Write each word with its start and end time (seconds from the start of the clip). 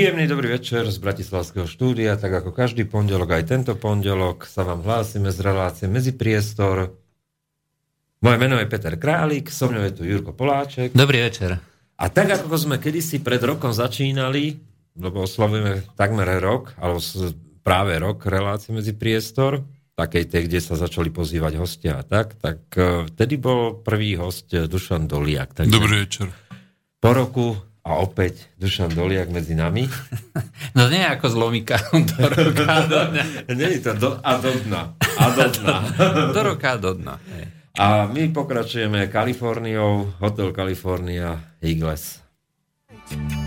Príjemný 0.00 0.32
dobrý 0.32 0.56
večer 0.56 0.88
z 0.88 0.96
Bratislavského 0.96 1.68
štúdia, 1.68 2.16
tak 2.16 2.32
ako 2.32 2.56
každý 2.56 2.88
pondelok, 2.88 3.36
aj 3.36 3.52
tento 3.52 3.76
pondelok 3.76 4.48
sa 4.48 4.64
vám 4.64 4.80
hlásime 4.80 5.28
z 5.28 5.44
relácie 5.44 5.92
Medzi 5.92 6.16
priestor. 6.16 6.96
Moje 8.24 8.36
meno 8.40 8.56
je 8.56 8.64
Peter 8.64 8.96
Králik, 8.96 9.52
so 9.52 9.68
mnou 9.68 9.84
je 9.84 9.92
tu 9.92 10.08
Jurko 10.08 10.32
Poláček. 10.32 10.96
Dobrý 10.96 11.20
večer. 11.20 11.60
A 12.00 12.08
tak 12.08 12.32
ako 12.32 12.48
sme 12.48 12.80
kedysi 12.80 13.20
pred 13.20 13.44
rokom 13.44 13.76
začínali, 13.76 14.56
lebo 14.96 15.28
oslavujeme 15.28 15.84
takmer 16.00 16.32
rok, 16.40 16.72
alebo 16.80 16.96
práve 17.60 18.00
rok 18.00 18.24
relácie 18.24 18.72
Medzi 18.72 18.96
priestor, 18.96 19.68
takej 20.00 20.32
tej, 20.32 20.48
kde 20.48 20.64
sa 20.64 20.80
začali 20.80 21.12
pozývať 21.12 21.60
hostia 21.60 22.00
a 22.00 22.02
tak, 22.08 22.40
tak 22.40 22.72
eh, 22.80 23.04
vtedy 23.04 23.36
bol 23.36 23.76
prvý 23.84 24.16
host 24.16 24.48
Dušan 24.48 25.04
Doliak. 25.04 25.60
Takže 25.60 25.76
Dobrý 25.76 26.08
večer. 26.08 26.32
Po 27.04 27.12
roku 27.12 27.52
a 27.80 28.00
opäť 28.00 28.46
Dušan 28.60 28.92
Doliak 28.92 29.32
medzi 29.32 29.56
nami. 29.56 29.88
No 30.70 30.86
nie 30.86 31.02
ako 31.02 31.26
z 31.26 31.34
lomika 31.34 31.76
do 31.90 32.30
roka 32.30 32.74
do 32.92 33.00
dna. 33.10 33.24
nie 33.58 33.82
to 33.82 33.92
do, 33.98 34.10
a 34.22 34.38
do 34.38 34.52
dna. 34.54 34.82
A 35.02 35.24
do 35.34 35.44
dna. 35.50 35.76
do 36.36 36.40
roka 36.46 36.78
do 36.78 36.94
dna. 36.94 37.18
A 37.74 38.06
my 38.06 38.30
pokračujeme 38.30 39.10
Kaliforniou, 39.10 40.14
Hotel 40.22 40.54
California 40.54 41.42
Eagles. 41.58 42.22
My 43.10 43.39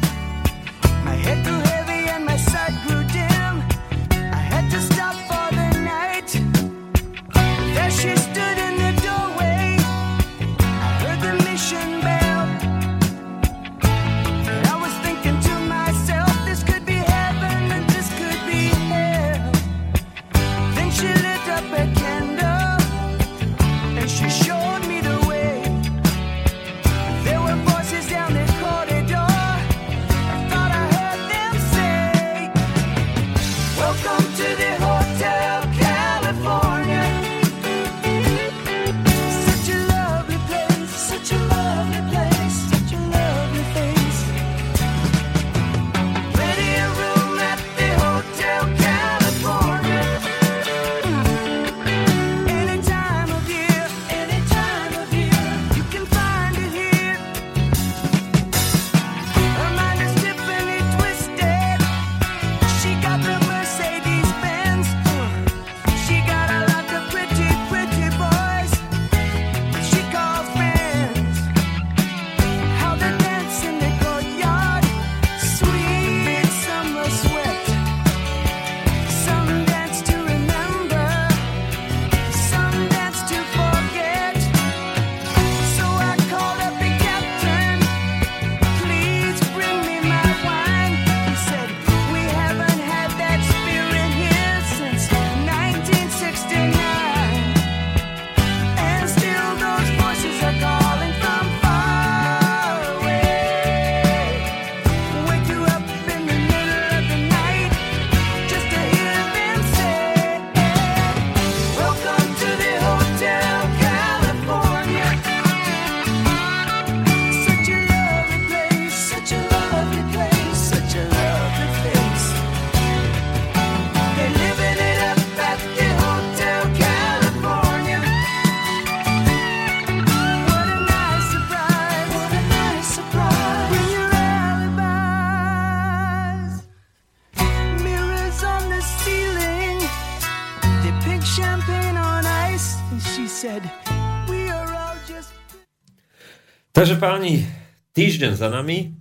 Takže 146.83 146.99
páni, 146.99 147.47
týždeň 147.95 148.35
za 148.35 148.51
nami, 148.51 148.91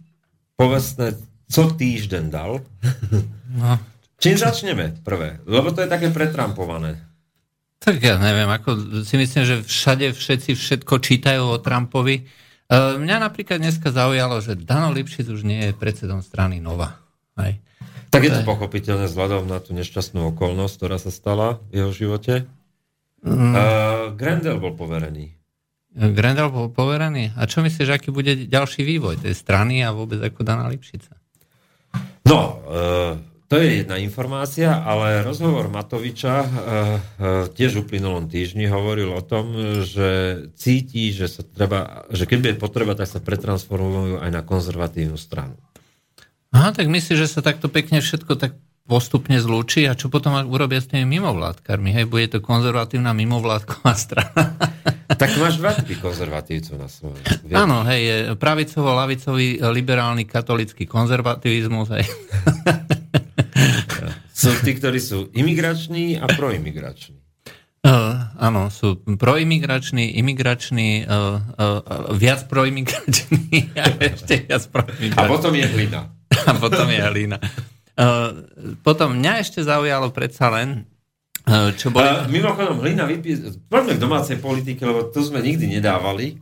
povedzme, 0.54 1.18
co 1.50 1.62
týždeň 1.74 2.30
dal. 2.30 2.62
No. 3.58 3.74
Čím 4.22 4.38
začneme 4.38 5.02
prvé? 5.02 5.42
Lebo 5.50 5.74
to 5.74 5.82
je 5.82 5.90
také 5.90 6.14
pretrampované. 6.14 7.02
Tak 7.82 7.98
ja 7.98 8.22
neviem, 8.22 8.46
ako 8.46 9.02
si 9.02 9.18
myslím, 9.18 9.42
že 9.42 9.66
všade 9.66 10.14
všetci 10.14 10.54
všetko 10.54 10.94
čítajú 11.02 11.42
o 11.42 11.58
Trumpovi. 11.58 12.22
E, 12.22 12.24
mňa 13.02 13.18
napríklad 13.18 13.58
dneska 13.58 13.90
zaujalo, 13.90 14.38
že 14.38 14.54
Dano 14.54 14.94
Lipšic 14.94 15.26
už 15.26 15.42
nie 15.42 15.66
je 15.66 15.74
predsedom 15.74 16.22
strany 16.22 16.62
Nova. 16.62 17.02
Hej. 17.34 17.58
Tak 18.14 18.22
je 18.22 18.30
to 18.30 18.46
pochopiteľné 18.46 19.10
vzhľadom 19.10 19.50
na 19.50 19.58
tú 19.58 19.74
nešťastnú 19.74 20.30
okolnosť, 20.38 20.74
ktorá 20.78 21.02
sa 21.02 21.10
stala 21.10 21.58
v 21.74 21.82
jeho 21.82 21.90
živote. 21.90 22.46
Mm. 23.26 23.52
Uh, 23.58 24.14
Grendel 24.14 24.62
bol 24.62 24.78
poverený. 24.78 25.41
Grendel 25.92 26.48
bol 26.48 26.72
poverený. 26.72 27.36
A 27.36 27.44
čo 27.44 27.60
myslíš, 27.60 27.88
aký 27.92 28.08
bude 28.08 28.48
ďalší 28.48 28.80
vývoj 28.80 29.20
tej 29.20 29.36
strany 29.36 29.84
a 29.84 29.92
vôbec 29.92 30.18
ako 30.24 30.40
Dana 30.40 30.64
Lipšica? 30.72 31.12
No, 32.24 32.64
e, 32.64 33.32
to 33.52 33.60
je 33.60 33.84
jedna 33.84 34.00
informácia, 34.00 34.80
ale 34.80 35.20
rozhovor 35.20 35.68
Matoviča 35.68 36.34
e, 36.40 36.48
e, 36.48 36.48
tiež 37.52 37.76
v 37.76 37.82
uplynulom 37.84 38.32
týždni 38.32 38.72
hovoril 38.72 39.12
o 39.12 39.20
tom, 39.20 39.52
že 39.84 40.40
cíti, 40.56 41.12
že, 41.12 41.28
sa 41.28 41.44
treba, 41.44 42.08
že 42.08 42.24
keď 42.24 42.38
bude 42.40 42.56
potreba, 42.56 42.96
tak 42.96 43.12
sa 43.12 43.20
pretransformujú 43.20 44.24
aj 44.24 44.30
na 44.32 44.40
konzervatívnu 44.40 45.20
stranu. 45.20 45.60
Aha, 46.56 46.72
tak 46.72 46.88
myslíš, 46.88 47.18
že 47.20 47.28
sa 47.28 47.44
takto 47.44 47.68
pekne 47.68 48.00
všetko 48.00 48.32
tak 48.40 48.56
postupne 48.88 49.38
zlúči 49.38 49.84
a 49.86 49.92
čo 49.92 50.08
potom 50.08 50.36
urobia 50.48 50.80
s 50.80 50.88
tými 50.88 51.04
mimovládkarmi? 51.20 51.92
Hej, 51.92 52.08
bude 52.08 52.32
to 52.32 52.38
konzervatívna 52.40 53.12
mimovládková 53.12 53.92
strana. 53.92 54.56
Tak 55.12 55.30
máš 55.36 55.60
dva 55.60 55.76
typy 55.76 56.00
konzervatívcov 56.00 56.74
na 56.80 56.88
Slovensku. 56.88 57.44
Áno, 57.52 57.84
hej, 57.88 58.32
pravicovo-lavicový 58.38 59.60
liberálny 59.60 60.24
katolický 60.24 60.88
konzervativizmus. 60.88 61.92
Hej. 61.92 62.06
Sú 64.42 64.50
tí, 64.66 64.74
ktorí 64.74 64.98
sú 64.98 65.30
imigrační 65.30 66.18
a 66.18 66.26
proimigrační. 66.26 67.22
Uh, 67.82 68.30
áno, 68.38 68.70
sú 68.70 69.02
proimigrační, 69.18 70.18
imigrační, 70.18 71.02
uh, 71.02 71.42
uh, 71.58 72.14
viac 72.14 72.46
proimigrační 72.46 73.70
a 73.82 73.86
ešte 74.02 74.46
viac 74.46 74.66
proimigrační. 74.70 75.18
A 75.18 75.30
potom 75.30 75.52
je 75.54 75.66
hlina. 75.66 76.00
A 76.46 76.52
potom 76.58 76.86
je 76.90 77.00
hlina. 77.02 77.38
Uh, 77.94 78.46
potom 78.86 79.18
mňa 79.18 79.32
ešte 79.42 79.66
zaujalo 79.66 80.14
predsa 80.14 80.50
len, 80.54 80.86
čo 81.74 81.90
boli... 81.90 82.06
Uh, 82.06 82.30
mimochodom, 82.30 82.78
Hlina 82.82 83.04
vypísal, 83.06 83.58
poďme 83.66 83.98
k 83.98 84.02
domácej 84.02 84.36
politike, 84.38 84.86
lebo 84.86 85.10
tu 85.10 85.22
sme 85.26 85.42
nikdy 85.42 85.66
nedávali. 85.78 86.38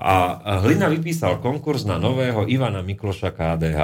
A 0.00 0.40
Hlina 0.64 0.88
vypísal 0.88 1.44
konkurs 1.44 1.84
na 1.84 2.00
nového 2.00 2.48
Ivana 2.48 2.80
Mikloša 2.80 3.36
KDH. 3.36 3.80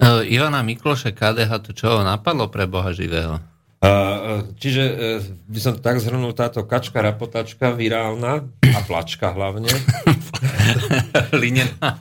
Uh, 0.00 0.24
eh, 0.24 0.36
Ivana 0.36 0.64
Mikloša 0.64 1.12
KDH, 1.12 1.50
to 1.68 1.70
čo 1.76 2.00
napadlo 2.00 2.48
pre 2.48 2.64
Boha 2.64 2.96
živého? 2.96 3.36
Uh, 3.76 4.40
čiže 4.56 4.84
uh, 4.88 5.20
by 5.52 5.60
som 5.60 5.74
tak 5.76 6.00
zhrnul 6.00 6.32
táto 6.32 6.64
kačka 6.64 7.04
rapotačka 7.04 7.76
virálna 7.76 8.40
a 8.48 8.78
plačka 8.88 9.36
hlavne. 9.36 9.68
Linená. 11.44 12.00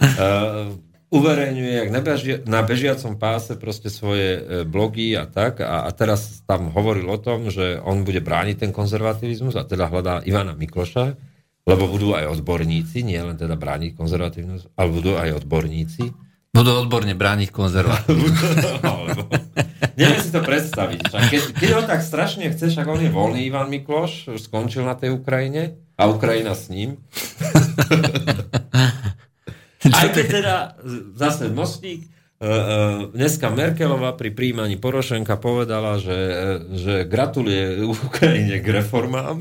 Uh, 0.00 0.80
uverejňuje 1.10 1.72
jak 1.74 1.90
na, 1.90 2.00
beži, 2.00 2.32
na 2.46 2.60
bežiacom 2.62 3.18
páse 3.18 3.58
proste 3.58 3.90
svoje 3.90 4.38
e, 4.38 4.40
blogy 4.62 5.18
a 5.18 5.26
tak 5.26 5.58
a, 5.58 5.82
a 5.82 5.90
teraz 5.90 6.46
tam 6.46 6.70
hovoril 6.70 7.10
o 7.10 7.18
tom, 7.18 7.50
že 7.50 7.82
on 7.82 8.06
bude 8.06 8.22
brániť 8.22 8.62
ten 8.62 8.70
konzervativizmus 8.70 9.58
a 9.58 9.66
teda 9.66 9.90
hľadá 9.90 10.22
Ivana 10.22 10.54
Mikloša, 10.54 11.18
lebo 11.66 11.90
budú 11.90 12.14
aj 12.14 12.30
odborníci, 12.38 13.02
nie 13.02 13.18
len 13.18 13.34
teda 13.34 13.58
brániť 13.58 13.98
konzervativizmus, 13.98 14.70
ale 14.78 14.88
budú 14.94 15.18
aj 15.18 15.42
odborníci. 15.42 16.14
Budú 16.50 16.74
odborne 16.78 17.14
brániť 17.14 17.50
konzervativizmus. 17.50 18.58
Neviem 20.00 20.22
si 20.22 20.30
to 20.30 20.42
predstaviť. 20.42 21.10
Keď, 21.10 21.42
keď 21.58 21.68
ho 21.74 21.82
tak 21.86 22.02
strašne 22.06 22.50
chceš, 22.54 22.78
ak 22.78 22.88
on 22.90 23.02
je 23.02 23.10
voľný 23.10 23.50
Ivan 23.50 23.70
Mikloš, 23.70 24.38
skončil 24.38 24.86
na 24.86 24.94
tej 24.94 25.10
Ukrajine 25.14 25.74
a 25.94 26.06
Ukrajina 26.10 26.54
s 26.54 26.70
ním. 26.70 26.98
Aj 29.96 30.12
keď 30.12 30.26
teda 30.28 30.56
zase 31.16 31.48
mostík, 31.48 32.04
e, 32.04 32.44
e, 32.44 32.52
dneska 33.16 33.48
Merkelová 33.48 34.12
pri 34.12 34.28
príjmaní 34.28 34.76
Porošenka 34.76 35.40
povedala, 35.40 35.96
že, 35.96 36.20
že 36.76 36.94
gratuluje 37.08 37.80
Ukrajine 37.88 38.60
k 38.60 38.68
reformám. 38.76 39.40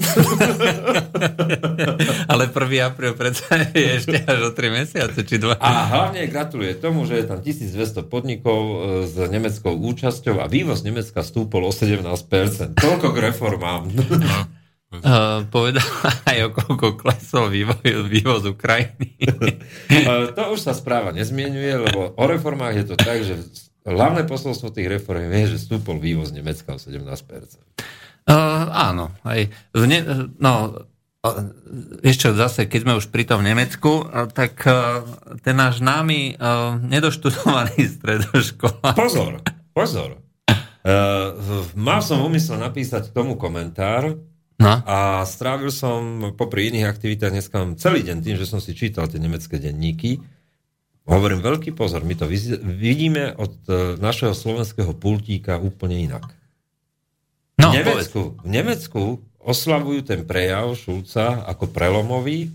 Ale 2.31 2.47
1. 2.47 2.87
apríl 2.87 3.19
predsa 3.19 3.67
je 3.75 3.99
ešte 3.99 4.23
až 4.23 4.39
o 4.47 4.51
3 4.55 4.79
mesiace, 4.79 5.19
či 5.27 5.43
2. 5.43 5.59
A 5.59 5.69
hlavne 5.91 6.23
gratuluje 6.31 6.71
tomu, 6.79 7.03
že 7.03 7.19
je 7.19 7.25
tam 7.27 7.43
1200 7.43 8.07
podnikov 8.07 8.61
e, 8.63 8.75
s 9.11 9.19
nemeckou 9.19 9.75
účasťou 9.75 10.39
a 10.39 10.47
vývoz 10.47 10.87
Nemecka 10.87 11.19
stúpol 11.19 11.67
o 11.67 11.71
17%. 11.75 12.79
Toľko 12.79 13.07
k 13.11 13.17
reformám. 13.27 13.91
Uh, 14.89 15.45
povedal 15.53 15.85
aj 16.25 16.37
o 16.45 16.49
koľko 16.49 16.97
klesol 16.97 17.53
vývoz, 17.53 17.77
vývoz 18.09 18.41
Ukrajiny. 18.49 19.21
uh, 19.21 20.33
to 20.37 20.43
už 20.57 20.65
sa 20.65 20.73
správa 20.73 21.13
nezmienuje, 21.13 21.77
lebo 21.77 22.17
o 22.17 22.25
reformách 22.25 22.73
je 22.81 22.85
to 22.89 22.95
tak, 22.97 23.21
že 23.21 23.37
hlavné 23.85 24.25
posolstvo 24.25 24.73
tých 24.73 24.89
reform 24.89 25.29
je, 25.29 25.53
že 25.53 25.61
stúpol 25.61 26.01
vývoz 26.01 26.33
Nemecka 26.33 26.73
o 26.73 26.81
17%. 26.81 27.05
Uh, 27.05 28.65
áno. 28.73 29.13
Aj 29.21 29.45
v 29.77 29.83
ne, 29.85 30.01
no, 30.41 30.81
ešte 32.01 32.33
zase, 32.33 32.65
keď 32.65 32.79
sme 32.81 32.97
už 32.97 33.13
pri 33.13 33.29
tom 33.29 33.45
Nemecku, 33.45 34.09
tak 34.33 34.65
ten 35.45 35.55
náš 35.55 35.85
námi 35.85 36.33
nedoštudovaný 36.81 37.77
stredoškola. 37.99 38.97
Pozor, 38.97 39.43
pozor. 39.69 40.17
Uh, 40.79 41.35
mal 41.75 41.99
som 41.99 42.23
úmysel 42.23 42.55
napísať 42.55 43.11
k 43.11 43.15
tomu 43.19 43.35
komentár, 43.35 44.15
No. 44.59 44.83
A 44.83 45.23
strávil 45.23 45.71
som 45.71 46.35
popri 46.35 46.67
iných 46.67 46.91
aktivitách 46.91 47.31
dneska 47.31 47.63
celý 47.79 48.03
deň 48.03 48.17
tým, 48.19 48.35
že 48.35 48.43
som 48.43 48.59
si 48.59 48.75
čítal 48.75 49.07
tie 49.07 49.15
nemecké 49.15 49.55
denníky. 49.55 50.19
Hovorím, 51.07 51.39
veľký 51.39 51.73
pozor, 51.73 52.03
my 52.03 52.13
to 52.13 52.29
vidíme 52.61 53.33
od 53.39 53.55
e, 53.65 53.97
našeho 53.97 54.35
slovenského 54.35 54.93
pultíka 54.93 55.57
úplne 55.57 56.11
inak. 56.11 56.27
No, 57.57 57.71
v, 57.71 57.81
Nemecku, 57.81 58.21
v 58.39 58.49
Nemecku 58.51 59.03
oslavujú 59.39 60.05
ten 60.05 60.27
prejav 60.27 60.75
Šulca 60.75 61.47
ako 61.47 61.71
prelomový. 61.71 62.51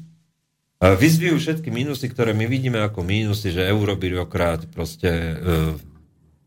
Vyzvijú 0.79 1.41
všetky 1.41 1.73
mínusy, 1.73 2.13
ktoré 2.13 2.37
my 2.37 2.45
vidíme 2.45 2.79
ako 2.85 3.01
mínusy, 3.01 3.51
že 3.51 3.73
eurobyrokrat, 3.73 4.69
proste 4.69 5.09
e, 5.09 5.35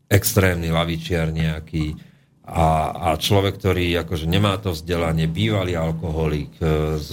extrémny 0.08 0.70
lavičiar 0.70 1.34
nejaký, 1.34 1.92
a, 2.48 2.68
a 3.12 3.20
človek, 3.20 3.60
ktorý 3.60 3.92
akože 4.08 4.24
nemá 4.24 4.56
to 4.56 4.72
vzdelanie, 4.72 5.28
bývalý 5.28 5.76
alkoholik 5.76 6.56
e, 6.56 6.96
z 6.96 7.12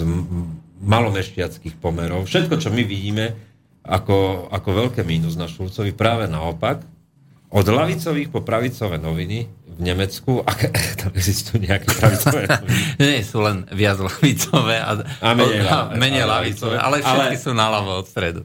malomešťackých 0.80 1.76
pomerov, 1.76 2.24
všetko, 2.24 2.56
čo 2.56 2.72
my 2.72 2.80
vidíme 2.88 3.36
ako, 3.84 4.48
ako 4.48 4.68
veľké 4.88 5.04
mínus 5.04 5.36
na 5.36 5.44
Šulcovi, 5.44 5.92
práve 5.92 6.24
naopak, 6.24 6.80
od 7.52 7.66
lavicových 7.68 8.32
po 8.32 8.40
pravicové 8.42 8.96
noviny 8.96 9.46
v 9.76 9.80
Nemecku, 9.84 10.40
ak 10.40 10.72
tam 11.04 11.12
existujú 11.12 11.60
nejaké 11.60 11.84
pravicové 11.92 12.48
noviny. 12.50 12.80
Nie, 12.96 13.20
sú 13.20 13.44
len 13.44 13.68
viac 13.76 14.00
lavicové 14.00 14.80
a, 14.80 15.04
a 15.04 15.28
menej, 15.36 15.60
a, 15.68 15.92
menej 15.92 16.24
lavicové, 16.24 16.80
ale 16.80 17.04
všetky 17.04 17.36
ale, 17.36 17.44
sú 17.44 17.52
naľavo 17.52 17.92
od 18.00 18.06
stredu. 18.08 18.40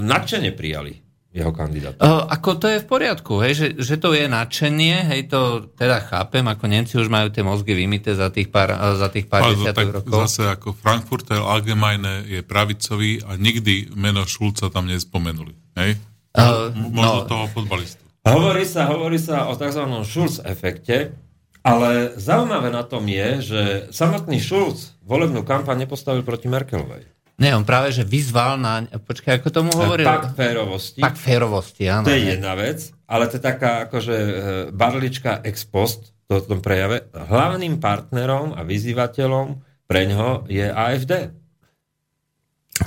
Nadšene 0.00 0.56
prijali 0.56 1.09
jeho 1.30 1.54
kandidát. 1.54 1.94
Uh, 2.02 2.26
ako 2.26 2.58
to 2.58 2.66
je 2.66 2.78
v 2.82 2.86
poriadku, 2.90 3.38
hej, 3.46 3.52
že, 3.54 3.66
že 3.78 3.94
to 4.02 4.18
je 4.18 4.26
nadšenie, 4.26 5.14
hej, 5.14 5.30
to 5.30 5.70
teda 5.78 6.02
chápem, 6.02 6.42
ako 6.42 6.64
Nemci 6.66 6.98
už 6.98 7.06
majú 7.06 7.30
tie 7.30 7.46
mozgy 7.46 7.78
vymité 7.78 8.18
za 8.18 8.34
tých 8.34 8.50
pár, 8.50 8.74
za 8.98 9.06
tých 9.14 9.30
pár 9.30 9.54
desiatok 9.54 10.02
rokov. 10.02 10.26
Zase 10.26 10.50
ako 10.50 10.74
Frankfurter 10.74 11.38
Allgemeine 11.38 12.26
je 12.26 12.42
pravicový 12.42 13.22
a 13.22 13.38
nikdy 13.38 13.94
meno 13.94 14.26
Šulca 14.26 14.74
tam 14.74 14.90
nespomenuli, 14.90 15.54
hej? 15.78 15.94
Uh, 16.34 16.74
Možno 16.74 17.26
no, 17.26 17.30
toho 17.30 17.44
futbalistu. 17.50 18.02
Hovorí 18.26 18.66
sa, 18.66 18.90
hovorí 18.90 19.18
sa 19.18 19.46
o 19.48 19.54
tzv. 19.54 19.86
Schulz 20.02 20.42
efekte, 20.42 21.14
ale 21.62 22.16
zaujímavé 22.18 22.74
na 22.74 22.82
tom 22.82 23.06
je, 23.06 23.28
že 23.38 23.60
samotný 23.94 24.42
Schulz 24.42 24.98
volebnú 25.06 25.46
kampaň 25.46 25.86
nepostavil 25.86 26.26
proti 26.26 26.50
Merkelovej. 26.50 27.06
Nie, 27.40 27.56
on 27.56 27.64
práve, 27.64 27.88
že 27.96 28.04
vyzval 28.04 28.60
na... 28.60 28.84
Počkaj, 28.84 29.40
ako 29.40 29.48
tomu 29.48 29.72
hovoril? 29.72 30.04
Pak 30.04 30.36
férovosti. 30.36 31.00
Pak 31.00 31.16
férovosti, 31.16 31.88
áno. 31.88 32.04
To 32.04 32.12
je 32.12 32.36
jedna 32.36 32.52
vec, 32.52 32.92
ale 33.08 33.32
to 33.32 33.40
je 33.40 33.42
taká 33.42 33.88
akože 33.88 34.16
e, 34.20 34.32
barlička 34.76 35.40
ex 35.40 35.64
post 35.64 36.12
v 36.28 36.44
tom 36.44 36.60
prejave. 36.60 37.08
Hlavným 37.16 37.80
partnerom 37.80 38.52
a 38.52 38.60
vyzývateľom 38.60 39.56
pre 39.88 40.04
ňoho 40.06 40.52
je 40.52 40.68
AFD. 40.68 41.40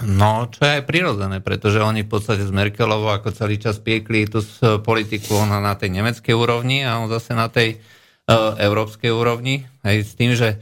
No, 0.06 0.50
čo 0.50 0.66
je 0.66 0.82
aj 0.82 0.90
prirodzené, 0.90 1.38
pretože 1.42 1.82
oni 1.82 2.06
v 2.06 2.14
podstate 2.14 2.46
s 2.46 2.54
Merkelovou 2.54 3.14
ako 3.14 3.34
celý 3.34 3.58
čas 3.62 3.78
piekli 3.78 4.26
tú 4.26 4.42
politiku 4.82 5.38
ona 5.38 5.62
na 5.62 5.78
tej 5.78 5.94
nemeckej 5.94 6.34
úrovni 6.34 6.82
a 6.82 6.98
on 6.98 7.12
zase 7.14 7.38
na 7.38 7.46
tej 7.46 7.78
uh, 7.78 8.58
európskej 8.58 9.14
úrovni. 9.14 9.70
Aj 9.86 9.94
s 9.94 10.18
tým, 10.18 10.34
že 10.34 10.58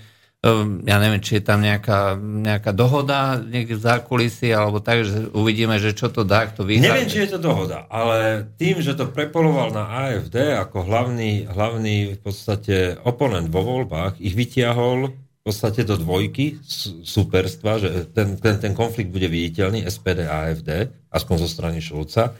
ja 0.89 0.97
neviem, 0.97 1.21
či 1.21 1.37
je 1.37 1.43
tam 1.45 1.61
nejaká, 1.61 2.17
nejaká 2.17 2.73
dohoda 2.73 3.37
niekde 3.37 3.77
v 3.77 3.85
zákulisí, 3.85 4.49
alebo 4.49 4.81
tak, 4.81 5.05
že 5.05 5.29
uvidíme, 5.37 5.77
že 5.77 5.93
čo 5.93 6.09
to 6.09 6.25
dá, 6.25 6.49
kto 6.49 6.65
vyhrá. 6.65 6.97
Neviem, 6.97 7.09
či 7.13 7.29
je 7.29 7.37
to 7.37 7.39
dohoda, 7.45 7.85
ale 7.93 8.49
tým, 8.57 8.81
že 8.81 8.97
to 8.97 9.05
prepoloval 9.13 9.69
na 9.69 9.85
AFD 10.09 10.57
ako 10.57 10.81
hlavný, 10.89 11.45
hlavný 11.45 12.17
v 12.17 12.19
podstate 12.25 12.97
oponent 13.05 13.53
vo 13.53 13.61
voľbách, 13.61 14.17
ich 14.17 14.33
vytiahol 14.33 15.13
v 15.13 15.41
podstate 15.45 15.85
do 15.85 15.93
dvojky 15.93 16.57
superstva, 17.05 17.71
že 17.77 17.89
ten, 18.09 18.33
ten, 18.41 18.57
ten 18.57 18.73
konflikt 18.73 19.13
bude 19.13 19.29
viditeľný 19.29 19.85
SPD 19.85 20.25
a 20.25 20.49
AFD, 20.49 20.89
aspoň 21.13 21.35
zo 21.37 21.49
strany 21.49 21.77
Šulca 21.77 22.33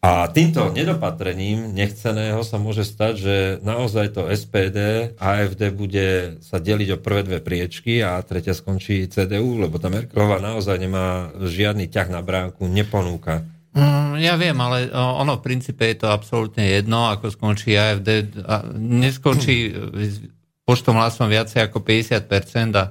a 0.00 0.24
týmto 0.32 0.72
nedopatrením 0.72 1.76
nechceného 1.76 2.40
sa 2.40 2.56
môže 2.56 2.88
stať, 2.88 3.12
že 3.20 3.36
naozaj 3.60 4.16
to 4.16 4.32
SPD, 4.32 5.12
AFD 5.20 5.76
bude 5.76 6.40
sa 6.40 6.56
deliť 6.56 6.96
o 6.96 7.02
prvé 7.04 7.20
dve 7.20 7.38
priečky 7.44 8.00
a 8.00 8.16
tretia 8.24 8.56
skončí 8.56 9.04
CDU, 9.12 9.60
lebo 9.60 9.76
tá 9.76 9.92
Merkelová 9.92 10.40
naozaj 10.40 10.80
nemá 10.80 11.36
žiadny 11.36 11.92
ťah 11.92 12.08
na 12.16 12.24
bránku, 12.24 12.64
neponúka. 12.64 13.44
Mm, 13.76 14.24
ja 14.24 14.40
viem, 14.40 14.56
ale 14.56 14.88
ono 14.90 15.36
v 15.36 15.44
princípe 15.44 15.84
je 15.92 16.00
to 16.00 16.08
absolútne 16.08 16.64
jedno, 16.64 17.12
ako 17.12 17.28
skončí 17.28 17.76
AFD. 17.76 18.40
Neskončí 18.80 19.76
počtom 20.64 20.96
hlasom 20.96 21.28
viacej 21.28 21.68
ako 21.68 21.84
50% 21.84 22.72
a 22.72 22.88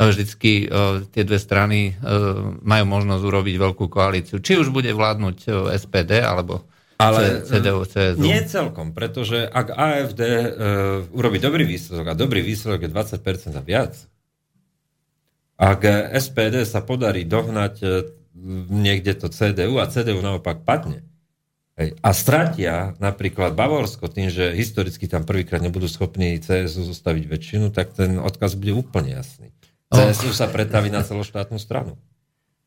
vždycky 0.00 0.66
uh, 0.66 1.04
tie 1.12 1.22
dve 1.26 1.38
strany 1.38 1.92
uh, 1.92 2.56
majú 2.64 2.84
možnosť 2.88 3.22
urobiť 3.22 3.56
veľkú 3.58 3.86
koalíciu. 3.90 4.40
Či 4.40 4.62
už 4.62 4.72
bude 4.72 4.90
vládnuť 4.90 5.36
e, 5.44 5.48
SPD 5.76 6.24
alebo 6.24 6.64
ale 7.02 7.42
CDU, 7.42 7.82
CSU. 7.82 8.22
Nie 8.22 8.46
celkom, 8.46 8.94
pretože 8.94 9.42
ak 9.42 9.74
AFD 9.74 10.22
urobí 11.10 11.42
dobrý 11.42 11.66
výsledok 11.66 12.14
a 12.14 12.18
dobrý 12.18 12.46
výsledok 12.46 12.86
je 12.86 12.90
20% 12.94 13.58
a 13.58 13.62
viac, 13.66 13.98
ak 15.58 15.82
SPD 16.14 16.62
sa 16.62 16.78
podarí 16.86 17.26
dohnať 17.26 17.74
uh, 17.82 18.06
niekde 18.70 19.18
to 19.18 19.34
CDU 19.34 19.82
a 19.82 19.90
CDU 19.90 20.22
naopak 20.22 20.62
padne, 20.62 21.02
Hej. 21.72 21.96
A 22.04 22.12
stratia 22.12 22.92
napríklad 23.00 23.56
Bavorsko 23.56 24.04
tým, 24.04 24.28
že 24.28 24.52
historicky 24.52 25.08
tam 25.08 25.24
prvýkrát 25.24 25.64
nebudú 25.64 25.88
schopní 25.88 26.36
CSU 26.36 26.84
zostaviť 26.84 27.24
väčšinu, 27.24 27.72
tak 27.72 27.96
ten 27.96 28.20
odkaz 28.20 28.60
bude 28.60 28.76
úplne 28.76 29.16
jasný. 29.16 29.51
CSU 29.92 30.32
sa 30.32 30.48
pretaví 30.48 30.88
na 30.88 31.04
celoštátnu 31.04 31.60
stranu. 31.60 32.00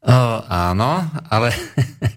O, 0.05 0.13
áno, 0.45 1.01
ale 1.33 1.49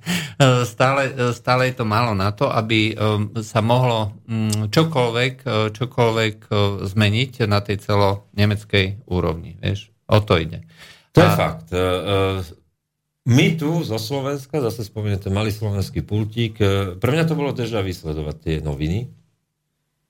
stále, 0.72 1.32
stále 1.32 1.72
je 1.72 1.80
to 1.80 1.88
málo 1.88 2.12
na 2.12 2.36
to, 2.36 2.52
aby 2.52 2.92
sa 3.40 3.64
mohlo 3.64 4.12
mm, 4.28 4.68
čokoľvek, 4.68 5.34
čokoľvek 5.72 6.36
zmeniť 6.84 7.32
na 7.48 7.64
tej 7.64 7.80
celo 7.80 8.28
nemeckej 8.36 9.08
úrovni. 9.08 9.56
Vieš? 9.56 9.88
O 10.04 10.20
to 10.20 10.36
ide. 10.36 10.68
To 11.12 11.20
je 11.20 11.30
fakt. 11.34 11.68
E, 11.72 11.76
e, 11.76 11.84
my 13.28 13.46
tu 13.60 13.84
zo 13.84 13.98
Slovenska, 14.00 14.62
zase 14.62 14.88
ten 14.88 15.32
malý 15.34 15.50
slovenský 15.52 16.00
pultík, 16.06 16.54
e, 16.62 16.66
pre 16.96 17.10
mňa 17.12 17.24
to 17.26 17.34
bolo 17.34 17.50
deja 17.52 17.82
vysledovať 17.82 18.36
tie 18.40 18.56
noviny, 18.62 19.10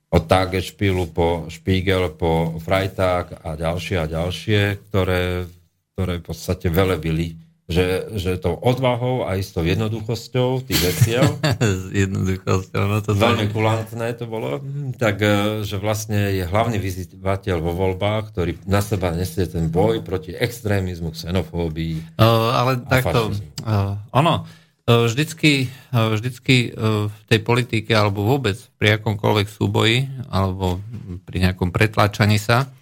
od 0.09 0.23
Tagesspielu 0.25 1.05
po 1.13 1.47
Spiegel, 1.53 2.13
po 2.17 2.57
Freitag 2.65 3.45
a 3.45 3.55
ďalšie 3.55 3.97
a 4.01 4.07
ďalšie, 4.09 4.61
ktoré, 4.89 5.45
ktoré 5.93 6.15
v 6.21 6.25
podstate 6.25 6.73
velebili 6.73 7.37
že, 7.69 8.17
že 8.17 8.41
tou 8.41 8.57
odvahou 8.57 9.29
a 9.29 9.37
istou 9.37 9.61
jednoduchosťou 9.61 10.65
tých 10.65 10.81
veciel. 10.81 11.25
S 11.61 11.93
jednoduchosťou, 11.93 12.83
no 12.89 12.99
to 13.05 13.13
Veľmi 13.13 13.53
kulantné 13.53 14.17
to 14.17 14.25
bolo. 14.25 14.65
Tak, 14.97 15.21
e, 15.21 15.33
že 15.69 15.77
vlastne 15.77 16.33
je 16.33 16.49
hlavný 16.49 16.81
vyzývateľ 16.81 17.61
vo 17.61 17.77
voľbách, 17.77 18.33
ktorý 18.33 18.57
na 18.65 18.81
seba 18.81 19.13
nesie 19.13 19.45
ten 19.45 19.69
boj 19.69 20.01
proti 20.01 20.33
extrémizmu, 20.33 21.13
xenofóbii. 21.13 22.17
Uh, 22.17 22.57
ale 22.57 22.81
takto, 22.89 23.37
uh, 23.69 24.01
ono, 24.17 24.49
vždycky, 24.89 25.69
vždycky 25.93 26.73
v 26.73 27.19
tej 27.29 27.41
politike 27.45 27.93
alebo 27.93 28.25
vôbec 28.25 28.57
pri 28.81 28.97
akomkoľvek 28.97 29.47
súboji 29.53 30.09
alebo 30.33 30.81
pri 31.29 31.45
nejakom 31.45 31.69
pretláčaní 31.69 32.41
sa, 32.41 32.73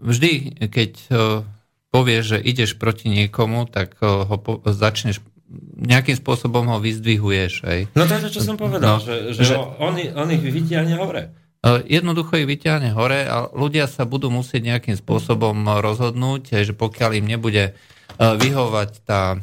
vždy, 0.00 0.64
keď 0.72 0.92
povieš, 1.92 2.24
že 2.24 2.38
ideš 2.40 2.80
proti 2.80 3.12
niekomu, 3.12 3.68
tak 3.68 4.00
ho 4.00 4.36
po, 4.40 4.64
začneš 4.64 5.20
nejakým 5.76 6.16
spôsobom 6.16 6.64
ho 6.72 6.76
vyzdvihuješ. 6.80 7.52
Hej. 7.64 7.80
No 7.96 8.04
to 8.08 8.16
je 8.16 8.24
to, 8.28 8.30
čo 8.36 8.42
som 8.44 8.56
povedal, 8.60 8.96
no, 8.96 9.00
že, 9.00 9.32
že, 9.32 9.52
že 9.52 9.54
on, 9.56 9.96
on 9.96 10.28
ich 10.32 10.44
vytiahne 10.44 10.96
hore. 10.96 11.32
Jednoducho 11.88 12.40
ich 12.40 12.48
vyťahne 12.48 12.92
hore 12.96 13.28
a 13.28 13.48
ľudia 13.52 13.88
sa 13.88 14.04
budú 14.08 14.32
musieť 14.32 14.64
nejakým 14.64 14.96
spôsobom 14.96 15.56
rozhodnúť, 15.80 16.64
že 16.64 16.72
pokiaľ 16.72 17.10
im 17.20 17.26
nebude 17.28 17.76
vyhovať 18.16 18.90
tá 19.04 19.40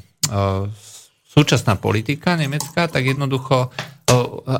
súčasná 1.35 1.75
politika 1.75 2.39
nemecká, 2.39 2.87
tak 2.87 3.03
jednoducho 3.03 3.75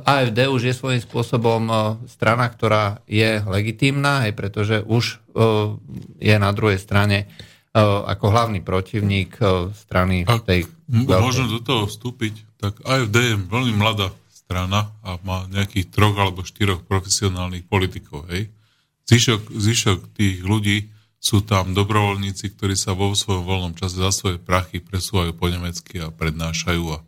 AFD 0.04 0.52
už 0.52 0.62
je 0.68 0.74
svojím 0.76 1.00
spôsobom 1.00 1.72
strana, 2.12 2.52
ktorá 2.52 3.00
je 3.08 3.40
legitímna, 3.48 4.28
aj 4.28 4.32
pretože 4.36 4.84
už 4.84 5.24
je 6.20 6.36
na 6.36 6.52
druhej 6.52 6.76
strane 6.76 7.32
ako 8.08 8.26
hlavný 8.32 8.60
protivník 8.60 9.40
strany 9.76 10.28
Ak 10.28 10.44
tej... 10.44 10.68
Môžem 10.92 11.48
do 11.48 11.64
toho 11.64 11.88
vstúpiť, 11.88 12.60
tak 12.60 12.80
AFD 12.84 13.16
je 13.16 13.36
veľmi 13.40 13.76
mladá 13.76 14.12
strana 14.32 14.92
a 15.04 15.18
má 15.24 15.48
nejakých 15.52 15.92
troch 15.92 16.16
alebo 16.16 16.44
štyroch 16.44 16.84
profesionálnych 16.86 17.66
politikov. 17.68 18.28
Hej? 18.32 18.52
Zvyšok, 19.06 19.42
zvyšok 19.54 20.00
tých 20.18 20.42
ľudí 20.42 20.92
sú 21.26 21.42
tam 21.42 21.74
dobrovoľníci, 21.74 22.54
ktorí 22.54 22.78
sa 22.78 22.94
vo 22.94 23.18
svojom 23.18 23.50
voľnom 23.50 23.74
čase 23.74 23.98
za 23.98 24.14
svoje 24.14 24.38
prachy 24.38 24.78
presúvajú 24.78 25.34
po 25.34 25.50
nemecky 25.50 25.98
a 26.06 26.14
prednášajú 26.14 26.84
a 26.94 27.02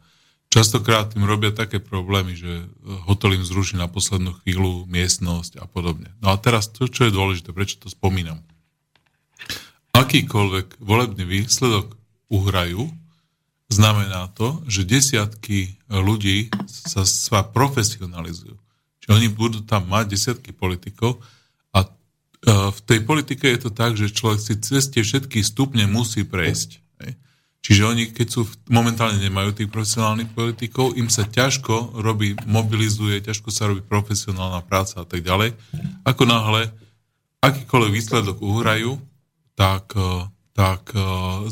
častokrát 0.50 1.14
im 1.14 1.30
robia 1.30 1.54
také 1.54 1.78
problémy, 1.78 2.34
že 2.34 2.66
hotel 3.06 3.38
im 3.38 3.46
zruší 3.46 3.78
na 3.78 3.86
poslednú 3.86 4.34
chvíľu 4.42 4.90
miestnosť 4.90 5.62
a 5.62 5.70
podobne. 5.70 6.10
No 6.18 6.34
a 6.34 6.42
teraz 6.42 6.66
to, 6.66 6.90
čo 6.90 7.06
je 7.06 7.14
dôležité, 7.14 7.54
prečo 7.54 7.78
to 7.78 7.94
spomínam 7.94 8.42
akýkoľvek 9.98 10.78
volebný 10.78 11.26
výsledok 11.26 11.98
uhrajú, 12.30 12.86
znamená 13.68 14.30
to, 14.38 14.62
že 14.70 14.86
desiatky 14.88 15.76
ľudí 15.90 16.54
sa, 16.70 17.04
sa 17.04 17.42
profesionalizujú. 17.42 18.56
Čiže 19.02 19.12
oni 19.12 19.28
budú 19.34 19.60
tam 19.66 19.90
mať 19.90 20.14
desiatky 20.14 20.54
politikov 20.54 21.20
v 22.46 22.80
tej 22.86 23.00
politike 23.02 23.50
je 23.50 23.60
to 23.66 23.72
tak, 23.74 23.98
že 23.98 24.14
človek 24.14 24.40
si 24.40 24.54
cez 24.62 24.90
tie 24.94 25.02
všetky 25.02 25.42
stupne 25.42 25.90
musí 25.90 26.22
prejsť. 26.22 26.86
Čiže 27.68 27.84
oni, 27.84 28.04
keď 28.16 28.28
sú 28.32 28.48
momentálne 28.72 29.20
nemajú 29.20 29.52
tých 29.52 29.68
profesionálnych 29.68 30.32
politikov, 30.32 30.96
im 30.96 31.12
sa 31.12 31.28
ťažko 31.28 32.00
robí, 32.00 32.40
mobilizuje, 32.48 33.20
ťažko 33.20 33.52
sa 33.52 33.68
robí 33.68 33.84
profesionálna 33.84 34.64
práca 34.64 35.04
a 35.04 35.06
tak 35.08 35.20
ďalej. 35.20 35.52
Ako 36.08 36.24
náhle 36.24 36.72
akýkoľvek 37.44 37.92
výsledok 37.92 38.40
uhrajú, 38.40 38.96
tak, 39.60 39.92
e, 40.00 40.32
tak 40.58 40.90
e, 40.90 41.00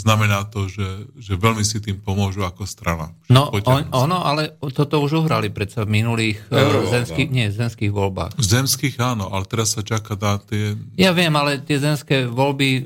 znamená 0.01 0.49
to, 0.49 0.65
že, 0.65 1.13
že 1.21 1.37
veľmi 1.37 1.61
si 1.61 1.77
tým 1.77 2.01
pomôžu 2.01 2.41
ako 2.41 2.65
strana. 2.65 3.13
No 3.29 3.53
on, 3.53 3.85
ono, 3.93 4.17
ale 4.25 4.57
toto 4.73 4.97
už 4.97 5.21
uhrali 5.21 5.53
predsa 5.53 5.85
v 5.85 6.01
minulých 6.01 6.41
e, 6.49 6.57
Euro, 6.57 6.89
zemských, 6.89 7.29
nie, 7.29 7.53
zemských 7.53 7.93
voľbách. 7.93 8.33
Zemských 8.41 8.97
áno, 8.97 9.29
ale 9.29 9.45
teraz 9.45 9.77
sa 9.77 9.85
čaká 9.85 10.17
na 10.17 10.41
tie... 10.41 10.73
Ja 10.97 11.13
viem, 11.13 11.29
ale 11.37 11.61
tie 11.61 11.77
zemské 11.77 12.25
voľby, 12.25 12.81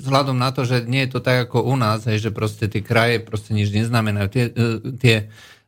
vzhľadom 0.00 0.40
na 0.40 0.56
to, 0.56 0.64
že 0.64 0.88
nie 0.88 1.04
je 1.04 1.12
to 1.12 1.20
tak 1.20 1.52
ako 1.52 1.68
u 1.68 1.76
nás, 1.76 2.08
hej, 2.08 2.16
že 2.16 2.30
proste 2.32 2.64
tie 2.72 2.80
kraje 2.80 3.20
proste 3.20 3.52
nič 3.52 3.68
neznamenajú. 3.68 4.26
Tie, 4.32 4.44
tie 4.96 5.16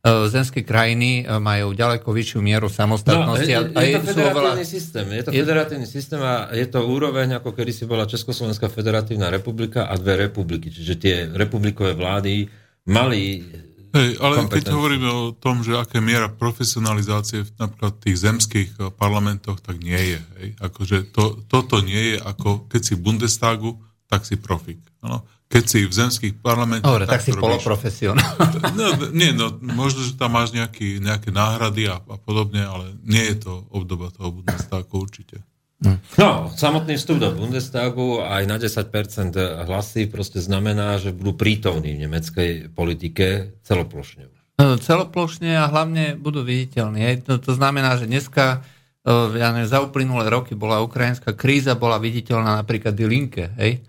zemské 0.04 0.64
krajiny 0.64 1.28
e, 1.28 1.36
majú 1.36 1.76
ďaleko 1.76 2.08
vyššiu 2.08 2.40
mieru 2.40 2.72
samostatnosti. 2.72 3.52
No, 3.52 3.68
je, 3.68 3.84
je, 3.84 3.84
je 3.84 3.96
to 4.00 4.08
federatívny 4.08 4.32
oveľa... 4.32 4.64
systém. 4.64 5.06
Je 5.12 5.22
to 5.22 5.30
federatívny 5.36 5.88
systém 5.88 6.20
a 6.24 6.48
je 6.56 6.66
to 6.72 6.80
úroveň, 6.88 7.36
ako 7.36 7.52
kedy 7.52 7.72
si 7.76 7.84
bola 7.84 8.08
Československá 8.08 8.72
federatívna 8.72 9.28
republika 9.28 9.92
a 9.92 9.94
dve 10.00 10.28
republiky. 10.28 10.72
Čiže 10.72 10.94
tie 10.96 11.14
republikové 11.28 11.92
vlády 11.92 12.48
mali 12.88 13.44
Hej, 13.90 14.22
ale 14.22 14.46
keď 14.46 14.70
hovoríme 14.70 15.10
o 15.10 15.34
tom, 15.34 15.66
že 15.66 15.74
aké 15.74 15.98
miera 15.98 16.30
profesionalizácie 16.30 17.42
v 17.42 17.50
napríklad 17.58 17.98
tých 17.98 18.22
zemských 18.22 18.70
e, 18.78 18.80
parlamentoch, 18.94 19.58
tak 19.58 19.82
nie 19.82 20.16
je. 20.16 20.20
Hej. 20.38 20.48
Akože 20.62 20.96
to, 21.10 21.42
toto 21.50 21.82
nie 21.82 22.14
je 22.14 22.16
ako 22.22 22.70
keď 22.70 22.80
si 22.86 22.92
v 22.94 23.02
Bundestagu, 23.02 23.74
tak 24.06 24.24
si 24.24 24.38
profik. 24.38 24.78
Ano 25.02 25.26
keď 25.50 25.64
si 25.66 25.78
v 25.82 25.90
zemských 25.90 26.34
parlamentoch... 26.38 26.86
Dobre, 26.86 27.10
tak, 27.10 27.18
tak 27.18 27.26
si 27.26 27.34
poloprofesionál. 27.34 28.38
No, 28.78 28.94
nie, 29.10 29.34
no, 29.34 29.50
možno, 29.58 30.06
že 30.06 30.14
tam 30.14 30.38
máš 30.38 30.54
nejaký, 30.54 31.02
nejaké 31.02 31.34
náhrady 31.34 31.90
a, 31.90 31.98
a 31.98 32.16
podobne, 32.16 32.62
ale 32.62 32.94
nie 33.02 33.34
je 33.34 33.50
to 33.50 33.66
obdoba 33.74 34.14
toho 34.14 34.30
Bundestagu 34.30 34.94
určite. 34.94 35.42
Hm. 35.82 35.98
No, 36.22 36.54
samotný 36.54 36.94
vstup 36.94 37.18
do 37.18 37.34
Bundestagu 37.34 38.22
aj 38.22 38.46
na 38.46 38.62
10% 38.62 39.34
hlasy 39.66 40.06
proste 40.06 40.38
znamená, 40.38 41.02
že 41.02 41.10
budú 41.10 41.34
prítomní 41.34 41.98
v 41.98 42.06
nemeckej 42.06 42.70
politike 42.70 43.58
celoplošne. 43.66 44.30
No, 44.60 44.78
celoplošne 44.78 45.56
a 45.58 45.66
hlavne 45.66 46.14
budú 46.14 46.46
viditeľní. 46.46 47.26
To, 47.26 47.42
to 47.42 47.52
znamená, 47.58 47.98
že 47.98 48.06
dneska 48.06 48.62
ja 49.08 49.48
neviem, 49.56 49.64
za 49.64 49.80
uplynulé 49.80 50.28
roky 50.28 50.52
bola 50.52 50.84
ukrajinská 50.84 51.32
kríza, 51.32 51.72
bola 51.72 51.96
viditeľná 51.96 52.60
napríklad 52.60 52.92
Die 52.92 53.08
Linke, 53.08 53.48
hej? 53.56 53.80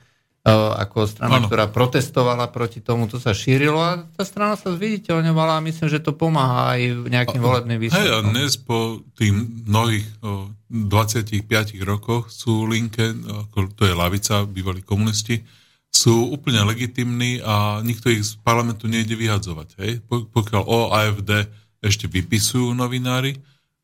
Ako 0.50 1.06
strana, 1.06 1.38
ano. 1.38 1.46
ktorá 1.46 1.70
protestovala 1.70 2.50
proti 2.50 2.82
tomu, 2.82 3.06
to 3.06 3.22
sa 3.22 3.30
šírilo 3.30 3.78
a 3.78 4.10
tá 4.18 4.26
strana 4.26 4.58
sa 4.58 4.74
zviditeľňovala 4.74 5.62
a 5.62 5.66
myslím, 5.70 5.86
že 5.86 6.02
to 6.02 6.18
pomáha 6.18 6.74
aj 6.74 6.82
nejakým 7.14 7.38
volebným 7.38 7.78
výsledkom. 7.78 8.02
Hej, 8.02 8.18
a 8.18 8.20
dnes 8.26 8.58
po 8.58 9.06
tých 9.14 9.30
mnohých 9.70 10.08
o, 10.26 10.50
25 10.74 11.46
rokoch 11.86 12.34
sú 12.34 12.66
linke, 12.66 13.14
to 13.54 13.84
je 13.86 13.94
lavica, 13.94 14.42
bývalí 14.50 14.82
komunisti, 14.82 15.46
sú 15.94 16.34
úplne 16.34 16.66
legitimní 16.66 17.44
a 17.46 17.86
nikto 17.86 18.10
ich 18.10 18.26
z 18.26 18.34
parlamentu 18.42 18.90
nejde 18.90 19.14
vyhadzovať. 19.14 19.70
Hej? 19.78 19.92
Pokiaľ 20.10 20.64
o 20.66 20.90
AFD 20.90 21.46
ešte 21.86 22.10
vypisujú 22.10 22.74
novinári, 22.74 23.38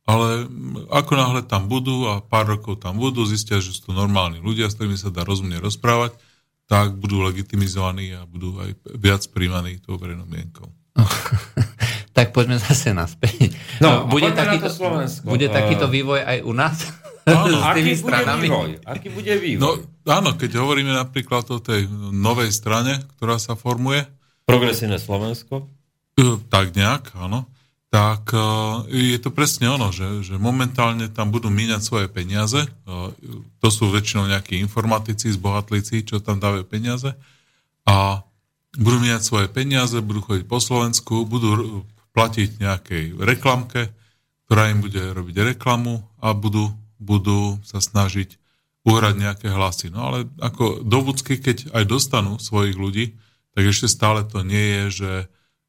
ale 0.07 0.47
ako 0.89 1.11
náhle 1.13 1.41
tam 1.45 1.67
budú 1.67 2.07
a 2.07 2.23
pár 2.23 2.49
rokov 2.49 2.81
tam 2.81 2.97
budú, 2.97 3.27
zistia, 3.27 3.61
že 3.61 3.75
sú 3.75 3.91
to 3.91 3.93
normálni 3.93 4.41
ľudia, 4.41 4.71
s 4.71 4.79
ktorými 4.79 4.97
sa 4.97 5.13
dá 5.13 5.21
rozumne 5.27 5.59
rozprávať, 5.59 6.15
tak 6.67 6.99
budú 6.99 7.23
legitimizovaní 7.23 8.11
a 8.13 8.27
budú 8.27 8.59
aj 8.59 8.75
viac 8.99 9.23
príjmaní 9.31 9.79
tou 9.79 9.95
verejnou 9.95 10.27
mienkou. 10.27 10.67
tak 12.17 12.35
poďme 12.35 12.59
zase 12.59 12.91
naspäť. 12.91 13.55
No, 13.79 14.05
bude, 14.11 14.29
takýto, 14.35 14.67
bude 15.23 15.47
takýto 15.47 15.87
vývoj 15.87 16.21
aj 16.27 16.37
u 16.43 16.51
nás? 16.51 16.77
Áno, 17.23 17.63
aký 17.71 17.95
bude 18.03 18.23
vývoj? 18.23 18.71
Aký 18.83 19.07
bude 19.07 19.33
vývoj? 19.39 19.61
No, 19.63 19.69
áno, 20.11 20.35
keď 20.35 20.59
hovoríme 20.59 20.91
napríklad 20.91 21.47
o 21.55 21.63
tej 21.63 21.87
novej 22.11 22.51
strane, 22.51 22.99
ktorá 23.15 23.39
sa 23.39 23.55
formuje. 23.55 24.03
Progresívne 24.43 24.99
Slovensko? 24.99 25.67
E, 26.19 26.39
tak 26.51 26.75
nejak, 26.75 27.15
áno 27.15 27.47
tak 27.87 28.35
e, 28.35 28.39
je 29.15 29.19
to 29.19 29.31
presne 29.31 29.71
ono, 29.71 29.95
že, 29.95 30.19
že 30.23 30.35
momentálne 30.35 31.07
tam 31.07 31.31
budú 31.31 31.47
míňať 31.47 31.81
svoje 31.83 32.07
peniaze. 32.11 32.67
E, 32.67 32.69
to 33.63 33.67
sú 33.71 33.87
väčšinou 33.87 34.27
nejakí 34.27 34.59
informatici, 34.59 35.31
zbohatlíci, 35.31 36.03
čo 36.03 36.19
tam 36.19 36.43
dávajú 36.43 36.67
peniaze. 36.67 37.15
A 37.87 38.27
budú 38.75 38.99
míňať 38.99 39.23
svoje 39.23 39.47
peniaze, 39.47 39.95
budú 40.03 40.19
chodiť 40.19 40.45
po 40.45 40.59
Slovensku, 40.59 41.23
budú 41.23 41.83
platiť 42.11 42.59
nejakej 42.59 43.03
reklamke, 43.23 43.87
ktorá 44.47 44.67
im 44.71 44.83
bude 44.83 44.99
robiť 45.15 45.55
reklamu 45.55 46.03
a 46.19 46.35
budú, 46.35 46.75
budú 46.99 47.61
sa 47.63 47.79
snažiť 47.79 48.35
uhrať 48.87 49.15
nejaké 49.19 49.47
hlasy. 49.51 49.91
No 49.91 50.11
ale 50.11 50.27
ako 50.39 50.83
dovúcky, 50.83 51.39
keď 51.39 51.71
aj 51.71 51.83
dostanú 51.87 52.39
svojich 52.39 52.75
ľudí, 52.75 53.15
tak 53.55 53.63
ešte 53.67 53.91
stále 53.91 54.23
to 54.27 54.43
nie 54.43 54.59
je, 54.59 54.83
že 54.91 55.11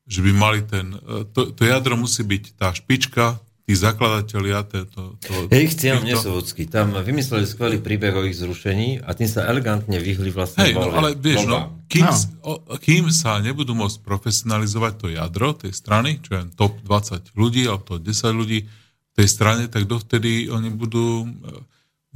že 0.08 0.24
by 0.24 0.32
mali 0.32 0.60
ten, 0.64 0.96
e, 0.96 1.28
to, 1.30 1.52
to 1.52 1.68
jadro 1.68 2.00
musí 2.00 2.24
byť 2.24 2.44
tá 2.56 2.72
špička, 2.72 3.36
tí 3.68 3.76
zakladatelia, 3.76 4.64
to... 4.64 4.88
to, 4.88 5.02
to 5.20 5.52
ich 5.52 5.76
cieľom 5.76 6.08
nie 6.08 6.16
sú 6.16 6.40
ľudskí. 6.40 6.64
Tam 6.72 6.96
vymysleli 6.96 7.44
skvelý 7.44 7.76
príbeh 7.84 8.16
o 8.16 8.24
ich 8.24 8.40
zrušení 8.40 9.04
a 9.04 9.12
tým 9.12 9.28
sa 9.28 9.44
elegantne 9.44 10.00
vyhli 10.00 10.32
vlastne 10.32 10.72
Hej, 10.72 10.72
no, 10.72 10.88
ale 10.88 11.12
vieš, 11.12 11.44
no, 11.44 11.76
kým, 11.84 12.08
no. 12.08 12.16
O, 12.48 12.52
kým 12.80 13.12
sa 13.12 13.36
nebudú 13.44 13.76
môcť 13.76 14.00
profesionalizovať 14.00 14.92
to 14.96 15.06
jadro 15.12 15.52
tej 15.52 15.76
strany, 15.76 16.16
čo 16.24 16.40
je 16.40 16.48
top 16.56 16.80
20 16.80 17.36
ľudí 17.36 17.68
alebo 17.68 17.84
to 17.84 17.94
10 18.00 18.40
ľudí 18.40 18.64
v 18.64 19.12
tej 19.12 19.28
strane, 19.28 19.68
tak 19.68 19.84
dovtedy 19.84 20.48
oni 20.48 20.72
budú 20.72 21.28
e, 21.28 21.60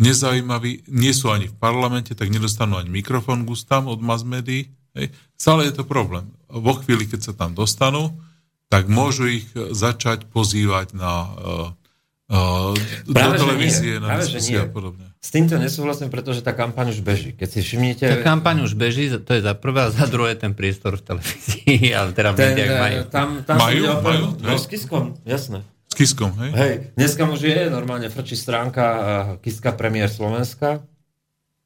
nezaujímaví, 0.01 0.89
nie 0.89 1.13
sú 1.13 1.29
ani 1.29 1.53
v 1.53 1.57
parlamente, 1.61 2.17
tak 2.17 2.33
nedostanú 2.33 2.81
ani 2.81 2.89
mikrofón 2.89 3.45
gustám 3.45 3.93
od 3.93 4.01
mass 4.01 4.25
médií, 4.25 4.73
Hej. 4.93 5.11
Stále 5.37 5.69
je 5.69 5.75
to 5.75 5.85
problém. 5.85 6.29
Vo 6.47 6.77
chvíli, 6.79 7.09
keď 7.09 7.21
sa 7.21 7.33
tam 7.33 7.57
dostanú, 7.57 8.13
tak 8.69 8.89
môžu 8.89 9.29
ich 9.29 9.49
začať 9.53 10.25
pozývať 10.33 10.97
na 10.97 11.13
uh, 11.29 11.69
uh, 12.33 12.73
do 13.05 13.13
televízie, 13.37 14.01
na 14.01 14.17
diskusie 14.21 14.65
a 14.65 14.69
podobne. 14.69 15.13
S 15.23 15.31
týmto 15.31 15.55
nesúhlasím, 15.55 16.11
pretože 16.11 16.43
tá 16.43 16.51
kampaň 16.51 16.91
už 16.91 16.99
beží. 17.05 17.31
Keď 17.31 17.49
si 17.49 17.61
všimnite... 17.63 18.05
Tá 18.11 18.19
kampaň 18.27 18.67
už 18.67 18.75
beží, 18.75 19.07
to 19.23 19.31
je 19.39 19.43
za 19.45 19.55
prvé 19.55 19.87
a 19.87 19.89
za 19.95 20.11
druhé 20.11 20.35
ten 20.35 20.51
priestor 20.51 20.99
v 20.99 21.03
televízii, 21.15 21.79
ale 21.99 22.11
teda 22.11 22.35
v 22.35 22.37
médiách 22.43 22.73
eh, 22.75 22.83
majú. 22.83 22.99
Tam, 23.07 23.29
tam 23.47 23.57
Majú? 23.61 23.83
o- 23.87 24.03
Majú? 24.03 24.25
No, 24.43 24.51
Hej. 24.51 24.59
s 24.59 24.67
Kiskom, 24.67 25.15
jasné. 25.23 25.63
S 25.87 25.95
Kiskom, 25.95 26.33
hej? 26.43 26.51
Hej, 26.57 26.75
dneska 26.99 27.23
už 27.29 27.41
je 27.45 27.61
normálne 27.71 28.09
frčí 28.09 28.35
stránka 28.35 28.85
Kiska 29.45 29.77
premiér 29.77 30.09
Slovenska. 30.11 30.83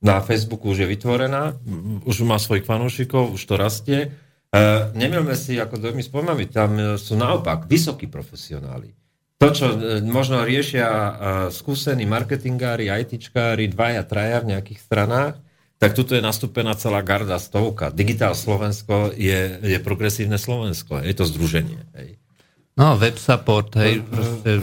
Na 0.07 0.23
Facebooku 0.23 0.71
už 0.71 0.87
je 0.87 0.89
vytvorená, 0.89 1.59
už 2.07 2.23
má 2.23 2.39
svojich 2.39 2.63
fanúšikov, 2.63 3.35
už 3.35 3.43
to 3.43 3.55
rastie. 3.59 4.15
E, 4.55 4.63
nemilme 4.95 5.35
si 5.35 5.59
ako 5.59 5.83
dojmy 5.83 5.99
s 5.99 6.11
pojmami, 6.15 6.47
tam 6.47 6.79
e, 6.79 6.83
sú 6.95 7.19
naopak 7.19 7.67
vysokí 7.67 8.07
profesionáli. 8.07 8.95
To, 9.43 9.51
čo 9.51 9.67
e, 9.75 9.99
možno 10.07 10.47
riešia 10.47 10.87
e, 10.87 11.11
skúsení 11.51 12.07
marketingári, 12.07 12.87
ITčkári, 12.87 13.67
dvaja, 13.67 14.07
traja 14.07 14.39
v 14.47 14.55
nejakých 14.55 14.79
stranách, 14.79 15.35
tak 15.77 15.93
tuto 15.93 16.15
je 16.15 16.23
nastúpená 16.23 16.79
celá 16.79 17.03
garda, 17.03 17.43
stovka. 17.43 17.91
Digitál 17.91 18.39
Slovensko 18.39 19.11
je, 19.13 19.59
je 19.61 19.79
progresívne 19.83 20.39
Slovensko, 20.39 21.03
je 21.03 21.15
to 21.19 21.27
združenie. 21.27 21.83
Hej. 21.99 22.17
No, 22.79 22.95
web 22.95 23.19
support, 23.19 23.75
hej, 23.75 24.07
proste, 24.07 24.63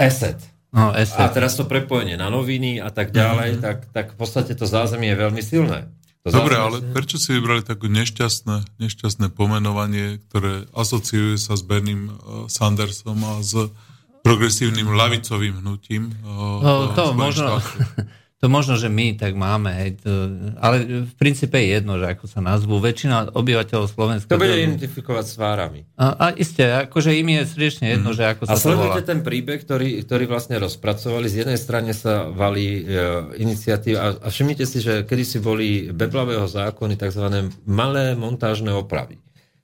Asset. 0.00 0.55
No, 0.76 0.92
A 0.92 1.24
teraz 1.26 1.56
to 1.56 1.64
prepojenie 1.64 2.14
na 2.14 2.28
noviny 2.28 2.78
a 2.78 2.92
tak 2.92 3.10
ďalej, 3.10 3.58
tak, 3.58 3.88
tak 3.90 4.06
v 4.12 4.16
podstate 4.16 4.52
to 4.52 4.68
zázemie 4.68 5.08
je 5.10 5.18
veľmi 5.18 5.40
silné. 5.40 5.88
To 6.22 6.34
Dobre, 6.34 6.58
zázemie- 6.58 6.84
ale 6.84 6.92
prečo 6.92 7.16
si 7.16 7.32
vybrali 7.32 7.62
také 7.62 7.86
nešťastné, 7.88 8.76
nešťastné 8.76 9.26
pomenovanie, 9.32 10.20
ktoré 10.28 10.66
asociuje 10.76 11.38
sa 11.38 11.56
s 11.56 11.62
Berným 11.62 12.10
uh, 12.10 12.14
Sandersom 12.46 13.16
a 13.24 13.40
s 13.40 13.72
progresívnym 14.20 14.90
lavicovým 14.90 15.62
hnutím? 15.62 16.10
Uh, 16.20 16.58
No, 16.60 16.72
to 16.92 17.14
možno, 17.14 17.62
štátoch? 17.62 17.66
to 18.36 18.52
možno, 18.52 18.76
že 18.76 18.92
my 18.92 19.16
tak 19.16 19.32
máme, 19.32 19.72
hej, 19.72 19.90
to, 19.96 20.12
ale 20.60 21.08
v 21.08 21.14
princípe 21.16 21.56
je 21.56 21.80
jedno, 21.80 21.96
že 21.96 22.12
ako 22.12 22.28
sa 22.28 22.44
nazvú. 22.44 22.76
Väčšina 22.76 23.32
obyvateľov 23.32 23.88
Slovenska... 23.88 24.28
To 24.28 24.36
bude 24.36 24.60
identifikovať 24.60 25.24
s 25.24 25.32
tvárami. 25.40 25.80
a, 25.96 26.06
a 26.20 26.26
isté, 26.36 26.68
akože 26.84 27.16
im 27.16 27.32
je 27.32 27.42
srdečne 27.48 27.96
jedno, 27.96 28.12
že 28.12 28.28
ako. 28.28 28.44
A 28.44 28.52
sa 28.52 28.60
volá. 28.60 28.60
sledujte 28.60 29.02
ten 29.08 29.24
príbeh, 29.24 29.56
ktorý, 29.64 30.04
ktorý 30.04 30.28
vlastne 30.28 30.60
rozpracovali. 30.60 31.32
Z 31.32 31.48
jednej 31.48 31.56
strane 31.56 31.96
sa 31.96 32.28
valí 32.28 32.84
e, 32.84 33.00
iniciatíva 33.40 33.98
a, 34.04 34.08
a 34.20 34.28
všimnite 34.28 34.68
si, 34.68 34.84
že 34.84 35.08
kedysi 35.08 35.40
boli 35.40 35.88
Beblavého 35.88 36.44
zákony 36.44 37.00
tzv. 37.00 37.48
malé 37.64 38.12
montážne 38.12 38.68
opravy. 38.68 39.16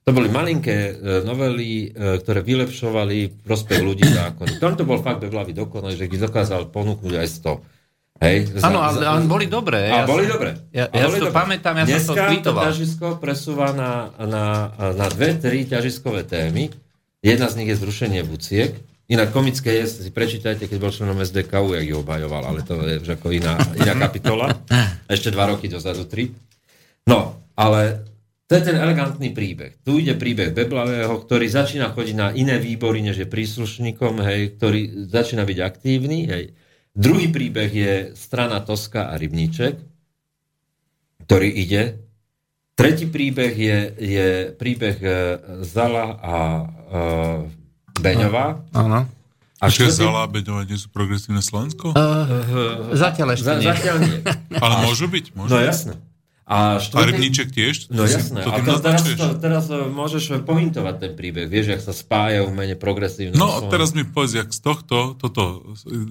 To 0.03 0.11
boli 0.11 0.27
malinké 0.27 0.75
e, 0.75 0.93
novely, 1.23 1.93
e, 1.93 2.19
ktoré 2.19 2.41
vylepšovali 2.41 3.45
prospech 3.45 3.79
ľudí 3.79 4.03
zákony. 4.03 4.57
Tam 4.57 4.73
to 4.75 4.83
bol 4.83 4.99
fakt 4.99 5.23
Beblavý 5.23 5.53
dokonalý, 5.55 5.95
že 5.95 6.09
ich 6.09 6.19
dokázal 6.19 6.73
ponúknuť 6.73 7.21
aj 7.21 7.27
100. 7.37 7.72
Hej, 8.15 8.53
za- 8.53 8.63
Áno, 8.63 8.79
ale, 8.79 8.97
za- 8.97 9.09
ale 9.09 9.19
boli 9.25 9.45
dobré. 9.45 9.89
A 9.89 9.95
ja 9.95 10.05
boli 10.05 10.23
som- 10.23 10.33
dobre. 10.33 10.49
Ja, 10.69 10.85
ja 10.87 11.03
boli 11.03 11.11
si 11.11 11.19
to 11.19 11.27
dobre. 11.27 11.35
pamätám, 11.35 11.73
ja 11.75 11.83
som 11.83 11.89
to 11.89 11.97
Dneska 12.13 12.23
tweetoval. 12.23 12.61
to 12.61 12.67
ťažisko 12.69 13.07
presúva 13.17 13.67
na, 13.71 13.91
na, 14.17 14.43
na 14.93 15.05
dve, 15.07 15.35
tri 15.35 15.65
ťažiskové 15.65 16.23
témy. 16.23 16.69
Jedna 17.19 17.47
z 17.47 17.57
nich 17.57 17.69
je 17.69 17.77
zrušenie 17.77 18.21
buciek. 18.21 18.71
Inak 19.05 19.29
komické 19.29 19.75
je, 19.75 20.07
si 20.07 20.09
prečítajte, 20.09 20.63
keď 20.63 20.77
bol 20.77 20.89
členom 20.89 21.19
SDKU, 21.19 21.73
jak 21.73 21.85
ju 21.85 21.95
obhajoval, 21.97 22.43
ale 22.45 22.59
to 22.61 22.79
je 22.81 22.95
už 22.97 23.09
ako 23.13 23.27
iná, 23.29 23.55
iná 23.75 23.93
kapitola. 23.97 24.47
Ešte 25.05 25.27
dva 25.27 25.47
roky 25.47 25.67
dozadu, 25.67 26.03
tri. 26.03 26.31
No, 27.03 27.35
ale 27.53 28.07
to 28.45 28.55
je 28.55 28.63
ten 28.63 28.77
elegantný 28.77 29.29
príbeh. 29.29 29.75
Tu 29.81 29.99
ide 29.99 30.15
príbeh 30.15 30.51
Beblavého, 30.51 31.19
ktorý 31.19 31.45
začína 31.45 31.91
chodiť 31.91 32.15
na 32.15 32.31
iné 32.31 32.55
výbory, 32.55 33.01
než 33.01 33.17
je 33.17 33.27
príslušníkom, 33.27 34.23
hej, 34.23 34.55
ktorý 34.55 34.81
začína 35.03 35.43
byť 35.43 35.57
aktívny, 35.59 36.19
hej. 36.25 36.43
Druhý 36.93 37.27
príbeh 37.27 37.71
je 37.73 37.93
strana 38.13 38.61
Toska 38.61 39.09
a 39.09 39.17
Rybníček, 39.17 39.81
ktorý 41.25 41.49
ide. 41.49 42.05
Tretí 42.73 43.05
príbeh 43.05 43.53
je, 43.53 43.77
je 43.97 44.27
príbeh 44.53 44.97
e, 44.97 45.09
Zala 45.61 46.17
a 46.17 46.33
e, 46.33 46.63
Beňová. 47.97 48.61
Áno. 48.71 49.09
A 49.57 49.65
Čiže 49.69 49.89
štvrtý- 49.89 50.01
Zala 50.05 50.19
a 50.21 50.29
Beňová 50.29 50.61
nie 50.65 50.77
sú 50.77 50.89
progresívne 50.89 51.39
Slovensko? 51.39 51.93
Uh, 51.95 52.91
zatiaľ 52.91 53.37
ešte 53.37 53.45
Za, 53.47 53.53
nie. 53.57 53.67
zatiaľ 53.69 53.95
nie. 54.01 54.17
Ale 54.63 54.75
môžu 54.83 55.05
byť, 55.07 55.25
môžu. 55.33 55.49
No 55.49 55.57
jasné. 55.61 55.93
A, 56.43 56.75
A 56.75 56.83
štvrtý, 56.83 57.05
Rybníček 57.09 57.47
tiež? 57.49 57.75
No 57.87 58.03
jasné. 58.03 58.43
To 58.43 58.51
A 58.51 58.59
teraz, 58.59 58.83
naznačuješ? 58.83 59.17
to, 59.17 59.27
teraz 59.39 59.63
e, 59.71 59.79
môžeš 59.87 60.23
pointovať 60.43 60.95
ten 60.99 61.11
príbeh. 61.15 61.47
Vieš, 61.47 61.65
jak 61.71 61.81
sa 61.81 61.93
spájajú 61.95 62.49
v 62.49 62.53
mene 62.53 62.75
progresívne. 62.75 63.33
No 63.33 63.49
a 63.49 63.65
teraz 63.65 63.95
mi 63.95 64.03
povedz, 64.03 64.35
jak 64.35 64.49
z 64.51 64.59
tohto, 64.59 65.15
toto, 65.15 65.63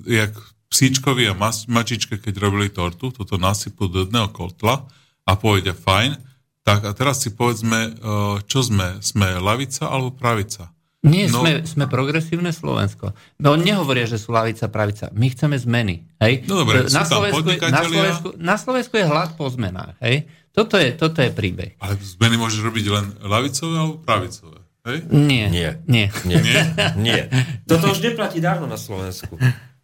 jak 0.09 0.33
psíčkovi 0.73 1.29
a 1.29 1.35
mas, 1.35 1.69
mačičke, 1.69 2.17
keď 2.17 2.35
robili 2.41 2.67
tortu, 2.67 3.13
toto 3.13 3.37
nasypú 3.37 3.87
do 3.87 4.03
jedného 4.03 4.27
kotla 4.29 4.89
a 5.23 5.33
povedia 5.35 5.71
fajn, 5.71 6.17
tak 6.63 6.83
a 6.83 6.91
teraz 6.91 7.21
si 7.21 7.31
povedzme, 7.31 7.93
eh, 7.93 8.37
čo 8.43 8.61
sme? 8.63 8.99
Sme 8.99 9.37
lavica 9.37 9.87
alebo 9.87 10.11
pravica? 10.11 10.73
Nie, 11.03 11.27
No. 11.27 11.43
sme, 11.43 11.67
sme 11.67 11.85
progresívne 11.87 12.49
Slovensko. 12.49 13.11
No, 13.37 13.53
oni 13.53 13.75
nehovoria, 13.75 14.07
že 14.07 14.17
sú 14.17 14.31
lavica, 14.31 14.71
pravica. 14.71 15.11
My 15.11 15.27
chceme 15.29 15.59
zmeny. 15.59 16.07
Hej? 16.17 16.47
No 16.47 16.63
dobre, 16.63 16.87
na, 16.87 17.03
Slovensku, 17.03 17.43
je- 17.45 17.59
na. 17.59 17.83
Slovensku, 17.83 18.29
na 18.39 18.55
Slovensku 18.57 18.95
je 18.95 19.05
hlad 19.05 19.35
po 19.35 19.51
zmenách. 19.51 19.99
Hej? 19.99 20.31
Toto, 20.55 20.79
je, 20.79 20.95
toto 20.95 21.19
je 21.19 21.29
príbeh. 21.29 21.75
Ale 21.81 21.99
zmeny 21.99 22.39
môžeš 22.39 22.63
robiť 22.63 22.87
len 22.87 23.05
lavicové 23.19 23.75
alebo 23.75 23.99
pravicové. 23.99 24.63
Hej? 24.85 24.99
Nie. 25.11 25.45
Nie. 25.49 25.71
Nie. 25.87 26.07
Nie. 26.23 26.39
Nie? 26.39 26.61
Nie. 26.95 27.21
Toto 27.71 27.91
už 27.91 27.99
neplatí 27.99 28.39
dávno 28.39 28.67
na 28.67 28.77
Slovensku. 28.77 29.35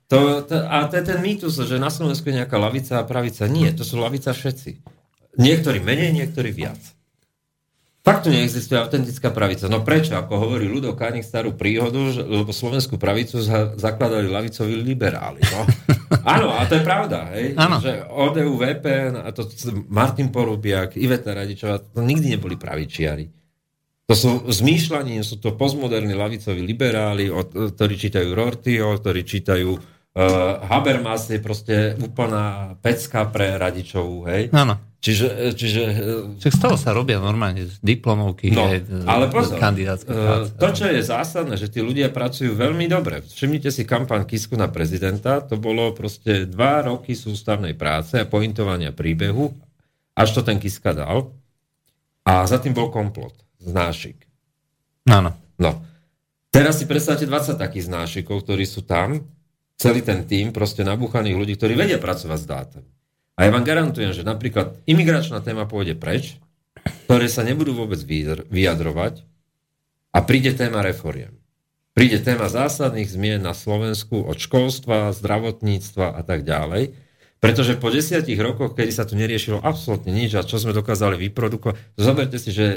To, 0.09 0.41
to, 0.41 0.57
a 0.65 0.89
to 0.89 0.97
je 0.97 1.05
ten 1.05 1.21
mýtus, 1.21 1.61
že 1.61 1.77
na 1.77 1.93
Slovensku 1.93 2.33
je 2.33 2.41
nejaká 2.41 2.57
lavica 2.57 2.97
a 2.97 3.05
pravica. 3.05 3.45
Nie, 3.45 3.77
to 3.77 3.85
sú 3.85 4.01
lavica 4.01 4.33
všetci. 4.33 4.81
Niektorí 5.37 5.85
menej, 5.85 6.17
niektorí 6.17 6.49
viac. 6.49 6.81
Fakt 8.09 8.25
tu 8.25 8.33
neexistuje 8.33 8.81
autentická 8.81 9.29
pravica. 9.29 9.69
No 9.69 9.85
prečo? 9.85 10.17
Ako 10.17 10.41
hovorí 10.41 10.65
Ludo 10.65 10.97
Kánik 10.97 11.29
starú 11.29 11.53
príhodu, 11.53 12.09
že, 12.09 12.25
lebo 12.25 12.57
slovenskú 12.57 12.97
pravicu 12.97 13.37
za, 13.45 13.77
zakladali 13.77 14.33
lavicoví 14.33 14.81
liberáli. 14.81 15.45
No. 15.45 15.69
Áno, 16.25 16.57
a 16.57 16.65
to 16.65 16.81
je 16.81 16.83
pravda. 16.89 17.29
Hej? 17.37 17.53
Áno. 17.61 17.77
Že 17.77 18.09
ODU, 18.09 18.57
VPN 18.57 19.13
a 19.21 19.29
to 19.29 19.45
Martin 19.93 20.33
Porubiak, 20.33 20.97
Iveta 20.97 21.37
Radičová, 21.37 21.85
to 21.85 22.01
nikdy 22.01 22.33
neboli 22.33 22.57
pravičiari. 22.57 23.29
To 24.09 24.17
sú 24.17 24.31
zmýšľaní, 24.49 25.21
sú 25.21 25.37
to 25.37 25.53
postmoderní 25.53 26.17
lavicoví 26.17 26.65
liberáli, 26.65 27.29
ktorí 27.53 27.93
čítajú 27.93 28.33
Rortyho, 28.33 28.97
ktorí 29.05 29.21
čítajú 29.21 29.98
uh, 30.19 30.67
Habermas, 30.67 31.31
je 31.31 31.39
proste 31.39 31.95
úplná 32.03 32.75
pecka 32.83 33.23
pre 33.31 33.55
Radičovú, 33.55 34.27
hej? 34.27 34.51
Áno. 34.51 34.83
Čiže, 34.99 35.55
čiže 35.55 35.83
uh, 35.87 36.43
Však 36.43 36.55
z 36.59 36.61
toho 36.61 36.75
sa 36.75 36.91
robia 36.91 37.23
normálne 37.23 37.71
diplomovky. 37.79 38.51
No, 38.51 38.67
aj, 38.67 38.83
ale 39.07 39.31
kandidátske 39.31 40.11
eh, 40.11 40.19
práce. 40.19 40.51
to, 40.59 40.69
čo 40.75 40.85
je 40.91 41.01
zásadné, 41.07 41.55
že 41.55 41.71
tí 41.71 41.79
ľudia 41.79 42.11
pracujú 42.11 42.59
veľmi 42.59 42.91
dobre. 42.91 43.23
Všimnite 43.23 43.71
si 43.71 43.87
kampaň 43.87 44.27
Kisku 44.27 44.59
na 44.59 44.67
prezidenta, 44.67 45.39
to 45.39 45.55
bolo 45.55 45.95
proste 45.95 46.51
dva 46.51 46.83
roky 46.83 47.15
sústavnej 47.15 47.79
práce 47.79 48.19
a 48.19 48.27
pointovania 48.27 48.91
príbehu, 48.91 49.55
až 50.19 50.29
to 50.35 50.41
ten 50.43 50.59
Kiska 50.59 50.91
dal. 50.91 51.31
A 52.27 52.43
za 52.51 52.59
tým 52.59 52.75
bol 52.75 52.91
komplot, 52.91 53.39
znášik. 53.63 54.27
Áno. 55.07 55.31
No. 55.63 55.79
Teraz 56.51 56.83
si 56.83 56.91
predstavte 56.91 57.23
20 57.23 57.55
takých 57.55 57.87
znášikov, 57.87 58.43
ktorí 58.43 58.67
sú 58.67 58.83
tam, 58.83 59.23
celý 59.79 60.03
ten 60.03 60.27
tým 60.27 60.51
proste 60.51 60.83
nabúchaných 60.83 61.39
ľudí, 61.39 61.55
ktorí 61.55 61.79
vedia 61.79 62.03
pracovať 62.03 62.39
s 62.43 62.47
dátom. 62.47 62.85
A 63.39 63.47
ja 63.47 63.55
vám 63.55 63.63
garantujem, 63.63 64.11
že 64.11 64.27
napríklad 64.27 64.75
imigračná 64.91 65.39
téma 65.39 65.71
pôjde 65.71 65.95
preč, 65.95 66.43
ktoré 67.07 67.31
sa 67.31 67.47
nebudú 67.47 67.71
vôbec 67.79 68.03
vyjadr- 68.03 68.45
vyjadrovať 68.51 69.23
a 70.11 70.19
príde 70.27 70.51
téma 70.59 70.83
reforiem. 70.83 71.39
Príde 71.95 72.19
téma 72.19 72.51
zásadných 72.51 73.11
zmien 73.11 73.43
na 73.43 73.55
Slovensku 73.55 74.27
od 74.27 74.39
školstva, 74.39 75.15
zdravotníctva 75.15 76.15
a 76.15 76.23
tak 76.27 76.43
ďalej. 76.43 76.95
Pretože 77.39 77.79
po 77.79 77.95
desiatich 77.95 78.39
rokoch, 78.39 78.75
kedy 78.75 78.91
sa 78.91 79.07
tu 79.07 79.15
neriešilo 79.15 79.63
absolútne 79.63 80.11
nič 80.11 80.35
a 80.35 80.43
čo 80.43 80.59
sme 80.59 80.75
dokázali 80.75 81.15
vyprodukovať, 81.31 81.95
zoberte 81.95 82.35
si, 82.43 82.51
že 82.51 82.67
e, 82.67 82.77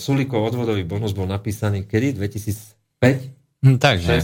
Sulikov 0.00 0.48
odvodový 0.48 0.80
bonus 0.88 1.12
bol 1.12 1.28
napísaný 1.28 1.84
kedy? 1.84 2.16
2005? 2.16 3.37
Hm, 3.58 3.82
tak, 3.82 3.98
hej. 4.02 4.22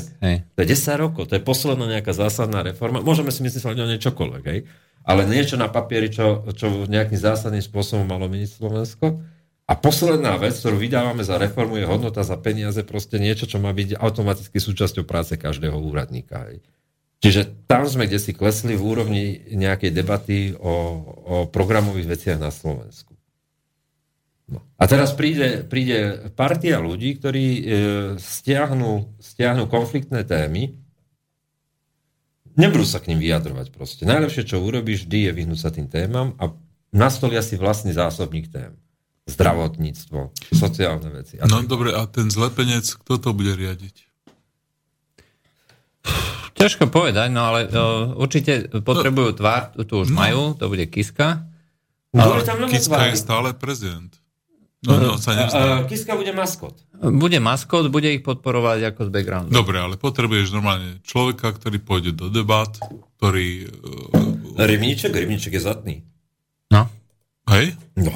To 0.55 0.59
je 0.62 0.68
10 0.70 0.94
rokov, 0.94 1.27
to 1.27 1.35
je 1.35 1.42
posledná 1.42 1.90
nejaká 1.90 2.14
zásadná 2.14 2.62
reforma. 2.62 3.03
Môžeme 3.03 3.35
si 3.35 3.42
myslieť 3.42 3.75
o 3.75 3.88
nej 3.90 3.99
čokoľvek, 3.99 4.44
hej? 4.47 4.61
ale 5.05 5.29
niečo 5.29 5.61
na 5.61 5.68
papieri, 5.68 6.09
čo, 6.09 6.49
čo 6.57 6.88
nejakým 6.88 7.20
zásadným 7.20 7.61
spôsobom 7.61 8.09
malo 8.09 8.25
meniť 8.25 8.51
Slovensko. 8.57 9.20
A 9.64 9.73
posledná 9.77 10.37
vec, 10.37 10.57
ktorú 10.61 10.77
vydávame 10.77 11.25
za 11.25 11.40
reformu, 11.40 11.81
je 11.81 11.88
hodnota 11.88 12.20
za 12.20 12.37
peniaze, 12.37 12.81
proste 12.85 13.16
niečo, 13.16 13.49
čo 13.49 13.61
má 13.61 13.73
byť 13.73 13.97
automaticky 13.97 14.61
súčasťou 14.61 15.05
práce 15.09 15.37
každého 15.40 15.77
úradníka. 15.77 16.49
Hej. 16.49 16.64
Čiže 17.25 17.64
tam 17.64 17.88
sme 17.88 18.05
kde 18.05 18.20
si 18.20 18.37
klesli 18.37 18.77
v 18.77 18.85
úrovni 18.85 19.25
nejakej 19.57 19.90
debaty 19.92 20.53
o, 20.61 20.75
o 21.25 21.37
programových 21.49 22.12
veciach 22.12 22.38
na 22.40 22.53
Slovensku. 22.53 23.13
No. 24.44 24.61
A 24.76 24.85
teraz 24.85 25.16
príde, 25.16 25.64
príde 25.64 26.28
partia 26.37 26.76
ľudí, 26.76 27.16
ktorí 27.16 27.46
e, 27.46 27.62
stiahnu, 28.20 29.16
stiahnu 29.16 29.64
konfliktné 29.72 30.20
témy, 30.28 30.76
nebudú 32.52 32.85
sa 32.85 33.00
k 33.00 33.12
ním 33.12 33.24
vyjadrovať 33.24 33.72
proste. 33.72 34.04
Najlepšie, 34.04 34.44
čo 34.44 34.61
urobíš 34.61 35.09
vždy, 35.09 35.18
je 35.28 35.33
vyhnúť 35.33 35.61
sa 35.61 35.70
tým 35.72 35.88
témam 35.88 36.37
a 36.37 36.52
nastolia 36.92 37.40
si 37.40 37.57
vlastný 37.57 37.96
zásobník 37.96 38.52
tém. 38.52 38.76
Zdravotníctvo, 39.24 40.37
sociálne 40.52 41.09
veci. 41.09 41.40
A 41.40 41.48
no 41.48 41.64
dobre, 41.64 41.96
a 41.96 42.04
ten 42.04 42.28
zlepenec, 42.28 42.85
kto 42.85 43.16
to 43.16 43.33
bude 43.33 43.57
riadiť? 43.57 44.04
Ťažko 46.54 46.92
povedať, 46.92 47.33
no 47.33 47.48
ale 47.48 47.64
uh, 47.66 48.12
určite 48.20 48.68
potrebujú 48.85 49.40
tvár, 49.40 49.72
tu 49.88 50.04
už 50.04 50.12
no. 50.12 50.20
majú, 50.20 50.42
to 50.54 50.68
bude 50.68 50.85
Kiska. 50.92 51.48
No, 52.12 52.37
Kiska 52.68 53.11
je 53.11 53.16
stále 53.16 53.57
prezident. 53.57 54.12
No, 54.85 55.01
no, 55.01 55.16
sa 55.16 55.33
Kiska 55.88 56.12
bude 56.12 56.37
maskot. 56.37 56.77
Bude 57.01 57.40
maskot, 57.40 57.88
bude 57.88 58.12
ich 58.12 58.20
podporovať 58.20 58.92
ako 58.92 59.01
z 59.09 59.11
backgroundu. 59.11 59.51
Dobre, 59.53 59.81
ale 59.81 59.97
potrebuješ 59.97 60.53
normálne 60.53 61.01
človeka, 61.01 61.57
ktorý 61.57 61.81
pôjde 61.81 62.12
do 62.12 62.29
debat, 62.29 62.68
ktorý... 63.16 63.73
Uh, 63.81 64.61
Rybníček? 64.61 65.16
Rybníček 65.16 65.57
je 65.57 65.62
zatný. 65.64 65.94
No. 66.68 66.85
Hej? 67.49 67.73
No 67.97 68.12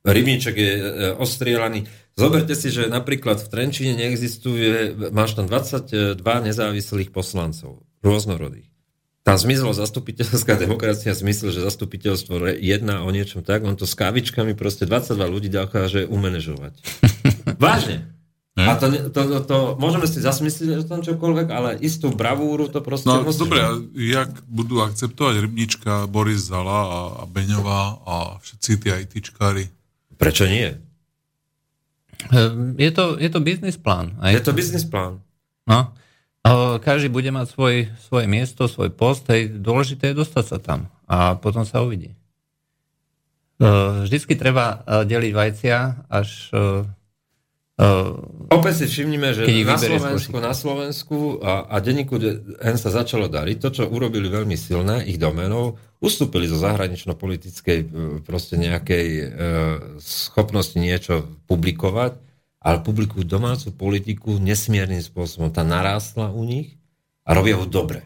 Rybníček 0.00 0.56
je 0.56 0.72
uh, 0.80 0.84
ostrielaný. 1.20 1.84
Zoberte 2.16 2.56
si, 2.56 2.72
že 2.72 2.88
napríklad 2.88 3.40
v 3.40 3.48
Trenčine 3.48 3.92
neexistuje, 3.96 4.96
máš 5.12 5.36
tam 5.36 5.48
22 5.48 6.20
nezávislých 6.20 7.12
poslancov, 7.12 7.84
rôznorodých. 8.00 8.69
Tam 9.30 9.38
zmizlo 9.38 9.70
zastupiteľská 9.70 10.58
demokracia 10.58 11.14
v 11.14 11.22
zmysle, 11.22 11.54
že 11.54 11.62
zastupiteľstvo 11.62 12.58
jedná 12.58 13.06
o 13.06 13.10
niečom 13.14 13.46
tak, 13.46 13.62
on 13.62 13.78
to 13.78 13.86
s 13.86 13.94
kávičkami 13.94 14.58
proste 14.58 14.90
22 14.90 15.14
ľudí 15.22 15.46
dokáže 15.46 16.10
umanežovať. 16.10 16.74
Vážne. 17.62 18.10
A 18.58 18.74
to, 18.74 18.90
to, 19.14 19.20
to, 19.22 19.38
to, 19.46 19.58
môžeme 19.78 20.04
si 20.10 20.18
zasmyslieť 20.18 20.82
o 20.82 20.84
tom 20.84 21.00
čokoľvek, 21.06 21.46
ale 21.48 21.78
istú 21.78 22.10
bravúru 22.10 22.66
to 22.66 22.82
proste 22.82 23.06
no, 23.06 23.22
musí. 23.22 23.46
Dobre, 23.46 23.62
a 23.62 23.78
jak 23.94 24.34
budú 24.50 24.82
akceptovať 24.82 25.46
Rybnička, 25.46 26.10
Boris 26.10 26.50
Zala 26.50 26.80
a, 26.82 27.00
a 27.22 27.24
Beňová 27.30 28.02
a 28.02 28.14
všetci 28.42 28.70
tí 28.82 28.90
ITčkári? 28.90 29.64
Prečo 30.18 30.50
nie? 30.50 30.74
Ehm, 32.34 32.76
je 32.76 32.90
to, 32.90 33.16
je 33.16 33.30
to 33.30 33.40
biznis 33.40 33.78
plán. 33.78 34.18
Aj? 34.18 34.34
Je 34.34 34.42
to 34.42 34.52
biznis 34.52 34.84
plán. 34.84 35.22
No. 35.64 35.94
Každý 36.80 37.12
bude 37.12 37.28
mať 37.28 37.52
svoj, 37.52 37.74
svoje 38.00 38.26
miesto, 38.26 38.64
svoj 38.64 38.88
post, 38.88 39.28
hej, 39.28 39.52
dôležité 39.60 40.12
je 40.12 40.24
dostať 40.24 40.44
sa 40.44 40.58
tam 40.58 40.80
a 41.04 41.36
potom 41.36 41.68
sa 41.68 41.84
uvidí. 41.84 42.16
Vždycky 43.60 44.40
treba 44.40 44.80
e, 44.80 45.04
deliť 45.04 45.32
vajcia, 45.36 46.08
až 46.08 46.48
Opäť 48.52 48.84
si 48.84 48.86
všimnime, 48.92 49.32
že 49.32 49.48
na 49.64 49.80
Slovensku, 49.80 50.36
na 50.36 50.52
Slovensku 50.52 51.18
a, 51.40 51.64
a 51.64 51.80
denníku 51.80 52.20
N 52.60 52.76
sa 52.76 52.92
začalo 52.92 53.24
dariť. 53.24 53.56
To, 53.56 53.68
čo 53.72 53.82
urobili 53.88 54.28
veľmi 54.28 54.52
silné, 54.52 55.08
ich 55.08 55.16
domenov, 55.16 55.80
ustúpili 55.96 56.44
zo 56.44 56.60
zahranično-politickej 56.60 57.78
proste 58.28 58.60
nejakej 58.60 59.06
uh, 59.08 59.26
schopnosti 59.96 60.76
niečo 60.76 61.24
publikovať 61.48 62.20
ale 62.60 62.84
publikujú 62.84 63.24
domácu 63.24 63.72
politiku 63.72 64.36
nesmiernym 64.36 65.00
spôsobom. 65.00 65.48
Tá 65.48 65.64
narástla 65.64 66.28
u 66.28 66.44
nich 66.44 66.76
a 67.24 67.32
robia 67.32 67.56
ho 67.56 67.64
dobre. 67.64 68.04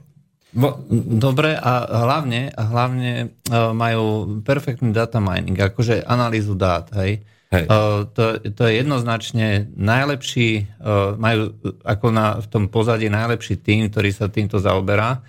Dobre 1.18 1.58
a 1.58 1.82
hlavne, 2.06 2.54
hlavne 2.54 3.12
e, 3.18 3.26
majú 3.74 4.38
perfektný 4.46 4.94
data 4.94 5.18
mining, 5.18 5.58
akože 5.58 6.06
analýzu 6.06 6.54
dát, 6.54 6.94
hej. 6.94 7.26
hej. 7.50 7.64
Uh, 7.66 8.06
to, 8.14 8.38
to 8.54 8.62
je 8.70 8.78
jednoznačne 8.78 9.74
najlepší, 9.74 10.70
uh, 10.78 11.18
majú 11.18 11.58
ako 11.82 12.06
na, 12.14 12.38
v 12.38 12.46
tom 12.46 12.70
pozadí 12.70 13.10
najlepší 13.10 13.58
tým, 13.66 13.90
ktorý 13.90 14.14
sa 14.14 14.30
týmto 14.30 14.62
zaoberá 14.62 15.26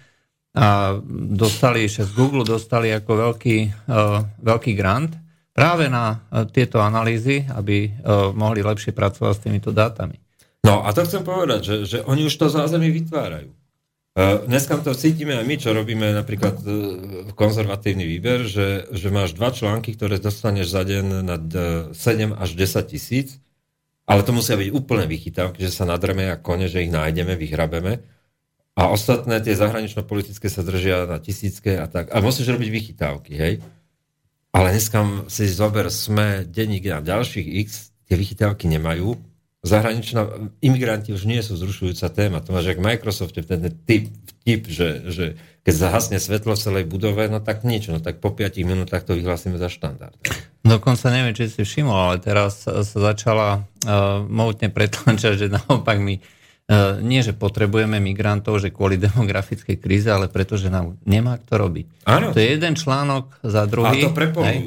a 0.56 0.96
dostali, 1.36 1.90
z 1.90 2.06
Google 2.16 2.48
dostali 2.48 2.88
ako 2.88 3.12
veľký, 3.28 3.58
veľký 4.40 4.72
grant 4.72 5.12
práve 5.56 5.88
na 5.88 6.20
e, 6.28 6.44
tieto 6.52 6.84
analýzy, 6.84 7.48
aby 7.48 7.88
e, 7.88 7.90
mohli 8.36 8.60
lepšie 8.60 8.92
pracovať 8.92 9.34
s 9.40 9.44
týmito 9.48 9.72
dátami. 9.72 10.20
No 10.68 10.84
a 10.84 10.92
to 10.92 11.08
chcem 11.08 11.24
povedať, 11.24 11.62
že, 11.64 11.76
že 11.88 11.98
oni 12.04 12.28
už 12.28 12.36
to 12.36 12.52
zázemie 12.52 12.92
vytvárajú. 12.92 13.48
E, 13.48 13.56
dneska 14.52 14.76
to 14.84 14.92
cítime 14.92 15.40
aj 15.40 15.46
my, 15.48 15.56
čo 15.56 15.72
robíme 15.72 16.12
napríklad 16.12 16.60
konzervatívny 17.40 18.04
výber, 18.04 18.44
že, 18.44 18.92
že 18.92 19.08
máš 19.08 19.32
dva 19.32 19.56
články, 19.56 19.96
ktoré 19.96 20.20
dostaneš 20.20 20.76
za 20.76 20.84
deň 20.84 21.06
na 21.24 21.40
7 21.96 22.36
až 22.36 22.50
10 22.52 22.92
tisíc, 22.92 23.40
ale 24.06 24.22
to 24.22 24.36
musia 24.36 24.60
byť 24.60 24.70
úplne 24.76 25.08
vychytávky, 25.08 25.64
že 25.64 25.72
sa 25.72 25.88
nadreme 25.88 26.30
ako 26.30 26.44
kone, 26.44 26.68
že 26.68 26.84
ich 26.84 26.94
nájdeme, 26.94 27.34
vyhrabeme. 27.40 28.04
A 28.76 28.92
ostatné 28.92 29.40
tie 29.40 29.56
zahranično-politické 29.56 30.52
sa 30.52 30.60
držia 30.60 31.08
na 31.08 31.18
tisícke 31.18 31.80
a 31.80 31.88
tak. 31.88 32.12
A 32.12 32.20
musíš 32.20 32.52
robiť 32.52 32.70
vychytávky, 32.70 33.34
hej? 33.40 33.54
Ale 34.56 34.72
dneska 34.72 35.28
si 35.28 35.52
zober 35.52 35.92
sme 35.92 36.48
denník 36.48 36.88
a 36.88 37.04
ďalších 37.04 37.48
X, 37.68 37.92
tie 38.08 38.16
vychytávky 38.16 38.72
nemajú. 38.72 39.20
Zahraničná, 39.68 40.48
imigranti 40.64 41.12
už 41.12 41.28
nie 41.28 41.44
sú 41.44 41.60
zrušujúca 41.60 42.08
téma. 42.08 42.40
To 42.40 42.56
máš 42.56 42.72
jak 42.72 42.80
Microsoft, 42.80 43.36
ten 43.36 43.68
typ, 43.84 44.08
typ 44.48 44.62
že, 44.72 45.12
že 45.12 45.26
keď 45.68 45.74
zahasne 45.76 46.18
svetlo 46.24 46.56
v 46.56 46.64
celej 46.64 46.86
budove, 46.88 47.28
no 47.28 47.44
tak 47.44 47.68
nič, 47.68 47.92
no 47.92 48.00
tak 48.00 48.24
po 48.24 48.32
5 48.32 48.56
minútach 48.64 49.04
to 49.04 49.18
vyhlásime 49.18 49.60
za 49.60 49.68
štandard. 49.68 50.16
Dokonca 50.64 51.12
neviem, 51.12 51.36
či 51.36 51.52
si 51.52 51.68
všimol, 51.68 51.98
ale 51.98 52.18
teraz 52.24 52.64
sa 52.64 52.86
začala 52.86 53.60
uh, 53.60 54.24
mohutne 54.24 54.72
pretlačať, 54.72 55.34
že 55.36 55.48
naopak 55.52 56.00
my 56.00 56.16
nie, 57.06 57.22
že 57.22 57.38
potrebujeme 57.38 58.02
migrantov, 58.02 58.58
že 58.58 58.74
kvôli 58.74 58.98
demografickej 59.06 59.78
kríze, 59.78 60.10
ale 60.10 60.32
pretože 60.32 60.74
nám 60.74 60.98
nemá 61.06 61.38
kto 61.38 61.54
robiť. 61.62 61.86
Áno. 62.10 62.34
To 62.34 62.38
je 62.42 62.48
jeden 62.58 62.74
článok 62.74 63.38
za 63.46 63.70
druhý. 63.70 64.02
A 64.02 64.10
to 64.10 64.18
prepolujú. 64.18 64.50
Hej. 64.50 64.58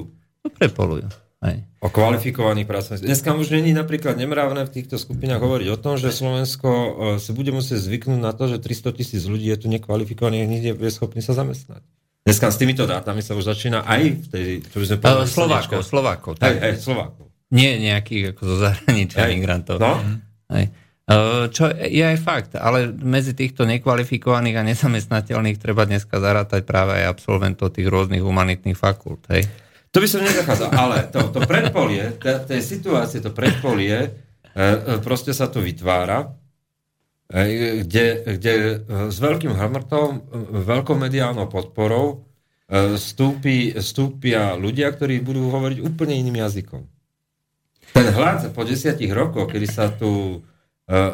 To 0.47 0.49
prepolujú. 0.55 1.09
Hej. 1.39 1.57
O 1.79 1.87
kvalifikovaných 1.95 2.67
pracovníkov. 2.67 3.07
Dneska 3.07 3.31
už 3.31 3.55
není 3.55 3.71
napríklad 3.71 4.19
nemravné 4.19 4.67
v 4.67 4.75
týchto 4.75 4.99
skupinách 4.99 5.39
hovoriť 5.39 5.69
o 5.71 5.79
tom, 5.79 5.95
že 5.95 6.11
Slovensko 6.11 6.67
e, 6.67 6.91
si 7.23 7.31
bude 7.31 7.55
musieť 7.55 7.79
zvyknúť 7.79 8.19
na 8.19 8.35
to, 8.35 8.51
že 8.51 8.59
300 8.59 8.99
tisíc 8.99 9.23
ľudí 9.23 9.47
je 9.47 9.63
tu 9.63 9.71
nekvalifikovaných, 9.71 10.51
nie 10.51 10.61
je 10.75 10.91
schopný 10.91 11.23
sa 11.23 11.39
zamestnať. 11.39 11.87
Dneska 12.27 12.51
s 12.51 12.59
týmito 12.59 12.91
dátami 12.91 13.23
sa 13.23 13.39
už 13.39 13.47
začína 13.55 13.87
aj 13.87 14.03
v 14.19 14.27
tej, 14.27 14.47
čo 14.67 14.83
by 14.83 14.85
sme 14.91 14.97
povedali... 14.99 15.31
Slovákov, 15.31 15.81
Slovákov. 15.87 16.33
Tak. 16.43 16.51
Aj, 16.51 16.55
aj, 16.59 16.73
Slovákov. 16.83 17.25
Nie 17.55 17.79
nejakých 17.79 18.35
ako 18.35 18.43
zo 18.43 18.57
zahraničia 18.59 19.31
migrantov. 19.31 19.79
No? 19.79 20.03
Hej. 20.51 20.75
Čo 21.49 21.73
je 21.73 22.05
aj 22.05 22.19
fakt, 22.21 22.53
ale 22.53 22.93
medzi 22.93 23.33
týchto 23.33 23.65
nekvalifikovaných 23.65 24.61
a 24.61 24.67
nezamestnateľných 24.69 25.57
treba 25.57 25.89
dneska 25.89 26.21
zarátať 26.21 26.69
práve 26.69 27.01
aj 27.01 27.17
absolventov 27.17 27.73
tých 27.73 27.89
rôznych 27.89 28.21
humanitných 28.21 28.77
fakult. 28.77 29.25
Hej? 29.33 29.49
To 29.89 30.05
by 30.05 30.09
som 30.09 30.21
nezachádzal, 30.21 30.69
ale 30.77 31.09
to, 31.09 31.33
to 31.33 31.41
predpolie, 31.49 32.13
tej 32.21 32.61
situácie, 32.61 33.25
to 33.25 33.33
predpolie, 33.33 33.97
eh, 34.05 34.11
eh, 34.53 35.01
proste 35.01 35.33
sa 35.33 35.49
to 35.49 35.65
vytvára, 35.65 36.29
kde, 37.29 38.25
kde 38.41 38.53
s 38.89 39.17
veľkým 39.21 39.53
hrmrtom, 39.53 40.33
veľkou 40.65 40.97
mediálnou 40.97 41.45
podporou 41.53 42.25
stúpi, 42.97 43.77
stúpia 43.85 44.57
ľudia, 44.57 44.89
ktorí 44.97 45.21
budú 45.21 45.53
hovoriť 45.53 45.79
úplne 45.85 46.17
iným 46.17 46.41
jazykom. 46.41 46.89
Ten 47.93 48.09
hlad 48.17 48.49
po 48.57 48.65
desiatich 48.65 49.13
rokoch, 49.13 49.53
kedy 49.53 49.69
sa 49.69 49.93
tu 49.93 50.41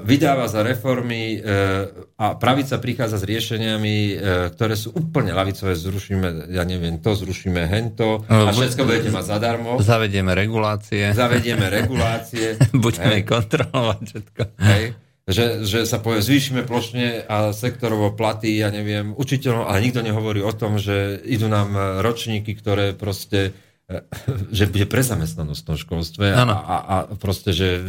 vydáva 0.06 0.46
za 0.46 0.62
reformy 0.62 1.42
eh, 1.42 1.90
a 2.14 2.38
pravica 2.38 2.78
prichádza 2.78 3.18
s 3.18 3.24
riešeniami, 3.26 3.96
eh, 4.06 4.14
ktoré 4.54 4.78
sú 4.78 4.94
úplne 4.94 5.34
lavicové, 5.34 5.74
zrušíme, 5.74 6.54
ja 6.54 6.62
neviem, 6.62 7.02
to 7.02 7.18
zrušíme 7.18 7.66
hento 7.66 8.22
a 8.30 8.54
všetko 8.54 8.87
budete 8.87 9.10
mať 9.10 9.24
zadarmo. 9.26 9.82
Zavedieme 9.82 10.30
regulácie. 10.38 11.10
Zavedieme 11.10 11.66
regulácie. 11.66 12.54
Budeme 12.87 13.18
hej. 13.18 13.26
kontrolovať 13.26 14.00
všetko. 14.06 14.42
Hej. 14.62 14.84
Že, 15.24 15.46
že 15.64 15.80
sa 15.88 16.04
povie, 16.04 16.20
zvýšime 16.20 16.68
plošne 16.68 17.24
a 17.24 17.56
sektorovo 17.56 18.12
platy, 18.12 18.60
ja 18.60 18.68
neviem, 18.68 19.16
učiteľom, 19.16 19.64
ale 19.64 19.88
nikto 19.88 20.04
nehovorí 20.04 20.44
o 20.44 20.52
tom, 20.52 20.76
že 20.76 21.16
idú 21.24 21.48
nám 21.48 21.72
ročníky, 22.04 22.52
ktoré 22.52 22.92
proste 22.92 23.56
že 24.57 24.64
bude 24.70 24.87
prezamestnanosť 24.88 25.61
v 25.61 25.66
tom 25.66 25.77
školstve 25.77 26.27
a, 26.33 26.42
a, 26.44 26.77
a 26.77 26.97
proste, 27.20 27.53
že 27.53 27.85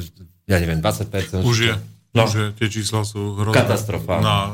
ja 0.46 0.60
neviem, 0.60 0.84
20%. 0.84 1.42
Už 1.42 1.58
je, 1.58 1.74
no. 2.14 2.28
už 2.28 2.34
je, 2.36 2.46
tie 2.60 2.68
čísla 2.68 3.08
sú 3.08 3.40
hrozné. 3.40 3.56
Katastrofa. 3.56 4.20
Na 4.20 4.54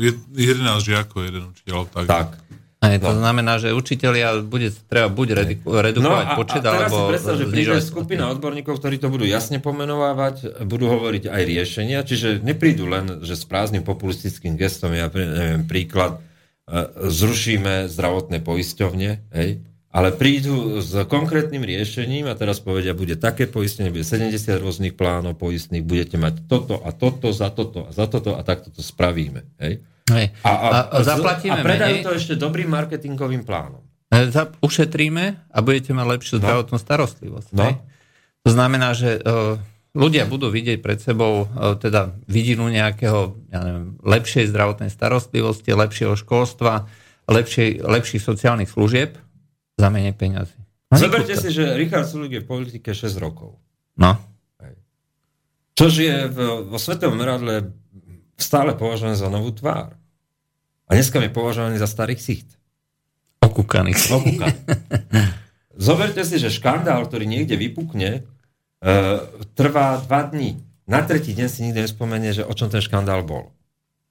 11 0.00 0.80
žiakov, 0.80 1.28
jeden 1.28 1.52
učiteľ. 1.52 1.88
Tak. 1.92 2.06
tak. 2.08 2.28
Aj, 2.76 2.92
to 3.00 3.08
no. 3.08 3.18
znamená, 3.24 3.56
že 3.56 3.72
učiteľia 3.72 4.44
bude 4.44 4.68
treba 4.84 5.08
buď 5.08 5.28
redukovať 5.64 5.96
no 5.96 6.12
a, 6.12 6.36
počet, 6.36 6.60
a 6.60 6.76
teraz 6.76 6.92
alebo 6.92 6.96
si 6.96 7.10
predstav, 7.16 7.34
že 7.40 7.46
príde 7.48 7.78
skupina 7.80 8.24
odborníkov, 8.28 8.76
ktorí 8.76 9.00
to 9.00 9.08
budú 9.08 9.24
jasne 9.24 9.58
pomenovávať, 9.64 10.60
budú 10.68 10.92
hovoriť 10.92 11.24
aj 11.32 11.42
riešenia, 11.42 12.04
čiže 12.04 12.44
neprídu 12.44 12.84
len, 12.84 13.24
že 13.24 13.32
s 13.32 13.48
prázdnym 13.48 13.80
populistickým 13.80 14.60
gestom, 14.60 14.92
ja 14.92 15.08
neviem, 15.08 15.64
príklad, 15.64 16.20
e, 16.68 16.84
zrušíme 17.08 17.88
zdravotné 17.88 18.44
poisťovne, 18.44 19.10
hej, 19.32 19.50
a 19.56 19.75
ale 19.96 20.12
prídu 20.12 20.84
s 20.84 20.92
konkrétnym 21.08 21.64
riešením 21.64 22.28
a 22.28 22.36
teraz 22.36 22.60
povedia, 22.60 22.92
bude 22.92 23.16
také 23.16 23.48
poistenie, 23.48 23.88
bude 23.88 24.04
70 24.04 24.36
rôznych 24.60 24.92
plánov 24.92 25.40
poistných, 25.40 25.80
budete 25.80 26.20
mať 26.20 26.44
toto 26.44 26.84
a 26.84 26.92
toto, 26.92 27.32
za 27.32 27.48
toto 27.48 27.88
a 27.88 27.90
za 27.96 28.04
toto 28.04 28.36
a 28.36 28.44
takto 28.44 28.68
to 28.68 28.84
spravíme. 28.84 29.48
Hej? 29.56 29.80
Hej. 30.12 30.36
A, 30.44 30.52
a, 30.52 30.68
a, 30.92 30.96
zaplatíme 31.00 31.64
a 31.64 31.64
predajú 31.64 31.96
menej. 31.96 32.04
to 32.04 32.12
ešte 32.12 32.36
dobrým 32.36 32.68
marketingovým 32.68 33.48
plánom. 33.48 33.80
E, 34.12 34.28
ušetríme 34.60 35.24
a 35.48 35.58
budete 35.64 35.96
mať 35.96 36.06
lepšiu 36.12 36.34
no. 36.36 36.40
zdravotnú 36.44 36.76
starostlivosť. 36.76 37.48
No. 37.56 37.64
Hej? 37.64 37.74
To 38.44 38.50
znamená, 38.52 38.92
že 38.92 39.18
uh, 39.18 39.58
ľudia 39.96 40.28
budú 40.28 40.52
vidieť 40.52 40.78
pred 40.78 41.00
sebou 41.00 41.48
uh, 41.48 41.74
teda 41.74 42.14
vidinu 42.28 42.68
nejakého 42.68 43.34
ja 43.48 43.58
neviem, 43.64 43.98
lepšej 44.04 44.52
zdravotnej 44.52 44.92
starostlivosti, 44.92 45.74
lepšieho 45.74 46.14
školstva, 46.14 46.86
lepšej, 47.26 47.82
lepších 47.82 48.22
sociálnych 48.22 48.70
služieb 48.70 49.18
za 49.76 49.88
menej 49.92 50.16
peňazí. 50.16 50.56
No, 50.90 50.96
Zoberte 50.96 51.36
si, 51.36 51.52
že 51.52 51.76
Richard 51.76 52.08
Sulik 52.08 52.40
je 52.40 52.42
v 52.42 52.48
politike 52.48 52.90
6 52.96 53.16
rokov. 53.20 53.60
No. 54.00 54.16
Čož 55.76 55.92
je 56.00 56.16
v, 56.32 56.38
vo 56.72 56.78
svetovom 56.80 57.20
meradle 57.20 57.76
stále 58.40 58.72
považovaný 58.72 59.20
za 59.20 59.28
novú 59.28 59.52
tvár. 59.52 59.92
A 60.86 60.90
dneska 60.96 61.20
je 61.20 61.28
považovaný 61.28 61.76
za 61.76 61.90
starý 61.90 62.16
ksicht. 62.16 62.48
Okúkaný. 63.44 63.92
Okúkaný. 63.92 64.56
Zoberte 65.76 66.24
si, 66.24 66.40
že 66.40 66.48
škandál, 66.48 67.04
ktorý 67.04 67.28
niekde 67.28 67.60
vypukne, 67.60 68.24
e, 68.80 68.90
trvá 69.52 70.00
dva 70.00 70.24
dní. 70.24 70.64
Na 70.88 71.04
tretí 71.04 71.36
deň 71.36 71.48
si 71.50 71.66
nikto 71.66 71.84
nespomenie, 71.84 72.32
že 72.32 72.46
o 72.46 72.54
čom 72.56 72.72
ten 72.72 72.80
škandál 72.80 73.26
bol. 73.26 73.52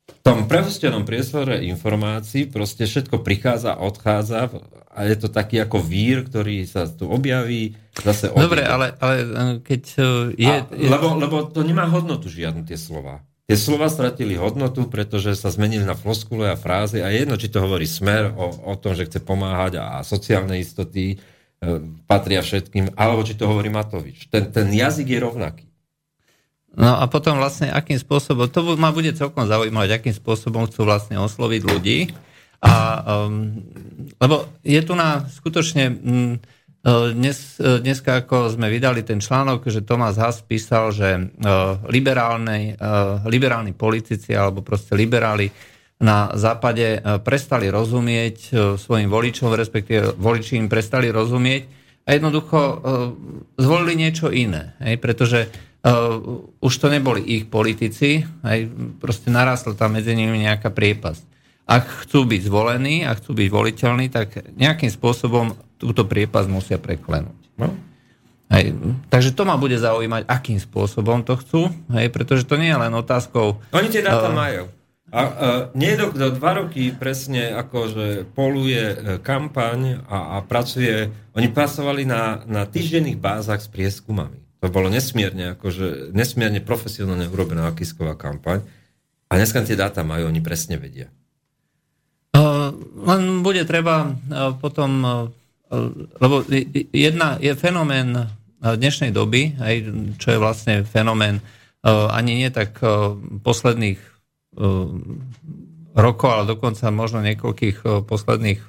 V 0.06 0.22
tom 0.22 0.46
prehustenom 0.46 1.02
priestore 1.08 1.66
informácií 1.66 2.46
proste 2.46 2.86
všetko 2.86 3.26
prichádza 3.26 3.74
a 3.74 3.82
odchádza 3.82 4.54
a 4.96 5.04
je 5.04 5.16
to 5.20 5.28
taký 5.28 5.60
ako 5.60 5.84
vír, 5.84 6.24
ktorý 6.24 6.64
sa 6.64 6.88
tu 6.88 7.12
objaví, 7.12 7.76
zase 8.00 8.32
odjde. 8.32 8.44
Dobre, 8.48 8.64
ale, 8.64 8.96
ale 9.04 9.16
e, 9.20 9.26
keď 9.60 9.84
e, 10.00 10.04
je... 10.40 10.56
A, 10.56 10.64
lebo, 10.72 11.20
lebo 11.20 11.36
to 11.52 11.68
nemá 11.68 11.84
hodnotu 11.92 12.32
žiadnu 12.32 12.64
tie 12.64 12.80
slova. 12.80 13.20
Tie 13.46 13.60
slova 13.60 13.92
stratili 13.92 14.40
hodnotu, 14.40 14.90
pretože 14.90 15.38
sa 15.38 15.54
zmenili 15.54 15.86
na 15.86 15.94
floskule 15.94 16.50
a 16.50 16.58
frázy 16.58 17.04
a 17.04 17.14
jedno, 17.14 17.38
či 17.38 17.52
to 17.52 17.62
hovorí 17.62 17.86
smer 17.86 18.34
o, 18.34 18.72
o 18.72 18.74
tom, 18.80 18.98
že 18.98 19.06
chce 19.06 19.22
pomáhať 19.22 19.78
a, 19.78 20.00
a 20.00 20.08
sociálne 20.08 20.58
istoty 20.58 21.14
e, 21.14 21.16
patria 22.08 22.42
všetkým, 22.42 22.96
alebo 22.96 23.22
či 23.22 23.36
to 23.36 23.46
hovorí 23.46 23.68
Matovič. 23.70 24.32
Ten, 24.32 24.50
ten 24.50 24.72
jazyk 24.72 25.12
je 25.12 25.20
rovnaký. 25.20 25.66
No 26.76 27.00
a 27.00 27.08
potom 27.08 27.40
vlastne 27.40 27.72
akým 27.72 27.96
spôsobom, 27.96 28.52
to 28.52 28.76
ma 28.76 28.92
bude 28.92 29.12
celkom 29.16 29.48
zaujímať, 29.48 29.96
akým 29.96 30.12
spôsobom 30.12 30.68
chcú 30.68 30.84
vlastne 30.84 31.16
osloviť 31.20 31.62
ľudí. 31.64 32.12
A, 32.62 32.72
um, 33.28 33.60
lebo 34.22 34.48
je 34.64 34.82
tu 34.86 34.94
na 34.96 35.28
skutočne... 35.28 35.84
Um, 35.90 36.38
dnes, 36.86 37.58
dneska, 37.58 38.22
ako 38.22 38.54
sme 38.54 38.70
vydali 38.70 39.02
ten 39.02 39.18
článok, 39.18 39.74
že 39.74 39.82
Tomás 39.82 40.22
Haas 40.22 40.46
písal, 40.46 40.94
že 40.94 41.34
liberálni, 41.90 42.78
liberálni 43.26 43.74
politici 43.74 44.38
alebo 44.38 44.62
proste 44.62 44.94
liberáli 44.94 45.50
na 45.98 46.30
západe 46.38 47.02
prestali 47.26 47.74
rozumieť 47.74 48.54
svojim 48.78 49.10
voličom, 49.10 49.58
respektíve 49.58 50.14
voliči 50.14 50.62
im 50.62 50.70
prestali 50.70 51.10
rozumieť 51.10 51.66
a 52.06 52.22
jednoducho 52.22 52.60
zvolili 53.58 54.06
niečo 54.06 54.30
iné. 54.30 54.78
Hej, 54.78 55.02
pretože 55.02 55.50
už 56.62 56.74
to 56.78 56.88
neboli 56.94 57.26
ich 57.26 57.50
politici, 57.50 58.22
hej, 58.46 58.70
proste 59.02 59.34
narastla 59.34 59.74
tam 59.74 59.98
medzi 59.98 60.14
nimi 60.14 60.38
nejaká 60.38 60.70
priepasť. 60.70 61.34
Ak 61.66 62.06
chcú 62.06 62.30
byť 62.30 62.42
zvolení 62.46 63.10
a 63.10 63.18
chcú 63.18 63.34
byť 63.34 63.50
voliteľní, 63.50 64.14
tak 64.14 64.54
nejakým 64.54 64.94
spôsobom 64.94 65.58
túto 65.82 66.06
priepas 66.06 66.46
musia 66.46 66.78
preklenúť. 66.78 67.42
No? 67.58 67.74
Hej. 68.54 68.78
Takže 69.10 69.34
to 69.34 69.50
ma 69.50 69.58
bude 69.58 69.74
zaujímať, 69.74 70.30
akým 70.30 70.62
spôsobom 70.62 71.26
to 71.26 71.34
chcú, 71.42 71.74
hej, 71.98 72.14
pretože 72.14 72.46
to 72.46 72.62
nie 72.62 72.70
je 72.70 72.78
len 72.78 72.94
otázkou... 72.94 73.58
Oni 73.74 73.90
tie 73.90 74.06
dáta 74.06 74.30
uh, 74.30 74.38
majú. 74.38 74.70
A 75.10 75.20
uh, 75.26 75.32
nie 75.74 75.98
do, 75.98 76.14
do 76.14 76.30
dva 76.30 76.62
roky 76.62 76.94
presne 76.94 77.58
akože 77.58 78.30
poluje 78.38 78.86
uh, 78.94 79.18
kampaň 79.18 80.06
a, 80.06 80.38
a 80.38 80.46
pracuje... 80.46 81.10
Oni 81.34 81.50
pracovali 81.50 82.06
na, 82.06 82.46
na 82.46 82.70
týždenných 82.70 83.18
bázach 83.18 83.66
s 83.66 83.68
prieskumami. 83.68 84.38
To 84.62 84.70
bolo 84.70 84.94
nesmierne, 84.94 85.58
akože 85.58 86.14
nesmierne 86.14 86.62
profesionálne 86.62 87.26
urobená 87.26 87.66
akisková 87.74 88.14
kampaň. 88.14 88.62
A 89.26 89.42
dneska 89.42 89.66
tie 89.66 89.74
dáta 89.74 90.06
majú, 90.06 90.30
oni 90.30 90.46
presne 90.46 90.78
vedia. 90.78 91.10
Uh, 92.36 92.76
len 93.08 93.40
bude 93.40 93.64
treba 93.64 94.12
uh, 94.12 94.52
potom... 94.60 94.92
Uh, 95.02 95.88
lebo 96.22 96.46
jedna 96.94 97.42
je 97.42 97.58
fenomén 97.58 98.30
dnešnej 98.62 99.10
doby, 99.10 99.58
aj, 99.58 99.76
čo 100.22 100.38
je 100.38 100.40
vlastne 100.40 100.86
fenomén 100.86 101.42
ani 101.84 102.38
nie 102.38 102.50
tak 102.54 102.80
posledných 103.42 104.00
rokov, 105.98 106.30
ale 106.30 106.44
dokonca 106.46 106.86
možno 106.94 107.26
niekoľkých 107.26 107.82
posledných 108.06 108.62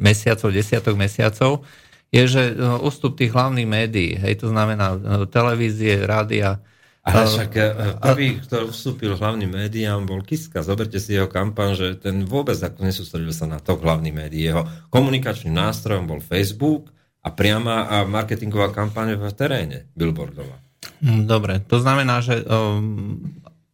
mesiacov, 0.00 0.56
desiatok 0.56 0.96
mesiacov, 0.96 1.68
je, 2.10 2.22
že 2.26 2.42
ústup 2.80 3.20
tých 3.20 3.36
hlavných 3.36 3.68
médií, 3.68 4.16
hej, 4.16 4.40
to 4.40 4.50
znamená 4.50 4.96
televízie, 5.28 6.00
rádia, 6.08 6.58
ale 7.02 7.26
však 7.26 7.50
e, 7.58 7.62
prvý, 7.98 8.28
kto 8.38 8.70
vstúpil 8.70 9.18
hlavným 9.18 9.50
médiám, 9.50 10.06
bol 10.06 10.22
Kiska. 10.22 10.62
Zoberte 10.62 11.02
si 11.02 11.18
jeho 11.18 11.26
kampaň, 11.26 11.74
že 11.74 11.88
ten 11.98 12.22
vôbec 12.22 12.54
ako 12.54 12.78
nesústredil 12.86 13.34
sa 13.34 13.50
na 13.50 13.58
to 13.58 13.74
hlavný 13.74 14.14
médií. 14.14 14.46
Jeho 14.46 14.62
komunikačným 14.94 15.50
nástrojom 15.50 16.06
bol 16.06 16.22
Facebook 16.22 16.94
a 17.22 17.34
priama 17.34 17.90
a 17.90 18.06
marketingová 18.06 18.70
kampaň 18.70 19.18
v 19.18 19.34
teréne, 19.34 19.90
billboardová. 19.98 20.62
Hm, 21.02 21.26
dobre, 21.26 21.58
to 21.66 21.82
znamená, 21.82 22.22
že 22.22 22.38
um, 22.46 23.18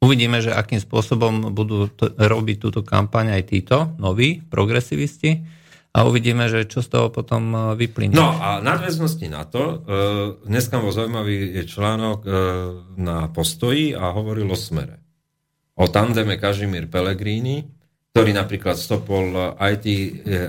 uvidíme, 0.00 0.40
že 0.40 0.52
akým 0.52 0.80
spôsobom 0.80 1.52
budú 1.52 1.92
to, 1.92 2.08
robiť 2.16 2.56
túto 2.56 2.80
kampaň 2.80 3.36
aj 3.36 3.42
títo 3.44 3.76
noví 4.00 4.40
progresivisti 4.40 5.57
a 5.88 6.04
uvidíme, 6.04 6.46
že 6.52 6.68
čo 6.68 6.84
z 6.84 6.88
toho 6.92 7.08
potom 7.08 7.48
e, 7.50 7.58
vyplynie. 7.74 8.14
No 8.14 8.36
a 8.36 8.60
nadväznosti 8.60 9.26
na 9.32 9.48
to, 9.48 9.62
e, 9.64 9.76
dneska 10.44 10.76
bol 10.78 10.92
zaujímavý 10.92 11.56
je 11.56 11.64
článok 11.64 12.18
e, 12.22 12.30
na 13.00 13.32
postoji 13.32 13.96
a 13.96 14.12
hovoril 14.12 14.52
o 14.52 14.58
smere. 14.58 15.00
O 15.78 15.88
tandeme 15.88 16.36
Kažimír 16.36 16.90
Pellegrini, 16.92 17.64
ktorý 18.12 18.34
napríklad 18.34 18.74
stopol 18.74 19.54
IT, 19.54 19.86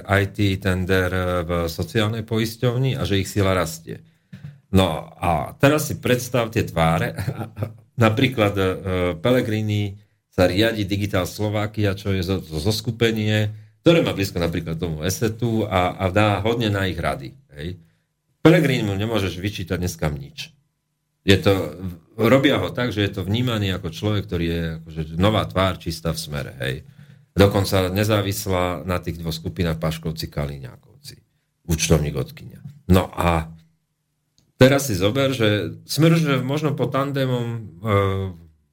IT 0.02 0.40
tender 0.58 1.10
v 1.46 1.52
sociálnej 1.70 2.26
poisťovni 2.26 2.98
a 2.98 3.06
že 3.06 3.22
ich 3.22 3.30
sila 3.30 3.54
rastie. 3.54 4.02
No 4.74 5.06
a 5.14 5.54
teraz 5.54 5.86
si 5.86 6.02
predstav 6.02 6.50
tie 6.50 6.66
tváre. 6.66 7.14
Napríklad 8.06 8.54
Pellegrini 9.22 10.02
sa 10.34 10.50
riadi 10.50 10.90
Digital 10.90 11.30
Slovakia, 11.30 11.94
čo 11.94 12.10
je 12.10 12.26
zo, 12.26 12.42
zo 12.42 12.74
skupenie 12.74 13.69
ktoré 13.90 14.06
má 14.06 14.14
blízko 14.14 14.38
napríklad 14.38 14.78
tomu 14.78 15.02
esetu 15.02 15.66
a, 15.66 15.98
a 15.98 16.14
dá 16.14 16.46
hodne 16.46 16.70
na 16.70 16.86
ich 16.86 17.02
rady. 17.02 17.34
Hej. 17.58 17.82
mu 18.86 18.94
nemôžeš 18.94 19.42
vyčítať 19.42 19.82
dneska 19.82 20.14
nič. 20.14 20.54
Je 21.26 21.34
to, 21.42 21.74
robia 22.14 22.62
ho 22.62 22.70
tak, 22.70 22.94
že 22.94 23.02
je 23.02 23.18
to 23.18 23.26
vnímaný 23.26 23.74
ako 23.74 23.90
človek, 23.90 24.30
ktorý 24.30 24.46
je 24.46 24.64
akože 24.78 25.02
nová 25.18 25.42
tvár 25.50 25.82
čistá 25.82 26.14
v 26.14 26.22
smere. 26.22 26.54
Hej. 26.62 26.86
Dokonca 27.34 27.90
nezávislá 27.90 28.86
na 28.86 29.02
tých 29.02 29.18
dvoch 29.18 29.34
skupinách 29.34 29.82
Paškovci, 29.82 30.30
Kaliňákovci. 30.30 31.26
Účtovník 31.66 32.14
odkynia. 32.14 32.62
No 32.94 33.10
a 33.10 33.50
teraz 34.62 34.86
si 34.86 34.94
zober, 34.94 35.34
že 35.34 35.82
smer, 35.90 36.14
že 36.14 36.38
možno 36.46 36.78
po 36.78 36.86
tandemom 36.86 37.48
e, 37.58 37.62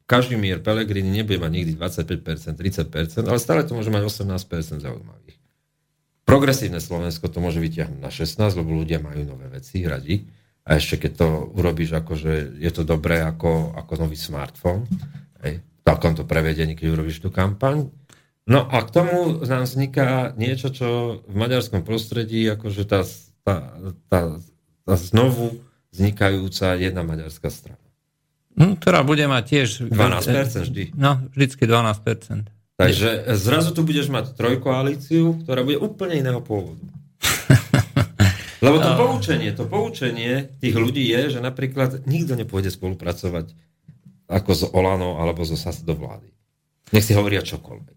Kažimír 0.06 0.62
Pelegrini 0.62 1.10
nebude 1.10 1.42
mať 1.42 1.52
nikdy 1.52 1.72
25%, 1.74 2.54
30%, 2.54 3.26
ale 3.26 3.38
stále 3.42 3.66
to 3.66 3.74
môže 3.74 3.90
mať 3.90 4.06
18% 4.06 4.78
zaujímavých. 4.78 5.38
Progresívne 6.22 6.78
Slovensko 6.78 7.26
to 7.26 7.42
môže 7.42 7.58
vyťahnuť 7.58 8.00
na 8.02 8.10
16, 8.10 8.38
lebo 8.58 8.70
ľudia 8.74 9.02
majú 9.02 9.26
nové 9.26 9.46
veci 9.50 9.82
radi. 9.82 10.26
A 10.66 10.78
ešte 10.78 11.06
keď 11.06 11.12
to 11.22 11.26
urobíš 11.54 11.94
ako, 12.02 12.18
že 12.18 12.58
je 12.58 12.70
to 12.74 12.82
dobré 12.82 13.22
ako, 13.22 13.74
ako 13.78 13.92
nový 14.02 14.18
smartfón, 14.18 14.86
hej, 15.46 15.62
v 15.62 15.80
takomto 15.86 16.26
prevedení, 16.26 16.74
keď 16.74 16.98
urobíš 16.98 17.22
tú 17.22 17.30
kampaň. 17.30 17.86
No 18.46 18.66
a 18.66 18.82
k 18.82 18.90
tomu 18.90 19.42
nám 19.46 19.70
vzniká 19.70 20.34
niečo, 20.34 20.74
čo 20.74 21.22
v 21.22 21.34
maďarskom 21.34 21.86
prostredí, 21.86 22.46
akože 22.50 22.82
tá, 22.86 23.06
tá, 23.46 23.78
tá, 24.10 24.20
tá 24.82 24.94
znovu 24.98 25.62
vznikajúca 25.94 26.74
jedna 26.74 27.06
maďarská 27.06 27.50
strana. 27.50 27.85
Hm, 28.56 28.80
ktorá 28.80 29.04
bude 29.04 29.24
mať 29.28 29.44
tiež... 29.44 29.68
12% 29.92 30.66
vždy. 30.68 30.84
No, 30.96 31.20
vždycky 31.36 31.68
12%. 31.68 32.48
Takže 32.76 33.08
zrazu 33.36 33.72
tu 33.72 33.84
budeš 33.84 34.12
mať 34.12 34.36
trojkoalíciu, 34.36 35.44
ktorá 35.44 35.64
bude 35.64 35.80
úplne 35.80 36.20
iného 36.20 36.40
pôvodu. 36.44 36.80
Lebo 38.64 38.76
to 38.80 38.90
poučenie, 38.96 39.50
to 39.52 39.64
poučenie 39.68 40.48
tých 40.60 40.76
ľudí 40.76 41.04
je, 41.04 41.36
že 41.36 41.40
napríklad 41.40 42.04
nikto 42.08 42.36
nepôjde 42.36 42.72
spolupracovať 42.72 43.52
ako 44.28 44.50
z 44.52 44.62
Olano 44.72 45.20
alebo 45.20 45.44
zo 45.44 45.56
SAS 45.56 45.84
do 45.84 45.96
vlády. 45.96 46.28
Nech 46.92 47.04
si 47.04 47.16
hovoria 47.16 47.44
čokoľvek. 47.44 47.96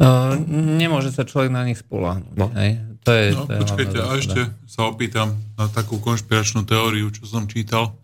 Uh, 0.00 0.32
nemôže 0.80 1.12
sa 1.12 1.28
človek 1.28 1.52
na 1.52 1.66
nich 1.68 1.82
spolahnuť. 1.82 2.34
No. 2.34 2.48
Hej? 2.56 2.90
to 3.04 3.10
je, 3.12 3.26
no, 3.32 3.44
to 3.48 3.52
je 3.52 3.60
počkajte, 3.64 3.98
a 4.00 4.10
ešte 4.16 4.40
sa 4.68 4.88
opýtam 4.88 5.40
na 5.56 5.66
takú 5.72 5.96
konšpiračnú 6.00 6.68
teóriu, 6.68 7.08
čo 7.08 7.24
som 7.24 7.48
čítal 7.48 7.96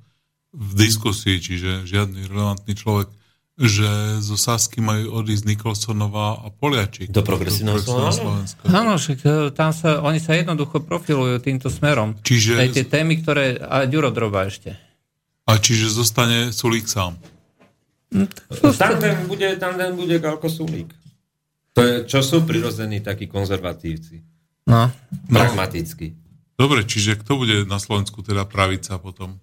v 0.56 0.72
diskusii, 0.72 1.36
čiže 1.36 1.84
žiadny 1.84 2.32
relevantný 2.32 2.72
človek, 2.72 3.12
že 3.56 4.20
zo 4.20 4.36
Sasky 4.36 4.84
majú 4.84 5.16
odísť 5.16 5.48
Nikolsonová 5.48 6.44
a 6.44 6.52
Poliačík. 6.52 7.08
Do 7.08 7.24
progresívneho 7.24 7.80
Slovenska. 7.80 8.68
Áno, 8.68 9.00
však 9.00 9.18
e, 9.24 9.28
tam 9.52 9.72
sa, 9.72 10.04
oni 10.04 10.20
sa 10.20 10.36
jednoducho 10.36 10.84
profilujú 10.84 11.40
týmto 11.40 11.72
smerom. 11.72 12.20
Čiže... 12.20 12.60
Aj 12.60 12.68
tie 12.68 12.84
témy, 12.84 13.24
ktoré... 13.24 13.56
A 13.56 13.88
Ďuro 13.88 14.12
Droba 14.12 14.44
ešte. 14.44 14.76
A 15.48 15.56
čiže 15.56 15.88
zostane 15.88 16.52
Sulík 16.52 16.84
sám? 16.84 17.16
No, 18.12 18.28
tam 18.76 19.00
ten 19.00 19.24
bude, 19.24 19.56
tam 19.56 19.80
ten 19.80 19.96
bude 19.96 20.20
Galko 20.20 20.52
Sulík. 20.52 20.92
To 21.76 21.80
je, 21.80 21.94
čo 22.08 22.20
sú 22.20 22.44
prirodzení 22.44 23.00
takí 23.00 23.28
konzervatívci. 23.28 24.20
No. 24.68 24.92
Pragmaticky. 25.28 26.12
Dobre, 26.56 26.84
čiže 26.88 27.20
kto 27.20 27.40
bude 27.40 27.56
na 27.68 27.76
Slovensku 27.76 28.24
teda 28.24 28.48
pravica 28.48 28.96
potom? 28.96 29.40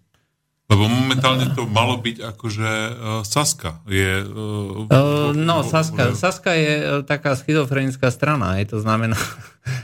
Lebo 0.72 0.88
momentálne 0.88 1.52
to 1.52 1.68
malo 1.68 2.00
byť 2.00 2.18
akože 2.24 2.72
uh, 2.72 2.94
Saska. 3.28 3.84
Je, 3.84 4.24
uh, 4.24 4.88
uh, 4.88 5.30
no, 5.36 5.60
Saska, 5.62 6.16
Saska 6.16 6.56
je 6.56 7.04
taká 7.04 7.36
schizofrenická 7.36 8.08
strana. 8.08 8.56
Je 8.64 8.72
to 8.72 8.80
znamená, 8.80 9.20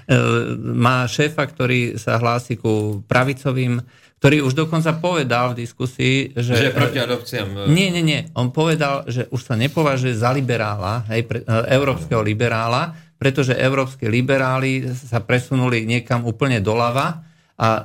má 0.88 1.04
šéfa, 1.04 1.44
ktorý 1.52 2.00
sa 2.00 2.16
hlási 2.16 2.56
ku 2.56 3.04
pravicovým, 3.12 3.84
ktorý 4.24 4.44
už 4.44 4.56
dokonca 4.56 4.96
povedal 5.00 5.52
v 5.52 5.68
diskusii, 5.68 6.36
že... 6.36 6.72
Že 6.72 6.76
proti 6.76 7.00
adopciám. 7.00 7.72
Nie, 7.72 7.92
nie, 7.92 8.04
nie. 8.04 8.22
On 8.36 8.52
povedal, 8.52 9.04
že 9.08 9.28
už 9.36 9.52
sa 9.52 9.60
nepovažuje 9.60 10.16
za 10.16 10.32
liberála, 10.32 11.08
hej, 11.12 11.28
pre, 11.28 11.44
európskeho 11.48 12.24
liberála, 12.24 12.96
pretože 13.20 13.52
európske 13.52 14.08
liberáli 14.08 14.88
sa 14.96 15.20
presunuli 15.20 15.84
niekam 15.84 16.24
úplne 16.24 16.64
doľava 16.64 17.29
a 17.60 17.70
e, 17.76 17.82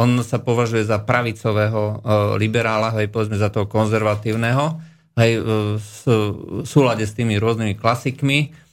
on 0.00 0.16
sa 0.24 0.40
považuje 0.40 0.88
za 0.88 1.04
pravicového 1.04 1.82
e, 1.84 1.94
liberála, 2.40 2.96
hej, 2.96 3.12
povedzme 3.12 3.36
za 3.36 3.52
toho 3.52 3.68
konzervatívneho, 3.68 4.80
hej, 5.20 5.32
e, 5.36 5.40
v 5.76 6.64
súlade 6.64 7.04
s 7.04 7.12
tými 7.12 7.36
rôznymi 7.36 7.76
klasikmi, 7.76 8.66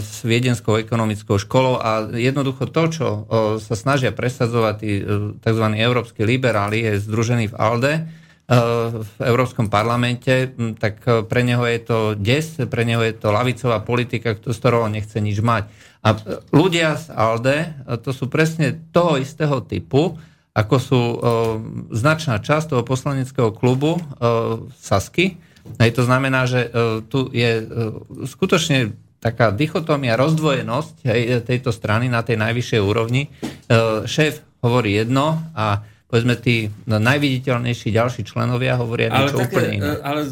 s 0.00 0.24
viedenskou 0.24 0.80
ekonomickou 0.80 1.36
školou 1.36 1.84
a 1.84 2.08
jednoducho 2.16 2.64
to, 2.72 2.82
čo 2.88 3.08
sa 3.60 3.74
snažia 3.76 4.08
presadzovať 4.08 4.74
tí 4.80 5.04
tzv. 5.36 5.66
európsky 5.76 6.24
liberáli, 6.24 6.88
je 6.88 7.04
združený 7.04 7.52
v 7.52 7.58
ALDE, 7.60 7.94
v 9.04 9.12
Európskom 9.20 9.68
parlamente, 9.68 10.56
tak 10.80 11.04
pre 11.28 11.44
neho 11.44 11.60
je 11.68 11.80
to 11.82 11.98
des, 12.16 12.56
pre 12.72 12.88
neho 12.88 13.04
je 13.04 13.12
to 13.20 13.28
lavicová 13.28 13.84
politika, 13.84 14.32
z 14.32 14.56
ktorou 14.56 14.88
on 14.88 14.96
nechce 14.96 15.20
nič 15.20 15.44
mať. 15.44 15.68
A 16.00 16.16
ľudia 16.48 16.96
z 16.96 17.12
ALDE, 17.12 17.58
to 18.00 18.10
sú 18.16 18.32
presne 18.32 18.72
toho 18.88 19.20
istého 19.20 19.60
typu, 19.60 20.16
ako 20.50 20.76
sú 20.80 20.96
o, 20.98 21.16
značná 21.94 22.42
časť 22.42 22.74
toho 22.74 22.82
poslaneckého 22.82 23.54
klubu 23.54 23.96
o, 23.96 24.00
Sasky. 24.74 25.38
Hej, 25.78 25.94
to 25.94 26.02
znamená, 26.02 26.48
že 26.48 26.66
o, 26.66 27.04
tu 27.04 27.30
je 27.30 27.62
o, 27.62 27.64
skutočne 28.26 28.96
taká 29.20 29.52
dichotómia, 29.52 30.18
rozdvojenosť 30.18 30.94
hej, 31.06 31.44
tejto 31.44 31.70
strany 31.70 32.08
na 32.08 32.24
tej 32.24 32.40
najvyššej 32.40 32.80
úrovni. 32.82 33.30
O, 33.30 34.08
šéf 34.08 34.42
hovorí 34.64 34.98
jedno 34.98 35.38
a 35.54 35.84
povedzme 36.10 36.34
tí 36.34 36.66
najviditeľnejší 36.90 37.94
ďalší 37.94 38.26
členovia 38.26 38.74
hovoria 38.74 39.14
niečo 39.14 39.38
také, 39.38 39.54
úplne 39.54 39.70
iné. 39.78 39.90
Ale 40.02 40.26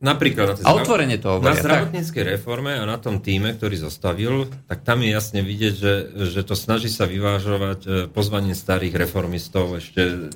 napríklad 0.00 0.60
na, 0.60 0.68
a 0.68 0.76
otvorene 0.76 1.16
to 1.16 1.40
hovoria, 1.40 1.56
na 1.56 1.60
zdravotníckej 1.60 2.22
tak. 2.24 2.32
reforme 2.36 2.76
a 2.76 2.84
na 2.84 3.00
tom 3.00 3.24
týme, 3.24 3.56
ktorý 3.56 3.80
zostavil, 3.80 4.48
tak 4.68 4.84
tam 4.84 5.00
je 5.00 5.10
jasne 5.12 5.40
vidieť, 5.40 5.74
že, 5.74 5.94
že 6.28 6.40
to 6.44 6.52
snaží 6.52 6.92
sa 6.92 7.08
vyvážovať 7.08 7.80
e, 7.84 7.90
pozvanie 8.12 8.52
starých 8.52 9.08
reformistov 9.08 9.80
ešte 9.80 10.32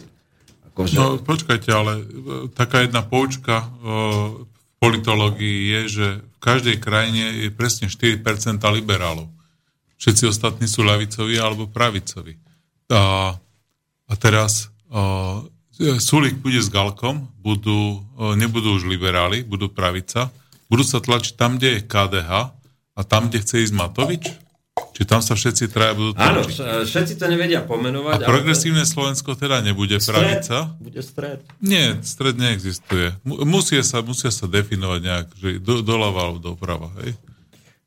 akože... 0.73 0.97
No 0.97 1.21
počkajte, 1.21 1.69
ale 1.69 1.93
e, 2.01 2.05
taká 2.57 2.89
jedna 2.89 3.05
poučka 3.05 3.69
v 3.85 4.49
politológii 4.81 5.59
je, 5.69 5.81
že 5.89 6.07
v 6.25 6.39
každej 6.41 6.77
krajine 6.81 7.45
je 7.45 7.49
presne 7.53 7.93
4% 7.93 8.25
liberálov. 8.65 9.29
Všetci 10.01 10.25
ostatní 10.25 10.65
sú 10.65 10.81
ľavicoví 10.81 11.37
alebo 11.37 11.69
pravicoví. 11.69 12.41
A, 12.89 13.37
a 14.09 14.15
teraz 14.17 14.73
a, 14.89 15.45
Sulik 15.81 16.37
bude 16.45 16.61
s 16.61 16.69
Galkom, 16.69 17.25
budú, 17.41 18.05
nebudú 18.37 18.77
už 18.77 18.85
liberáli, 18.85 19.41
budú 19.41 19.73
pravica, 19.73 20.29
budú 20.69 20.85
sa 20.85 21.01
tlačiť 21.01 21.41
tam, 21.41 21.57
kde 21.57 21.81
je 21.81 21.87
KDH 21.89 22.31
a 22.93 23.01
tam, 23.01 23.33
kde 23.33 23.41
chce 23.41 23.65
ísť 23.65 23.75
Matovič? 23.75 24.25
Či 24.97 25.09
tam 25.09 25.25
sa 25.25 25.33
všetci 25.33 25.73
traja 25.73 25.97
budú 25.97 26.13
tlačiť? 26.13 26.61
Áno, 26.61 26.85
všetci 26.85 27.17
to 27.17 27.25
nevedia 27.33 27.65
pomenovať. 27.65 28.25
A 28.25 28.29
progresívne 28.29 28.85
to... 28.85 28.93
Slovensko 28.93 29.33
teda 29.33 29.65
nebude 29.65 29.97
stred, 29.97 30.45
pravica? 30.45 30.57
Bude 30.77 31.01
stred. 31.01 31.41
Nie, 31.65 31.97
stred 32.05 32.37
neexistuje. 32.37 33.17
Musia 33.25 33.81
sa, 33.81 34.05
musia 34.05 34.29
sa 34.29 34.45
definovať 34.45 35.01
nejak, 35.01 35.27
že 35.37 35.49
do, 35.65 35.81
doľava 35.81 36.29
alebo 36.29 36.53
doprava. 36.53 36.93
Hej? 37.01 37.17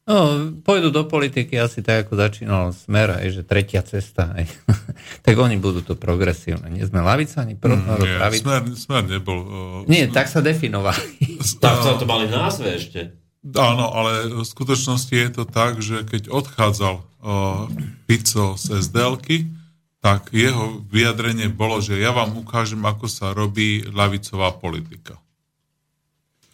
No, 0.04 0.52
pôjdu 0.68 0.92
do 0.92 1.08
politiky 1.08 1.56
asi 1.56 1.80
tak, 1.80 2.08
ako 2.08 2.20
začínal 2.20 2.76
Smer, 2.76 3.24
aj, 3.24 3.40
že 3.40 3.42
tretia 3.48 3.80
cesta. 3.88 4.36
Aj. 4.36 4.44
tak 5.26 5.36
oni 5.40 5.56
budú 5.56 5.80
to 5.80 5.96
progresívne. 5.96 6.68
Nie 6.68 6.84
sme 6.84 7.00
lavica, 7.00 7.48
ani 7.48 7.56
pro, 7.56 7.80
mm, 7.80 8.04
nie, 8.04 8.16
pravica. 8.20 8.44
Smer, 8.44 8.62
smer 8.76 9.04
nebol... 9.08 9.38
Uh, 9.40 9.80
nie, 9.88 10.04
tak 10.12 10.28
sa 10.28 10.44
definovali. 10.44 11.40
tak 11.64 11.88
sa 11.88 11.96
to 11.96 12.04
mali 12.04 12.28
názve 12.28 12.76
ešte. 12.76 13.16
Áno, 13.56 13.96
ale 13.96 14.28
v 14.28 14.44
skutočnosti 14.44 15.16
je 15.16 15.30
to 15.32 15.44
tak, 15.48 15.80
že 15.80 16.04
keď 16.04 16.32
odchádzal 16.32 16.96
uh, 17.00 17.68
Pico 18.04 18.60
z 18.60 18.84
SDLky, 18.84 19.48
tak 20.04 20.36
jeho 20.36 20.84
vyjadrenie 20.92 21.48
bolo, 21.48 21.80
že 21.80 21.96
ja 21.96 22.12
vám 22.12 22.36
ukážem, 22.36 22.84
ako 22.84 23.08
sa 23.08 23.32
robí 23.32 23.88
lavicová 23.88 24.52
politika. 24.52 25.23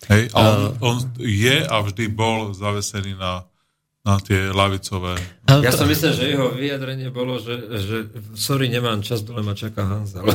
Hej, 0.09 0.33
a 0.33 0.39
on, 0.41 0.59
on 0.81 0.97
je 1.21 1.61
a 1.61 1.75
vždy 1.85 2.09
bol 2.09 2.57
zavesený 2.57 3.13
na, 3.13 3.45
na 4.01 4.17
tie 4.17 4.49
lavicové. 4.49 5.21
Ja 5.45 5.69
som 5.69 5.85
myslel, 5.85 6.17
že 6.17 6.33
jeho 6.33 6.49
vyjadrenie 6.49 7.13
bolo, 7.13 7.37
že, 7.37 7.53
že 7.77 7.97
sorry, 8.33 8.73
nemám 8.73 9.05
čas, 9.05 9.21
dole 9.21 9.45
ma 9.45 9.53
čaká 9.53 9.85
Hanzel. 9.85 10.25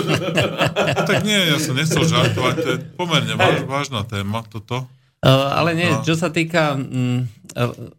tak 1.08 1.28
nie, 1.28 1.36
ja 1.36 1.60
som 1.60 1.76
nechcel 1.76 2.08
žartovať, 2.08 2.54
to 2.56 2.68
je 2.72 2.78
pomerne 2.96 3.36
váž, 3.36 3.68
vážna 3.68 4.00
téma 4.08 4.40
toto. 4.48 4.88
Ale 5.26 5.76
nie, 5.76 5.90
čo 6.06 6.16
sa 6.16 6.32
týka, 6.32 6.78
mm, 6.78 7.52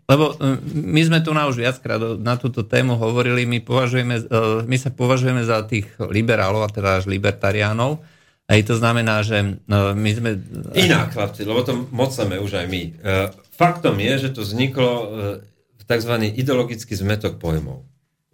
lebo 0.07 0.33
my 0.71 1.01
sme 1.05 1.19
tu 1.21 1.35
na 1.35 1.45
už 1.45 1.61
viackrát 1.61 1.99
na 2.17 2.41
túto 2.41 2.65
tému 2.65 2.97
hovorili, 2.97 3.43
my, 3.45 3.61
považujeme, 3.61 4.23
my 4.65 4.77
sa 4.79 4.89
považujeme 4.89 5.43
za 5.43 5.61
tých 5.67 5.91
liberálov, 5.99 6.65
a 6.65 6.73
teda 6.73 7.03
až 7.03 7.11
libertariánov, 7.11 7.99
aj 8.47 8.59
to 8.63 8.79
znamená, 8.79 9.27
že 9.27 9.59
no, 9.67 9.91
my 9.91 10.11
sme... 10.15 10.29
Inak, 10.71 11.11
chlapci, 11.11 11.43
lebo 11.43 11.67
to 11.67 11.75
moceme 11.91 12.39
už 12.39 12.63
aj 12.63 12.65
my. 12.71 12.81
E, 12.87 12.91
faktom 13.51 13.99
je, 13.99 14.13
že 14.23 14.29
to 14.31 14.47
vzniklo 14.47 14.91
v 15.77 15.83
e, 15.83 15.87
tzv. 15.87 16.13
ideologický 16.31 16.95
zmetok 16.95 17.43
pojmov. 17.43 17.83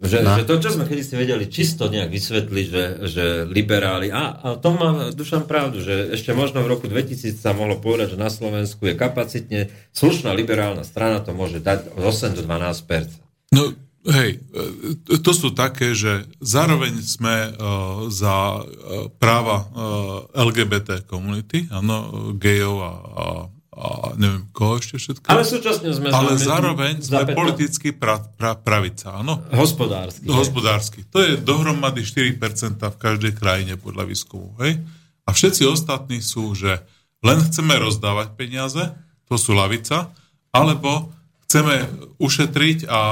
Že, 0.04 0.18
no. 0.26 0.34
že 0.36 0.44
to, 0.44 0.58
čo 0.58 0.74
sme 0.74 0.84
kedy 0.90 1.02
si 1.06 1.14
vedeli 1.14 1.46
čisto 1.46 1.86
nejak 1.86 2.10
vysvetliť, 2.10 2.66
že, 2.66 2.84
že 3.08 3.24
liberáli, 3.46 4.10
a, 4.10 4.36
a 4.36 4.46
to 4.58 4.74
má 4.74 5.14
dušam 5.14 5.46
pravdu, 5.46 5.80
že 5.80 6.12
ešte 6.14 6.34
možno 6.34 6.62
v 6.62 6.70
roku 6.70 6.86
2000 6.90 7.34
sa 7.34 7.54
mohlo 7.56 7.78
povedať, 7.78 8.14
že 8.14 8.18
na 8.20 8.28
Slovensku 8.28 8.84
je 8.90 8.98
kapacitne 8.98 9.60
slušná 9.94 10.34
liberálna 10.34 10.82
strana, 10.82 11.22
to 11.22 11.30
môže 11.32 11.62
dať 11.62 11.94
8 11.94 12.38
do 12.38 12.42
12 12.42 13.24
No, 13.54 13.70
Hej, 14.04 14.36
e, 14.52 15.16
to 15.24 15.32
sú 15.32 15.56
také, 15.56 15.96
že 15.96 16.28
zároveň 16.36 17.00
sme 17.00 17.56
uh, 17.56 18.04
za 18.12 18.60
uh, 18.60 19.08
práva 19.16 19.64
uh, 19.64 20.28
LGBT 20.36 21.08
komunity, 21.08 21.64
áno, 21.72 22.28
gejov 22.36 22.76
a, 22.84 22.92
a, 22.92 23.24
a 23.72 23.86
neviem 24.20 24.44
koho 24.52 24.76
ešte 24.76 25.00
všetko. 25.00 25.24
Ale 25.24 25.48
súčasne 25.48 25.88
sme... 25.96 26.12
Ale 26.12 26.36
zároveň 26.36 27.00
sme 27.00 27.32
politicky 27.32 27.96
pra, 27.96 28.20
pra, 28.20 28.52
pravica, 28.52 29.24
áno. 29.24 29.40
Hospodársky. 29.56 30.28
Hospodársky. 30.28 31.00
To 31.08 31.24
je 31.24 31.40
dohromady 31.40 32.04
4% 32.04 32.84
v 32.84 32.96
každej 33.00 33.32
krajine 33.40 33.80
podľa 33.80 34.04
výskumu, 34.04 34.52
hej. 34.60 34.84
A 35.24 35.32
všetci 35.32 35.64
ostatní 35.64 36.20
sú, 36.20 36.52
že 36.52 36.84
len 37.24 37.40
chceme 37.40 37.72
rozdávať 37.80 38.36
peniaze, 38.36 38.84
to 39.24 39.40
sú 39.40 39.56
lavica, 39.56 40.12
alebo 40.52 41.08
chceme 41.54 41.86
ušetriť 42.18 42.90
a, 42.90 43.02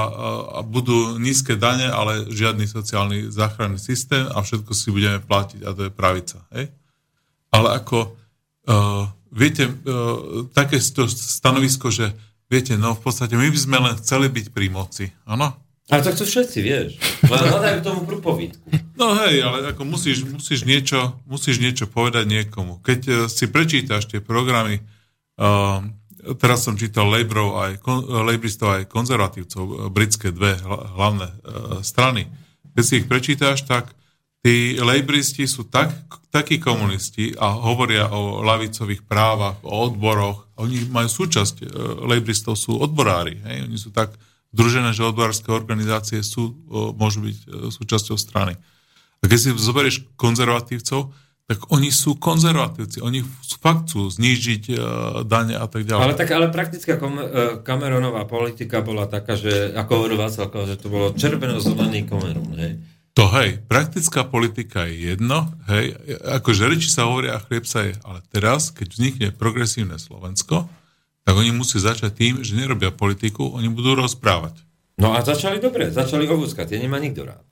a 0.51 0.59
budú 0.67 1.15
nízke 1.15 1.55
dane, 1.55 1.87
ale 1.87 2.27
žiadny 2.27 2.67
sociálny 2.67 3.31
záchranný 3.31 3.79
systém 3.79 4.27
a 4.27 4.43
všetko 4.43 4.75
si 4.75 4.91
budeme 4.91 5.23
platiť 5.23 5.63
a 5.63 5.71
to 5.71 5.87
je 5.87 5.91
pravica. 5.95 6.43
Hej? 6.51 6.67
Ale 7.55 7.71
ako 7.71 8.11
uh, 8.67 9.07
viete, 9.31 9.71
uh, 9.71 10.43
také 10.51 10.83
to 10.83 11.07
stanovisko, 11.07 11.87
že 11.87 12.11
viete, 12.51 12.75
no 12.75 12.99
v 12.99 13.01
podstate 13.07 13.39
my 13.39 13.47
by 13.47 13.55
sme 13.55 13.77
len 13.79 13.95
chceli 14.03 14.27
byť 14.27 14.51
pri 14.51 14.67
moci. 14.67 15.07
Áno? 15.23 15.55
Ale 15.87 16.03
tak 16.03 16.19
to 16.19 16.27
všetci, 16.27 16.57
vieš. 16.59 16.99
Len 17.23 17.47
hľadajú 17.47 17.79
tomu 17.79 18.03
prúpovidku. 18.03 18.67
No 18.99 19.15
hej, 19.23 19.39
ale 19.39 19.71
ako 19.71 19.87
musíš, 19.87 20.27
musíš, 20.27 20.67
niečo, 20.67 21.15
musíš 21.23 21.63
niečo 21.63 21.87
povedať 21.87 22.27
niekomu. 22.27 22.83
Keď 22.83 22.99
uh, 23.07 23.15
si 23.31 23.47
prečítaš 23.47 24.11
tie 24.11 24.19
programy 24.19 24.83
uh, 25.39 25.79
teraz 26.39 26.63
som 26.63 26.79
čítal 26.79 27.11
Labourov 27.11 27.59
aj, 27.59 27.71
Labouristov 28.09 28.79
aj 28.79 28.89
konzervatívcov, 28.89 29.91
britské 29.91 30.31
dve 30.31 30.55
hlavné 30.95 31.29
strany. 31.83 32.27
Keď 32.73 32.83
si 32.83 32.93
ich 33.03 33.07
prečítaš, 33.07 33.67
tak 33.67 33.91
tí 34.43 34.79
Labouristi 34.81 35.45
sú 35.45 35.67
tak, 35.69 35.93
takí 36.33 36.57
komunisti 36.57 37.31
a 37.37 37.53
hovoria 37.53 38.09
o 38.09 38.41
lavicových 38.41 39.05
právach, 39.05 39.61
o 39.63 39.87
odboroch. 39.87 40.49
Oni 40.59 40.83
majú 40.89 41.07
súčasť, 41.11 41.69
Labouristov 42.03 42.57
sú 42.57 42.75
odborári. 42.79 43.39
Hej? 43.43 43.57
Oni 43.69 43.77
sú 43.77 43.93
tak 43.93 44.15
združené, 44.53 44.93
že 44.93 45.05
odborárske 45.05 45.49
organizácie 45.49 46.21
sú, 46.21 46.53
môžu 46.97 47.25
byť 47.25 47.37
súčasťou 47.73 48.17
strany. 48.17 48.57
A 49.23 49.31
keď 49.31 49.39
si 49.39 49.49
zoberieš 49.55 50.03
konzervatívcov, 50.19 51.15
tak 51.43 51.59
oni 51.75 51.91
sú 51.91 52.15
konzervatívci, 52.15 53.03
oni 53.03 53.19
fakt 53.59 53.91
chcú 53.91 54.07
znížiť 54.07 54.63
uh, 54.71 54.77
dane 55.27 55.59
a 55.59 55.67
tak 55.67 55.83
ďalej. 55.83 56.03
Ale 56.03 56.15
tak 56.15 56.31
ale 56.31 56.47
praktická 56.47 56.95
kom, 56.95 57.19
uh, 57.19 57.59
Cameronová 57.67 58.23
politika 58.23 58.79
bola 58.79 59.11
taká, 59.11 59.35
že 59.35 59.75
ako 59.75 59.91
hovoril 59.91 60.17
Václav, 60.19 60.49
že 60.63 60.79
to 60.79 60.87
bolo 60.87 61.11
červeno-zelený 61.11 62.07
Cameron, 62.07 62.55
hej? 62.55 62.79
To 63.13 63.29
hej, 63.29 63.61
praktická 63.69 64.25
politika 64.25 64.89
je 64.89 65.13
jedno, 65.13 65.45
hej, 65.69 65.93
akože 66.41 66.65
reči 66.65 66.89
sa 66.89 67.05
hovoria 67.05 67.37
a 67.37 67.43
chlieb 67.45 67.69
sa 67.69 67.85
je, 67.85 67.93
ale 68.01 68.25
teraz, 68.33 68.73
keď 68.73 68.87
vznikne 68.89 69.27
progresívne 69.29 70.01
Slovensko, 70.01 70.65
tak 71.21 71.33
oni 71.37 71.53
musí 71.53 71.77
začať 71.77 72.09
tým, 72.09 72.33
že 72.41 72.57
nerobia 72.57 72.89
politiku, 72.89 73.53
oni 73.53 73.69
budú 73.69 73.93
rozprávať. 73.93 74.65
No 74.97 75.13
a 75.13 75.21
začali 75.21 75.61
dobre, 75.61 75.93
začali 75.93 76.25
ovúskať, 76.25 76.73
tie 76.73 76.81
nemá 76.81 76.97
nikto 76.97 77.29
rád. 77.29 77.45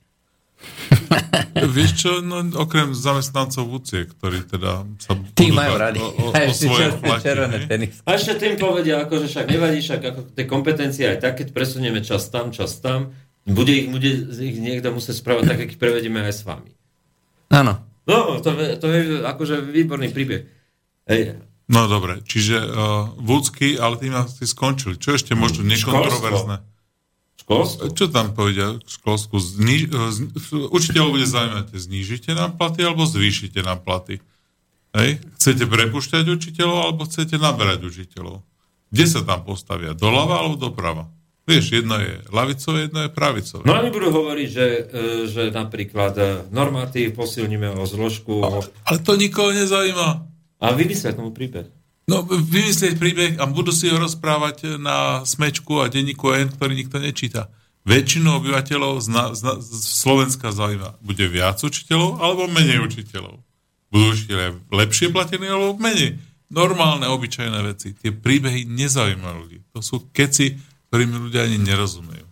Vieš 1.76 1.92
čo, 1.96 2.12
no, 2.24 2.44
okrem 2.58 2.96
zamestnancov 2.96 3.68
UCIE, 3.68 4.08
ktorí 4.08 4.44
teda 4.48 4.84
sa 5.00 5.16
Tí 5.36 5.52
majú 5.52 5.76
radi. 5.78 6.00
O, 6.00 6.10
o, 6.10 6.26
o 6.50 6.54
svoje 6.54 6.92
červené 7.22 7.92
A 8.04 8.10
ešte 8.16 8.40
tým 8.40 8.56
povedia, 8.58 9.04
ako, 9.04 9.26
že 9.26 9.28
však 9.32 9.46
nevadí, 9.50 9.80
však 9.84 10.02
ako 10.02 10.20
tie 10.34 10.46
kompetencie 10.48 11.04
aj 11.08 11.18
tak, 11.22 11.34
keď 11.44 11.48
presunieme 11.56 12.00
čas 12.04 12.28
tam, 12.32 12.50
čas 12.56 12.80
tam, 12.80 13.14
bude 13.46 13.74
ich, 13.74 13.88
bude 13.90 14.10
ich 14.38 14.58
niekto 14.62 14.94
musieť 14.94 15.20
správať 15.20 15.44
tak, 15.50 15.58
ako 15.66 15.72
ich 15.74 15.82
prevedieme 15.82 16.22
aj 16.22 16.34
s 16.34 16.42
vami. 16.46 16.72
Áno. 17.52 17.82
No, 18.08 18.42
to, 18.42 18.50
to 18.82 18.88
je 18.90 19.02
akože 19.22 19.62
výborný 19.62 20.10
príbeh. 20.10 20.48
Ej. 21.06 21.38
No 21.72 21.88
dobre, 21.88 22.20
čiže 22.28 22.60
uh, 22.60 23.16
vúcky, 23.16 23.80
ale 23.80 23.96
tým 23.96 24.12
asi 24.18 24.44
skončili. 24.44 25.00
Čo 25.00 25.16
ešte 25.16 25.34
možno 25.40 25.64
nekontroverzné? 25.64 26.56
Školstvo? 26.60 26.71
Čo 27.92 28.06
tam 28.08 28.32
povedia 28.32 28.78
v 28.78 28.90
školsku? 28.90 29.38
Zniž, 29.42 29.92
učiteľov 30.72 31.18
bude 31.18 31.28
zaujímať, 31.28 31.74
znížite 31.74 32.32
nám 32.38 32.56
platy 32.56 32.86
alebo 32.86 33.04
zvýšite 33.04 33.62
nám 33.66 33.82
platy? 33.82 34.22
Hej? 34.96 35.24
Chcete 35.40 35.66
prepušťať 35.68 36.24
učiteľov 36.28 36.78
alebo 36.80 37.02
chcete 37.08 37.36
naberať 37.40 37.88
učiteľov? 37.88 38.44
Kde 38.92 39.06
sa 39.08 39.24
tam 39.24 39.48
postavia? 39.48 39.96
Doľava 39.96 40.44
alebo 40.44 40.60
doprava? 40.60 41.08
Vieš, 41.42 41.82
jedno 41.82 41.98
je 41.98 42.22
lavicové, 42.30 42.86
jedno 42.86 43.00
je 43.08 43.10
pravicové. 43.10 43.66
No 43.66 43.74
oni 43.74 43.90
budú 43.90 44.14
hovoriť, 44.14 44.50
že, 44.52 44.68
e, 44.68 45.02
že 45.26 45.44
napríklad 45.50 46.14
e, 46.14 46.24
normatív 46.54 47.18
posilníme 47.18 47.82
o 47.82 47.84
zložku. 47.90 48.46
Ale, 48.46 48.62
ale 48.86 48.98
to 49.02 49.18
nikoho 49.18 49.50
nezaujíma. 49.50 50.10
A 50.62 50.66
vymyslia 50.78 51.18
tomu 51.18 51.34
príbeh. 51.34 51.66
No, 52.12 52.28
vymyslieť 52.28 53.00
príbeh 53.00 53.34
a 53.40 53.48
budú 53.48 53.72
si 53.72 53.88
ho 53.88 53.96
rozprávať 53.96 54.76
na 54.76 55.24
smečku 55.24 55.80
a 55.80 55.88
denníku 55.88 56.36
N, 56.36 56.52
ktorý 56.52 56.76
nikto 56.76 57.00
nečíta. 57.00 57.48
Väčšinu 57.88 58.36
obyvateľov 58.44 59.00
z, 59.00 59.08
na, 59.08 59.24
z, 59.32 59.48
z 59.64 59.80
Slovenska 59.80 60.52
zaujíma. 60.52 61.00
Bude 61.00 61.32
viac 61.32 61.64
učiteľov 61.64 62.20
alebo 62.20 62.52
menej 62.52 62.84
učiteľov? 62.84 63.40
Budú 63.96 64.06
učiteľia 64.12 64.60
lepšie 64.76 65.08
platení 65.16 65.48
alebo 65.48 65.80
menej? 65.80 66.20
Normálne, 66.52 67.08
obyčajné 67.08 67.60
veci. 67.64 67.96
Tie 67.96 68.12
príbehy 68.12 68.68
nezaujímajú 68.68 69.36
ľudí. 69.48 69.64
To 69.72 69.80
sú 69.80 70.12
keci, 70.12 70.60
ktorými 70.92 71.16
ľudia 71.16 71.48
ani 71.48 71.64
nerozumejú. 71.64 72.28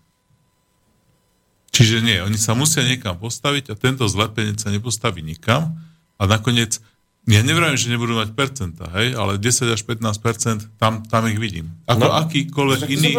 Čiže 1.71 2.03
nie, 2.03 2.19
oni 2.19 2.35
sa 2.35 2.51
musia 2.51 2.83
niekam 2.83 3.15
postaviť 3.15 3.71
a 3.71 3.79
tento 3.79 4.03
zlepenec 4.11 4.59
sa 4.59 4.67
nepostaví 4.67 5.23
nikam 5.23 5.79
a 6.19 6.27
nakoniec 6.27 6.83
ja 7.27 7.41
nevrajím, 7.43 7.77
že 7.77 7.91
nebudú 7.91 8.15
mať 8.15 8.31
percenta, 8.31 8.87
hej, 8.95 9.13
ale 9.13 9.35
10 9.35 9.75
až 9.75 9.81
15 9.83 10.79
tam, 10.79 11.03
tam 11.05 11.21
ich 11.27 11.37
vidím. 11.37 11.75
Ako 11.85 12.07
no, 12.07 12.15
akýkoľvek 12.25 12.81
iný 12.89 13.11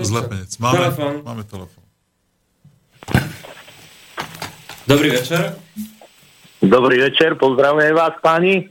zlepenec. 0.00 0.50
Máme 0.62 0.78
telefón. 0.78 1.14
Máme 1.26 1.42
telefón. 1.44 1.84
Dobrý 4.86 5.08
večer. 5.14 5.58
Dobrý 6.62 6.96
večer, 7.02 7.34
pozdravujem 7.34 7.94
vás 7.94 8.14
páni. 8.22 8.70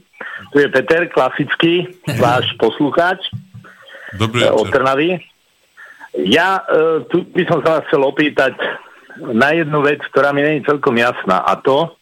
Tu 0.52 0.64
je 0.64 0.68
Peter, 0.72 1.08
klasický, 1.12 1.92
váš 2.16 2.48
poslucháč. 2.56 3.20
Dobrý 4.16 4.48
večer. 4.48 4.56
Od 4.56 4.66
Trnavy. 4.72 5.20
Ja 6.28 6.60
e, 6.64 7.04
tu 7.08 7.24
by 7.24 7.42
som 7.48 7.58
sa 7.64 7.80
vás 7.80 7.84
chcel 7.88 8.04
opýtať 8.04 8.56
na 9.20 9.52
jednu 9.56 9.80
vec, 9.84 10.00
ktorá 10.12 10.32
mi 10.32 10.44
je 10.44 10.64
celkom 10.68 10.96
jasná 10.96 11.44
a 11.44 11.56
to, 11.60 11.92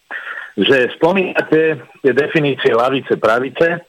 že 0.59 0.95
spomínate 0.99 1.83
tie 2.03 2.13
definície 2.13 2.75
lavice, 2.75 3.15
pravice 3.21 3.85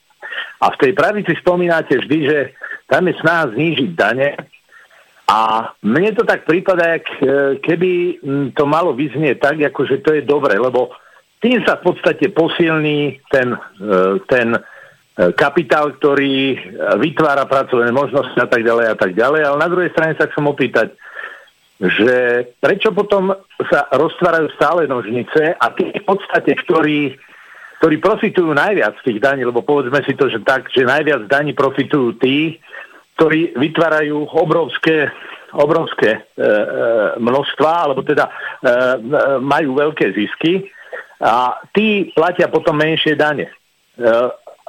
a 0.62 0.68
v 0.70 0.80
tej 0.80 0.92
pravici 0.94 1.34
spomínate 1.42 1.98
vždy, 1.98 2.20
že 2.28 2.40
tam 2.86 3.08
je 3.08 3.16
snaha 3.18 3.50
znížiť 3.56 3.92
dane 3.96 4.30
a 5.32 5.72
mne 5.80 6.12
to 6.12 6.28
tak 6.28 6.44
prípada, 6.44 7.00
e, 7.00 7.02
keby 7.64 8.20
to 8.52 8.68
malo 8.68 8.92
vyznieť 8.92 9.40
tak, 9.40 9.56
ako 9.64 9.88
že 9.88 10.04
to 10.04 10.12
je 10.20 10.28
dobre, 10.28 10.60
lebo 10.60 10.92
tým 11.40 11.64
sa 11.64 11.80
v 11.80 11.88
podstate 11.88 12.36
posilní 12.36 13.24
ten, 13.32 13.56
e, 13.56 14.20
ten 14.28 14.60
e, 14.60 14.60
kapitál, 15.32 15.96
ktorý 15.96 16.60
vytvára 17.00 17.48
pracovné 17.48 17.96
možnosti 17.96 18.36
a 18.36 18.48
tak 18.50 18.60
ďalej 18.60 18.86
a 18.92 18.96
tak 19.00 19.16
ďalej. 19.16 19.42
Ale 19.48 19.58
na 19.58 19.70
druhej 19.72 19.96
strane 19.96 20.20
sa 20.20 20.28
chcem 20.28 20.44
opýtať, 20.44 21.00
že 21.82 22.46
prečo 22.62 22.94
potom 22.94 23.34
sa 23.66 23.90
roztvárajú 23.90 24.54
stále 24.54 24.86
nožnice 24.86 25.58
a 25.58 25.66
tí 25.74 25.90
v 25.90 26.04
podstate, 26.06 26.54
ktorí, 26.54 27.18
ktorí 27.82 27.96
profitujú 27.98 28.54
najviac 28.54 29.02
z 29.02 29.06
tých 29.10 29.20
daní, 29.20 29.42
lebo 29.42 29.66
povedzme 29.66 30.06
si 30.06 30.14
to, 30.14 30.30
že 30.30 30.46
tak, 30.46 30.70
že 30.70 30.86
najviac 30.86 31.26
daní 31.26 31.58
profitujú 31.58 32.22
tí, 32.22 32.62
ktorí 33.18 33.58
vytvárajú 33.58 34.30
obrovské, 34.30 35.10
obrovské 35.58 36.10
e, 36.14 36.20
e, 36.22 36.50
množstva, 37.18 37.72
alebo 37.90 38.06
teda 38.06 38.30
e, 38.30 38.34
majú 39.42 39.78
veľké 39.82 40.14
zisky 40.14 40.70
a 41.22 41.58
tí 41.74 42.14
platia 42.14 42.50
potom 42.50 42.78
menšie 42.78 43.18
dane. 43.18 43.50
E, 43.50 43.54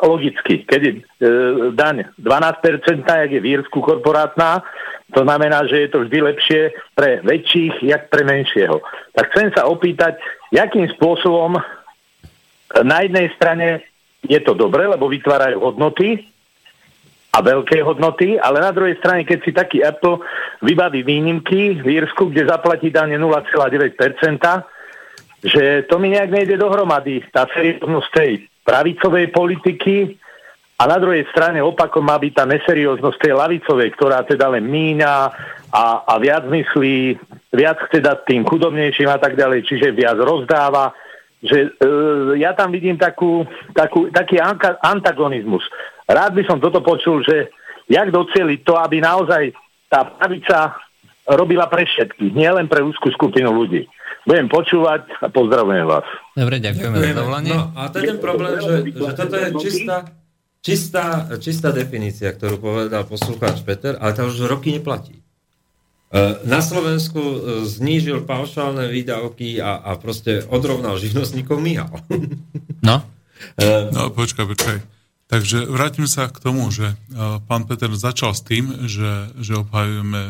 logicky, 0.03 0.65
keď 0.65 0.81
je 0.81 0.93
e, 0.97 1.01
daň 1.77 2.09
12%, 2.19 3.05
jak 3.05 3.31
je 3.31 3.41
v 3.41 3.69
korporátna, 3.69 4.65
to 5.13 5.21
znamená, 5.23 5.69
že 5.69 5.87
je 5.87 5.89
to 5.93 6.09
vždy 6.09 6.19
lepšie 6.25 6.61
pre 6.97 7.21
väčších, 7.21 7.85
jak 7.85 8.09
pre 8.09 8.25
menšieho. 8.25 8.81
Tak 9.13 9.29
chcem 9.33 9.53
sa 9.53 9.69
opýtať, 9.69 10.17
jakým 10.49 10.89
spôsobom 10.97 11.61
na 12.81 12.99
jednej 13.05 13.29
strane 13.37 13.85
je 14.25 14.41
to 14.41 14.57
dobre, 14.57 14.89
lebo 14.89 15.13
vytvárajú 15.13 15.61
hodnoty 15.61 16.25
a 17.33 17.39
veľké 17.41 17.81
hodnoty, 17.85 18.37
ale 18.41 18.61
na 18.61 18.73
druhej 18.73 18.97
strane, 19.01 19.25
keď 19.25 19.39
si 19.45 19.53
taký 19.53 19.79
Apple 19.85 20.21
vybaví 20.65 21.05
výnimky 21.05 21.81
v 21.81 22.01
Írsku, 22.01 22.29
kde 22.29 22.49
zaplatí 22.49 22.93
dane 22.93 23.17
0,9%, 23.17 23.97
že 25.43 25.83
to 25.89 25.97
mi 25.99 26.13
nejak 26.13 26.31
nejde 26.31 26.57
dohromady. 26.57 27.25
Tá 27.33 27.49
serióznosť 27.51 28.09
tej 28.15 28.31
pravicovej 28.63 29.35
politiky 29.35 30.22
a 30.83 30.91
na 30.91 30.99
druhej 30.99 31.23
strane 31.31 31.63
opakom 31.63 32.03
má 32.03 32.19
byť 32.19 32.33
tá 32.35 32.43
neserióznosť 32.43 33.19
tej 33.23 33.39
lavicovej, 33.39 33.95
ktorá 33.95 34.27
teda 34.27 34.51
len 34.51 34.67
míňa 34.67 35.15
a, 35.71 35.85
a 36.03 36.15
viac 36.19 36.51
myslí, 36.51 37.23
viac 37.55 37.79
chce 37.87 38.03
dať 38.03 38.27
tým 38.27 38.43
chudobnejším 38.43 39.07
a 39.07 39.23
tak 39.23 39.39
ďalej, 39.39 39.63
čiže 39.63 39.95
viac 39.95 40.19
rozdáva. 40.19 40.91
Že, 41.39 41.79
e, 41.79 41.95
ja 42.43 42.51
tam 42.59 42.75
vidím 42.75 42.99
takú, 42.99 43.47
takú, 43.71 44.11
taký 44.11 44.43
anka, 44.43 44.75
antagonizmus. 44.83 45.63
Rád 46.11 46.35
by 46.35 46.43
som 46.51 46.59
toto 46.59 46.83
počul, 46.83 47.23
že 47.23 47.55
jak 47.87 48.11
docieliť 48.11 48.67
to, 48.67 48.75
aby 48.75 48.99
naozaj 48.99 49.55
tá 49.87 50.03
pravica 50.03 50.83
robila 51.31 51.71
pre 51.71 51.87
všetkých, 51.87 52.35
nielen 52.35 52.67
pre 52.67 52.83
úzkú 52.83 53.15
skupinu 53.15 53.55
ľudí. 53.55 53.87
Budem 54.27 54.51
počúvať 54.51 55.07
a 55.23 55.31
pozdravujem 55.31 55.87
vás. 55.87 56.07
Dobre, 56.35 56.59
ďakujeme, 56.59 56.95
ďakujeme. 56.95 57.23
za 57.23 57.55
No, 57.55 57.71
a 57.75 57.81
to 57.87 57.97
je 58.03 58.03
ten 58.07 58.19
problém, 58.19 58.55
že, 58.59 58.75
že 58.91 59.13
toto 59.15 59.35
je 59.39 59.49
čistá, 59.63 60.22
Čistá, 60.63 61.27
čistá 61.43 61.75
definícia, 61.75 62.31
ktorú 62.31 62.63
povedal 62.63 63.03
poslucháč 63.03 63.67
Peter, 63.67 63.99
ale 63.99 64.15
tá 64.15 64.23
už 64.23 64.47
roky 64.47 64.71
neplatí. 64.71 65.19
E, 65.19 65.23
na 66.47 66.63
Slovensku 66.63 67.19
e, 67.19 67.37
znížil 67.67 68.23
paušálne 68.23 68.87
výdavky 68.87 69.59
a, 69.59 69.83
a 69.83 69.99
proste 69.99 70.47
odrovnal 70.47 71.03
živnostníkov 71.03 71.59
Mihal. 71.59 71.91
No? 72.79 73.03
E, 73.59 73.91
no, 73.91 74.15
počkaj, 74.15 74.47
počkaj. 74.47 74.79
Takže 75.27 75.67
vrátim 75.67 76.07
sa 76.07 76.31
k 76.31 76.39
tomu, 76.39 76.69
že 76.69 76.93
pán 77.49 77.65
Peter 77.65 77.89
začal 77.97 78.37
s 78.37 78.45
tým, 78.45 78.85
že, 78.85 79.33
že 79.41 79.65
obhajujeme 79.65 80.21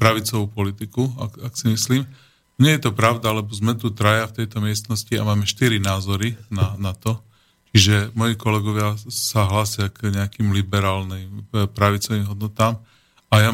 pravicovú 0.00 0.48
politiku, 0.48 1.12
ak, 1.20 1.44
ak 1.44 1.52
si 1.54 1.68
myslím. 1.68 2.08
Nie 2.56 2.80
je 2.80 2.88
to 2.88 2.96
pravda, 2.96 3.36
lebo 3.36 3.52
sme 3.52 3.76
tu 3.76 3.92
traja 3.92 4.24
v 4.30 4.42
tejto 4.42 4.64
miestnosti 4.64 5.12
a 5.12 5.28
máme 5.28 5.44
štyri 5.44 5.76
názory 5.76 6.40
na, 6.48 6.72
na 6.80 6.96
to, 6.96 7.20
Čiže 7.74 8.14
moji 8.14 8.38
kolegovia 8.38 8.94
sa 9.10 9.50
hlásia 9.50 9.90
k 9.90 10.14
nejakým 10.14 10.54
liberálnym 10.54 11.50
e, 11.50 11.66
pravicovým 11.66 12.22
hodnotám 12.30 12.78
a 13.34 13.34
ja 13.42 13.50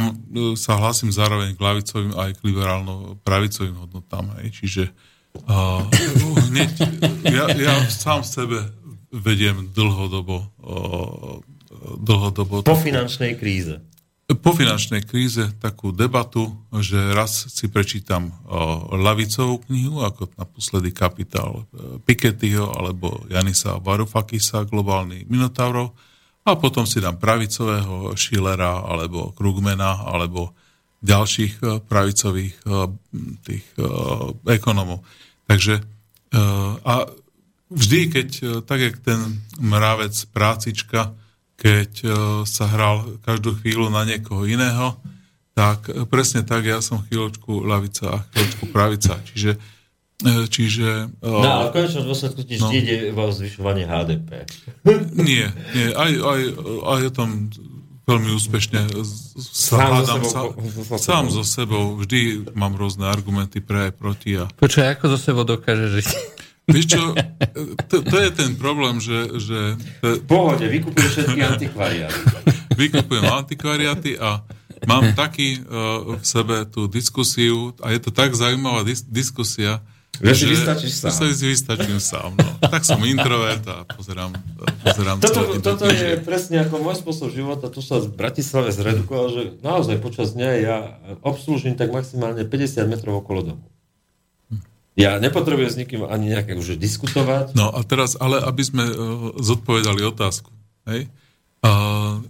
sa 0.61 0.77
hlásim 0.77 1.09
zároveň 1.09 1.57
k 1.57 1.65
lavicovým 1.65 2.13
aj 2.13 2.37
k 2.37 2.45
liberálno-pravicovým 2.53 3.81
hodnotám. 3.81 4.29
Hej. 4.37 4.61
Čiže 4.61 4.85
uh, 5.49 5.81
hneď, 6.53 6.73
ja, 7.25 7.49
ja 7.57 7.75
sám 7.89 8.21
sebe 8.21 8.69
vediem 9.09 9.73
dlhodobo, 9.73 10.53
uh, 10.61 11.41
dlhodobo 11.97 12.61
po 12.61 12.77
finančnej 12.77 13.41
kríze 13.41 13.81
po 14.39 14.55
finančnej 14.55 15.03
kríze 15.03 15.51
takú 15.59 15.91
debatu, 15.91 16.55
že 16.79 17.11
raz 17.11 17.51
si 17.51 17.67
prečítam 17.67 18.31
lavicovú 18.95 19.59
knihu, 19.67 20.07
ako 20.07 20.31
naposledy 20.39 20.95
Kapitál 20.95 21.67
e, 21.67 21.99
Pikettyho 21.99 22.71
alebo 22.71 23.27
Janisa 23.27 23.83
Varoufakisa, 23.83 24.69
Globálny 24.71 25.27
Minotaurov, 25.27 25.97
a 26.47 26.57
potom 26.57 26.87
si 26.87 27.03
dám 27.03 27.19
pravicového 27.19 28.15
Schillera 28.17 28.87
alebo 28.87 29.35
Krugmana 29.35 30.07
alebo 30.07 30.55
ďalších 31.03 31.53
e, 31.59 31.65
pravicových 31.83 32.55
e, 32.63 32.71
tých 33.43 33.67
ekonomov. 34.47 35.03
Takže 35.51 35.83
a 36.87 37.11
vždy, 37.75 38.01
keď 38.07 38.29
tak, 38.63 38.79
jak 38.79 39.03
ten 39.03 39.43
mravec 39.59 40.15
prácička, 40.31 41.11
keď 41.61 41.91
e, 42.01 42.09
sa 42.49 42.65
hral 42.73 43.21
každú 43.21 43.53
chvíľu 43.61 43.93
na 43.93 44.09
niekoho 44.09 44.49
iného, 44.49 44.97
tak 45.53 45.93
e, 45.93 46.09
presne 46.09 46.41
tak 46.41 46.65
ja 46.65 46.81
som 46.81 47.05
chvíľočku 47.05 47.61
lavica 47.69 48.17
a 48.17 48.19
chvíľočku 48.33 48.65
pravica. 48.73 49.21
Čiže 49.29 49.61
e, 50.25 50.49
Čiže... 50.49 51.21
No 51.21 51.45
ale 51.45 51.69
v 51.69 51.73
konečnom 51.77 52.09
dôsledku 52.09 52.41
ti 52.49 52.57
no, 52.57 52.73
ide 52.73 53.13
o 53.13 53.29
zvyšovanie 53.29 53.85
HDP. 53.85 54.49
Nie, 55.21 55.53
nie. 55.77 55.87
Aj, 55.93 56.13
aj, 56.17 56.41
aj 56.81 57.01
o 57.09 57.13
tom 57.13 57.53
veľmi 58.09 58.31
úspešne 58.41 58.81
sám 59.39 60.03
hádam 60.03 60.25
so 60.25 60.33
sa, 60.33 60.97
sám 60.97 61.25
so 61.29 61.45
sebou. 61.45 61.95
Vždy 62.01 62.51
mám 62.57 62.75
rôzne 62.75 63.07
argumenty 63.07 63.61
pre 63.61 63.89
aj 63.89 63.93
proti. 64.01 64.41
A... 64.41 64.49
Počkaj, 64.49 64.97
ako 64.99 65.05
so 65.15 65.19
sebou 65.21 65.45
dokáže 65.45 66.01
žiť? 66.01 66.09
Vieš 66.71 66.87
čo, 66.87 67.03
to, 67.91 67.97
to 68.07 68.17
je 68.17 68.31
ten 68.31 68.55
problém, 68.55 69.03
že... 69.03 69.43
že 69.43 69.59
to... 70.01 70.23
V 70.23 70.25
pohode, 70.25 70.65
vykupuješ 70.65 71.11
všetky 71.11 71.41
antikvariáty. 71.43 72.21
Vykupujem 72.79 73.25
antikvariáty 73.27 74.11
a 74.17 74.47
mám 74.87 75.13
taký 75.13 75.61
uh, 75.61 76.17
v 76.17 76.25
sebe 76.25 76.65
tú 76.71 76.87
diskusiu 76.87 77.77
a 77.83 77.93
je 77.93 78.01
to 78.01 78.11
tak 78.15 78.33
zaujímavá 78.33 78.87
dis- 78.87 79.05
diskusia, 79.05 79.83
že 80.21 80.33
si 80.37 80.47
vystačíš 80.53 80.93
sám. 81.01 81.11
Že 81.17 81.33
si 81.33 81.47
vystačím 81.49 81.99
sám. 82.01 82.31
No. 82.37 82.51
Tak 82.61 82.85
som 82.85 83.01
introvert 83.09 83.65
a 83.65 83.89
pozerám, 83.89 84.37
pozerám 84.85 85.17
Toto, 85.17 85.57
toto 85.65 85.89
je 85.89 86.21
presne 86.21 86.61
ako 86.61 86.77
môj 86.85 87.01
spôsob 87.01 87.33
života. 87.33 87.73
Tu 87.73 87.81
sa 87.81 87.97
v 88.05 88.13
Bratislave 88.13 88.69
zredukoval, 88.69 89.27
že 89.33 89.43
naozaj 89.65 89.97
počas 90.05 90.37
dňa 90.37 90.51
ja 90.61 90.77
obslúžim 91.25 91.73
tak 91.73 91.89
maximálne 91.89 92.45
50 92.45 92.85
metrov 92.93 93.25
okolo 93.25 93.41
domu. 93.57 93.65
Ja 94.99 95.23
nepotrebujem 95.23 95.71
s 95.71 95.79
nikým 95.79 96.03
ani 96.05 96.35
nejaké 96.35 96.59
už 96.59 96.75
diskutovať. 96.75 97.55
No 97.55 97.71
a 97.71 97.81
teraz, 97.87 98.19
ale 98.19 98.43
aby 98.43 98.63
sme 98.67 98.85
uh, 98.85 98.95
zodpovedali 99.39 100.03
otázku. 100.03 100.51
Hej? 100.91 101.07
Uh, 101.63 102.21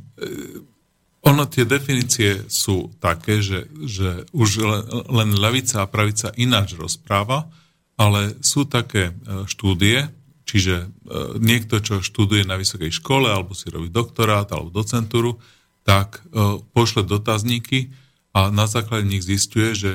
ono 1.24 1.48
tie 1.48 1.64
definície 1.64 2.44
sú 2.52 2.92
také, 3.00 3.40
že, 3.40 3.68
že 3.84 4.28
už 4.36 4.50
len, 4.60 4.82
len 5.08 5.30
levica 5.36 5.84
a 5.84 5.90
pravica 5.90 6.32
ináč 6.36 6.76
rozpráva, 6.76 7.48
ale 7.96 8.36
sú 8.44 8.68
také 8.68 9.12
uh, 9.12 9.48
štúdie, 9.48 10.12
čiže 10.44 10.84
uh, 10.84 11.40
niekto, 11.40 11.80
čo 11.80 12.04
študuje 12.04 12.44
na 12.44 12.60
vysokej 12.60 12.92
škole, 12.92 13.32
alebo 13.32 13.56
si 13.56 13.72
robí 13.72 13.88
doktorát, 13.88 14.46
alebo 14.52 14.68
docentúru, 14.68 15.40
tak 15.80 16.20
uh, 16.28 16.60
pošle 16.76 17.08
dotazníky 17.08 17.88
a 18.36 18.52
na 18.52 18.68
základe 18.70 19.10
nich 19.10 19.26
zistuje, 19.26 19.74
že 19.74 19.92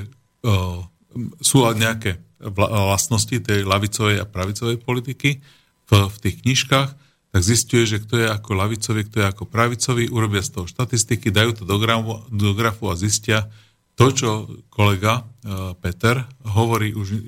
sú 1.40 1.64
nejaké 1.72 2.25
vlastnosti 2.40 3.38
tej 3.40 3.64
lavicovej 3.64 4.22
a 4.22 4.30
pravicovej 4.30 4.78
politiky 4.84 5.40
v, 5.88 5.92
v 5.92 6.16
tých 6.20 6.36
knižkách, 6.44 6.90
tak 7.36 7.42
zistuje, 7.44 7.84
že 7.84 8.00
kto 8.00 8.16
je 8.24 8.28
ako 8.32 8.52
lavicový, 8.56 9.02
kto 9.08 9.16
je 9.20 9.28
ako 9.28 9.44
pravicový, 9.44 10.08
urobia 10.08 10.40
z 10.40 10.56
toho 10.56 10.66
štatistiky, 10.72 11.36
dajú 11.36 11.52
to 11.52 11.64
do 11.68 11.76
grafu, 11.80 12.24
do 12.32 12.56
grafu 12.56 12.88
a 12.88 12.96
zistia 12.96 13.52
to, 13.96 14.12
čo 14.12 14.30
kolega 14.72 15.24
uh, 15.24 15.72
Peter 15.80 16.24
hovorí 16.48 16.96
už 16.96 17.08
uh, 17.12 17.20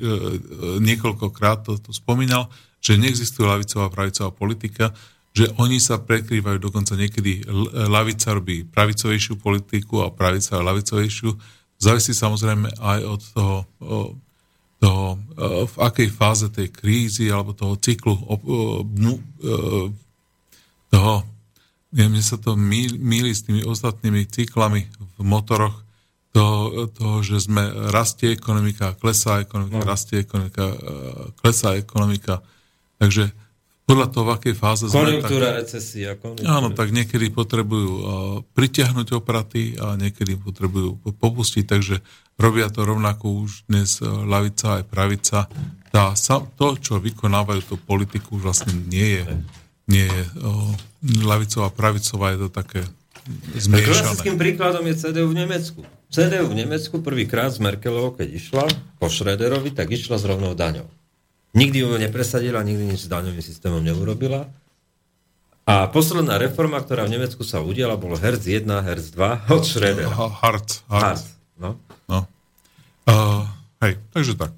niekoľkokrát, 0.80 1.68
to, 1.68 1.80
to 1.80 1.92
spomínal, 1.96 2.48
že 2.80 3.00
neexistuje 3.00 3.48
lavicová 3.48 3.88
a 3.88 3.94
pravicová 3.94 4.32
politika, 4.32 4.96
že 5.36 5.52
oni 5.62 5.78
sa 5.78 6.02
prekrývajú, 6.02 6.58
dokonca 6.58 6.98
niekedy 6.98 7.46
lavica 7.92 8.34
robí 8.34 8.66
pravicovejšiu 8.66 9.38
politiku 9.38 10.02
a 10.02 10.10
pravica 10.10 10.58
lavicovejšiu. 10.58 11.30
Závisí 11.78 12.18
samozrejme 12.18 12.74
aj 12.82 13.00
od 13.06 13.22
toho 13.38 13.56
toho, 14.78 15.18
e, 15.18 15.18
v 15.66 15.76
akej 15.82 16.10
fáze 16.14 16.48
tej 16.54 16.70
krízy 16.70 17.30
alebo 17.34 17.54
toho 17.58 17.78
cyklu 17.78 18.14
e, 18.14 18.24
e, 18.24 19.20
toho, 20.94 21.16
mne 21.92 22.22
sa 22.22 22.38
to 22.38 22.54
míli 22.58 23.32
s 23.34 23.48
tými 23.48 23.66
ostatnými 23.66 24.30
cyklami 24.30 24.86
v 25.18 25.22
motoroch, 25.26 25.82
toho, 26.36 26.86
toho 26.94 27.16
že 27.26 27.50
sme 27.50 27.90
rastie 27.90 28.38
ekonomika, 28.38 28.94
klesá 28.94 29.42
ekonomika, 29.42 29.82
no. 29.82 29.88
rastie 29.88 30.22
ekonomika, 30.22 30.66
klesá 31.42 31.74
ekonomika. 31.74 32.46
Takže 33.02 33.34
podľa 33.88 34.08
toho, 34.12 34.24
v 34.28 34.32
akej 34.36 34.56
fáze 34.60 34.84
sme... 34.92 35.00
Konjunktúra, 35.00 35.64
recesia. 35.64 36.20
Konjunktúra. 36.20 36.60
Áno, 36.60 36.76
tak 36.76 36.92
niekedy 36.92 37.32
potrebujú 37.32 37.92
uh, 37.96 38.04
pritiahnuť 38.52 39.08
opraty 39.16 39.80
a 39.80 39.96
niekedy 39.96 40.36
potrebujú 40.36 41.00
popustiť, 41.16 41.64
takže 41.64 42.04
robia 42.38 42.70
to 42.70 42.86
rovnako 42.86 43.46
už 43.46 43.66
dnes 43.68 44.00
uh, 44.00 44.24
lavica 44.24 44.82
aj 44.82 44.84
pravica. 44.88 45.50
Tá, 45.90 46.14
to, 46.58 46.68
čo 46.78 47.02
vykonávajú 47.02 47.62
tú 47.66 47.76
politiku, 47.82 48.38
vlastne 48.38 48.74
nie 48.86 49.22
je, 49.22 49.26
nie 49.90 50.06
je 50.06 50.24
uh, 50.42 50.72
lavicová, 51.26 51.74
pravicová, 51.74 52.38
je 52.38 52.40
to 52.46 52.50
také 52.54 52.82
zmiešané. 53.58 54.14
Klasickým 54.14 54.38
príkladom 54.38 54.86
je 54.86 54.96
CDU 54.96 55.34
v 55.34 55.36
Nemecku. 55.44 55.82
CDU 56.08 56.48
v 56.48 56.56
Nemecku 56.56 57.04
prvýkrát 57.04 57.52
z 57.52 57.60
Merkelovou, 57.60 58.16
keď 58.16 58.28
išla 58.32 58.66
po 59.02 59.12
Schröderovi, 59.12 59.76
tak 59.76 59.92
išla 59.92 60.16
s 60.16 60.24
rovnou 60.24 60.56
daňou. 60.56 60.88
Nikdy 61.58 61.78
ju 61.84 61.88
nepresadila, 61.98 62.62
nikdy 62.62 62.94
nič 62.94 63.08
s 63.08 63.12
daňovým 63.12 63.44
systémom 63.44 63.82
neurobila. 63.82 64.46
A 65.68 65.92
posledná 65.92 66.40
reforma, 66.40 66.80
ktorá 66.80 67.04
v 67.04 67.20
Nemecku 67.20 67.44
sa 67.44 67.60
udiala, 67.60 68.00
bol 68.00 68.16
Herz 68.16 68.48
1, 68.48 68.64
Herz 68.88 69.12
2 69.12 69.52
od 69.52 69.64
Schrödera. 69.68 70.16
Hart. 70.16 70.88
Hart. 70.88 71.28
No. 71.60 71.76
no. 71.76 71.87
Uh, 73.08 73.48
hej, 73.80 73.96
takže 74.12 74.36
tak. 74.36 74.54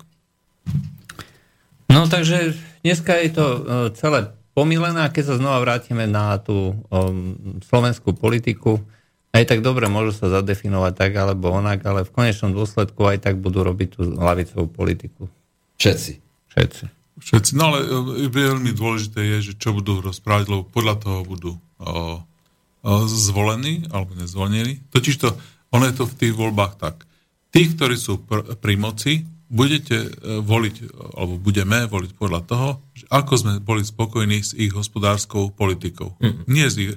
No 1.89 2.09
takže 2.09 2.57
dneska 2.81 3.13
je 3.21 3.29
to 3.29 3.45
uh, 3.45 3.59
celé 3.93 4.33
pomilené 4.57 5.05
a 5.05 5.13
keď 5.13 5.23
sa 5.33 5.39
znova 5.39 5.61
vrátime 5.61 6.09
na 6.09 6.35
tú 6.41 6.75
um, 6.89 7.37
slovenskú 7.63 8.17
politiku, 8.17 8.81
aj 9.29 9.45
tak 9.45 9.59
dobre 9.61 9.85
môžu 9.85 10.17
sa 10.17 10.41
zadefinovať 10.41 10.93
tak 10.97 11.11
alebo 11.13 11.53
onak, 11.53 11.85
ale 11.85 12.01
v 12.01 12.11
konečnom 12.13 12.51
dôsledku 12.51 13.05
aj 13.05 13.29
tak 13.29 13.37
budú 13.37 13.61
robiť 13.61 13.87
tú 13.95 14.01
lavicovú 14.17 14.65
politiku. 14.65 15.29
Všetci. 15.77 16.11
Všetci. 16.49 16.83
Všetci. 17.19 17.51
No 17.53 17.71
ale 17.71 17.79
e, 17.85 18.27
veľmi 18.27 18.73
dôležité 18.73 19.21
je, 19.37 19.51
že 19.51 19.53
čo 19.59 19.75
budú 19.75 20.01
rozprávať, 20.01 20.49
lebo 20.49 20.63
podľa 20.65 20.95
toho 20.97 21.19
budú 21.23 21.51
o, 21.55 21.85
o, 21.85 22.91
zvolení 23.05 23.85
alebo 23.93 24.17
nezvolení. 24.17 24.81
Totiž 24.89 25.15
to, 25.21 25.29
ono 25.69 25.85
je 25.87 25.93
to 25.93 26.03
v 26.09 26.17
tých 26.17 26.33
voľbách 26.33 26.81
tak. 26.81 27.05
Tí, 27.49 27.61
ktorí 27.73 27.95
sú 27.97 28.21
pr- 28.23 28.55
pri 28.57 28.75
moci, 28.77 29.25
budete 29.49 29.97
e, 30.05 30.09
voliť, 30.41 30.75
alebo 31.17 31.41
budeme 31.41 31.89
voliť 31.89 32.11
podľa 32.13 32.41
toho, 32.45 32.69
že 32.93 33.05
ako 33.09 33.33
sme 33.33 33.53
boli 33.57 33.81
spokojní 33.81 34.45
s 34.45 34.53
ich 34.53 34.69
hospodárskou 34.73 35.49
politikou. 35.53 36.13
Mm. 36.21 36.45
Nie 36.45 36.67
s 36.69 36.77
ich... 36.77 36.93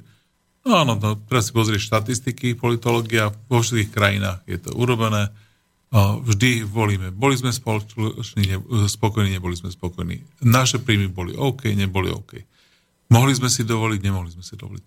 No 0.62 0.84
áno, 0.84 0.94
no, 0.94 1.18
teraz 1.26 1.50
si 1.50 1.56
pozrieš 1.56 1.90
štatistiky, 1.90 2.54
politológia, 2.54 3.34
vo 3.50 3.64
všetkých 3.64 3.90
krajinách 3.90 4.46
je 4.46 4.58
to 4.62 4.70
urobené 4.78 5.32
vždy 5.92 6.64
volíme. 6.64 7.12
Boli 7.12 7.36
sme 7.36 7.52
spoloční, 7.52 8.48
ne, 8.48 8.56
spokojní, 8.88 9.36
neboli 9.36 9.52
sme 9.52 9.68
spokojní. 9.68 10.24
Naše 10.40 10.80
príjmy 10.80 11.12
boli 11.12 11.36
OK, 11.36 11.68
neboli 11.76 12.08
OK. 12.08 12.40
Mohli 13.12 13.32
sme 13.36 13.52
si 13.52 13.60
dovoliť, 13.68 14.00
nemohli 14.00 14.32
sme 14.32 14.40
si 14.40 14.56
dovoliť. 14.56 14.84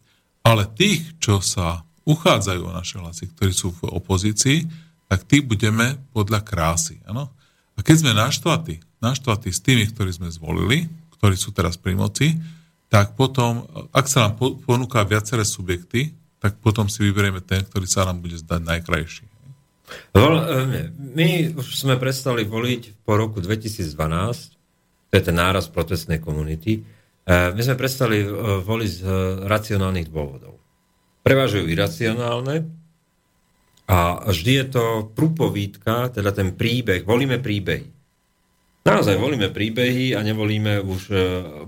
Ale 0.49 0.65
tých, 0.73 1.21
čo 1.21 1.45
sa 1.45 1.85
uchádzajú 2.09 2.61
o 2.65 2.73
naše 2.73 2.97
hlasy, 2.97 3.29
ktorí 3.37 3.53
sú 3.53 3.69
v 3.77 3.93
opozícii, 3.93 4.65
tak 5.05 5.25
tí 5.29 5.41
budeme 5.41 5.99
podľa 6.11 6.41
krásy. 6.41 7.01
Ano? 7.05 7.29
A 7.75 7.83
keď 7.85 7.95
sme 8.01 8.11
naštvatí, 8.17 8.81
naštvatí 9.03 9.49
s 9.53 9.61
tými, 9.61 9.85
ktorí 9.91 10.11
sme 10.13 10.29
zvolili, 10.31 10.89
ktorí 11.17 11.35
sú 11.37 11.53
teraz 11.53 11.77
pri 11.77 11.93
moci, 11.97 12.37
tak 12.89 13.17
potom, 13.17 13.65
ak 13.91 14.05
sa 14.05 14.29
nám 14.29 14.39
ponúka 14.63 15.03
viaceré 15.03 15.43
subjekty, 15.43 16.13
tak 16.39 16.61
potom 16.61 16.85
si 16.85 17.01
vyberieme 17.01 17.41
ten, 17.41 17.65
ktorý 17.65 17.89
sa 17.89 18.05
nám 18.05 18.21
bude 18.21 18.37
zdať 18.37 18.61
najkrajší. 18.61 19.25
Eh, 19.85 20.89
my 21.13 21.29
už 21.53 21.67
sme 21.77 21.97
prestali 22.01 22.45
voliť 22.45 23.05
po 23.05 23.17
roku 23.17 23.37
2012, 23.41 24.57
to 25.09 25.13
je 25.13 25.21
ten 25.21 25.37
náraz 25.37 25.69
protestnej 25.69 26.17
komunity, 26.17 26.81
My 27.25 27.57
sme 27.57 27.73
prestali 27.73 28.21
voliť 28.61 28.91
z 29.01 29.01
racionálnych 29.49 30.13
dôvodov. 30.13 30.61
Prevažujú 31.25 31.65
iracionálne 31.65 32.69
a 33.85 34.25
vždy 34.25 34.51
je 34.51 34.65
to 34.73 34.83
prúpovídka, 35.13 36.09
teda 36.09 36.33
ten 36.33 36.57
príbeh, 36.57 37.05
volíme 37.05 37.37
príbehy. 37.37 37.93
Naozaj 38.85 39.17
volíme 39.17 39.49
príbehy 39.49 40.13
a 40.13 40.21
nevolíme 40.21 40.81
už, 40.81 41.01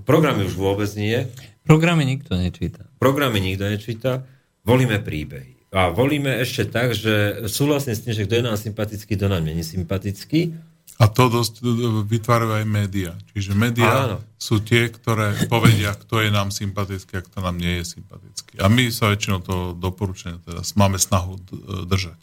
programy 0.05 0.45
už 0.45 0.53
vôbec 0.53 0.89
nie. 0.93 1.26
Programy 1.65 2.05
nikto 2.05 2.38
nečíta. 2.38 2.86
Programy 3.01 3.41
nikto 3.41 3.65
nečíta, 3.65 4.26
volíme 4.61 5.01
príbehy. 5.01 5.57
A 5.74 5.89
volíme 5.89 6.38
ešte 6.41 6.70
tak, 6.70 6.93
že 6.93 7.45
súhlasím 7.49 7.93
s 7.93 8.01
tým, 8.05 8.13
že 8.13 8.24
kto 8.26 8.39
je 8.39 8.43
nám 8.45 8.57
sympatický, 8.57 9.18
kto 9.18 9.28
nám 9.28 9.43
není 9.45 9.65
sympatický 9.65 10.55
a 10.98 11.06
to 11.06 11.30
dosť 11.30 11.62
vytvárajú 12.10 12.58
aj 12.58 12.66
médiá. 12.66 13.14
Čiže 13.38 13.54
médiá 13.54 13.93
Áno. 14.10 14.18
sú 14.41 14.58
tie, 14.66 14.89
ktoré 14.89 15.38
povedia, 15.45 15.93
kto 15.93 16.26
je 16.26 16.34
nám 16.34 16.50
sympatický 16.50 17.22
a 17.22 17.26
kto 17.26 17.38
nám 17.45 17.62
nie 17.62 17.78
je 17.82 18.02
sympatický. 18.02 18.58
A 18.58 18.66
my 18.66 18.89
sa 18.89 19.14
väčšinou 19.14 19.45
to 19.45 19.78
doporučenie 19.78 20.41
teda 20.41 20.66
máme 20.74 20.98
snahu 20.98 21.38
držať. 21.86 22.18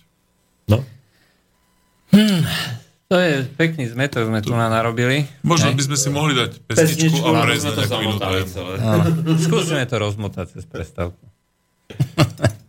No. 0.66 0.82
Hmm. 2.10 2.42
To 3.12 3.20
je 3.20 3.46
pekný 3.46 3.86
zmetok, 3.86 4.26
sme 4.26 4.42
tu 4.42 4.50
na 4.56 4.66
narobili. 4.66 5.28
Možno 5.46 5.70
by 5.70 5.82
sme 5.86 5.94
si 5.94 6.08
mohli 6.10 6.34
dať 6.34 6.66
pesničku, 6.66 7.14
pesničku 7.14 7.30
a 7.30 7.46
prejsť 7.46 7.64
na 7.68 7.72
nejakú 7.78 7.96
minútu. 8.02 8.26
Skúsime 9.38 9.84
to 9.86 9.96
rozmotať 10.02 10.58
cez 10.58 10.64
prestávku. 10.66 11.22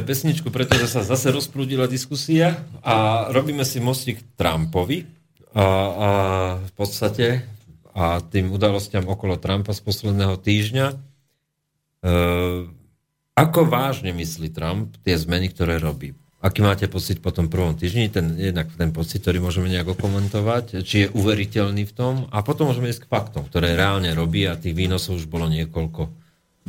Sme 0.00 0.16
pesničku, 0.16 0.48
pretože 0.48 0.88
sa 0.88 1.04
zase 1.04 1.28
rozprúdila 1.28 1.84
diskusia 1.84 2.64
a 2.80 3.28
robíme 3.36 3.68
si 3.68 3.84
mostík 3.84 4.16
Trumpovi 4.32 5.04
a, 5.52 5.60
a 5.60 6.08
v 6.56 6.72
podstate 6.72 7.44
a 7.92 8.24
tým 8.24 8.48
udalostiam 8.48 9.04
okolo 9.04 9.36
Trumpa 9.36 9.76
z 9.76 9.84
posledného 9.84 10.40
týždňa. 10.40 10.86
E, 10.88 10.96
ako 13.36 13.60
vážne 13.68 14.16
myslí 14.16 14.48
Trump 14.56 14.96
tie 15.04 15.20
zmeny, 15.20 15.52
ktoré 15.52 15.76
robí? 15.76 16.16
Aký 16.40 16.64
máte 16.64 16.88
pocit 16.88 17.20
po 17.20 17.28
tom 17.28 17.52
prvom 17.52 17.76
týždni? 17.76 18.08
Ten, 18.08 18.40
jednak 18.40 18.72
ten 18.72 18.96
pocit, 18.96 19.20
ktorý 19.20 19.44
môžeme 19.44 19.68
nejako 19.68 20.00
komentovať, 20.00 20.80
či 20.80 21.04
je 21.04 21.12
uveriteľný 21.12 21.84
v 21.84 21.92
tom 21.92 22.24
a 22.32 22.40
potom 22.40 22.72
môžeme 22.72 22.88
ísť 22.88 23.04
k 23.04 23.10
faktom, 23.12 23.44
ktoré 23.52 23.76
reálne 23.76 24.08
robí 24.16 24.48
a 24.48 24.56
tých 24.56 24.72
výnosov 24.72 25.20
už 25.20 25.28
bolo 25.28 25.44
niekoľko. 25.44 26.08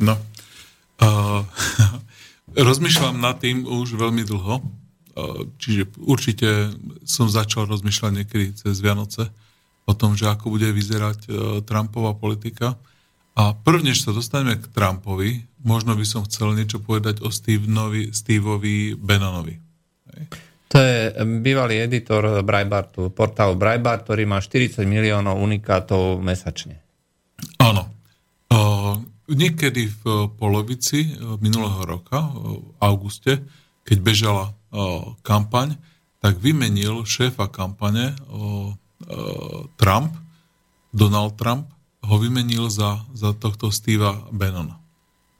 No, 0.04 0.20
uh, 1.00 1.40
Rozmýšľam 2.52 3.16
nad 3.20 3.40
tým 3.40 3.64
už 3.64 3.96
veľmi 3.96 4.22
dlho, 4.28 4.60
čiže 5.56 5.96
určite 6.00 6.72
som 7.04 7.28
začal 7.28 7.68
rozmýšľať 7.68 8.12
niekedy 8.12 8.46
cez 8.56 8.80
Vianoce 8.80 9.32
o 9.88 9.92
tom, 9.92 10.14
že 10.14 10.30
ako 10.30 10.54
bude 10.54 10.70
vyzerať 10.70 11.18
e, 11.26 11.28
Trumpová 11.66 12.14
politika. 12.14 12.78
A 13.32 13.56
prvne, 13.56 13.90
než 13.90 14.04
sa 14.04 14.14
dostaneme 14.14 14.60
k 14.60 14.70
Trumpovi, 14.70 15.48
možno 15.64 15.96
by 15.96 16.04
som 16.06 16.22
chcel 16.28 16.52
niečo 16.52 16.78
povedať 16.78 17.24
o 17.24 17.32
Steveovi, 17.32 18.12
Steveovi 18.12 18.94
Bannonovi. 18.94 19.56
To 20.72 20.76
je 20.76 21.12
bývalý 21.40 21.84
editor 21.84 22.44
Breitbartu, 22.44 23.12
portálu 23.12 23.56
Breitbart, 23.56 24.04
ktorý 24.04 24.24
má 24.28 24.40
40 24.40 24.84
miliónov 24.84 25.40
unikátov 25.40 26.20
mesačne. 26.20 26.81
Niekedy 29.32 29.88
v 29.88 30.02
eh, 30.04 30.16
polovici 30.36 31.08
eh, 31.08 31.12
minulého 31.40 31.82
roka, 31.88 32.20
eh, 32.20 32.30
v 32.60 32.68
auguste, 32.80 33.32
keď 33.82 33.98
bežala 33.98 34.46
kampaň, 35.20 35.76
tak 36.16 36.40
vymenil 36.40 37.04
šéfa 37.04 37.44
kampane 37.52 38.16
Trump, 39.76 40.16
Donald 40.88 41.36
Trump, 41.36 41.68
ho 42.00 42.16
vymenil 42.16 42.72
za, 42.72 43.04
za 43.12 43.36
tohto 43.36 43.68
Steva 43.68 44.16
Bannona. 44.32 44.80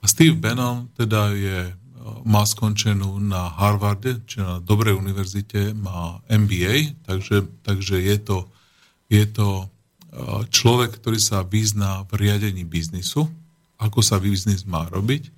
A 0.02 0.04
Steve 0.04 0.36
Bannon 0.36 0.92
teda 0.92 1.32
je, 1.32 1.72
má 2.28 2.44
skončenú 2.44 3.16
na 3.24 3.56
Harvarde, 3.56 4.20
čiže 4.28 4.44
na 4.44 4.60
dobrej 4.60 5.00
univerzite, 5.00 5.72
má 5.72 6.20
MBA, 6.28 7.08
takže, 7.08 7.48
takže 7.64 8.04
je, 8.04 8.16
to, 8.20 8.38
je 9.08 9.24
to 9.24 9.72
človek, 10.52 11.00
ktorý 11.00 11.16
sa 11.16 11.40
vyzná 11.40 12.04
v 12.04 12.20
riadení 12.20 12.68
biznisu, 12.68 13.32
ako 13.82 14.00
sa 14.00 14.22
biznis 14.22 14.62
má 14.62 14.86
robiť. 14.86 15.34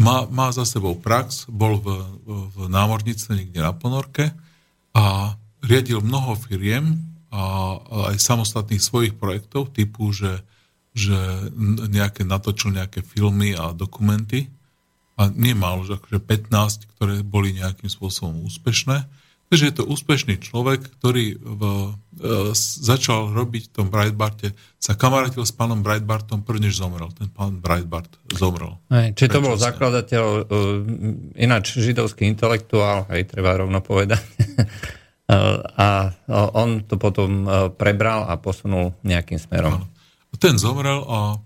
Má, 0.00 0.26
má 0.26 0.50
za 0.50 0.66
sebou 0.66 0.98
prax, 0.98 1.46
bol 1.46 1.78
v, 1.78 1.88
v 2.26 2.56
námorníctve 2.66 3.30
niekde 3.38 3.60
na 3.62 3.70
ponorke 3.70 4.34
a 4.90 5.36
riadil 5.62 6.02
mnoho 6.02 6.34
firiem 6.34 6.98
a, 7.30 7.38
a 7.38 7.44
aj 8.10 8.16
samostatných 8.18 8.82
svojich 8.82 9.14
projektov 9.14 9.70
typu, 9.70 10.10
že, 10.10 10.42
že 10.90 11.14
nejaké 11.90 12.26
natočil 12.26 12.74
nejaké 12.74 13.06
filmy 13.06 13.54
a 13.54 13.70
dokumenty 13.70 14.50
a 15.14 15.30
nie 15.30 15.54
málo, 15.54 15.86
že 15.86 15.94
akože 15.94 16.18
15, 16.50 16.90
ktoré 16.98 17.22
boli 17.22 17.54
nejakým 17.54 17.86
spôsobom 17.86 18.42
úspešné 18.50 19.06
Takže 19.52 19.64
je 19.70 19.74
to 19.76 19.84
úspešný 19.84 20.40
človek, 20.40 20.82
ktorý 20.98 21.36
v, 21.36 21.62
e, 22.16 22.56
začal 22.80 23.30
robiť 23.30 23.70
v 23.70 23.72
tom 23.76 23.86
Breitbarte, 23.92 24.56
sa 24.80 24.96
kamarátil 24.96 25.44
s 25.44 25.52
pánom 25.52 25.84
Breitbartom 25.84 26.40
prvne, 26.40 26.72
než 26.72 26.80
zomrel. 26.80 27.12
Ten 27.12 27.28
pán 27.28 27.60
Breitbart 27.60 28.08
zomrel. 28.32 28.80
Hej, 28.88 29.14
či 29.14 29.28
to 29.28 29.44
bol 29.44 29.56
zakladateľ, 29.56 30.24
uh, 30.24 30.44
ináč 31.36 31.76
židovský 31.76 32.28
intelektuál, 32.28 33.08
aj 33.08 33.20
treba 33.28 33.56
rovno 33.56 33.80
povedať. 33.84 34.20
a 35.80 36.12
on 36.52 36.84
to 36.84 37.00
potom 37.00 37.48
e, 37.48 37.72
prebral 37.72 38.28
a 38.28 38.36
posunul 38.36 38.92
nejakým 39.00 39.40
smerom. 39.40 39.88
Ten 40.36 40.60
zomrel 40.60 41.00
a 41.08 41.40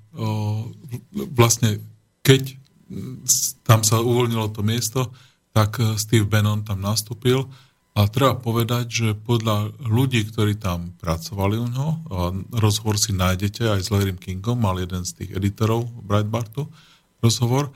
vlastne 1.31 1.79
keď 2.27 2.59
tam 3.63 3.87
sa 3.87 4.03
uvoľnilo 4.03 4.51
to 4.51 4.67
miesto, 4.67 5.15
tak 5.55 5.79
Steve 5.95 6.27
Bannon 6.27 6.67
tam 6.67 6.83
nastúpil 6.83 7.47
a 7.99 8.07
treba 8.07 8.39
povedať, 8.39 8.87
že 8.87 9.09
podľa 9.19 9.75
ľudí, 9.83 10.23
ktorí 10.31 10.55
tam 10.55 10.95
pracovali 11.03 11.57
u 11.59 11.67
neho, 11.67 11.93
rozhovor 12.55 12.95
si 12.95 13.11
nájdete 13.11 13.75
aj 13.75 13.81
s 13.83 13.91
Larrym 13.91 14.15
Kingom, 14.15 14.55
mal 14.55 14.79
jeden 14.79 15.03
z 15.03 15.19
tých 15.19 15.31
editorov 15.35 15.91
Breitbartu 16.07 16.71
rozhovor, 17.19 17.75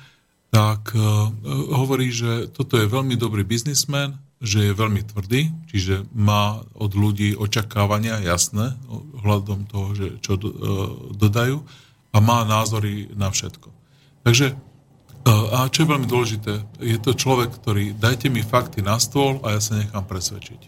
tak 0.55 0.95
uh, 0.95 1.27
hovorí, 1.75 2.15
že 2.15 2.47
toto 2.55 2.79
je 2.79 2.87
veľmi 2.87 3.19
dobrý 3.19 3.43
biznismen, 3.43 4.15
že 4.39 4.71
je 4.71 4.79
veľmi 4.79 5.03
tvrdý, 5.11 5.51
čiže 5.67 6.07
má 6.15 6.63
od 6.79 6.93
ľudí 6.95 7.35
očakávania 7.35 8.23
jasné 8.23 8.79
ohľadom 9.19 9.67
toho, 9.67 9.89
že 9.97 10.07
čo 10.23 10.39
uh, 10.39 10.45
dodajú 11.19 11.67
a 12.15 12.17
má 12.23 12.47
názory 12.47 13.11
na 13.19 13.33
všetko. 13.33 13.75
Takže 14.23 14.55
a 15.27 15.71
čo 15.71 15.87
je 15.87 15.91
veľmi 15.93 16.09
dôležité, 16.11 16.53
je 16.83 16.99
to 16.99 17.15
človek, 17.15 17.55
ktorý 17.55 17.95
dajte 17.95 18.27
mi 18.27 18.43
fakty 18.43 18.83
na 18.83 18.99
stôl 18.99 19.39
a 19.47 19.55
ja 19.55 19.61
sa 19.63 19.79
nechám 19.79 20.03
presvedčiť. 20.03 20.61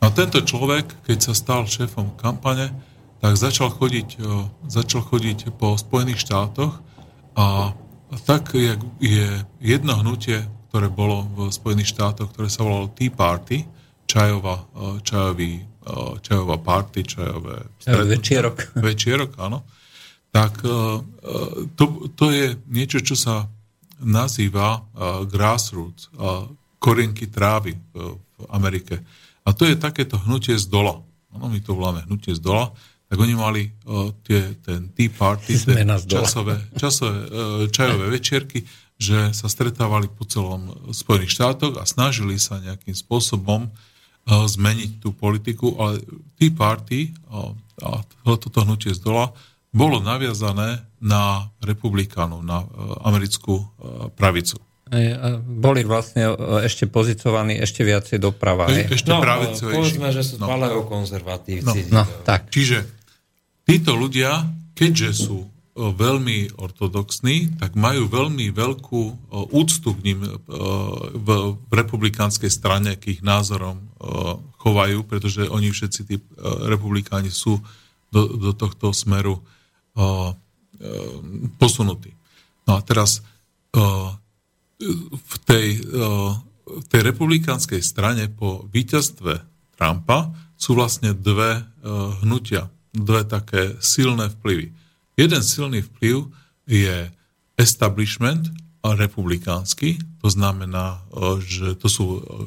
No 0.00 0.08
a 0.08 0.14
tento 0.16 0.40
človek, 0.40 1.04
keď 1.04 1.18
sa 1.20 1.32
stal 1.36 1.68
šéfom 1.68 2.16
kampane, 2.16 2.72
tak 3.20 3.36
začal 3.36 3.68
chodiť, 3.68 4.16
začal 4.64 5.04
chodiť 5.04 5.52
po 5.60 5.76
Spojených 5.76 6.24
štátoch 6.24 6.80
a 7.36 7.76
tak 8.24 8.56
je 8.56 9.28
jedno 9.60 9.92
hnutie, 10.00 10.48
ktoré 10.72 10.88
bolo 10.88 11.28
v 11.36 11.38
Spojených 11.52 11.92
štátoch, 11.92 12.32
ktoré 12.32 12.48
sa 12.48 12.64
volalo 12.64 12.88
Tea 12.96 13.12
Party, 13.12 13.68
čajová, 14.08 14.64
čajový, 15.04 15.60
čajová 16.24 16.56
party, 16.56 17.00
čajové... 17.04 17.68
Večierok. 17.84 18.80
Večierok, 18.80 19.36
áno. 19.36 19.68
Tak 20.32 20.64
to, 21.76 21.84
to 22.16 22.26
je 22.32 22.56
niečo, 22.72 23.04
čo 23.04 23.14
sa 23.20 23.44
nazýva 24.00 24.80
uh, 24.80 25.24
grassroots, 25.28 26.08
uh, 26.16 26.48
korienky 26.80 27.28
trávy 27.28 27.76
uh, 27.76 28.16
v 28.16 28.44
Amerike. 28.50 29.00
A 29.44 29.52
to 29.52 29.68
je 29.68 29.76
takéto 29.76 30.16
hnutie 30.24 30.56
z 30.56 30.66
dola. 30.68 31.00
Ano, 31.32 31.46
my 31.48 31.60
to 31.60 31.76
voláme 31.76 32.04
hnutie 32.08 32.34
z 32.34 32.42
dola. 32.42 32.72
Tak 33.10 33.18
oni 33.18 33.34
mali 33.34 33.62
uh, 33.68 34.10
tie, 34.24 34.56
ten 34.64 34.90
tea 34.94 35.12
party, 35.12 35.52
tie 35.66 35.84
časové, 36.06 36.56
časové 36.76 37.12
uh, 37.12 37.26
čajové 37.68 38.06
večierky, 38.08 38.64
že 39.00 39.32
sa 39.32 39.48
stretávali 39.48 40.12
po 40.12 40.28
celom 40.28 40.92
Spojených 40.92 41.32
štátoch 41.32 41.80
a 41.80 41.88
snažili 41.88 42.36
sa 42.36 42.60
nejakým 42.60 42.92
spôsobom 42.92 43.68
uh, 43.68 44.44
zmeniť 44.44 45.00
tú 45.00 45.16
politiku, 45.16 45.76
ale 45.80 46.04
Tea 46.36 46.52
Party 46.52 47.16
uh, 47.32 47.56
a 47.80 48.04
toto 48.24 48.60
hnutie 48.64 48.92
z 48.92 49.00
dola 49.00 49.32
bolo 49.70 50.02
naviazané 50.02 50.82
na 50.98 51.48
republikánov, 51.62 52.42
na 52.42 52.66
e, 52.66 52.66
americkú 53.06 53.62
e, 53.62 53.66
pravicu. 54.12 54.58
Boli 55.46 55.86
vlastne 55.86 56.34
e, 56.34 56.66
ešte 56.66 56.90
pozicovaní 56.90 57.54
ešte 57.62 57.86
viacej 57.86 58.18
doprava. 58.18 58.66
E, 58.66 58.90
ešte 58.90 59.14
no, 59.14 59.22
povedzme, 59.22 60.10
že 60.10 60.26
sú 60.26 60.42
no. 60.42 60.50
paleokonzervatívci. 60.50 61.94
No, 61.94 62.02
no, 62.02 62.26
tak. 62.26 62.50
Čiže 62.50 62.82
títo 63.62 63.94
ľudia, 63.94 64.50
keďže 64.74 65.10
sú 65.14 65.46
veľmi 65.80 66.58
ortodoxní, 66.58 67.56
tak 67.56 67.78
majú 67.78 68.10
veľmi 68.10 68.50
veľkú 68.52 69.32
úctu 69.54 69.88
k 69.96 70.00
ním 70.02 70.18
v 71.14 71.28
republikánskej 71.72 72.50
strane, 72.52 72.98
k 72.98 73.16
ich 73.16 73.20
názorom 73.24 73.78
chovajú, 74.60 75.06
pretože 75.08 75.46
oni 75.48 75.72
všetci 75.72 76.00
tí 76.04 76.20
republikáni 76.68 77.32
sú 77.32 77.62
do, 78.12 78.28
do 78.28 78.50
tohto 78.52 78.92
smeru 78.92 79.40
posunutý. 81.58 82.14
No 82.64 82.78
a 82.78 82.80
teraz 82.82 83.20
v 85.20 85.36
tej, 85.44 85.82
v 86.64 86.86
tej 86.88 87.02
republikánskej 87.02 87.82
strane 87.82 88.30
po 88.30 88.64
víťazstve 88.70 89.44
Trumpa 89.76 90.32
sú 90.60 90.76
vlastne 90.76 91.12
dve 91.16 91.64
hnutia, 92.24 92.68
dve 92.92 93.24
také 93.24 93.76
silné 93.80 94.28
vplyvy. 94.28 94.72
Jeden 95.16 95.42
silný 95.44 95.84
vplyv 95.84 96.28
je 96.64 97.12
establishment 97.60 98.48
republikánsky, 98.80 100.00
to 100.24 100.28
znamená, 100.32 101.04
že 101.44 101.76
to 101.76 101.88
sú 101.92 102.04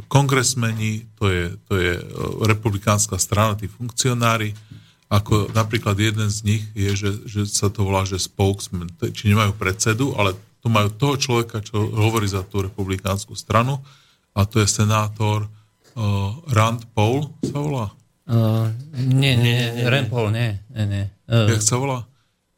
kongresmeni, 0.09 1.05
to 1.13 1.29
je, 1.29 1.45
to 1.69 1.73
je 1.77 1.93
republikánska 2.49 3.21
strana, 3.21 3.53
tí 3.53 3.69
funkcionári, 3.69 4.57
ako 5.13 5.53
napríklad 5.53 5.93
jeden 5.93 6.25
z 6.25 6.39
nich 6.41 6.63
je, 6.73 6.89
že, 6.97 7.09
že 7.29 7.41
sa 7.45 7.69
to 7.69 7.85
volá, 7.85 8.01
že 8.01 8.17
spokesman, 8.17 8.89
či 9.13 9.29
nemajú 9.29 9.53
predsedu, 9.53 10.17
ale 10.17 10.33
to 10.65 10.73
majú 10.73 10.89
toho 10.89 11.15
človeka, 11.21 11.61
čo 11.61 11.85
hovorí 11.85 12.25
za 12.25 12.41
tú 12.41 12.65
republikánsku 12.65 13.37
stranu 13.37 13.77
a 14.33 14.49
to 14.49 14.57
je 14.57 14.65
senátor 14.65 15.45
uh, 15.45 16.33
Rand 16.49 16.89
Paul 16.97 17.29
sa 17.45 17.59
volá? 17.61 17.85
Uh, 18.25 18.73
nie, 18.97 19.37
nie, 19.37 19.53
nie, 19.77 19.85
Rand 19.85 20.09
Paul, 20.09 20.33
nie. 20.33 20.57
nie, 20.73 20.85
nie. 20.89 21.05
Uh, 21.29 21.45
Jak 21.45 21.61
sa 21.61 21.77
volá? 21.77 22.09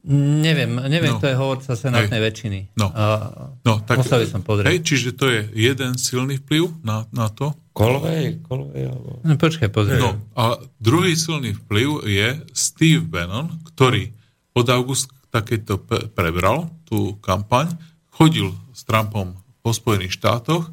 Neviem, 0.06 0.78
neviem, 0.86 1.18
no. 1.18 1.20
to 1.20 1.26
je 1.26 1.34
hovorca 1.34 1.74
senátnej 1.74 2.22
hej. 2.22 2.26
väčšiny. 2.30 2.60
No, 2.78 2.93
uh, 2.93 3.58
no 3.66 3.82
tak, 3.84 4.06
musel 4.06 4.22
by 4.22 4.28
som 4.30 4.41
pozrieť. 4.45 4.70
Hej, 4.70 4.80
čiže 4.86 5.10
to 5.18 5.26
je 5.28 5.49
jeden 5.58 5.97
silný 5.97 6.38
vplyv 6.39 6.72
na, 6.86 7.10
na 7.10 7.28
to. 7.34 7.58
Kolovej? 7.76 8.39
Kolovej 8.47 8.88
alebo... 8.88 9.19
No, 9.19 9.36
počkaj, 9.36 9.67
pozri. 9.67 9.99
No, 9.99 10.15
a 10.39 10.63
druhý 10.80 11.19
silný 11.19 11.51
vplyv 11.59 12.07
je 12.07 12.28
Steve 12.55 13.03
Bannon, 13.03 13.51
ktorý 13.67 14.15
od 14.55 14.67
augusta 14.71 15.11
takéto 15.28 15.76
prebral 16.15 16.71
tú 16.88 17.19
kampaň, 17.19 17.76
chodil 18.07 18.55
s 18.71 18.88
Trumpom 18.88 19.36
po 19.59 19.76
Spojených 19.76 20.15
štátoch 20.15 20.71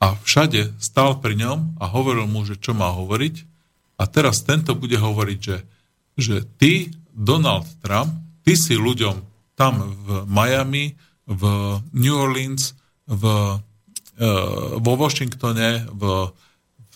a 0.00 0.16
všade 0.16 0.72
stál 0.80 1.20
pri 1.20 1.36
ňom 1.36 1.76
a 1.76 1.84
hovoril 1.92 2.24
mu, 2.24 2.48
že 2.48 2.56
čo 2.56 2.72
má 2.72 2.88
hovoriť. 2.96 3.44
A 4.00 4.08
teraz 4.08 4.40
tento 4.40 4.72
bude 4.72 4.96
hovoriť, 4.96 5.38
že, 5.42 5.58
že 6.16 6.36
ty, 6.56 6.88
Donald 7.12 7.68
Trump, 7.84 8.14
ty 8.40 8.56
si 8.56 8.72
ľuďom 8.78 9.20
tam 9.52 9.84
v 9.84 10.24
Miami, 10.24 10.96
v 11.28 11.42
New 11.92 12.16
Orleans, 12.16 12.72
v, 13.04 13.24
vo 14.82 14.92
Washingtone, 14.98 15.86
v, 15.94 16.02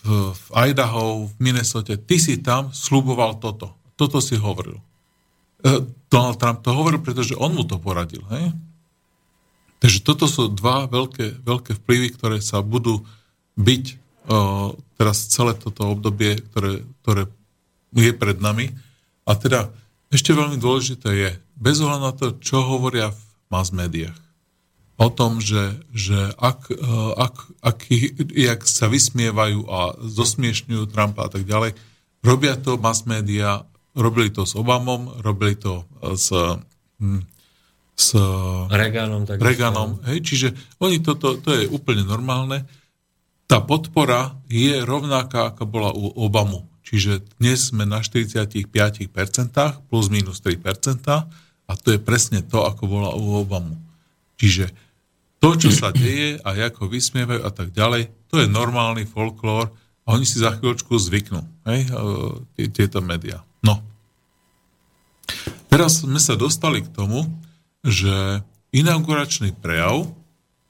v, 0.03 0.09
v 0.35 0.45
Idaho, 0.67 1.31
v 1.31 1.33
Minnesota, 1.39 1.95
ty 1.95 2.19
si 2.19 2.43
tam 2.43 2.75
sluboval 2.75 3.39
toto. 3.39 3.71
Toto 3.95 4.19
si 4.19 4.35
hovoril. 4.35 4.75
E, 5.63 5.87
Donald 6.11 6.37
Trump 6.37 6.59
to 6.59 6.75
hovoril, 6.75 6.99
pretože 6.99 7.39
on 7.39 7.55
mu 7.55 7.63
to 7.63 7.79
poradil. 7.79 8.21
Hej? 8.27 8.51
Takže 9.79 9.99
toto 10.03 10.27
sú 10.27 10.51
dva 10.51 10.87
veľké, 10.87 11.43
veľké 11.43 11.79
vplyvy, 11.79 12.07
ktoré 12.19 12.37
sa 12.43 12.59
budú 12.59 13.07
byť 13.55 13.83
e, 13.87 13.95
teraz 14.99 15.31
celé 15.31 15.55
toto 15.55 15.95
obdobie, 15.95 16.43
ktoré, 16.51 16.83
ktoré 17.03 17.31
je 17.95 18.11
pred 18.11 18.37
nami. 18.43 18.75
A 19.23 19.39
teda 19.39 19.71
ešte 20.11 20.35
veľmi 20.35 20.59
dôležité 20.59 21.09
je, 21.15 21.29
bez 21.55 21.79
ohľadu 21.79 22.03
na 22.03 22.13
to, 22.13 22.25
čo 22.43 22.59
hovoria 22.67 23.15
v 23.15 23.21
mass 23.47 23.71
médiách, 23.71 24.22
o 24.97 25.07
tom, 25.09 25.41
že, 25.41 25.81
že 25.89 26.33
ak, 26.37 26.69
e, 26.69 26.77
ak, 27.17 27.35
ak, 27.65 27.79
jak 28.33 28.61
sa 28.69 28.85
vysmievajú 28.85 29.65
a 29.65 29.97
zosmiešňujú 29.97 30.83
Trumpa 30.93 31.25
a 31.27 31.31
tak 31.33 31.49
ďalej, 31.49 31.73
robia 32.21 32.53
to 32.55 32.77
mass 32.77 33.09
média, 33.09 33.65
robili 33.97 34.29
to 34.29 34.45
s 34.45 34.53
Obamom, 34.53 35.09
robili 35.21 35.57
to 35.57 35.85
s, 36.13 36.29
hm, 37.01 37.21
s 37.93 38.17
Reganom. 38.69 39.25
Reganom 39.25 40.01
hej, 40.09 40.21
čiže 40.25 40.47
oni 40.81 41.01
toto, 41.01 41.37
to 41.37 41.53
je 41.53 41.69
úplne 41.69 42.05
normálne. 42.05 42.65
Tá 43.45 43.61
podpora 43.61 44.33
je 44.49 44.81
rovnaká, 44.81 45.53
ako 45.53 45.63
bola 45.69 45.91
u 45.93 46.09
Obamu. 46.09 46.65
Čiže 46.83 47.25
dnes 47.37 47.69
sme 47.69 47.85
na 47.85 48.01
45% 48.01 48.69
plus 49.89 50.05
minus 50.09 50.41
3% 50.41 51.05
a 51.63 51.71
to 51.79 51.87
je 51.93 51.99
presne 52.01 52.41
to, 52.45 52.65
ako 52.65 52.83
bola 52.89 53.11
u 53.13 53.41
Obamu. 53.41 53.77
Čiže 54.41 54.82
to, 55.43 55.59
čo 55.59 55.75
sa 55.75 55.91
deje 55.91 56.39
a 56.39 56.55
ako 56.55 56.87
vysmievajú 56.87 57.43
a 57.43 57.51
tak 57.51 57.75
ďalej, 57.75 58.07
to 58.31 58.39
je 58.39 58.47
normálny 58.47 59.03
folklór 59.03 59.67
a 60.07 60.15
oni 60.15 60.23
si 60.23 60.39
za 60.39 60.55
chvíľočku 60.55 60.95
zvyknú, 60.95 61.43
hej, 61.67 61.91
tieto 62.71 63.03
médiá. 63.03 63.43
No. 63.59 63.83
Teraz 65.67 65.99
sme 66.07 66.23
sa 66.23 66.39
dostali 66.39 66.79
k 66.79 66.87
tomu, 66.95 67.27
že 67.83 68.39
inauguračný 68.71 69.51
prejav, 69.59 70.07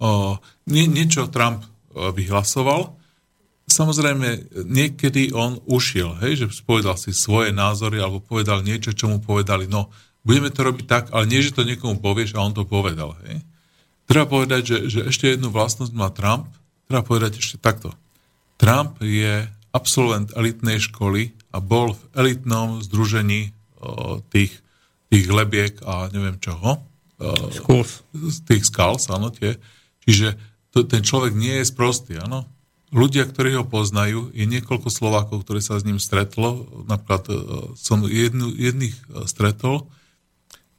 o, 0.01 0.41
nie, 0.65 0.89
niečo 0.89 1.29
Trump 1.29 1.61
vyhlasoval, 1.93 2.97
samozrejme, 3.69 4.57
niekedy 4.65 5.37
on 5.37 5.61
ušiel, 5.69 6.17
hej, 6.25 6.49
že 6.49 6.65
povedal 6.65 6.97
si 6.97 7.13
svoje 7.13 7.53
názory 7.53 8.01
alebo 8.01 8.25
povedal 8.25 8.65
niečo, 8.65 8.89
čo 8.97 9.05
mu 9.05 9.21
povedali, 9.21 9.69
no, 9.69 9.93
budeme 10.25 10.49
to 10.49 10.65
robiť 10.65 10.85
tak, 10.89 11.03
ale 11.13 11.29
nie, 11.29 11.45
že 11.45 11.53
to 11.53 11.61
niekomu 11.61 12.01
povieš 12.01 12.33
a 12.33 12.41
on 12.41 12.57
to 12.57 12.65
povedal, 12.65 13.13
hej. 13.29 13.37
Treba 14.09 14.27
povedať, 14.27 14.61
že, 14.67 14.77
že 14.91 14.99
ešte 15.07 15.31
jednu 15.31 15.47
vlastnosť 15.49 15.93
má 15.95 16.11
Trump, 16.11 16.51
treba 16.85 17.03
povedať 17.03 17.39
ešte 17.39 17.57
takto. 17.57 17.95
Trump 18.59 18.99
je 18.99 19.47
absolvent 19.73 20.29
elitnej 20.37 20.77
školy 20.77 21.33
a 21.49 21.57
bol 21.57 21.97
v 21.97 22.03
elitnom 22.13 22.83
združení 22.83 23.55
o, 23.81 24.21
tých, 24.29 24.53
tých 25.09 25.25
lebiek 25.31 25.79
a 25.87 26.11
neviem 26.13 26.37
čoho. 26.37 26.83
Skulls. 27.55 28.03
Tých 28.43 28.67
skulls, 28.67 29.07
áno, 29.07 29.31
tie. 29.31 29.55
Čiže 30.03 30.35
to, 30.75 30.83
ten 30.83 30.99
človek 31.05 31.31
nie 31.31 31.63
je 31.63 31.71
sprostý, 31.71 32.19
áno. 32.19 32.43
Ľudia, 32.93 33.25
ktorí 33.25 33.57
ho 33.57 33.65
poznajú, 33.65 34.29
je 34.35 34.45
niekoľko 34.45 34.91
Slovákov, 34.91 35.47
ktorí 35.47 35.63
sa 35.63 35.79
s 35.79 35.87
ním 35.87 35.97
stretlo. 35.97 36.67
Napríklad 36.85 37.25
som 37.73 38.05
jednu, 38.05 38.53
jedných 38.53 38.93
stretol, 39.25 39.89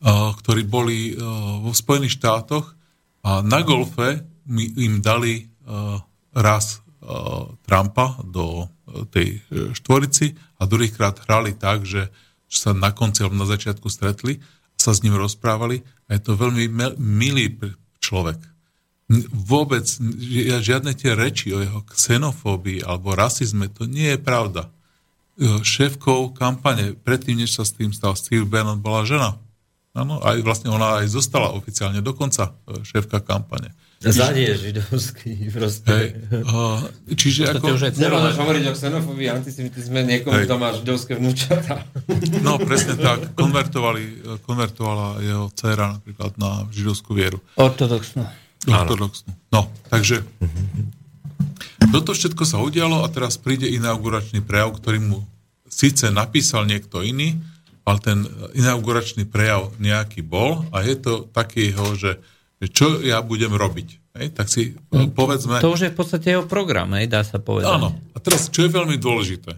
ktorí 0.04 0.62
boli 0.68 1.18
vo 1.64 1.74
Spojených 1.74 2.20
štátoch 2.20 2.76
na 3.24 3.64
golfe 3.64 4.20
mi, 4.44 4.68
im 4.84 5.00
dali 5.00 5.48
uh, 5.64 5.96
raz 6.36 6.84
uh, 7.00 7.48
Trumpa 7.64 8.20
do 8.20 8.68
uh, 8.68 9.08
tej 9.08 9.40
štvorici 9.72 10.36
a 10.60 10.68
druhýkrát 10.68 11.24
hrali 11.24 11.56
tak, 11.56 11.88
že, 11.88 12.12
že 12.46 12.58
sa 12.58 12.70
na 12.76 12.92
konci 12.92 13.24
alebo 13.24 13.40
na 13.40 13.48
začiatku 13.48 13.88
stretli, 13.88 14.44
sa 14.76 14.92
s 14.92 15.00
ním 15.00 15.16
rozprávali 15.16 15.80
a 16.10 16.18
je 16.18 16.20
to 16.20 16.36
veľmi 16.36 16.68
milý 17.00 17.56
človek 18.04 18.36
vôbec 19.32 19.84
žiadne 20.64 20.96
tie 20.96 21.12
reči 21.12 21.52
o 21.52 21.60
jeho 21.60 21.84
xenofóbii 21.84 22.80
alebo 22.80 23.12
rasizme, 23.12 23.68
to 23.68 23.84
nie 23.84 24.16
je 24.16 24.20
pravda. 24.20 24.72
Šéfkou 25.60 26.32
kampane, 26.32 26.94
predtým, 26.94 27.42
než 27.42 27.58
sa 27.58 27.66
s 27.66 27.74
tým 27.74 27.92
stal 27.92 28.16
Steve 28.16 28.46
Bannon, 28.48 28.80
bola 28.80 29.04
žena. 29.04 29.36
Áno, 29.94 30.18
aj 30.18 30.42
vlastne 30.42 30.74
ona 30.74 30.98
aj 30.98 31.06
zostala 31.06 31.54
oficiálne 31.54 32.02
dokonca 32.02 32.50
e, 32.66 32.82
šéfka 32.82 33.22
kampane. 33.22 33.70
Zadie 34.02 34.52
židovský 34.58 35.48
proste. 35.54 35.88
Hej, 35.88 36.08
uh, 36.44 36.82
čiže 37.14 37.48
ako... 37.56 37.78
Nemôžeš 37.78 38.36
hovoriť 38.36 38.64
o 38.68 38.72
xenofóbii, 38.76 39.32
antisemitizme 39.32 40.04
niekomu, 40.04 40.44
kto 40.44 40.56
má 40.60 40.76
židovské 40.76 41.16
vnúčata. 41.16 41.86
No, 42.44 42.60
presne 42.60 43.00
tak. 43.00 43.32
Konvertovali, 43.32 44.20
konvertovala 44.44 45.24
jeho 45.24 45.48
dcera 45.56 45.96
napríklad 45.96 46.36
na 46.36 46.68
židovskú 46.68 47.16
vieru. 47.16 47.40
Ortodoxnú. 47.56 48.28
Ortodoxnú. 48.68 49.32
No, 49.48 49.72
takže 49.88 50.20
toto 51.94 52.12
všetko 52.12 52.44
sa 52.44 52.60
udialo 52.60 53.06
a 53.06 53.08
teraz 53.08 53.40
príde 53.40 53.70
inauguračný 53.70 54.44
prejav, 54.44 54.74
ktorý 54.76 55.00
mu 55.00 55.18
síce 55.70 56.10
napísal 56.12 56.68
niekto 56.68 57.00
iný, 57.00 57.38
ale 57.84 57.98
ten 58.00 58.18
inauguračný 58.56 59.28
prejav 59.28 59.72
nejaký 59.76 60.24
bol 60.24 60.64
a 60.72 60.80
je 60.80 60.96
to 60.96 61.28
takého, 61.28 61.84
že, 61.94 62.16
že 62.60 62.66
čo 62.72 62.86
ja 63.04 63.20
budem 63.20 63.52
robiť. 63.52 63.88
Hej, 64.14 64.26
tak 64.32 64.46
si 64.46 64.78
no, 64.94 65.10
povedzme... 65.10 65.58
To 65.58 65.74
už 65.74 65.90
je 65.90 65.92
v 65.92 65.98
podstate 65.98 66.32
jeho 66.32 66.46
program, 66.46 66.94
hej, 66.96 67.10
dá 67.10 67.26
sa 67.26 67.42
povedať. 67.42 67.68
Áno. 67.68 67.92
A 68.14 68.18
teraz, 68.22 68.46
čo 68.48 68.64
je 68.64 68.70
veľmi 68.70 68.96
dôležité. 68.96 69.52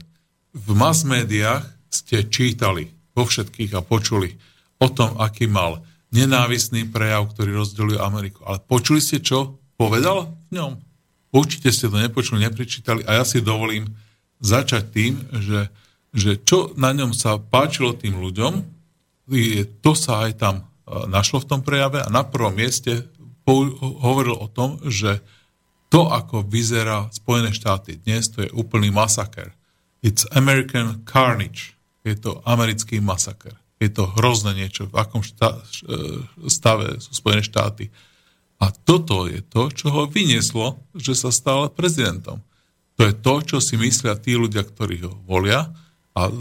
V 0.57 0.69
mass 0.73 1.05
médiách 1.05 1.63
ste 1.93 2.25
čítali 2.27 2.89
vo 3.13 3.29
všetkých 3.29 3.77
a 3.77 3.85
počuli 3.85 4.33
o 4.81 4.89
tom, 4.89 5.21
aký 5.21 5.45
mal 5.45 5.85
nenávistný 6.09 6.89
prejav, 6.89 7.29
ktorý 7.37 7.61
rozdeluje 7.61 8.01
Ameriku. 8.01 8.41
Ale 8.49 8.65
počuli 8.65 9.05
ste, 9.05 9.21
čo 9.21 9.61
povedal 9.77 10.33
v 10.49 10.57
ňom? 10.57 10.73
Určite 11.37 11.69
ste 11.69 11.93
to 11.93 12.01
nepočuli, 12.01 12.49
nepričítali 12.49 13.05
a 13.05 13.21
ja 13.21 13.25
si 13.29 13.45
dovolím 13.45 13.93
začať 14.41 14.83
tým, 14.89 15.13
že, 15.37 15.69
že 16.17 16.41
čo 16.41 16.73
na 16.81 16.97
ňom 16.97 17.13
sa 17.13 17.37
páčilo 17.37 17.93
tým 17.93 18.17
ľuďom, 18.17 18.65
to 19.85 19.93
sa 19.93 20.25
aj 20.25 20.33
tam 20.41 20.55
e, 20.57 20.65
našlo 21.13 21.45
v 21.45 21.49
tom 21.53 21.61
prejave 21.61 22.01
a 22.01 22.09
na 22.09 22.25
prvom 22.25 22.57
mieste 22.57 23.05
hovoril 23.45 24.35
o 24.35 24.49
tom, 24.49 24.81
že 24.89 25.21
to, 25.93 26.11
ako 26.11 26.43
vyzerá 26.43 27.07
Spojené 27.15 27.55
štáty 27.55 28.01
dnes, 28.01 28.33
to 28.33 28.43
je 28.43 28.51
úplný 28.51 28.91
masaker. 28.91 29.55
It's 30.03 30.27
American 30.35 31.07
carnage. 31.07 31.79
Je 32.03 32.19
to 32.19 32.43
americký 32.43 32.99
masaker. 32.99 33.55
Je 33.79 33.93
to 33.93 34.11
hrozné 34.19 34.57
niečo, 34.57 34.91
v 34.91 34.99
akom 34.99 35.23
šta, 35.23 35.63
stave 36.51 36.99
sú 36.99 37.13
Spojené 37.15 37.47
štáty. 37.47 37.93
A 38.59 38.73
toto 38.73 39.31
je 39.31 39.45
to, 39.47 39.71
čo 39.71 39.93
ho 39.95 40.03
vynieslo, 40.11 40.81
že 40.97 41.15
sa 41.15 41.31
stal 41.31 41.71
prezidentom. 41.71 42.43
To 42.99 43.07
je 43.07 43.15
to, 43.15 43.35
čo 43.45 43.57
si 43.63 43.79
myslia 43.79 44.19
tí 44.19 44.35
ľudia, 44.35 44.67
ktorí 44.67 45.07
ho 45.07 45.13
volia 45.29 45.71
a 46.17 46.33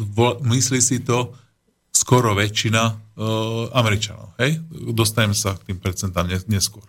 myslí 0.47 0.80
si 0.80 1.03
to 1.03 1.36
skoro 1.91 2.32
väčšina 2.32 2.84
e, 2.88 2.93
Američanov. 3.76 4.39
Hej? 4.39 4.63
Dostaneme 4.95 5.36
sa 5.36 5.59
k 5.59 5.71
tým 5.71 5.80
percentám 5.84 6.28
neskôr. 6.47 6.84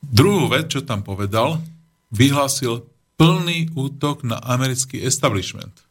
Druhú 0.00 0.48
vec, 0.48 0.72
čo 0.72 0.80
tam 0.80 1.04
povedal, 1.04 1.60
vyhlásil 2.08 2.88
plný 3.20 3.76
útok 3.76 4.24
na 4.24 4.40
americký 4.40 5.04
establishment– 5.04 5.76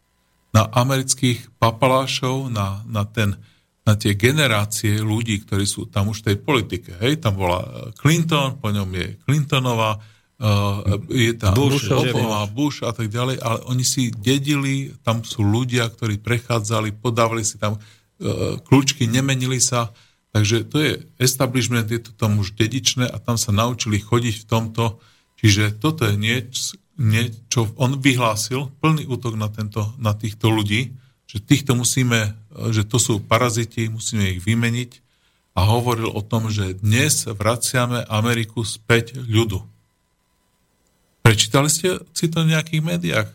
na 0.50 0.66
amerických 0.66 1.62
papalášov, 1.62 2.50
na, 2.50 2.82
na, 2.90 3.06
ten, 3.06 3.38
na 3.86 3.94
tie 3.94 4.18
generácie 4.18 4.98
ľudí, 4.98 5.46
ktorí 5.46 5.66
sú 5.70 5.86
tam 5.90 6.10
už 6.10 6.26
v 6.26 6.34
tej 6.34 6.38
politike. 6.42 6.98
Hej, 6.98 7.22
tam 7.22 7.38
bola 7.38 7.92
Clinton, 7.98 8.58
po 8.58 8.74
ňom 8.74 8.90
je 8.98 9.08
Clintonová, 9.30 10.02
uh, 10.40 10.98
je 11.12 11.36
tam 11.36 11.54
Bush, 11.54 11.92
Obama, 11.92 12.48
Bush 12.48 12.80
a 12.82 12.96
tak 12.96 13.12
ďalej, 13.12 13.44
ale 13.44 13.60
oni 13.68 13.86
si 13.86 14.10
dedili, 14.10 14.96
tam 15.04 15.22
sú 15.22 15.44
ľudia, 15.44 15.88
ktorí 15.92 16.20
prechádzali, 16.20 16.96
podávali 16.96 17.44
si 17.44 17.60
tam 17.60 17.78
uh, 17.78 18.58
kľúčky, 18.64 19.06
nemenili 19.06 19.60
sa, 19.60 19.92
takže 20.32 20.66
to 20.66 20.78
je 20.80 20.92
establishment, 21.20 21.92
je 21.92 22.00
to 22.00 22.12
tam 22.16 22.40
už 22.40 22.56
dedičné 22.56 23.06
a 23.06 23.20
tam 23.20 23.36
sa 23.36 23.52
naučili 23.52 24.00
chodiť 24.00 24.36
v 24.42 24.48
tomto, 24.48 24.98
čiže 25.38 25.78
toto 25.78 26.08
je 26.08 26.16
niečo, 26.16 26.80
čo 27.48 27.72
on 27.80 28.00
vyhlásil, 28.00 28.72
plný 28.84 29.08
útok 29.08 29.40
na, 29.40 29.48
tento, 29.48 29.96
na 30.00 30.12
týchto 30.12 30.52
ľudí, 30.52 30.92
že 31.30 31.38
týchto 31.40 31.78
musíme, 31.78 32.34
že 32.74 32.82
to 32.90 32.98
sú 32.98 33.22
paraziti, 33.22 33.86
musíme 33.86 34.34
ich 34.34 34.42
vymeniť. 34.42 35.06
A 35.54 35.66
hovoril 35.70 36.10
o 36.10 36.24
tom, 36.26 36.50
že 36.50 36.78
dnes 36.78 37.30
vraciame 37.30 38.02
Ameriku 38.08 38.66
späť 38.66 39.20
ľudu. 39.20 39.62
Prečítali 41.30 41.70
ste 41.70 42.02
si 42.10 42.26
to 42.26 42.42
v 42.42 42.58
nejakých 42.58 42.82
médiách? 42.82 43.30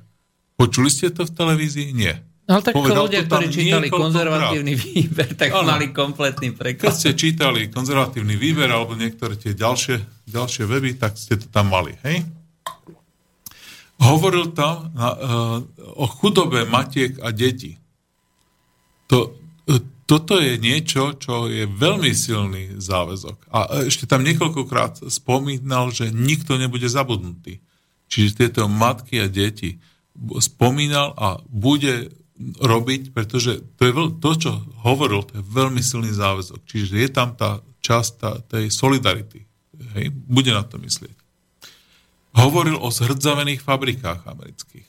Počuli 0.59 0.91
ste 0.91 1.15
to 1.15 1.23
v 1.23 1.31
televízii? 1.31 1.95
Nie. 1.95 2.19
No 2.51 2.59
tak 2.59 2.75
Povedal 2.75 3.07
ľudia, 3.07 3.23
ktorí 3.23 3.47
čítali 3.55 3.87
konzervatívny 3.87 4.75
krát. 4.75 4.83
výber, 4.83 5.29
tak 5.39 5.55
ano. 5.55 5.79
mali 5.79 5.95
kompletný 5.95 6.59
preklad. 6.59 6.91
Keď 6.91 6.95
ste 6.99 7.15
čítali 7.15 7.71
konzervatívny 7.71 8.35
výber 8.35 8.67
alebo 8.67 8.99
niektoré 8.99 9.39
tie 9.39 9.55
ďalšie, 9.55 10.27
ďalšie 10.27 10.67
weby, 10.67 10.99
tak 10.99 11.15
ste 11.15 11.39
to 11.39 11.47
tam 11.55 11.71
mali. 11.71 11.95
Hej? 12.03 12.27
Hovoril 14.03 14.51
tam 14.59 14.91
na, 14.91 15.09
uh, 15.15 15.59
o 15.95 16.11
chudobe 16.11 16.67
matiek 16.67 17.15
a 17.23 17.31
detí. 17.31 17.79
To, 19.07 19.39
uh, 19.71 19.79
toto 20.11 20.43
je 20.43 20.59
niečo, 20.59 21.15
čo 21.15 21.47
je 21.47 21.71
veľmi 21.71 22.11
silný 22.11 22.75
záväzok. 22.75 23.55
A 23.55 23.87
ešte 23.87 24.11
tam 24.11 24.27
niekoľkokrát 24.27 25.07
spomínal, 25.07 25.95
že 25.95 26.11
nikto 26.11 26.59
nebude 26.59 26.91
zabudnutý. 26.91 27.63
Čiže 28.09 28.47
tieto 28.47 28.69
matky 28.71 29.23
a 29.23 29.27
deti 29.27 29.81
spomínal 30.39 31.13
a 31.19 31.43
bude 31.47 32.15
robiť, 32.61 33.15
pretože 33.15 33.63
to, 33.79 33.83
je 33.87 33.93
veľ, 33.95 34.09
to 34.19 34.31
čo 34.35 34.53
hovoril, 34.83 35.23
to 35.27 35.39
je 35.39 35.45
veľmi 35.45 35.83
silný 35.83 36.11
záväzok. 36.11 36.63
Čiže 36.67 36.95
je 36.99 37.09
tam 37.11 37.35
tá 37.35 37.63
časť 37.83 38.11
tá, 38.19 38.31
tej 38.43 38.71
solidarity. 38.71 39.47
Hej? 39.99 40.11
Bude 40.11 40.51
na 40.51 40.67
to 40.67 40.79
myslieť 40.79 41.25
hovoril 42.35 42.77
o 42.83 42.91
zhrdzavených 42.91 43.63
fabrikách 43.63 44.27
amerických. 44.27 44.87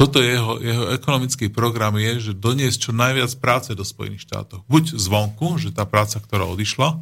Toto 0.00 0.24
jeho, 0.24 0.56
jeho 0.64 0.96
ekonomický 0.96 1.52
program 1.52 2.00
je, 2.00 2.32
že 2.32 2.40
doniesť 2.40 2.88
čo 2.88 2.92
najviac 2.96 3.36
práce 3.36 3.76
do 3.76 3.84
Spojených 3.84 4.24
štátov. 4.24 4.64
Buď 4.64 4.96
zvonku, 4.96 5.60
že 5.60 5.76
tá 5.76 5.84
práca, 5.84 6.16
ktorá 6.16 6.48
odišla 6.48 6.96
uh, 6.96 7.00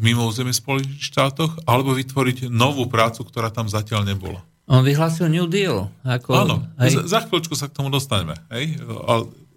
mimo 0.00 0.24
územie 0.24 0.56
Spojených 0.56 0.96
štátoch, 0.96 1.60
alebo 1.68 1.92
vytvoriť 1.92 2.48
novú 2.48 2.88
prácu, 2.88 3.20
ktorá 3.20 3.52
tam 3.52 3.68
zatiaľ 3.68 4.08
nebola. 4.08 4.40
On 4.66 4.82
vyhlásil 4.82 5.30
New 5.30 5.46
Deal. 5.46 5.86
Ako, 6.02 6.30
Áno, 6.34 6.56
hej. 6.82 7.06
za, 7.06 7.22
chvíľočku 7.22 7.54
sa 7.54 7.70
k 7.70 7.76
tomu 7.78 7.86
dostaneme. 7.86 8.34
Hej? 8.50 8.82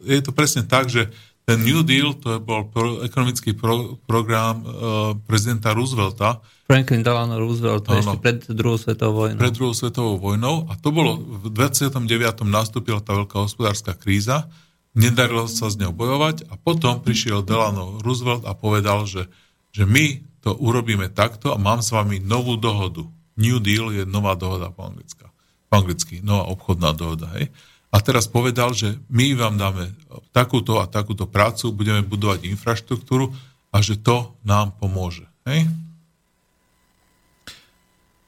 Je 0.05 0.21
to 0.21 0.29
presne 0.29 0.69
tak, 0.69 0.85
že 0.85 1.09
ten 1.49 1.65
New 1.65 1.81
Deal, 1.81 2.13
to 2.13 2.37
bol 2.37 2.69
pro, 2.69 3.01
ekonomický 3.01 3.57
pro, 3.57 3.97
program 4.05 4.61
uh, 4.61 5.17
prezidenta 5.25 5.73
Roosevelta. 5.73 6.45
Franklin 6.69 7.01
Delano 7.01 7.41
Roosevelt, 7.41 7.89
to 7.89 7.97
ešte 7.97 8.21
pred 8.21 8.37
druhou 8.53 8.77
svetovou 8.77 9.25
vojnou. 9.25 9.41
Pred 9.41 9.53
druhou 9.57 9.73
svetovou 9.73 10.15
vojnou. 10.21 10.69
A 10.69 10.77
to 10.77 10.93
bolo, 10.93 11.17
v 11.17 11.49
29. 11.49 12.05
nastúpila 12.45 13.01
tá 13.01 13.17
veľká 13.17 13.41
hospodárska 13.41 13.97
kríza, 13.97 14.45
nedarilo 14.93 15.49
sa 15.49 15.73
s 15.73 15.81
ňou 15.81 15.89
bojovať 15.89 16.45
a 16.53 16.61
potom 16.61 17.01
prišiel 17.01 17.41
Delano 17.41 17.97
Roosevelt 18.05 18.45
a 18.45 18.53
povedal, 18.53 19.09
že, 19.09 19.25
že 19.73 19.89
my 19.89 20.21
to 20.45 20.53
urobíme 20.53 21.09
takto 21.09 21.49
a 21.49 21.57
mám 21.57 21.81
s 21.81 21.89
vami 21.89 22.21
novú 22.21 22.61
dohodu. 22.61 23.09
New 23.39 23.63
Deal 23.63 23.95
je 23.95 24.03
nová 24.03 24.35
dohoda 24.35 24.67
po, 24.69 24.91
po 24.91 25.73
anglicky, 25.73 26.19
nová 26.19 26.51
obchodná 26.51 26.91
dohoda. 26.91 27.31
Hej? 27.39 27.47
a 27.89 27.97
teraz 28.05 28.29
povedal, 28.29 28.77
že 28.77 29.01
my 29.09 29.33
vám 29.33 29.57
dáme 29.57 29.97
takúto 30.29 30.77
a 30.77 30.85
takúto 30.85 31.25
prácu, 31.25 31.73
budeme 31.73 32.05
budovať 32.05 32.45
infraštruktúru 32.45 33.33
a 33.73 33.81
že 33.81 33.97
to 33.97 34.37
nám 34.45 34.77
pomôže. 34.77 35.25
Hej? 35.49 35.65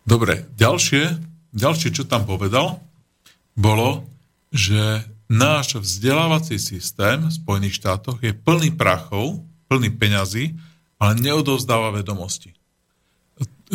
Dobre, 0.01 0.49
ďalšie, 0.57 1.13
ďalšie, 1.53 1.93
čo 1.93 2.09
tam 2.09 2.25
povedal, 2.25 2.81
bolo, 3.53 4.09
že 4.49 5.05
náš 5.29 5.77
vzdelávací 5.77 6.57
systém 6.57 7.29
v 7.29 7.37
Spojených 7.37 7.77
štátoch 7.77 8.17
je 8.17 8.33
plný 8.33 8.73
prachov, 8.73 9.45
plný 9.69 9.93
peňazí, 9.93 10.57
ale 10.97 11.21
neodovzdáva 11.21 11.93
vedomosti. 11.93 12.57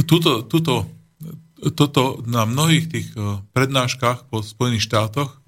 Tuto, 0.03 0.43
tuto 0.45 0.91
toto 1.57 2.21
na 2.29 2.45
mnohých 2.45 2.87
tých 2.93 3.09
uh, 3.17 3.41
prednáškach 3.57 4.29
po 4.29 4.45
Spojených 4.45 4.85
štátoch 4.85 5.31
uh, 5.33 5.41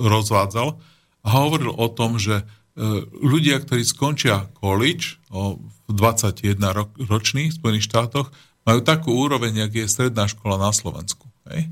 rozvádzal 0.00 0.80
a 1.20 1.28
hovoril 1.28 1.72
o 1.76 1.86
tom, 1.92 2.16
že 2.16 2.42
uh, 2.42 3.04
ľudia, 3.20 3.60
ktorí 3.60 3.84
skončia 3.84 4.48
college 4.56 5.20
v 5.30 5.92
21 5.92 6.56
ro- 6.72 6.94
ročných 6.96 7.52
v 7.52 7.58
Spojených 7.60 7.86
štátoch, 7.86 8.32
majú 8.64 8.80
takú 8.84 9.12
úroveň, 9.12 9.68
jak 9.68 9.72
je 9.84 9.86
stredná 9.88 10.28
škola 10.28 10.60
na 10.60 10.70
Slovensku. 10.72 11.28
Hej? 11.48 11.68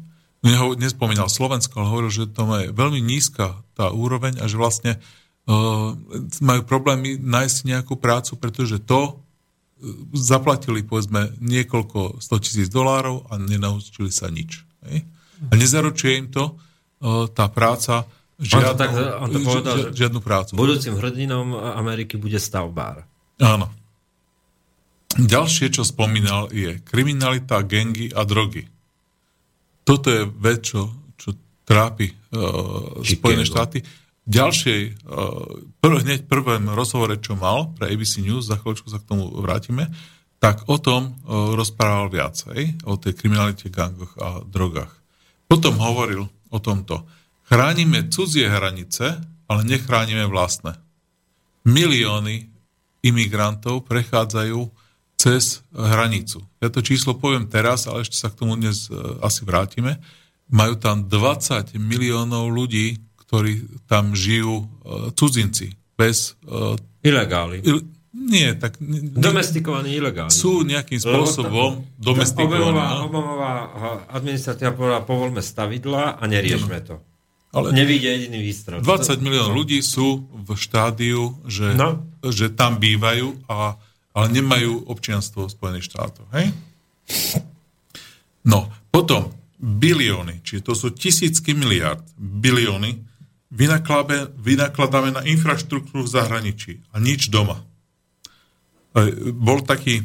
nespomínal 0.79 1.27
Slovensko, 1.27 1.83
ale 1.83 1.91
hovoril, 1.91 2.13
že 2.15 2.31
to 2.31 2.47
je 2.63 2.71
veľmi 2.71 3.03
nízka 3.03 3.59
tá 3.75 3.91
úroveň 3.91 4.39
a 4.39 4.47
že 4.47 4.55
vlastne 4.55 5.03
majú 6.45 6.63
problémy 6.69 7.17
nájsť 7.19 7.57
nejakú 7.65 7.97
prácu, 7.97 8.37
pretože 8.37 8.79
to 8.85 9.19
zaplatili 10.15 10.83
povedzme 10.83 11.35
niekoľko 11.39 12.19
100 12.19 12.45
tisíc 12.45 12.67
dolárov 12.69 13.27
a 13.31 13.39
nenaučili 13.39 14.11
sa 14.11 14.27
nič. 14.29 14.63
Hej? 14.89 15.07
A 15.49 15.53
nezaručuje 15.55 16.13
im 16.19 16.27
to 16.31 16.55
uh, 16.55 17.31
tá 17.31 17.47
práca 17.47 18.07
žiadnu, 18.43 18.67
on 18.67 18.75
to 18.75 18.79
tak, 18.79 18.91
on 18.95 19.29
to 19.31 19.39
povedal, 19.43 19.75
ži, 19.75 19.83
žiadnu 19.95 20.21
prácu. 20.23 20.51
Budúcim 20.59 20.95
hrdinom 20.99 21.55
Ameriky 21.55 22.19
bude 22.19 22.39
stavbár. 22.43 23.07
Áno. 23.39 23.71
Ďalšie, 25.19 25.75
čo 25.75 25.83
spomínal, 25.87 26.51
je 26.51 26.79
kriminalita, 26.85 27.63
gengy 27.67 28.11
a 28.15 28.23
drogy 28.23 28.67
toto 29.89 30.13
je 30.13 30.29
vec, 30.29 30.69
čo, 30.69 30.93
čo 31.17 31.33
trápi 31.65 32.13
uh, 32.13 33.01
Spojené 33.01 33.49
štáty. 33.49 33.81
Ďalšej, 34.29 35.09
uh, 35.09 35.65
prv, 35.81 35.95
hneď 36.05 36.29
prvém 36.29 36.69
rozhovore, 36.69 37.17
čo 37.17 37.33
mal 37.33 37.73
pre 37.73 37.89
ABC 37.89 38.21
News, 38.21 38.53
za 38.53 38.61
chvíľočku 38.61 38.93
sa 38.93 39.01
k 39.01 39.09
tomu 39.09 39.33
vrátime, 39.41 39.89
tak 40.37 40.69
o 40.69 40.77
tom 40.77 41.17
uh, 41.25 41.57
rozprával 41.57 42.13
viacej, 42.13 42.85
o 42.85 43.01
tej 43.01 43.17
kriminalite, 43.17 43.73
gangoch 43.73 44.13
a 44.21 44.45
drogách. 44.45 44.93
Potom 45.49 45.81
hovoril 45.81 46.29
o 46.53 46.59
tomto. 46.61 47.09
Chránime 47.49 48.13
cudzie 48.13 48.53
hranice, 48.53 49.17
ale 49.49 49.61
nechránime 49.65 50.29
vlastné. 50.29 50.77
Milióny 51.65 52.53
imigrantov 53.01 53.89
prechádzajú 53.89 54.69
cez 55.17 55.65
hranicu. 55.73 56.45
Ja 56.61 56.69
to 56.69 56.85
číslo 56.85 57.17
poviem 57.17 57.49
teraz, 57.49 57.89
ale 57.89 58.05
ešte 58.05 58.21
sa 58.21 58.29
k 58.29 58.45
tomu 58.45 58.61
dnes 58.61 58.93
uh, 58.93 59.25
asi 59.25 59.49
vrátime. 59.49 59.97
Majú 60.53 60.77
tam 60.77 61.09
20 61.09 61.81
miliónov 61.81 62.53
ľudí, 62.53 63.08
ktorí 63.29 63.69
tam 63.85 64.17
žijú 64.17 64.65
uh, 64.65 65.13
cudzinci. 65.13 65.77
Bez... 65.95 66.35
Uh, 66.49 66.81
Ilegáli. 67.05 67.61
Il, 67.63 67.85
nie, 68.17 68.51
tak... 68.57 68.81
Domestikovaní 69.15 69.95
ilegáli. 69.95 70.33
Sú 70.33 70.65
nejakým 70.67 70.99
spôsobom 70.99 71.87
domestikovaní. 72.01 72.65
Obamová, 72.65 72.87
Obamová 73.07 73.53
administratíva 74.11 74.75
povedala, 74.75 75.05
povolme 75.05 75.45
stavidla 75.45 76.19
a 76.19 76.23
neriešme 76.27 76.79
to. 76.83 76.99
Ale 77.53 77.73
Nevidie 77.73 78.13
jediný 78.17 78.45
výstrel. 78.45 78.85
20 78.85 79.25
miliónov 79.25 79.57
ľudí 79.57 79.81
sú 79.81 80.29
v 80.29 80.53
štádiu, 80.53 81.33
že, 81.49 81.73
no. 81.73 82.05
že 82.21 82.53
tam 82.53 82.77
bývajú 82.77 83.49
a 83.49 83.81
ale 84.19 84.27
nemajú 84.35 84.91
občianstvo 84.91 85.47
Spojených 85.47 85.95
štátov. 85.95 86.27
Hej? 86.35 86.51
No, 88.43 88.67
potom 88.91 89.31
bilióny, 89.63 90.43
čiže 90.43 90.67
to 90.67 90.75
sú 90.75 90.91
tisícky 90.91 91.55
miliard, 91.55 92.03
bilióny, 92.19 92.99
vynakladáme 93.49 95.11
na 95.17 95.23
infraštruktúru 95.25 96.05
v 96.05 96.13
zahraničí 96.13 96.73
a 96.93 97.01
nič 97.01 97.33
doma. 97.33 97.65
Bol 99.37 99.65
taký, 99.65 100.05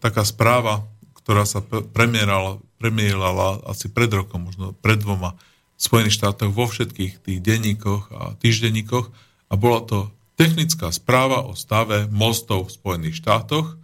taká 0.00 0.24
správa, 0.24 0.84
ktorá 1.24 1.48
sa 1.48 1.64
premierala, 1.64 2.60
premierala 2.76 3.60
asi 3.68 3.88
pred 3.88 4.08
rokom, 4.12 4.48
možno 4.48 4.76
pred 4.76 5.00
dvoma 5.00 5.36
v 5.78 5.80
Spojených 5.80 6.18
štátoch 6.18 6.50
vo 6.50 6.66
všetkých 6.66 7.12
tých 7.22 7.38
denníkoch 7.40 8.10
a 8.10 8.34
týždenníkoch 8.36 9.06
a 9.48 9.54
bola 9.54 9.80
to 9.84 9.98
technická 10.38 10.92
správa 10.94 11.44
o 11.44 11.56
stave 11.58 12.06
mostov 12.10 12.68
v 12.68 12.74
Spojených 12.74 13.20
štátoch 13.22 13.78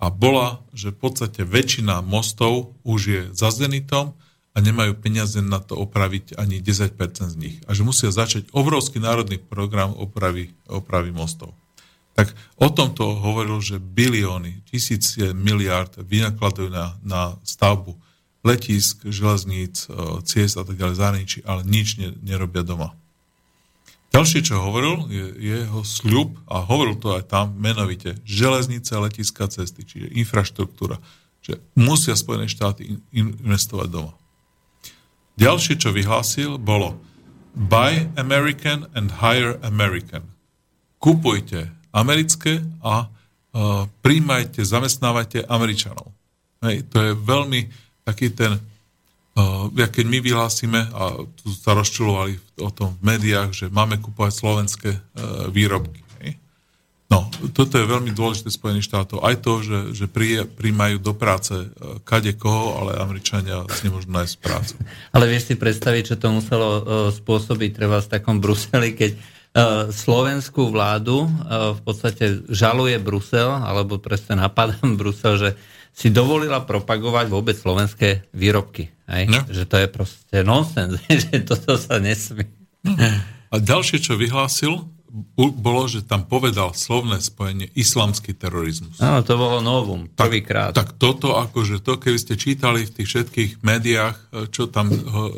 a 0.00 0.06
bola, 0.08 0.64
že 0.72 0.90
v 0.90 0.98
podstate 0.98 1.44
väčšina 1.44 2.00
mostov 2.00 2.74
už 2.82 3.00
je 3.00 3.22
za 3.36 3.52
zenitom 3.52 4.16
a 4.50 4.58
nemajú 4.58 4.98
peniaze 4.98 5.38
na 5.38 5.62
to 5.62 5.78
opraviť 5.78 6.34
ani 6.34 6.58
10% 6.58 6.98
z 7.30 7.36
nich. 7.38 7.56
A 7.70 7.74
že 7.74 7.86
musia 7.86 8.10
začať 8.10 8.50
obrovský 8.50 8.98
národný 8.98 9.38
program 9.38 9.94
opravy, 9.94 10.50
opravy 10.66 11.14
mostov. 11.14 11.54
Tak 12.18 12.34
o 12.58 12.68
tomto 12.68 13.16
hovoril, 13.22 13.62
že 13.62 13.78
bilióny, 13.78 14.66
tisíce 14.66 15.30
miliard 15.32 15.94
vynakladajú 16.02 16.68
na, 16.68 16.98
na 17.06 17.38
stavbu 17.46 17.94
letisk, 18.44 19.04
železníc, 19.04 19.86
e, 19.86 20.24
ciest 20.24 20.56
a 20.56 20.64
tak 20.64 20.76
ďalej 20.76 20.96
zahraničí, 20.96 21.38
ale 21.44 21.60
nič 21.64 22.00
ne, 22.00 22.16
nerobia 22.24 22.64
doma. 22.64 22.96
Ďalšie, 24.10 24.42
čo 24.42 24.58
hovoril, 24.58 25.06
je 25.06 25.62
jeho 25.62 25.86
sľub, 25.86 26.34
a 26.50 26.66
hovoril 26.66 26.98
to 26.98 27.14
aj 27.14 27.30
tam 27.30 27.54
menovite, 27.54 28.18
železnice, 28.26 28.90
letiska, 28.98 29.46
cesty, 29.46 29.86
čiže 29.86 30.10
infraštruktúra, 30.18 30.98
že 31.46 31.62
musia 31.78 32.18
Spojené 32.18 32.50
štáty 32.50 32.98
investovať 33.14 33.88
doma. 33.88 34.12
Ďalšie, 35.40 35.80
čo 35.80 35.96
vyhlásil, 35.96 36.60
bolo 36.60 37.00
Buy 37.56 38.12
American 38.20 38.92
and 38.92 39.24
Hire 39.24 39.56
American. 39.64 40.28
Kupujte 41.00 41.72
americké 41.96 42.60
a 42.84 43.08
uh, 43.08 43.88
príjmajte, 44.04 44.60
zamestnávajte 44.60 45.48
Američanov. 45.48 46.12
Hej, 46.60 46.84
to 46.92 46.96
je 47.00 47.12
veľmi 47.16 47.72
taký 48.04 48.36
ten 48.36 48.60
ja 49.78 49.86
keď 49.86 50.04
my 50.10 50.18
vyhlásime, 50.20 50.80
a 50.90 51.22
tu 51.38 51.54
sa 51.54 51.72
rozčulovali 51.72 52.36
o 52.60 52.70
tom 52.74 52.98
v 52.98 53.14
médiách, 53.14 53.50
že 53.54 53.66
máme 53.70 54.02
kupovať 54.02 54.32
slovenské 54.34 54.90
e, 54.90 55.00
výrobky. 55.54 55.99
No, 57.10 57.26
toto 57.50 57.74
je 57.74 57.90
veľmi 57.90 58.14
dôležité 58.14 58.54
Spojených 58.54 58.86
štátov. 58.86 59.26
Aj 59.26 59.34
to, 59.34 59.66
že, 59.66 59.98
že 59.98 60.06
príjmajú 60.46 61.02
do 61.02 61.10
práce 61.10 61.50
e, 61.50 61.66
kade 62.06 62.38
koho, 62.38 62.78
ale 62.78 63.02
Američania 63.02 63.66
si 63.74 63.90
nemôžu 63.90 64.06
nájsť 64.14 64.34
prácu. 64.38 64.78
Ale 65.14 65.26
vieš 65.26 65.50
si 65.50 65.54
predstaviť, 65.58 66.14
čo 66.14 66.16
to 66.22 66.30
muselo 66.30 66.68
e, 66.70 66.82
spôsobiť 67.10 67.70
treba 67.74 67.98
v 67.98 68.10
takom 68.14 68.38
Bruseli, 68.42 68.94
keď 68.94 69.42
slovenskú 69.90 70.70
vládu 70.70 71.26
v 71.50 71.80
podstate 71.82 72.46
žaluje 72.46 73.02
Brusel, 73.02 73.50
alebo 73.50 73.98
presne 73.98 74.38
napadám 74.38 74.94
Brusel, 75.00 75.42
že 75.42 75.50
si 75.90 76.14
dovolila 76.14 76.62
propagovať 76.62 77.26
vôbec 77.26 77.58
slovenské 77.58 78.30
výrobky. 78.30 78.94
Hej? 79.10 79.26
No. 79.26 79.42
Že 79.50 79.64
to 79.66 79.76
je 79.82 79.88
proste 79.90 80.36
nonsens, 80.46 81.02
že 81.10 81.42
toto 81.42 81.74
sa 81.74 81.98
nesmí. 81.98 82.46
No. 82.86 82.94
A 83.50 83.54
ďalšie, 83.58 83.98
čo 83.98 84.14
vyhlásil, 84.14 84.86
bolo, 85.36 85.90
že 85.90 86.06
tam 86.06 86.22
povedal 86.22 86.70
slovné 86.70 87.18
spojenie 87.18 87.66
islamský 87.74 88.30
terorizmus. 88.30 89.02
Áno, 89.02 89.26
to 89.26 89.34
bolo 89.34 89.58
novum, 89.58 90.06
prvýkrát. 90.06 90.70
Tak, 90.70 90.94
tak 90.94 91.02
toto, 91.02 91.34
akože 91.34 91.82
to, 91.82 91.98
keby 91.98 92.18
ste 92.18 92.38
čítali 92.38 92.86
v 92.86 92.94
tých 92.94 93.08
všetkých 93.10 93.50
médiách, 93.66 94.16
e, 94.16 94.24
čo 94.54 94.70
tam 94.70 94.86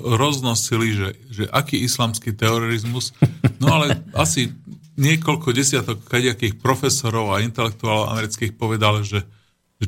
roznosili, 0.05 0.93
že, 0.93 1.09
že 1.33 1.45
aký 1.49 1.81
islamský 1.81 2.37
terorizmus, 2.37 3.17
no 3.57 3.81
ale 3.81 4.05
asi 4.13 4.53
niekoľko 5.01 5.57
desiatok 5.57 6.05
kadejakých 6.05 6.61
profesorov 6.61 7.33
a 7.33 7.41
intelektuálov 7.41 8.13
amerických 8.13 8.53
povedali, 8.53 9.01
že 9.09 9.25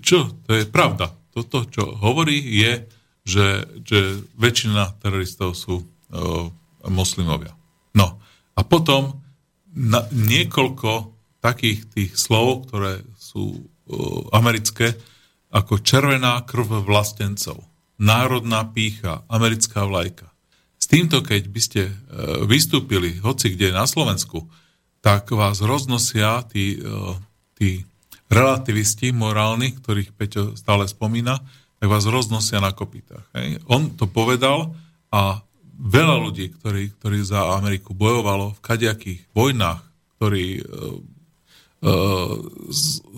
čo? 0.01 0.32
To 0.49 0.51
je 0.57 0.64
pravda. 0.66 1.12
Toto, 1.30 1.68
čo 1.68 1.99
hovorí, 1.99 2.41
je, 2.41 2.89
že, 3.26 3.47
že 3.85 4.22
väčšina 4.39 4.99
teroristov 4.99 5.55
sú 5.55 5.82
uh, 5.82 6.49
moslimovia. 6.89 7.53
No 7.95 8.18
a 8.55 8.61
potom 8.62 9.24
na, 9.75 10.07
niekoľko 10.11 11.12
takých 11.43 11.85
tých 11.93 12.12
slov, 12.16 12.70
ktoré 12.70 13.05
sú 13.20 13.61
uh, 13.61 14.25
americké, 14.33 14.97
ako 15.53 15.83
červená 15.85 16.41
krv 16.49 16.83
vlastencov, 16.83 17.61
národná 18.01 18.64
pícha, 18.64 19.22
americká 19.29 19.85
vlajka. 19.85 20.27
S 20.81 20.89
týmto, 20.89 21.20
keď 21.20 21.43
by 21.53 21.61
ste 21.61 21.83
uh, 21.91 22.43
vystúpili 22.49 23.20
hoci 23.20 23.53
kde 23.53 23.75
na 23.75 23.85
Slovensku, 23.85 24.49
tak 25.05 25.29
vás 25.37 25.61
roznosia 25.61 26.49
tí, 26.49 26.81
uh, 26.81 27.12
tí 27.61 27.85
relativisti 28.33 29.12
morálni, 29.12 29.77
ktorých 29.77 30.16
Peťo 30.16 30.43
stále 30.57 30.89
spomína, 30.89 31.45
tak 31.77 31.87
vás 31.93 32.09
roznosia 32.09 32.64
na 32.64 32.72
kopitách. 32.72 33.29
Hej. 33.37 33.61
On 33.68 33.93
to 33.93 34.09
povedal 34.09 34.72
a 35.12 35.44
veľa 35.79 36.16
ľudí, 36.29 36.55
ktorí, 36.55 36.95
ktorí 36.99 37.18
za 37.27 37.59
Ameriku 37.59 37.95
bojovalo 37.97 38.55
v 38.55 38.62
kadejakých 38.62 39.20
vojnách, 39.35 39.83
ktorí 40.16 40.62
uh, 40.62 40.99
uh, 41.85 42.35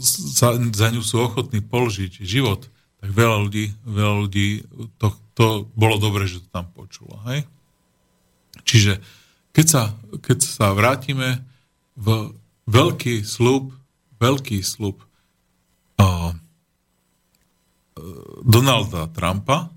za, 0.00 0.56
za 0.56 0.86
ňu 0.90 1.02
sú 1.04 1.16
ochotní 1.20 1.60
položiť 1.60 2.24
život, 2.24 2.68
tak 3.00 3.10
veľa 3.12 3.36
ľudí, 3.44 3.72
veľa 3.84 4.14
ľudí 4.26 4.48
to, 4.96 5.12
to 5.36 5.46
bolo 5.76 6.00
dobre, 6.00 6.24
že 6.24 6.40
to 6.40 6.48
tam 6.48 6.66
počulo. 6.72 7.20
Hej? 7.28 7.44
Čiže 8.64 8.98
keď 9.52 9.66
sa, 9.68 9.82
keď 10.20 10.38
sa 10.40 10.72
vrátime 10.72 11.44
v 11.96 12.32
veľký 12.66 13.24
slúb 13.24 13.72
veľký 14.20 14.64
slub 14.64 15.00
uh, 16.00 16.32
Donalda 18.44 19.08
Trumpa 19.12 19.72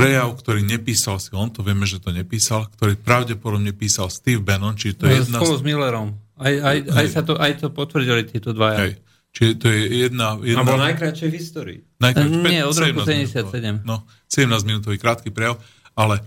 prejav, 0.00 0.28
ktorý 0.34 0.60
nepísal 0.62 1.16
si 1.16 1.30
on, 1.32 1.48
to 1.48 1.60
vieme, 1.60 1.84
že 1.84 1.96
to 1.96 2.10
nepísal, 2.10 2.66
ktorý 2.70 2.96
pravdepodobne 2.96 3.72
písal 3.72 4.08
Steve 4.08 4.40
Bannon, 4.40 4.72
či 4.72 4.92
to 4.92 5.04
je 5.04 5.12
No, 5.12 5.20
jedna... 5.20 5.38
Spolu 5.38 5.54
s 5.54 5.62
Millerom. 5.62 6.08
Aj, 6.36 6.54
aj, 6.54 6.76
aj, 6.88 6.96
Hej. 6.96 7.08
sa 7.10 7.20
to, 7.20 7.32
aj 7.34 7.52
to 7.56 7.68
potvrdili 7.68 8.22
títo 8.24 8.50
dvaja. 8.50 8.78
Hej. 8.82 8.92
Čiže 9.30 9.50
to 9.54 9.66
je 9.68 9.80
jedna... 10.02 10.40
Jedna 10.40 10.64
bol 10.64 10.80
najkračšie 10.80 11.26
v 11.26 11.34
histórii. 11.34 11.78
najkrát- 11.96 12.26
Nie, 12.26 12.64
od 12.64 12.72
roku 12.72 13.04
17 13.04 13.30
77. 13.30 13.46
minút, 13.76 13.84
No, 13.84 13.96
17 14.26 14.64
minútový 14.64 14.96
krátky 14.96 15.28
prejav, 15.28 15.60
ale 15.92 16.24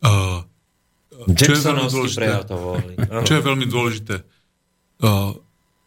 uh, 0.00 0.40
Čo 1.38 1.52
je 1.52 1.60
veľmi 1.60 1.86
dôležité. 1.86 2.18
prejav 2.18 2.42
to. 2.44 2.56
Áno. 3.06 3.22
čo 3.22 3.32
je 3.32 3.42
veľmi 3.42 3.66
dôležité, 3.66 4.16
uh, 4.18 5.30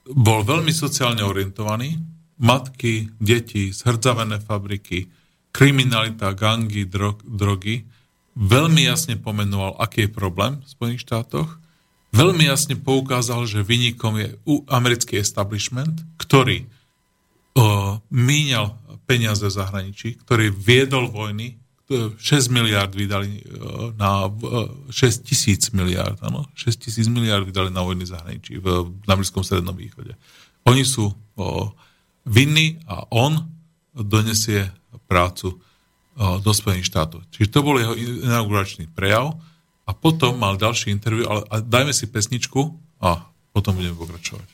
bol 0.07 0.39
veľmi 0.41 0.71
sociálne 0.71 1.21
orientovaný, 1.21 1.97
matky, 2.37 3.09
deti, 3.17 3.71
zhrdzavené 3.71 4.39
fabriky, 4.39 5.09
kriminalita, 5.55 6.35
gangy, 6.35 6.83
drog, 6.83 7.23
drogy, 7.23 7.87
veľmi 8.35 8.83
jasne 8.83 9.15
pomenoval, 9.15 9.79
aký 9.79 10.05
je 10.05 10.11
problém 10.11 10.59
v 10.59 10.67
Spojených 10.67 11.03
štátoch, 11.07 11.55
veľmi 12.11 12.43
jasne 12.43 12.75
poukázal, 12.75 13.47
že 13.47 13.63
vynikom 13.63 14.19
je 14.19 14.35
americký 14.67 15.15
establishment, 15.15 16.03
ktorý 16.19 16.67
uh, 16.67 18.03
míňal 18.11 18.75
peniaze 19.07 19.47
v 19.47 19.55
zahraničí, 19.55 20.19
ktorý 20.27 20.51
viedol 20.51 21.07
vojny, 21.07 21.55
uh, 21.55 22.11
6 22.19 22.51
miliard 22.51 22.91
vydali 22.91 23.39
uh, 23.47 23.95
na 23.95 24.27
uh, 24.27 24.91
6 24.91 25.23
tisíc 25.23 25.71
miliard, 25.71 26.19
áno, 26.19 26.51
6 26.59 26.83
tisíc 26.83 27.07
miliard 27.07 27.47
vydali 27.47 27.71
na 27.71 27.79
vojny 27.79 28.03
v 28.03 28.11
zahraničí 28.11 28.59
v, 28.59 28.91
v 28.91 29.07
americkom 29.07 29.47
strednom 29.47 29.75
východe. 29.75 30.19
Oni 30.67 30.83
sú 30.83 31.15
uh, 31.15 31.71
vinní 32.27 32.83
a 32.91 33.07
on 33.07 33.55
donesie 33.95 34.67
prácu 35.05 35.55
uh, 35.55 36.37
do 36.41 36.51
Spojených 36.51 36.89
štátov. 36.89 37.23
Čiže 37.31 37.51
to 37.53 37.59
bol 37.61 37.77
jeho 37.77 37.93
inauguračný 37.97 38.89
prejav 38.91 39.37
a 39.85 39.91
potom 39.93 40.37
mal 40.37 40.57
ďalší 40.57 40.89
interview, 40.89 41.29
ale 41.29 41.41
a 41.49 41.61
dajme 41.61 41.93
si 41.93 42.09
pesničku 42.09 42.73
a 43.01 43.29
potom 43.53 43.77
budeme 43.77 43.95
pokračovať. 43.95 44.49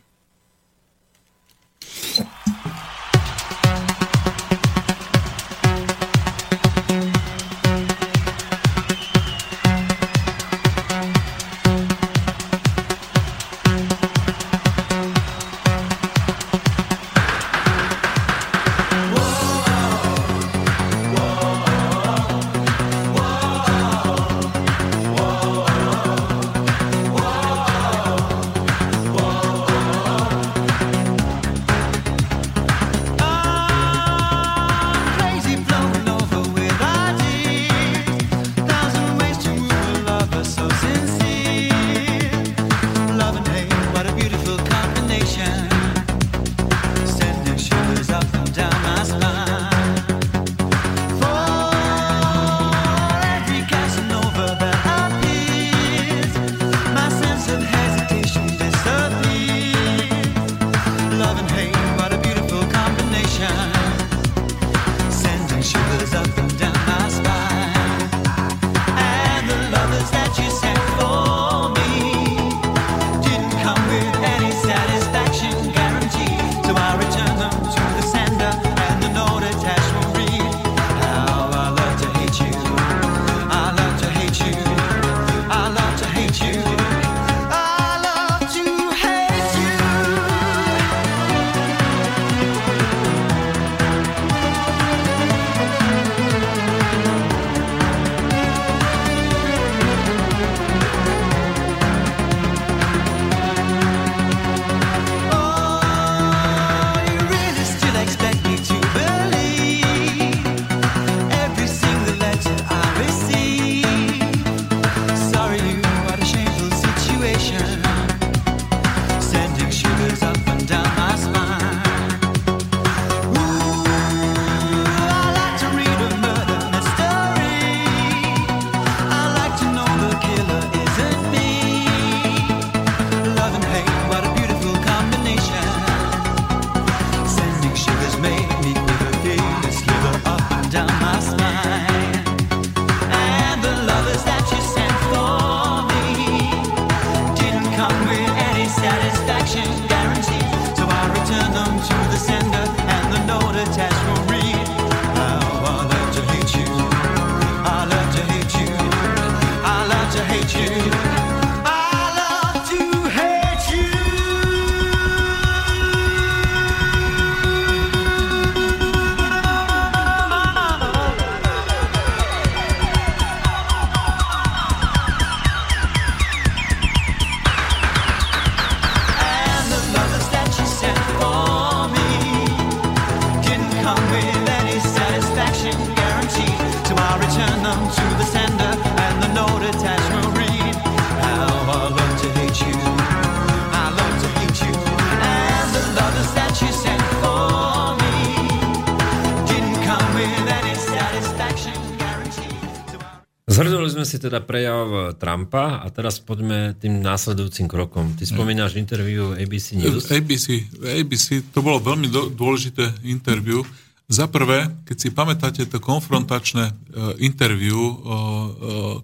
Si 204.12 204.20
teda 204.20 204.44
prejav 204.44 205.16
Trumpa 205.16 205.80
a 205.80 205.88
teraz 205.88 206.20
poďme 206.20 206.76
tým 206.76 207.00
následujúcim 207.00 207.72
krokom. 207.72 208.12
Ty 208.20 208.28
spomínaš 208.28 208.76
interview 208.76 209.32
ABC 209.32 209.80
News. 209.80 210.12
ABC, 210.12 210.68
ABC, 210.84 211.48
to 211.56 211.64
bolo 211.64 211.80
veľmi 211.80 212.12
do, 212.12 212.28
dôležité 212.28 212.92
interview. 213.08 213.64
Za 214.12 214.28
prvé, 214.28 214.68
keď 214.84 214.98
si 215.00 215.10
pamätáte 215.16 215.64
to 215.72 215.80
konfrontačné 215.80 216.76
interview 217.24 217.80
uh, 217.80 217.96
uh, 217.96 217.96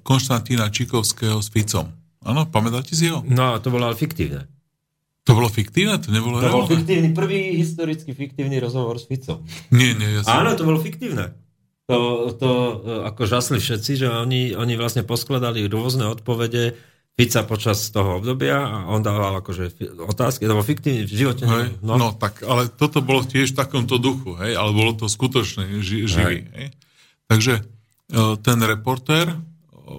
Konštantína 0.03 0.67
Čikovského 0.67 1.39
s 1.39 1.47
Ficom. 1.47 1.88
Áno, 2.27 2.43
pamätáte 2.51 2.91
si 2.91 3.07
ho? 3.07 3.23
No 3.23 3.55
to 3.63 3.71
bolo 3.71 3.88
ale 3.88 3.95
fiktívne. 3.95 4.51
To 5.23 5.31
bolo 5.31 5.47
fiktívne? 5.47 5.95
To 6.03 6.11
nebolo 6.11 6.43
To 6.43 6.51
bol 6.51 6.67
reálne? 6.67 6.71
fiktívny, 6.75 7.07
prvý 7.15 7.55
historicky 7.55 8.11
fiktívny 8.11 8.59
rozhovor 8.59 8.99
s 8.99 9.07
Ficom. 9.07 9.47
Nie, 9.71 9.95
nie, 9.95 10.11
ja 10.11 10.27
som... 10.27 10.43
Áno, 10.43 10.59
to 10.59 10.67
bolo 10.67 10.79
fiktívne. 10.84 11.31
To, 11.88 11.99
to 12.35 12.51
e, 12.51 12.73
ako 13.07 13.22
žasli 13.23 13.57
všetci, 13.64 13.91
že 13.95 14.07
oni, 14.11 14.51
oni 14.53 14.76
vlastne 14.76 15.07
poskladali 15.07 15.72
rôzne 15.72 16.03
odpovede 16.11 16.76
Fica 17.18 17.41
počas 17.49 17.81
toho 17.89 18.22
obdobia 18.22 18.61
a 18.61 18.77
on 18.93 19.01
dával 19.01 19.41
akože 19.41 19.73
otázky, 20.05 20.45
to 20.45 20.53
bol 20.53 20.61
fiktívny 20.61 21.07
v 21.07 21.18
živote. 21.18 21.49
Hej, 21.49 21.81
no. 21.81 21.97
no 21.97 22.07
tak, 22.14 22.45
ale 22.45 22.69
toto 22.69 23.01
bolo 23.01 23.26
tiež 23.26 23.55
v 23.55 23.59
takomto 23.64 23.97
duchu, 23.97 24.38
hej, 24.38 24.53
ale 24.53 24.69
bolo 24.69 24.93
to 24.93 25.09
skutočne 25.09 25.81
ži, 25.81 26.05
živý. 26.05 26.45
Hej. 26.45 26.53
Hej. 26.53 26.68
Takže 27.26 27.53
e, 27.57 27.64
ten 28.43 28.59
reportér, 28.61 29.34
e, 29.34 29.38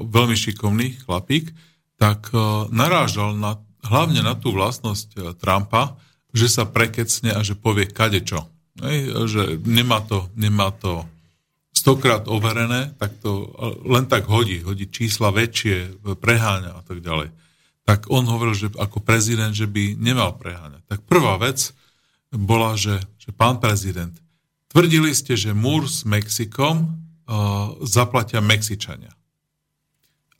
veľmi 0.06 0.36
šikovný 0.38 1.02
chlapík, 1.08 1.50
tak 1.98 2.30
narážal 2.70 3.34
na, 3.34 3.58
hlavne 3.82 4.22
na 4.22 4.38
tú 4.38 4.54
vlastnosť 4.54 5.34
Trumpa, 5.34 5.98
že 6.30 6.46
sa 6.46 6.62
prekecne 6.62 7.34
a 7.34 7.42
že 7.42 7.58
povie 7.58 7.90
kadečo. 7.90 8.46
Hej, 8.78 9.26
že 9.26 9.42
nemá 9.66 9.98
to, 10.06 10.30
nemá 10.38 10.70
to 10.70 11.02
stokrát 11.78 12.26
overené, 12.26 12.90
tak 12.98 13.14
to 13.22 13.54
len 13.86 14.10
tak 14.10 14.26
hodí, 14.26 14.66
hodí 14.66 14.90
čísla 14.90 15.30
väčšie, 15.30 16.02
preháňa 16.18 16.74
a 16.74 16.82
tak 16.82 16.98
ďalej. 16.98 17.30
Tak 17.86 18.10
on 18.10 18.26
hovoril, 18.26 18.58
že 18.58 18.74
ako 18.74 18.98
prezident, 18.98 19.54
že 19.54 19.70
by 19.70 19.94
nemal 19.94 20.34
preháňať. 20.34 20.82
Tak 20.90 21.06
prvá 21.06 21.38
vec 21.38 21.70
bola, 22.34 22.74
že, 22.74 22.98
že 23.22 23.30
pán 23.30 23.62
prezident, 23.62 24.12
tvrdili 24.68 25.14
ste, 25.14 25.38
že 25.38 25.56
múr 25.56 25.86
s 25.86 26.02
Mexikom 26.02 26.84
uh, 26.84 27.78
zaplatia 27.86 28.42
Mexičania. 28.42 29.14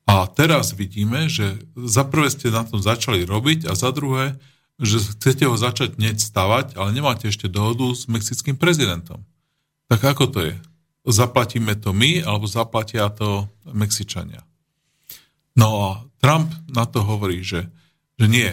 A 0.08 0.24
teraz 0.28 0.72
vidíme, 0.72 1.28
že 1.28 1.60
za 1.76 2.04
prvé 2.04 2.32
ste 2.32 2.48
na 2.48 2.64
tom 2.64 2.80
začali 2.80 3.28
robiť 3.28 3.68
a 3.68 3.76
za 3.76 3.92
druhé, 3.92 4.40
že 4.80 5.00
chcete 5.04 5.44
ho 5.44 5.56
začať 5.56 6.00
hneď 6.00 6.16
stavať, 6.16 6.76
ale 6.80 6.96
nemáte 6.96 7.28
ešte 7.28 7.50
dohodu 7.50 7.84
s 7.92 8.08
mexickým 8.08 8.56
prezidentom. 8.56 9.20
Tak 9.88 10.00
ako 10.16 10.24
to 10.32 10.40
je? 10.48 10.56
Zaplatíme 11.10 11.76
to 11.80 11.96
my, 11.96 12.20
alebo 12.24 12.44
zaplatia 12.44 13.08
to 13.12 13.48
Mexičania. 13.68 14.44
No 15.58 15.68
a 15.82 15.88
Trump 16.22 16.52
na 16.70 16.86
to 16.86 17.02
hovorí, 17.02 17.42
že, 17.42 17.66
že 18.20 18.26
nie. 18.30 18.50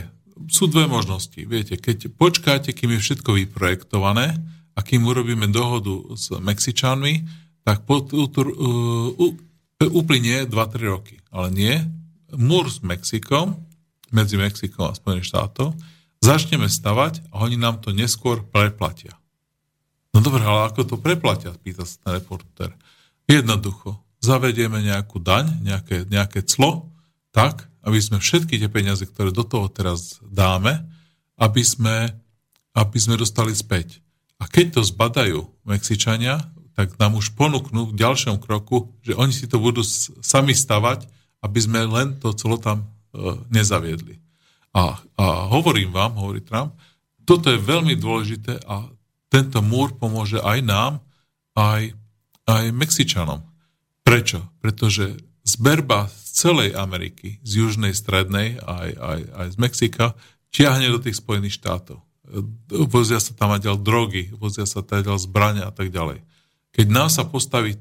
Sú 0.50 0.68
dve 0.68 0.90
možnosti. 0.90 1.38
Viete, 1.38 1.78
keď 1.78 2.12
počkáte, 2.16 2.74
kým 2.74 2.98
je 2.98 3.04
všetko 3.04 3.30
vyprojektované 3.46 4.36
a 4.76 4.80
kým 4.84 5.06
urobíme 5.06 5.48
dohodu 5.54 6.16
s 6.18 6.34
Mexičanmi, 6.34 7.24
tak 7.66 7.86
po, 7.88 8.04
uh, 8.04 8.30
uh, 8.36 9.34
uplynie 9.80 10.46
2-3 10.50 10.92
roky. 10.92 11.16
Ale 11.32 11.50
nie. 11.54 11.76
Múr 12.36 12.68
s 12.68 12.84
Mexikom, 12.84 13.56
medzi 14.12 14.36
Mexikom 14.36 14.92
a 14.92 14.98
Spojeným 14.98 15.24
štátom, 15.24 15.74
začneme 16.20 16.68
stavať 16.68 17.32
a 17.32 17.46
oni 17.46 17.56
nám 17.56 17.80
to 17.82 17.96
neskôr 17.96 18.44
preplatia. 18.44 19.16
No 20.16 20.24
dobre, 20.24 20.48
ale 20.48 20.72
ako 20.72 20.88
to 20.88 20.96
preplatia, 20.96 21.52
pýta 21.60 21.84
sa 21.84 22.00
ten 22.00 22.12
reporter. 22.24 22.72
Jednoducho, 23.28 24.00
zavedieme 24.24 24.80
nejakú 24.80 25.20
daň, 25.20 25.60
nejaké, 25.60 26.08
nejaké 26.08 26.40
clo, 26.48 26.88
tak, 27.36 27.68
aby 27.84 28.00
sme 28.00 28.24
všetky 28.24 28.56
tie 28.56 28.72
peniaze, 28.72 29.04
ktoré 29.04 29.36
do 29.36 29.44
toho 29.44 29.68
teraz 29.68 30.24
dáme, 30.24 30.88
aby 31.36 31.60
sme, 31.68 32.16
aby 32.72 32.96
sme 32.96 33.20
dostali 33.20 33.52
späť. 33.52 34.00
A 34.40 34.48
keď 34.48 34.80
to 34.80 34.82
zbadajú 34.88 35.52
Mexičania, 35.68 36.40
tak 36.80 36.96
nám 36.96 37.20
už 37.20 37.36
ponúknú 37.36 37.92
v 37.92 37.98
ďalšom 38.00 38.40
kroku, 38.40 38.96
že 39.04 39.20
oni 39.20 39.36
si 39.36 39.52
to 39.52 39.60
budú 39.60 39.84
sami 40.24 40.56
stavať, 40.56 41.12
aby 41.44 41.60
sme 41.60 41.84
len 41.88 42.16
to 42.24 42.32
celo 42.32 42.56
tam 42.56 42.84
e, 42.84 42.86
nezaviedli. 43.52 44.20
A, 44.76 45.00
a 45.16 45.26
hovorím 45.52 45.92
vám, 45.92 46.20
hovorí 46.20 46.44
Trump, 46.44 46.76
toto 47.24 47.48
je 47.52 47.60
veľmi 47.60 47.96
dôležité 47.96 48.64
a 48.64 48.88
tento 49.36 49.60
múr 49.60 49.92
pomôže 50.00 50.40
aj 50.40 50.64
nám, 50.64 50.94
aj, 51.60 51.92
aj 52.48 52.64
Mexičanom. 52.72 53.44
Prečo? 54.08 54.48
Pretože 54.64 55.20
zberba 55.44 56.08
z 56.08 56.48
celej 56.48 56.70
Ameriky, 56.80 57.44
z 57.44 57.68
južnej, 57.68 57.92
strednej, 57.92 58.64
aj, 58.64 58.90
aj, 58.96 59.20
aj 59.36 59.48
z 59.52 59.58
Mexika, 59.60 60.06
ťahne 60.56 60.88
do 60.88 61.04
tých 61.04 61.20
Spojených 61.20 61.60
štátov. 61.60 62.00
Vozia 62.88 63.20
sa 63.20 63.36
tam 63.36 63.52
aj 63.52 63.68
drogy, 63.84 64.32
vozia 64.40 64.64
sa 64.64 64.80
tam 64.80 65.04
ďal 65.04 65.20
zbrania 65.20 65.68
a 65.68 65.74
tak 65.76 65.92
ďalej. 65.92 66.24
Keď 66.72 66.88
nám 66.88 67.12
sa 67.12 67.28
postaví, 67.28 67.76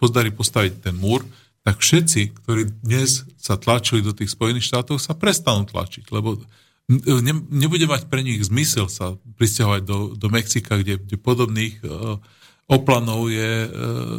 pozdarí 0.00 0.32
postaviť 0.32 0.88
ten 0.88 0.96
múr, 0.96 1.20
tak 1.64 1.80
všetci, 1.80 2.44
ktorí 2.44 2.80
dnes 2.80 3.24
sa 3.40 3.60
tlačili 3.60 4.00
do 4.04 4.12
tých 4.12 4.32
Spojených 4.32 4.68
štátov, 4.68 5.00
sa 5.00 5.16
prestanú 5.16 5.64
tlačiť, 5.68 6.08
lebo 6.12 6.40
ne, 6.88 7.32
nebude 7.48 7.88
mať 7.88 8.12
pre 8.12 8.20
nich 8.20 8.44
zmysel 8.44 8.92
sa 8.92 9.16
pristahovať 9.40 9.82
do, 9.84 9.98
do 10.14 10.28
Mexika, 10.28 10.76
kde, 10.76 11.00
kde 11.00 11.16
podobných 11.16 11.80
uh, 11.84 12.20
oplanov 12.68 13.32
je, 13.32 13.52
uh, 13.64 13.70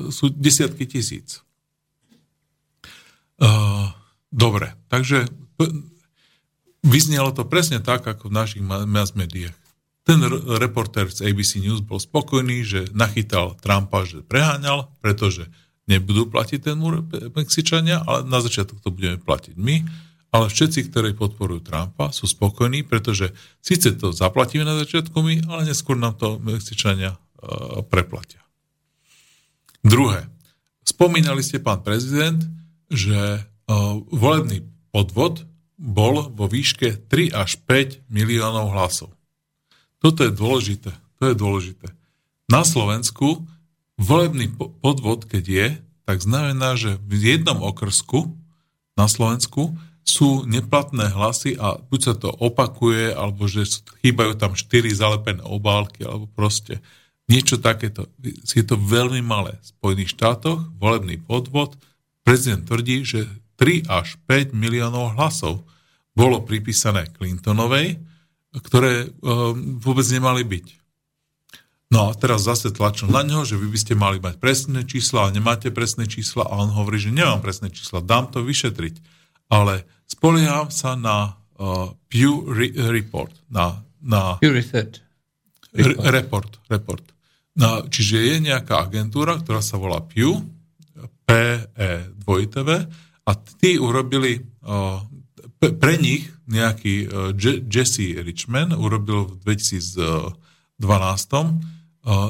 sú 0.10 0.34
desiatky 0.34 0.90
tisíc. 0.90 1.46
Uh, 3.36 3.92
dobre, 4.32 4.74
takže 4.88 5.28
vyznelo 6.82 7.36
to 7.36 7.44
presne 7.46 7.84
tak, 7.84 8.08
ako 8.08 8.32
v 8.32 8.38
našich 8.38 8.64
mass 8.64 9.14
médiách. 9.14 9.54
Ten 10.06 10.22
reporter 10.62 11.10
z 11.10 11.26
ABC 11.26 11.58
News 11.58 11.82
bol 11.82 11.98
spokojný, 11.98 12.62
že 12.62 12.82
nachytal 12.94 13.58
Trumpa, 13.58 14.06
že 14.06 14.22
preháňal, 14.22 14.94
pretože 15.02 15.50
nebudú 15.90 16.30
platiť 16.30 16.60
ten 16.62 16.78
Mexičania, 17.34 18.06
ale 18.06 18.26
na 18.30 18.38
začiatok 18.38 18.78
to 18.86 18.94
budeme 18.94 19.18
platiť 19.18 19.58
my 19.58 19.82
ale 20.36 20.52
všetci, 20.52 20.92
ktorí 20.92 21.16
podporujú 21.16 21.64
Trumpa, 21.64 22.12
sú 22.12 22.28
spokojní, 22.28 22.84
pretože 22.84 23.32
síce 23.64 23.96
to 23.96 24.12
zaplatíme 24.12 24.68
na 24.68 24.76
začiatku 24.76 25.16
my, 25.16 25.48
ale 25.48 25.72
neskôr 25.72 25.96
nám 25.96 26.20
to 26.20 26.36
Mexičania 26.44 27.16
uh, 27.16 27.80
preplatia. 27.88 28.44
Druhé. 29.80 30.28
Spomínali 30.84 31.40
ste, 31.40 31.64
pán 31.64 31.88
prezident, 31.88 32.44
že 32.92 33.16
uh, 33.16 33.96
volebný 34.12 34.68
podvod 34.92 35.48
bol 35.80 36.28
vo 36.36 36.52
výške 36.52 37.08
3 37.08 37.32
až 37.32 37.56
5 37.64 38.04
miliónov 38.12 38.76
hlasov. 38.76 39.16
Toto 40.04 40.28
je 40.28 40.36
dôležité. 40.36 40.92
To 41.24 41.32
je 41.32 41.36
dôležité. 41.36 41.88
Na 42.52 42.68
Slovensku 42.68 43.48
volebný 43.96 44.52
podvod, 44.84 45.32
keď 45.32 45.44
je, 45.48 45.68
tak 46.04 46.20
znamená, 46.20 46.76
že 46.76 47.00
v 47.08 47.40
jednom 47.40 47.64
okrsku 47.64 48.36
na 49.00 49.08
Slovensku 49.08 49.76
sú 50.06 50.46
neplatné 50.46 51.10
hlasy 51.10 51.58
a 51.58 51.82
buď 51.82 52.00
sa 52.00 52.14
to 52.14 52.30
opakuje, 52.30 53.10
alebo 53.10 53.50
že 53.50 53.66
chýbajú 54.06 54.38
tam 54.38 54.54
štyri 54.54 54.94
zalepené 54.94 55.42
obálky, 55.42 56.06
alebo 56.06 56.30
proste 56.30 56.78
niečo 57.26 57.58
takéto. 57.58 58.06
Je 58.22 58.62
to 58.62 58.78
veľmi 58.78 59.26
malé. 59.26 59.58
V 59.66 59.74
Spojených 59.74 60.14
štátoch 60.14 60.62
volebný 60.78 61.18
podvod, 61.18 61.74
prezident 62.22 62.62
tvrdí, 62.70 63.02
že 63.02 63.26
3 63.58 63.90
až 63.90 64.22
5 64.30 64.54
miliónov 64.54 65.18
hlasov 65.18 65.66
bolo 66.14 66.46
pripísané 66.46 67.10
Clintonovej, 67.18 67.98
ktoré 68.56 69.10
um, 69.10 69.82
vôbec 69.82 70.06
nemali 70.08 70.46
byť. 70.46 70.66
No 71.92 72.10
a 72.10 72.18
teraz 72.18 72.46
zase 72.46 72.74
tlačil 72.74 73.12
na 73.12 73.22
neho, 73.22 73.46
že 73.46 73.60
vy 73.60 73.68
by 73.70 73.80
ste 73.80 73.94
mali 73.98 74.18
mať 74.18 74.42
presné 74.42 74.86
čísla 74.86 75.30
a 75.30 75.34
nemáte 75.34 75.70
presné 75.70 76.10
čísla 76.10 76.46
a 76.46 76.54
on 76.62 76.74
hovorí, 76.74 76.98
že 76.98 77.14
nemám 77.14 77.42
presné 77.42 77.70
čísla, 77.70 78.06
dám 78.06 78.32
to 78.32 78.42
vyšetriť. 78.42 79.15
Ale 79.50 79.86
Spolieham 80.06 80.70
sa 80.70 80.94
na 80.94 81.34
uh, 81.58 81.90
Pew 82.10 82.46
re- 82.50 82.74
Report. 82.94 83.34
Na, 83.50 83.82
na 84.02 84.38
Pew 84.38 84.54
Research. 84.54 85.02
Report. 85.74 86.06
Re- 86.06 86.12
report, 86.14 86.52
report. 86.70 87.06
Na, 87.56 87.84
čiže 87.88 88.22
je 88.22 88.36
nejaká 88.52 88.86
agentúra, 88.86 89.40
ktorá 89.40 89.64
sa 89.64 89.80
volá 89.80 90.04
Pew, 90.04 90.40
PE2TV, 91.26 92.70
a 93.26 93.32
tí 93.58 93.82
urobili 93.82 94.38
uh, 94.38 95.02
pre 95.58 95.98
nich 95.98 96.30
nejaký 96.46 96.96
uh, 97.10 97.34
Jesse 97.66 98.22
Richman 98.22 98.78
urobil 98.78 99.26
v 99.26 99.34
2012 99.42 100.38
uh, 100.78 101.50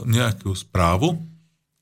nejakú 0.08 0.56
správu, 0.56 1.20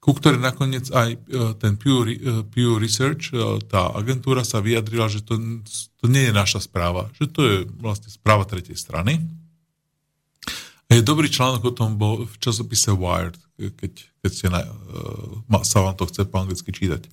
ku 0.03 0.11
ktorej 0.11 0.43
nakoniec 0.43 0.91
aj 0.91 1.15
e, 1.15 1.17
ten 1.63 1.79
Pew, 1.79 2.03
e, 2.03 2.75
Research, 2.75 3.31
e, 3.31 3.39
tá 3.71 3.87
agentúra 3.95 4.43
sa 4.43 4.59
vyjadrila, 4.59 5.07
že 5.07 5.23
to, 5.23 5.39
to 5.63 6.05
nie 6.11 6.27
je 6.27 6.35
naša 6.35 6.59
správa, 6.67 7.07
že 7.15 7.31
to 7.31 7.41
je 7.47 7.57
vlastne 7.79 8.11
správa 8.11 8.43
tretej 8.43 8.75
strany. 8.75 9.23
A 10.91 10.99
je 10.99 11.07
dobrý 11.07 11.31
článok 11.31 11.71
o 11.71 11.73
tom 11.73 11.95
bol 11.95 12.27
v 12.27 12.35
časopise 12.35 12.91
Wired, 12.91 13.39
keď, 13.55 13.93
keď 14.19 14.31
ste 14.35 14.47
na, 14.51 14.67
sa 15.63 15.79
vám 15.79 15.95
to 15.95 16.03
chce 16.11 16.27
po 16.27 16.43
anglicky 16.43 16.75
čítať. 16.75 17.07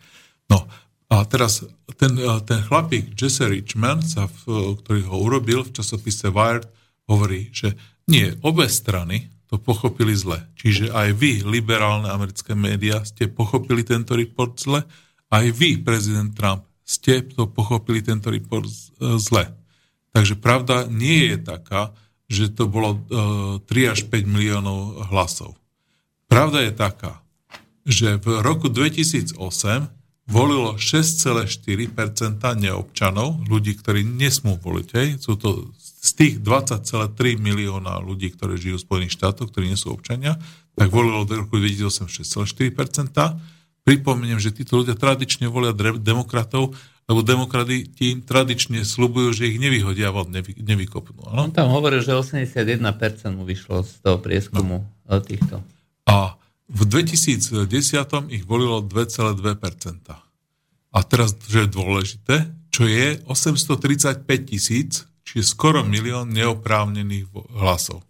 No 0.51 0.67
a 1.07 1.23
teraz 1.31 1.63
ten, 1.95 2.19
ten 2.43 2.61
chlapík 2.67 3.15
Jesse 3.15 3.47
Richman, 3.47 4.03
sa 4.03 4.27
v, 4.27 4.75
ktorý 4.83 5.07
ho 5.07 5.17
urobil 5.23 5.63
v 5.63 5.79
časopise 5.79 6.27
Wired, 6.35 6.67
hovorí, 7.07 7.55
že 7.55 7.79
nie, 8.11 8.35
obe 8.43 8.67
strany, 8.67 9.31
to 9.51 9.59
pochopili 9.59 10.15
zle. 10.15 10.47
Čiže 10.55 10.95
aj 10.95 11.11
vy, 11.19 11.43
liberálne 11.43 12.07
americké 12.07 12.55
médiá, 12.55 13.03
ste 13.03 13.27
pochopili 13.27 13.83
tento 13.83 14.15
report 14.15 14.63
zle. 14.63 14.87
Aj 15.27 15.47
vy, 15.51 15.83
prezident 15.83 16.31
Trump, 16.31 16.63
ste 16.87 17.27
to 17.27 17.51
pochopili 17.51 17.99
tento 17.99 18.31
report 18.31 18.71
e, 18.71 19.19
zle. 19.19 19.51
Takže 20.15 20.39
pravda 20.39 20.87
nie 20.87 21.35
je 21.35 21.39
taká, 21.43 21.91
že 22.31 22.55
to 22.55 22.71
bolo 22.71 23.03
uh, 23.11 23.59
e, 23.59 23.91
3 23.91 23.91
až 23.91 24.01
5 24.07 24.23
miliónov 24.23 25.11
hlasov. 25.11 25.59
Pravda 26.31 26.63
je 26.63 26.71
taká, 26.71 27.27
že 27.83 28.23
v 28.23 28.39
roku 28.39 28.71
2008 28.71 29.35
volilo 30.31 30.79
6,4% 30.79 31.91
neobčanov, 32.39 33.51
ľudí, 33.51 33.75
ktorí 33.75 34.07
nesmú 34.07 34.63
voliť. 34.63 34.89
Hej. 34.95 35.09
Sú 35.27 35.35
to 35.35 35.75
z 36.01 36.11
tých 36.17 36.35
20,3 36.41 37.13
milióna 37.37 38.01
ľudí, 38.01 38.33
ktorí 38.33 38.57
žijú 38.57 38.81
v 38.81 38.87
Spojených 38.89 39.21
štátoch, 39.21 39.53
ktorí 39.53 39.69
nie 39.69 39.77
sú 39.77 39.93
občania, 39.93 40.41
tak 40.73 40.89
volilo 40.89 41.29
do 41.29 41.45
roku 41.45 41.61
2008 41.61 42.09
6,4%. 42.09 43.85
Pripomeniem, 43.85 44.41
že 44.41 44.57
títo 44.57 44.81
ľudia 44.81 44.97
tradične 44.97 45.53
volia 45.53 45.77
demokratov, 45.77 46.73
lebo 47.05 47.21
demokrati 47.21 47.85
tým 47.85 48.25
tradične 48.25 48.81
slubujú, 48.81 49.37
že 49.37 49.53
ich 49.53 49.61
nevyhodia 49.61 50.09
von, 50.09 50.31
nevy, 50.33 50.57
nevykopnú. 50.57 51.37
On 51.37 51.53
tam 51.53 51.69
hovorí, 51.69 52.01
že 52.01 52.17
81% 52.17 52.81
mu 53.37 53.45
vyšlo 53.45 53.85
z 53.85 53.93
toho 54.01 54.17
prieskumu 54.23 54.89
no. 55.05 55.17
týchto. 55.21 55.61
A 56.09 56.41
v 56.71 56.81
2010 56.87 57.67
ich 58.31 58.45
volilo 58.49 58.81
2,2%. 58.81 59.37
A 60.91 60.99
teraz, 61.05 61.35
že 61.45 61.67
je 61.67 61.69
dôležité, 61.69 62.37
čo 62.71 62.87
je 62.87 63.19
835 63.27 64.23
tisíc, 64.47 65.10
čiže 65.31 65.47
skoro 65.47 65.87
milión 65.87 66.35
neoprávnených 66.35 67.31
hlasov. 67.55 68.03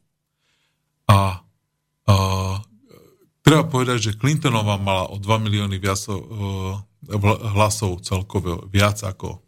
A, 1.04 1.44
a 2.08 2.14
treba 3.44 3.64
povedať, 3.68 3.98
že 4.10 4.16
Clintonová 4.16 4.80
mala 4.80 5.12
o 5.12 5.20
2 5.20 5.44
milióny 5.44 5.76
viac, 5.76 6.00
hlasov 7.52 8.00
celkovo 8.00 8.64
viac 8.72 9.04
ako 9.04 9.44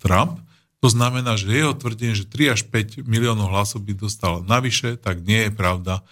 Trump. 0.00 0.40
To 0.78 0.86
znamená, 0.86 1.34
že 1.34 1.50
jeho 1.50 1.74
tvrdenie, 1.74 2.14
že 2.14 2.30
3 2.30 2.54
až 2.54 2.60
5 2.70 3.02
miliónov 3.02 3.50
hlasov 3.50 3.82
by 3.82 3.98
dostal 3.98 4.46
navyše, 4.46 4.94
tak 4.94 5.26
nie 5.26 5.50
je 5.50 5.52
pravda. 5.52 6.06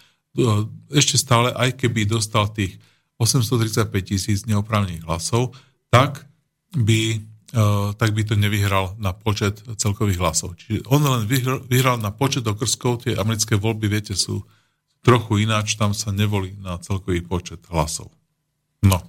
Ešte 0.91 1.17
stále, 1.17 1.55
aj 1.55 1.79
keby 1.79 2.05
dostal 2.05 2.51
tých 2.51 2.77
835 3.17 3.89
tisíc 4.03 4.43
neoprávnených 4.45 5.07
hlasov, 5.07 5.55
tak 5.89 6.27
by, 6.75 7.23
tak 7.97 8.13
by 8.13 8.23
to 8.29 8.37
nevyhral 8.37 8.93
na 9.01 9.17
počet 9.17 9.65
celkových 9.81 10.21
hlasov. 10.21 10.61
Čiže 10.61 10.85
on 10.93 11.01
len 11.01 11.25
vyhral, 11.69 11.97
na 11.97 12.13
počet 12.13 12.45
okrskov, 12.45 13.09
tie 13.09 13.17
americké 13.17 13.57
voľby, 13.57 13.89
viete, 13.89 14.13
sú 14.13 14.45
trochu 15.01 15.49
ináč, 15.49 15.81
tam 15.81 15.97
sa 15.97 16.13
nevolí 16.13 16.53
na 16.61 16.77
celkový 16.77 17.25
počet 17.25 17.65
hlasov. 17.73 18.13
No. 18.85 19.01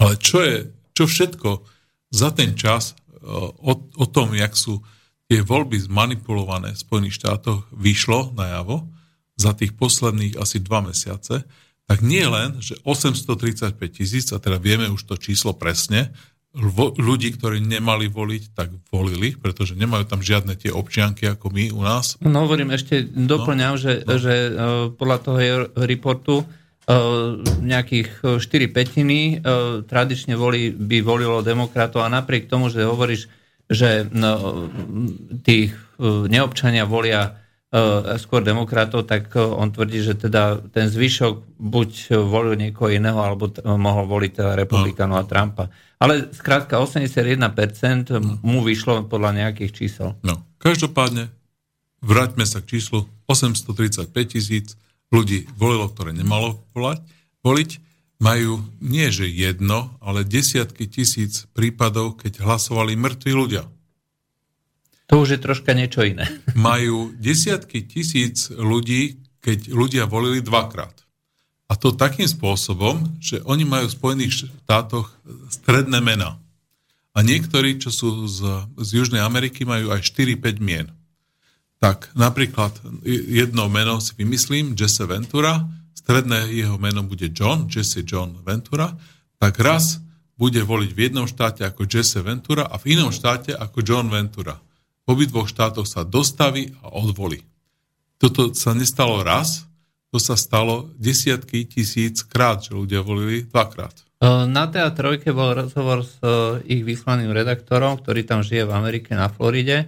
Ale 0.00 0.16
čo 0.16 0.40
je, 0.40 0.72
čo 0.96 1.04
všetko 1.04 1.60
za 2.08 2.32
ten 2.32 2.56
čas 2.56 2.96
o, 3.20 3.72
o 3.76 4.06
tom, 4.08 4.32
jak 4.32 4.56
sú 4.56 4.80
tie 5.28 5.42
voľby 5.44 5.76
zmanipulované 5.76 6.72
v 6.72 6.82
Spojených 6.82 7.18
štátoch, 7.20 7.68
vyšlo 7.74 8.32
najavo 8.32 8.88
za 9.36 9.52
tých 9.52 9.76
posledných 9.76 10.40
asi 10.40 10.62
dva 10.64 10.80
mesiace, 10.80 11.44
tak 11.86 11.98
nie 12.02 12.24
len, 12.24 12.58
že 12.64 12.80
835 12.82 13.76
tisíc, 13.92 14.32
a 14.32 14.40
teda 14.40 14.56
vieme 14.56 14.88
už 14.88 15.04
to 15.04 15.14
číslo 15.20 15.54
presne, 15.54 16.14
ľudí, 16.96 17.36
ktorí 17.36 17.60
nemali 17.60 18.08
voliť, 18.08 18.42
tak 18.56 18.72
volili, 18.88 19.36
pretože 19.36 19.76
nemajú 19.76 20.08
tam 20.08 20.24
žiadne 20.24 20.56
tie 20.56 20.72
občianky 20.72 21.28
ako 21.36 21.52
my 21.52 21.64
u 21.70 21.80
nás. 21.84 22.16
No 22.24 22.48
hovorím, 22.48 22.72
ešte 22.72 23.04
doplňam, 23.04 23.76
no, 23.76 23.80
že, 23.80 23.92
no. 24.02 24.16
že 24.16 24.34
uh, 24.48 24.50
podľa 24.96 25.18
toho 25.20 25.38
reportu 25.76 26.48
nejakých 27.66 28.38
4 28.38 28.46
petiny 28.70 29.42
tradične 29.90 30.38
voli, 30.38 30.70
by 30.70 31.02
volilo 31.02 31.42
demokratov 31.42 32.06
a 32.06 32.12
napriek 32.14 32.46
tomu, 32.46 32.70
že 32.70 32.86
hovoríš, 32.86 33.26
že 33.66 34.06
no, 34.06 34.70
tých 35.42 35.74
neobčania 36.30 36.86
volia 36.86 37.42
skôr 38.22 38.46
demokratov, 38.46 39.10
tak 39.10 39.34
on 39.34 39.74
tvrdí, 39.74 39.98
že 39.98 40.14
teda 40.14 40.62
ten 40.70 40.86
zvyšok 40.86 41.58
buď 41.58 41.90
volil 42.24 42.54
niekoho 42.54 42.94
iného, 42.94 43.18
alebo 43.18 43.50
t- 43.50 43.60
mohol 43.66 44.06
voliť 44.06 44.32
teda 44.38 44.52
republikánov 44.54 45.18
a 45.18 45.24
Trumpa. 45.26 45.64
Ale 45.98 46.30
skrátka 46.30 46.78
81% 46.78 47.42
mu 48.44 48.62
vyšlo 48.62 49.10
podľa 49.10 49.44
nejakých 49.44 49.72
čísel. 49.74 50.14
No, 50.22 50.46
každopádne, 50.62 51.32
vráťme 52.04 52.46
sa 52.46 52.62
k 52.62 52.78
číslu 52.78 53.10
835 53.26 54.14
tisíc 54.30 54.78
ľudí 55.10 55.50
volilo, 55.58 55.90
ktoré 55.90 56.14
nemalo 56.14 56.62
volať, 56.70 57.02
voliť, 57.42 57.70
majú 58.22 58.64
nie 58.80 59.10
že 59.12 59.28
jedno, 59.28 59.92
ale 60.00 60.24
desiatky 60.24 60.88
tisíc 60.88 61.44
prípadov, 61.52 62.16
keď 62.16 62.40
hlasovali 62.46 62.96
mŕtvi 62.96 63.32
ľudia. 63.34 63.68
To 65.06 65.22
už 65.22 65.38
je 65.38 65.40
troška 65.42 65.70
niečo 65.72 66.02
iné. 66.02 66.26
Majú 66.58 67.14
desiatky 67.14 67.86
tisíc 67.86 68.50
ľudí, 68.50 69.22
keď 69.42 69.70
ľudia 69.70 70.04
volili 70.10 70.42
dvakrát. 70.42 71.06
A 71.66 71.74
to 71.74 71.94
takým 71.94 72.30
spôsobom, 72.30 73.18
že 73.18 73.42
oni 73.42 73.66
majú 73.66 73.90
v 73.90 73.96
Spojených 73.98 74.32
štátoch 74.62 75.10
stredné 75.50 75.98
mena. 75.98 76.38
A 77.10 77.26
niektorí, 77.26 77.82
čo 77.82 77.90
sú 77.90 78.30
z, 78.30 78.70
z 78.78 78.88
Južnej 79.02 79.18
Ameriky, 79.18 79.66
majú 79.66 79.90
aj 79.90 80.06
4-5 80.06 80.62
mien. 80.62 80.86
Tak 81.82 82.14
napríklad 82.14 82.70
jedno 83.06 83.66
meno 83.66 83.98
si 83.98 84.14
vymyslím, 84.14 84.78
Jesse 84.78 85.10
Ventura, 85.10 85.66
stredné 85.96 86.54
jeho 86.54 86.78
meno 86.78 87.02
bude 87.02 87.34
John, 87.34 87.66
Jesse 87.66 88.06
John 88.06 88.38
Ventura, 88.46 88.94
tak 89.42 89.58
raz 89.58 89.98
bude 90.38 90.62
voliť 90.62 90.90
v 90.94 91.02
jednom 91.02 91.26
štáte 91.26 91.66
ako 91.66 91.82
Jesse 91.88 92.22
Ventura 92.22 92.68
a 92.70 92.78
v 92.78 92.94
inom 92.94 93.10
štáte 93.10 93.58
ako 93.58 93.82
John 93.82 94.06
Ventura. 94.06 94.54
V 95.06 95.14
obidvoch 95.14 95.46
štátoch 95.46 95.86
sa 95.86 96.02
dostaví 96.02 96.74
a 96.82 96.90
odvolí. 96.90 97.46
Toto 98.18 98.50
sa 98.58 98.74
nestalo 98.74 99.22
raz, 99.22 99.62
to 100.10 100.18
sa 100.18 100.34
stalo 100.34 100.90
desiatky 100.98 101.62
tisíc 101.62 102.26
krát, 102.26 102.66
že 102.66 102.74
ľudia 102.74 103.06
volili 103.06 103.46
dvakrát. 103.46 103.94
Na 104.50 104.66
TA3 104.66 105.22
bol 105.30 105.54
rozhovor 105.54 106.02
s 106.02 106.18
ich 106.66 106.82
vyslaným 106.82 107.30
redaktorom, 107.30 108.00
ktorý 108.02 108.26
tam 108.26 108.40
žije 108.42 108.66
v 108.66 108.74
Amerike 108.74 109.14
na 109.14 109.30
Floride 109.30 109.86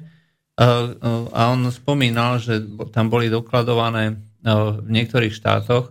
a 0.61 1.43
on 1.51 1.67
spomínal, 1.73 2.39
že 2.39 2.61
tam 2.95 3.11
boli 3.11 3.27
dokladované 3.33 4.21
v 4.45 4.87
niektorých 4.87 5.35
štátoch, 5.35 5.91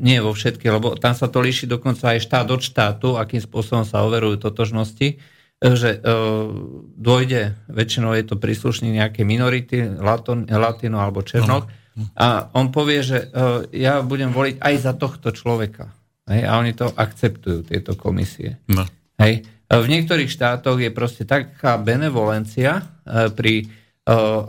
nie 0.00 0.16
vo 0.24 0.32
všetkých, 0.32 0.72
lebo 0.72 0.96
tam 0.96 1.12
sa 1.12 1.28
to 1.28 1.42
líši 1.42 1.68
dokonca 1.68 2.16
aj 2.16 2.24
štát 2.24 2.48
od 2.48 2.62
štátu, 2.64 3.20
akým 3.20 3.44
spôsobom 3.44 3.84
sa 3.84 4.06
overujú 4.06 4.40
totožnosti, 4.40 5.20
že 5.72 6.04
dôjde, 7.00 7.56
väčšinou 7.72 8.12
je 8.12 8.24
to 8.28 8.36
príslušný 8.36 8.92
nejaké 8.92 9.24
minority, 9.24 9.96
latino 10.52 11.00
alebo 11.00 11.24
černok, 11.24 11.72
a 12.18 12.50
on 12.58 12.74
povie, 12.74 13.00
že 13.06 13.32
ja 13.72 14.02
budem 14.04 14.34
voliť 14.34 14.60
aj 14.60 14.74
za 14.76 14.92
tohto 14.98 15.32
človeka. 15.32 15.94
Hej, 16.24 16.42
a 16.48 16.56
oni 16.56 16.72
to 16.72 16.88
akceptujú, 16.88 17.68
tieto 17.68 17.92
komisie. 18.00 18.56
No. 18.72 18.88
Hej. 19.20 19.44
V 19.68 19.86
niektorých 19.88 20.28
štátoch 20.28 20.80
je 20.80 20.92
proste 20.92 21.24
taká 21.28 21.76
benevolencia 21.80 22.80
e, 23.04 23.28
pri 23.32 23.64
e, 23.64 23.64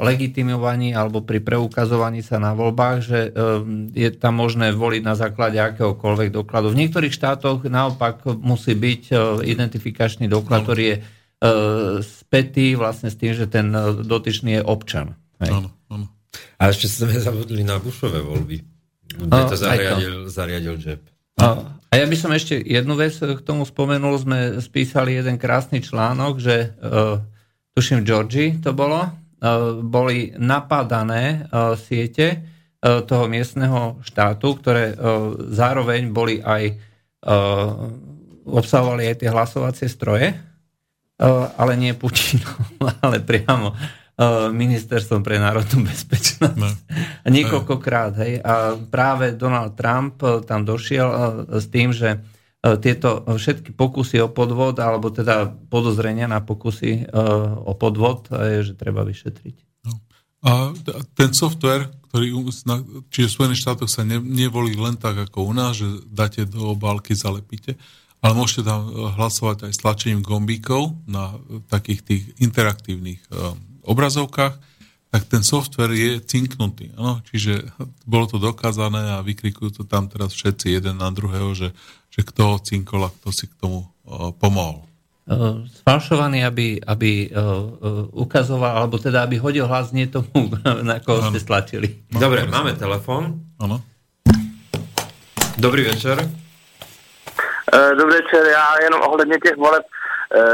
legitimovaní 0.03 0.91
alebo 0.91 1.23
pri 1.23 1.39
preukazovaní 1.39 2.19
sa 2.19 2.43
na 2.43 2.51
voľbách, 2.51 2.97
že 2.99 3.19
e, 3.23 3.39
je 3.95 4.09
tam 4.11 4.43
možné 4.43 4.75
voliť 4.75 4.99
na 4.99 5.15
základe 5.15 5.55
akéhokoľvek 5.55 6.27
dokladu. 6.35 6.75
V 6.75 6.79
niektorých 6.83 7.15
štátoch 7.15 7.63
naopak 7.63 8.27
musí 8.43 8.75
byť 8.75 9.15
identifikačný 9.47 10.27
doklad, 10.27 10.67
ktorý 10.67 10.83
je 10.83 10.97
spätý 12.03 12.75
vlastne 12.75 13.07
s 13.07 13.15
tým, 13.15 13.31
že 13.31 13.47
ten 13.47 13.71
dotyčný 14.03 14.59
je 14.59 14.61
občan. 14.65 15.15
Áno, 15.39 15.71
áno. 15.87 16.07
A 16.59 16.71
ešte 16.71 16.91
sme 16.91 17.15
zabudli 17.15 17.63
na 17.63 17.79
Bushové 17.79 18.19
voľby, 18.19 18.59
kde 19.23 19.41
to 19.47 19.55
zariadil, 19.55 20.15
zariadil 20.27 20.75
Jeb. 20.79 21.03
A, 21.39 21.75
ja 21.95 22.07
by 22.07 22.15
som 22.19 22.31
ešte 22.35 22.59
jednu 22.59 22.95
vec 22.99 23.15
k 23.15 23.39
tomu 23.43 23.63
spomenul. 23.63 24.19
Sme 24.19 24.59
spísali 24.59 25.15
jeden 25.15 25.39
krásny 25.39 25.79
článok, 25.79 26.43
že 26.43 26.75
tuším 27.75 28.03
v 28.03 28.07
Georgii 28.07 28.49
to 28.63 28.75
bolo, 28.75 29.05
boli 29.83 30.31
napadané 30.39 31.45
uh, 31.49 31.75
siete 31.75 32.39
uh, 32.39 33.03
toho 33.03 33.25
miestneho 33.27 33.99
štátu, 34.01 34.57
ktoré 34.61 34.93
zároveň 35.51 36.13
boli 36.13 36.39
aj 36.41 36.77
obsahovali 38.45 39.09
aj 39.09 39.15
tie 39.17 39.33
hlasovacie 39.33 39.89
stroje, 39.89 40.29
ale 41.57 41.73
nie 41.73 41.97
Pučinom, 41.97 42.85
ale 43.01 43.17
priamo 43.17 43.73
ministerstvom 44.53 45.25
pre 45.25 45.41
národnú 45.41 45.89
bezpečnosť. 45.89 46.53
No. 46.53 46.69
Niekoľkokrát. 47.25 48.13
Hej. 48.21 48.45
A 48.45 48.77
práve 48.77 49.33
Donald 49.33 49.73
Trump 49.73 50.21
tam 50.45 50.61
došiel 50.61 51.09
s 51.49 51.65
tým, 51.73 51.89
že 51.89 52.21
tieto 52.81 53.21
všetky 53.21 53.77
pokusy 53.77 54.17
o 54.25 54.29
podvod, 54.33 54.81
alebo 54.81 55.13
teda 55.13 55.53
podozrenia 55.69 56.25
na 56.25 56.41
pokusy 56.41 57.05
o 57.61 57.73
podvod, 57.77 58.33
je, 58.33 58.71
že 58.71 58.73
treba 58.73 59.05
vyšetriť. 59.05 59.55
No. 59.85 59.93
A 60.45 60.73
ten 61.13 61.29
software, 61.37 61.93
ktorý 62.09 62.33
čiže 63.13 63.27
v 63.29 63.35
Spojených 63.37 63.61
štátoch 63.61 63.91
sa 63.91 64.01
ne, 64.01 64.17
nevolí 64.17 64.73
len 64.73 64.97
tak 64.97 65.29
ako 65.29 65.45
u 65.45 65.53
nás, 65.53 65.77
že 65.77 65.85
dáte 66.09 66.49
do 66.49 66.73
obálky, 66.73 67.13
zalepíte, 67.13 67.77
ale 68.25 68.33
môžete 68.33 68.65
tam 68.65 68.89
hlasovať 68.89 69.69
aj 69.69 69.71
s 69.77 69.81
tlačením 69.85 70.25
gombíkov 70.25 70.97
na 71.05 71.37
takých 71.69 72.01
tých 72.01 72.23
interaktívnych 72.41 73.21
obrazovkách, 73.85 74.74
tak 75.15 75.31
ten 75.31 75.47
software 75.47 75.95
je 75.95 76.19
cinknutý. 76.19 76.91
Ano? 76.99 77.23
Čiže 77.23 77.71
bolo 78.03 78.27
to 78.27 78.35
dokázané 78.35 79.15
a 79.15 79.23
vykrikujú 79.23 79.71
to 79.71 79.83
tam 79.87 80.11
teraz 80.11 80.35
všetci 80.35 80.75
jeden 80.75 80.99
na 80.99 81.07
druhého, 81.07 81.55
že, 81.55 81.71
že 82.11 82.19
kto 82.27 82.41
ho 82.51 82.57
cinkol 82.59 83.07
a 83.07 83.13
kto 83.15 83.31
si 83.31 83.47
k 83.47 83.55
tomu 83.55 83.87
uh, 83.87 84.35
pomohol. 84.35 84.83
Uh, 85.23 85.63
sfalšovaný, 85.71 86.43
aby, 86.43 86.83
aby 86.83 87.31
uh, 87.31 87.31
uh, 87.31 88.11
ukazoval, 88.11 88.75
alebo 88.75 88.99
teda 88.99 89.23
aby 89.23 89.39
hodil 89.39 89.71
hlas 89.71 89.95
nie 89.95 90.11
tomu, 90.11 90.51
na 90.91 90.99
koho 90.99 91.23
ste 91.31 91.39
stlačili. 91.39 92.03
Dobre, 92.11 92.43
máme 92.51 92.75
telefon. 92.75 93.55
Áno. 93.55 93.79
Dobrý 95.55 95.87
večer. 95.87 96.19
Eh, 97.71 97.95
Dobrý 97.95 98.15
večer, 98.19 98.43
já 98.51 98.83
jenom 98.83 99.01
ohledně 99.01 99.39
těch 99.39 99.57
voleb, 99.57 99.83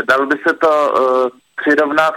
dal 0.07 0.27
by 0.27 0.35
se 0.47 0.53
to 0.53 0.71
přirovnat 1.61 2.13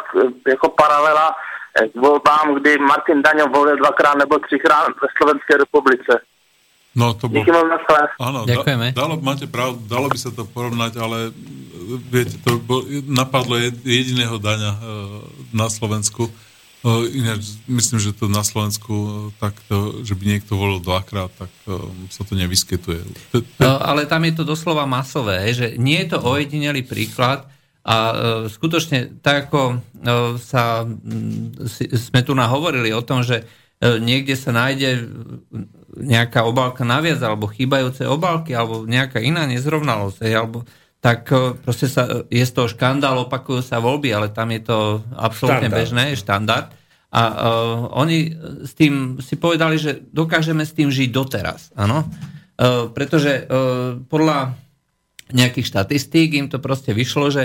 jako 0.49 0.69
paralela 0.69 1.33
k 1.74 1.94
volbám, 1.98 2.55
kdy 2.62 2.78
Martin 2.78 3.22
Daňo 3.22 3.51
volil 3.51 3.76
dvakrát 3.76 4.14
nebo 4.14 4.38
třikrát 4.38 4.94
ve 5.02 5.09
Slovenské 5.18 5.56
republice. 5.59 6.22
No 6.94 7.10
to 7.14 7.26
bol... 7.26 7.42
Díky 7.42 7.51
na. 7.51 7.66
Áno, 8.22 8.46
Ďakujeme. 8.46 8.94
Da, 8.94 9.02
dalo, 9.02 9.18
máte 9.18 9.51
pravdu, 9.51 9.82
dalo 9.90 10.06
by 10.06 10.14
sa 10.14 10.30
to 10.30 10.46
porovnať, 10.46 10.94
ale 11.02 11.34
e, 11.34 11.98
viete, 12.06 12.38
to 12.38 12.62
bol, 12.62 12.86
napadlo 13.10 13.59
jed- 13.59 13.82
jediného 13.82 14.38
daňa 14.38 14.70
e, 14.70 14.80
na 15.51 15.66
Slovensku. 15.66 16.30
E, 16.30 16.90
ináč, 17.18 17.59
myslím, 17.66 17.98
že 17.98 18.14
to 18.14 18.30
na 18.30 18.46
Slovensku 18.46 18.94
takto, 19.42 20.06
že 20.06 20.14
by 20.14 20.38
niekto 20.38 20.55
volil 20.55 20.78
dvakrát, 20.78 21.34
tak 21.34 21.51
e, 21.66 21.82
sa 22.14 22.22
to 22.22 22.38
nevyskytuje. 22.38 23.02
No, 23.59 23.82
ale 23.82 24.06
tam 24.06 24.22
je 24.22 24.38
to 24.38 24.46
doslova 24.46 24.86
masové, 24.86 25.51
že 25.51 25.74
nie 25.74 25.98
je 26.06 26.14
to 26.14 26.22
ojedinelý 26.22 26.86
príklad 26.86 27.51
a 27.85 27.97
e, 27.97 28.15
skutočne 28.48 29.20
tak 29.20 29.48
ako 29.48 29.61
e, 29.69 30.40
sa, 30.40 30.89
sme 31.93 32.20
tu 32.24 32.32
nahovorili 32.32 32.97
o 32.97 33.05
tom, 33.05 33.20
že 33.20 33.44
e, 33.77 34.01
niekde 34.01 34.40
sa 34.40 34.56
nájde 34.56 35.05
nejaká 36.01 36.48
obálka 36.48 36.81
naviac 36.81 37.20
alebo 37.20 37.52
chýbajúce 37.52 38.09
obálky 38.09 38.56
alebo 38.56 38.89
nejaká 38.89 39.20
iná 39.20 39.44
nezrovnalosť, 39.44 40.16
alebo 40.32 40.65
tak 41.05 41.28
proste 41.61 41.85
sa, 41.85 42.24
je 42.32 42.40
z 42.40 42.52
toho 42.56 42.65
škandál, 42.65 43.28
opakujú 43.28 43.61
sa 43.61 43.77
voľby, 43.77 44.09
ale 44.16 44.32
tam 44.32 44.48
je 44.48 44.65
to 44.65 45.05
absolútne 45.12 45.69
Štandard. 45.69 45.77
bežné, 45.85 46.02
je 46.16 46.23
štandard. 46.24 46.69
A 47.12 47.23
uh, 47.28 47.77
oni 48.01 48.32
s 48.65 48.73
tým 48.73 49.20
si 49.20 49.36
povedali, 49.36 49.77
že 49.77 50.01
dokážeme 50.01 50.65
s 50.65 50.73
tým 50.73 50.89
žiť 50.89 51.12
doteraz. 51.12 51.70
Áno? 51.77 52.09
Uh, 52.56 52.89
pretože 52.89 53.44
uh, 53.44 54.01
podľa 54.09 54.56
nejakých 55.32 55.68
štatistík 55.68 56.36
im 56.36 56.46
to 56.52 56.60
proste 56.60 56.92
vyšlo, 56.92 57.32
že 57.32 57.42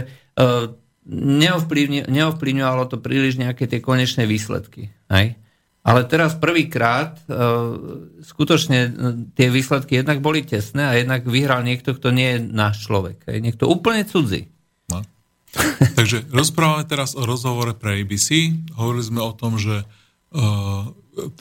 neovplyvni, 1.10 2.06
neovplyvňovalo 2.06 2.86
to 2.86 2.98
príliš 3.02 3.42
nejaké 3.42 3.66
tie 3.66 3.82
konečné 3.82 4.30
výsledky. 4.30 4.94
Hej? 5.10 5.36
Ale 5.82 6.06
teraz 6.06 6.38
prvýkrát 6.38 7.18
uh, 7.26 7.74
skutočne 8.22 8.80
uh, 8.86 8.92
tie 9.34 9.50
výsledky 9.50 10.04
jednak 10.04 10.22
boli 10.22 10.46
tesné 10.46 10.86
a 10.86 10.94
jednak 10.94 11.26
vyhral 11.26 11.66
niekto, 11.66 11.98
kto 11.98 12.14
nie 12.14 12.38
je 12.38 12.40
náš 12.46 12.86
človek. 12.86 13.26
Hej? 13.26 13.42
Niekto 13.42 13.66
úplne 13.66 14.06
cudzí. 14.06 14.52
no. 14.92 15.02
Takže 15.98 16.30
rozprávame 16.30 16.86
teraz 16.86 17.18
o 17.18 17.26
rozhovore 17.26 17.74
pre 17.74 18.06
ABC. 18.06 18.54
Hovorili 18.78 19.06
sme 19.08 19.22
o 19.26 19.34
tom, 19.34 19.58
že 19.58 19.82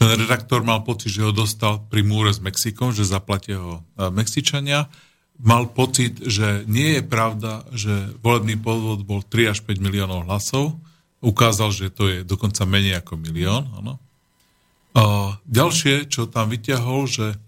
ten 0.01 0.09
redaktor 0.17 0.65
mal 0.65 0.81
pocit, 0.81 1.13
že 1.13 1.29
ho 1.29 1.29
dostal 1.29 1.85
pri 1.93 2.01
múre 2.01 2.33
s 2.33 2.41
Mexikom, 2.41 2.89
že 2.89 3.05
zaplatia 3.05 3.61
ho 3.61 3.85
Mexičania. 4.01 4.89
Mal 5.39 5.71
pocit, 5.71 6.19
že 6.27 6.67
nie 6.67 6.99
je 6.99 7.03
pravda, 7.07 7.63
že 7.71 8.11
volebný 8.23 8.59
podvod 8.59 9.07
bol 9.07 9.23
3 9.23 9.55
až 9.55 9.59
5 9.63 9.79
miliónov 9.79 10.27
hlasov. 10.27 10.75
Ukázal, 11.23 11.71
že 11.71 11.87
to 11.95 12.11
je 12.11 12.19
dokonca 12.27 12.67
menej 12.67 12.99
ako 12.99 13.19
milión. 13.19 13.67
Áno. 13.79 14.03
Uh, 14.99 15.39
ďalšie, 15.47 16.11
čo 16.11 16.27
tam 16.27 16.51
vyťahol, 16.51 17.07
že 17.07 17.39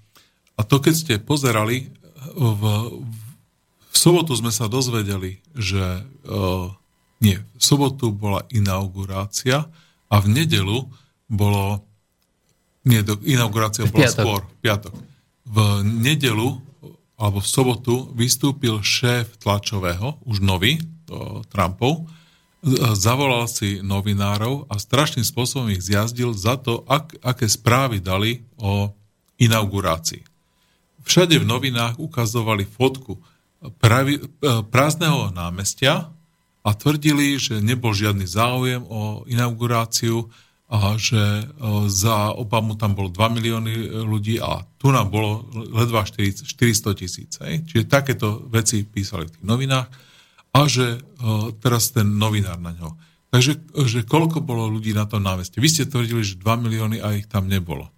a 0.55 0.63
to 0.63 0.77
keď 0.79 0.95
ste 0.95 1.15
pozerali 1.19 1.89
v, 2.37 2.63
v 3.91 3.97
sobotu 3.97 4.37
sme 4.37 4.53
sa 4.53 4.69
dozvedeli, 4.69 5.41
že 5.57 6.05
uh, 6.29 6.69
nie, 7.25 7.41
v 7.41 7.63
sobotu 7.63 8.13
bola 8.13 8.45
inaugurácia 8.53 9.67
a 10.13 10.17
v 10.21 10.27
nedelu 10.31 10.87
bolo 11.27 11.83
nie, 12.85 13.05
do, 13.05 13.17
inaugurácia 13.25 13.85
V 13.89 13.93
bola 13.93 14.09
piatok. 14.09 14.25
skôr, 14.25 14.41
v 14.45 14.57
piatok. 14.65 14.95
V 15.51 15.57
nedelu 15.85 16.49
alebo 17.21 17.45
v 17.45 17.53
sobotu 17.53 17.95
vystúpil 18.17 18.81
šéf 18.81 19.37
tlačového, 19.37 20.17
už 20.25 20.41
nový, 20.41 20.81
to 21.05 21.45
Trumpov, 21.53 22.09
zavolal 22.97 23.49
si 23.49 23.81
novinárov 23.85 24.69
a 24.69 24.77
strašným 24.81 25.25
spôsobom 25.25 25.69
ich 25.73 25.85
zjazdil 25.85 26.33
za 26.33 26.57
to, 26.61 26.85
ak, 26.89 27.17
aké 27.21 27.49
správy 27.49 28.01
dali 28.01 28.45
o 28.57 28.93
inaugurácii. 29.41 30.25
Všade 31.01 31.41
v 31.41 31.49
novinách 31.49 31.97
ukazovali 31.97 32.69
fotku 32.69 33.17
pravi, 33.81 34.21
e, 34.21 34.25
prázdneho 34.69 35.33
námestia 35.33 36.13
a 36.61 36.71
tvrdili, 36.77 37.41
že 37.41 37.65
nebol 37.65 37.97
žiadny 37.97 38.29
záujem 38.29 38.85
o 38.85 39.25
inauguráciu 39.25 40.29
a 40.71 40.95
že 40.95 41.19
e, 41.19 41.45
za 41.91 42.31
Obamu 42.31 42.79
tam 42.79 42.95
bolo 42.95 43.11
2 43.11 43.37
milióny 43.37 43.75
ľudí 44.07 44.39
a 44.39 44.63
tu 44.79 44.95
nám 44.95 45.11
bolo 45.11 45.51
ledva 45.75 46.07
400 46.07 46.47
tisíc. 46.95 47.35
Čiže 47.43 47.91
takéto 47.91 48.47
veci 48.47 48.87
písali 48.87 49.27
v 49.27 49.35
tých 49.35 49.47
novinách 49.47 49.91
a 50.55 50.61
že 50.71 50.87
e, 50.95 50.99
teraz 51.59 51.91
ten 51.91 52.07
novinár 52.07 52.63
na 52.63 52.71
ňo. 52.71 52.95
Takže 53.35 53.59
že 53.87 54.07
koľko 54.07 54.43
bolo 54.43 54.71
ľudí 54.71 54.95
na 54.95 55.11
tom 55.11 55.27
námestí? 55.27 55.59
Vy 55.59 55.69
ste 55.71 55.91
tvrdili, 55.91 56.23
že 56.23 56.39
2 56.39 56.47
milióny 56.47 57.03
a 57.03 57.19
ich 57.19 57.27
tam 57.27 57.51
nebolo. 57.51 57.91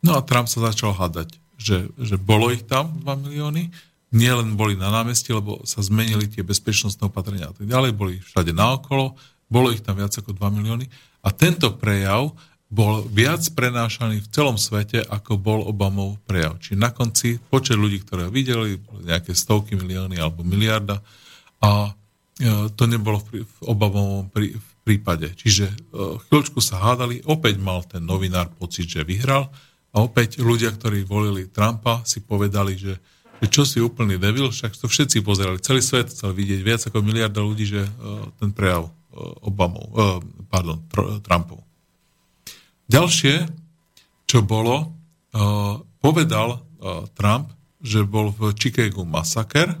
No 0.00 0.16
a 0.16 0.24
Trump 0.24 0.48
sa 0.48 0.72
začal 0.72 0.96
hádať, 0.96 1.36
že, 1.60 1.92
že 2.00 2.16
bolo 2.16 2.48
ich 2.52 2.64
tam 2.64 3.04
2 3.04 3.24
milióny, 3.28 3.68
nielen 4.14 4.56
boli 4.56 4.80
na 4.80 4.88
námestí, 4.88 5.32
lebo 5.32 5.60
sa 5.68 5.84
zmenili 5.84 6.30
tie 6.30 6.40
bezpečnostné 6.40 7.08
opatrenia 7.08 7.50
a 7.50 7.54
tak 7.56 7.66
ďalej, 7.68 7.90
boli 7.96 8.14
všade 8.20 8.52
naokolo, 8.54 9.16
bolo 9.48 9.70
ich 9.70 9.84
tam 9.84 10.00
viac 10.00 10.14
ako 10.14 10.34
2 10.36 10.56
milióny 10.60 10.86
a 11.24 11.28
tento 11.32 11.72
prejav 11.76 12.32
bol 12.74 13.06
viac 13.06 13.44
prenášaný 13.54 14.24
v 14.24 14.30
celom 14.34 14.58
svete, 14.58 15.06
ako 15.06 15.38
bol 15.38 15.62
Obamov 15.62 16.18
prejav. 16.26 16.58
Čiže 16.58 16.76
na 16.80 16.90
konci 16.90 17.38
počet 17.38 17.78
ľudí, 17.78 18.02
ktoré 18.02 18.26
videli, 18.32 18.82
nejaké 19.06 19.30
stovky 19.30 19.78
milióny 19.78 20.18
alebo 20.18 20.42
miliarda 20.42 20.98
a 21.62 21.94
e, 22.34 22.72
to 22.74 22.84
nebolo 22.90 23.22
v, 23.30 23.46
Obamovom 23.62 24.26
prípade. 24.82 25.30
Čiže 25.38 25.70
e, 25.70 25.74
chvíľočku 26.26 26.58
sa 26.58 26.82
hádali, 26.82 27.22
opäť 27.30 27.62
mal 27.62 27.86
ten 27.86 28.02
novinár 28.02 28.50
pocit, 28.58 28.90
že 28.90 29.06
vyhral 29.06 29.54
a 29.94 30.02
opäť 30.02 30.42
ľudia, 30.42 30.74
ktorí 30.74 31.06
volili 31.06 31.46
Trumpa, 31.46 32.02
si 32.02 32.26
povedali, 32.26 32.74
že, 32.74 32.98
že 33.38 33.46
čo 33.54 33.62
si 33.62 33.78
úplný 33.78 34.18
devil, 34.18 34.50
však 34.50 34.74
to 34.74 34.90
všetci 34.90 35.22
pozerali, 35.22 35.62
celý 35.62 35.78
svet 35.78 36.10
chcel 36.10 36.34
vidieť 36.34 36.60
viac 36.66 36.82
ako 36.90 36.98
miliarda 37.06 37.38
ľudí, 37.38 37.70
že 37.70 37.86
uh, 37.86 38.26
ten 38.42 38.50
prejav 38.50 38.90
uh, 39.14 39.46
Obamov, 39.46 39.86
uh, 39.94 40.18
pardon, 40.50 40.82
tr- 40.90 41.22
Trumpov. 41.22 41.62
Ďalšie, 42.90 43.46
čo 44.26 44.42
bolo, 44.44 44.92
uh, 45.32 45.80
povedal 46.02 46.60
Trump, 47.16 47.48
že 47.80 48.04
bol 48.04 48.28
v 48.28 48.52
Chicagu 48.60 49.08
masaker 49.08 49.72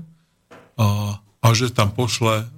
a 1.44 1.46
že 1.52 1.68
tam 1.68 1.92
pošle 1.92 2.48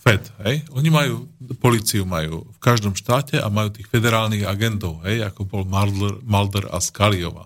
Fed. 0.00 0.24
Hej? 0.40 0.64
Oni 0.72 0.88
majú, 0.88 1.28
policiu 1.60 2.08
majú 2.08 2.48
v 2.48 2.58
každom 2.64 2.96
štáte 2.96 3.36
a 3.36 3.52
majú 3.52 3.76
tých 3.76 3.84
federálnych 3.92 4.48
agentov, 4.48 5.04
hej? 5.04 5.20
ako 5.28 5.44
bol 5.44 5.62
Mulder, 5.68 6.16
Mulder 6.24 6.64
a 6.72 6.80
Scaliova. 6.80 7.44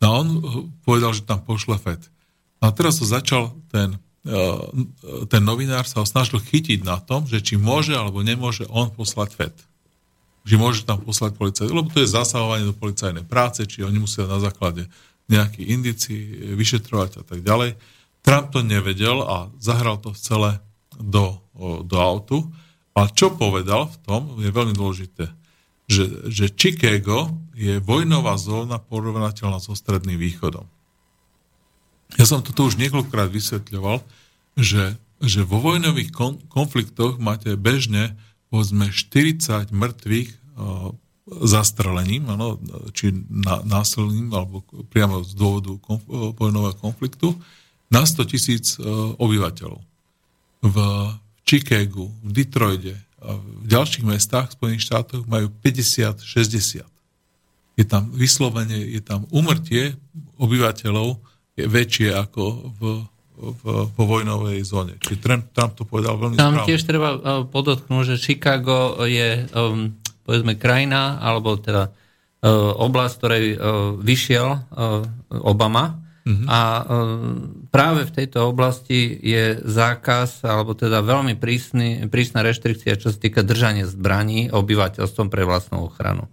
No 0.00 0.04
a 0.08 0.12
on 0.24 0.28
povedal, 0.80 1.12
že 1.12 1.28
tam 1.28 1.44
pošle 1.44 1.76
Fed. 1.76 2.00
No 2.64 2.68
a 2.68 2.72
teraz 2.72 2.96
to 3.00 3.04
začal 3.04 3.52
ten, 3.68 4.00
ten 5.30 5.42
novinár 5.46 5.86
sa 5.86 6.02
ho 6.02 6.06
snažil 6.06 6.42
chytiť 6.42 6.82
na 6.82 6.98
tom, 6.98 7.30
že 7.30 7.38
či 7.38 7.54
môže 7.54 7.94
alebo 7.94 8.26
nemôže 8.26 8.66
on 8.66 8.90
poslať 8.90 9.30
Fed. 9.32 9.56
Že 10.42 10.56
môže 10.58 10.80
tam 10.82 10.98
poslať 11.02 11.38
policajt, 11.38 11.70
lebo 11.70 11.90
to 11.90 12.02
je 12.02 12.10
zasahovanie 12.10 12.66
do 12.66 12.74
policajnej 12.74 13.22
práce, 13.22 13.62
či 13.66 13.86
oni 13.86 14.02
musia 14.02 14.26
na 14.26 14.42
základe 14.42 14.90
nejakých 15.26 15.66
indicí 15.66 16.14
vyšetrovať 16.54 17.10
a 17.18 17.24
tak 17.26 17.42
ďalej. 17.42 17.78
Trump 18.22 18.50
to 18.50 18.62
nevedel 18.62 19.22
a 19.22 19.50
zahral 19.62 20.02
to 20.02 20.14
celé 20.14 20.58
do, 20.98 21.38
do 21.86 21.96
autu. 21.98 22.50
A 22.98 23.06
čo 23.10 23.34
povedal 23.34 23.86
v 23.90 23.96
tom, 24.02 24.20
je 24.42 24.50
veľmi 24.50 24.74
dôležité, 24.74 25.30
že, 25.86 26.30
že 26.30 26.50
Chicago 26.50 27.30
je 27.54 27.78
vojnová 27.78 28.34
zóna 28.34 28.82
porovnateľná 28.82 29.62
so 29.62 29.78
Stredným 29.78 30.18
východom. 30.18 30.66
Ja 32.14 32.24
som 32.24 32.46
to 32.46 32.54
tu 32.54 32.70
už 32.70 32.78
niekoľkokrát 32.78 33.26
vysvetľoval, 33.34 33.98
že, 34.54 34.94
že 35.18 35.42
vo 35.42 35.58
vojnových 35.58 36.14
kon, 36.14 36.38
konfliktoch 36.46 37.18
máte 37.18 37.58
bežne 37.58 38.14
povedzme 38.46 38.94
40 38.94 39.74
mŕtvych 39.74 40.30
uh, 40.30 40.94
zastrelením, 41.42 42.30
ano, 42.30 42.62
či 42.94 43.10
na, 43.26 43.58
násilným, 43.66 44.30
alebo 44.30 44.62
priamo 44.94 45.26
z 45.26 45.34
dôvodu 45.34 45.74
konf, 45.82 46.06
uh, 46.06 46.30
vojnového 46.38 46.78
konfliktu, 46.78 47.34
na 47.90 48.06
100 48.06 48.30
tisíc 48.30 48.78
uh, 48.78 49.18
obyvateľov. 49.18 49.82
V 50.62 50.76
Chicagu, 51.42 52.10
v 52.22 52.30
Detroite 52.30 52.94
v 53.26 53.66
ďalších 53.66 54.04
mestách 54.06 54.54
Spojených 54.54 54.86
štátoch 54.86 55.24
majú 55.26 55.50
50-60. 55.64 56.84
Je 57.76 57.84
tam 57.84 58.08
vyslovene, 58.14 58.76
je 58.76 59.02
tam 59.02 59.28
umrtie 59.34 59.96
obyvateľov 60.40 61.20
je 61.56 61.64
väčšie 61.64 62.12
ako 62.12 62.42
v, 62.76 62.80
v, 63.36 63.62
vo 63.96 64.04
vojnovej 64.04 64.60
zóne. 64.62 65.00
Čiže 65.00 65.18
Trump, 65.18 65.44
Trump 65.56 65.72
to 65.74 65.88
povedal 65.88 66.20
veľmi 66.20 66.36
Tam 66.36 66.60
správne. 66.60 66.68
tiež 66.68 66.80
treba 66.84 67.08
uh, 67.16 67.20
podotknúť, 67.48 68.04
že 68.14 68.16
Chicago 68.20 69.00
je 69.08 69.48
um, 69.56 69.96
povedzme 70.28 70.60
krajina, 70.60 71.16
alebo 71.18 71.56
teda 71.56 71.88
uh, 71.88 72.76
oblasť, 72.76 73.14
ktorej 73.16 73.44
uh, 73.56 73.58
vyšiel 73.96 74.48
uh, 74.52 75.02
Obama 75.42 76.06
Mhm. 76.26 76.44
a 76.50 76.60
práve 77.70 78.02
v 78.02 78.14
tejto 78.18 78.50
oblasti 78.50 79.14
je 79.14 79.62
zákaz, 79.62 80.42
alebo 80.42 80.74
teda 80.74 80.98
veľmi 80.98 81.38
prísny, 81.38 82.10
prísna 82.10 82.42
reštrikcia, 82.42 82.98
čo 82.98 83.14
sa 83.14 83.18
týka 83.22 83.46
držania 83.46 83.86
zbraní 83.86 84.50
obyvateľstvom 84.50 85.30
pre 85.30 85.46
vlastnú 85.46 85.86
ochranu. 85.86 86.26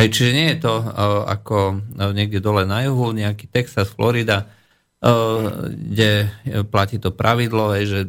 Hej, 0.00 0.16
čiže 0.16 0.32
nie 0.32 0.48
je 0.56 0.58
to 0.64 0.74
uh, 0.80 1.28
ako 1.28 1.76
uh, 1.76 2.10
niekde 2.16 2.40
dole 2.40 2.64
na 2.64 2.88
juhu, 2.88 3.12
nejaký 3.12 3.46
Texas, 3.46 3.92
Florida, 3.92 4.48
kde 5.68 6.32
platí 6.72 6.96
to 6.96 7.12
pravidlo, 7.12 7.76
hej, 7.76 7.84
že 7.84 8.00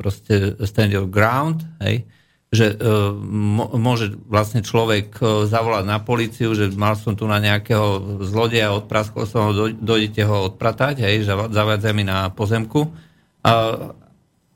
proste 0.00 0.56
stand 0.64 0.96
your 0.96 1.04
ground, 1.04 1.60
hej, 1.84 2.08
že 2.48 2.80
mo- 3.28 3.68
môže 3.76 4.16
vlastne 4.24 4.64
človek 4.64 5.20
uh, 5.20 5.44
zavolať 5.44 5.84
na 5.84 6.00
políciu, 6.00 6.56
že 6.56 6.72
mal 6.72 6.96
som 6.96 7.12
tu 7.12 7.28
na 7.28 7.36
nejakého 7.36 8.24
zlodeja, 8.24 8.72
odpraskol 8.72 9.28
som 9.28 9.40
ho, 9.48 9.52
do, 9.52 9.64
dojdete 9.68 10.24
ho 10.24 10.48
odpratať, 10.48 11.04
hej, 11.04 11.28
že 11.28 11.32
zavádzaj 11.36 11.92
mi 11.92 12.08
na 12.08 12.32
pozemku. 12.32 12.88
A, 13.44 13.92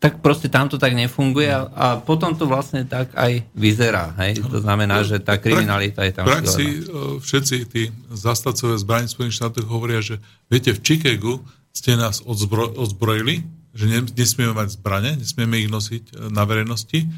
tak 0.02 0.18
proste 0.18 0.50
tam 0.50 0.66
to 0.66 0.82
tak 0.82 0.98
nefunguje 0.98 1.46
a, 1.46 1.68
a 1.70 1.86
potom 2.02 2.34
to 2.34 2.48
vlastne 2.50 2.82
tak 2.82 3.14
aj 3.14 3.46
vyzerá. 3.54 4.10
Hej? 4.18 4.42
To 4.42 4.58
znamená, 4.58 5.06
že 5.06 5.22
tá 5.22 5.38
kriminalita 5.38 6.02
je 6.02 6.12
tam 6.16 6.26
V 6.26 6.42
praxi 6.42 6.66
e, 6.66 6.78
všetci 7.22 7.56
tí 7.70 7.82
zastavcové 8.10 8.82
zbraní 8.82 9.06
Spojených 9.06 9.38
štátoch 9.38 9.68
hovoria, 9.70 10.02
že 10.02 10.18
viete, 10.50 10.74
v 10.74 10.82
Chicagu 10.82 11.38
ste 11.72 11.96
nás 11.96 12.20
odzbro, 12.20 12.76
odzbrojili, 12.76 13.42
že 13.72 13.84
ne, 13.88 14.04
nesmieme 14.04 14.52
mať 14.52 14.76
zbrane, 14.76 15.16
nesmieme 15.16 15.64
ich 15.64 15.72
nosiť 15.72 16.04
e, 16.04 16.12
na 16.28 16.44
verejnosti 16.44 17.08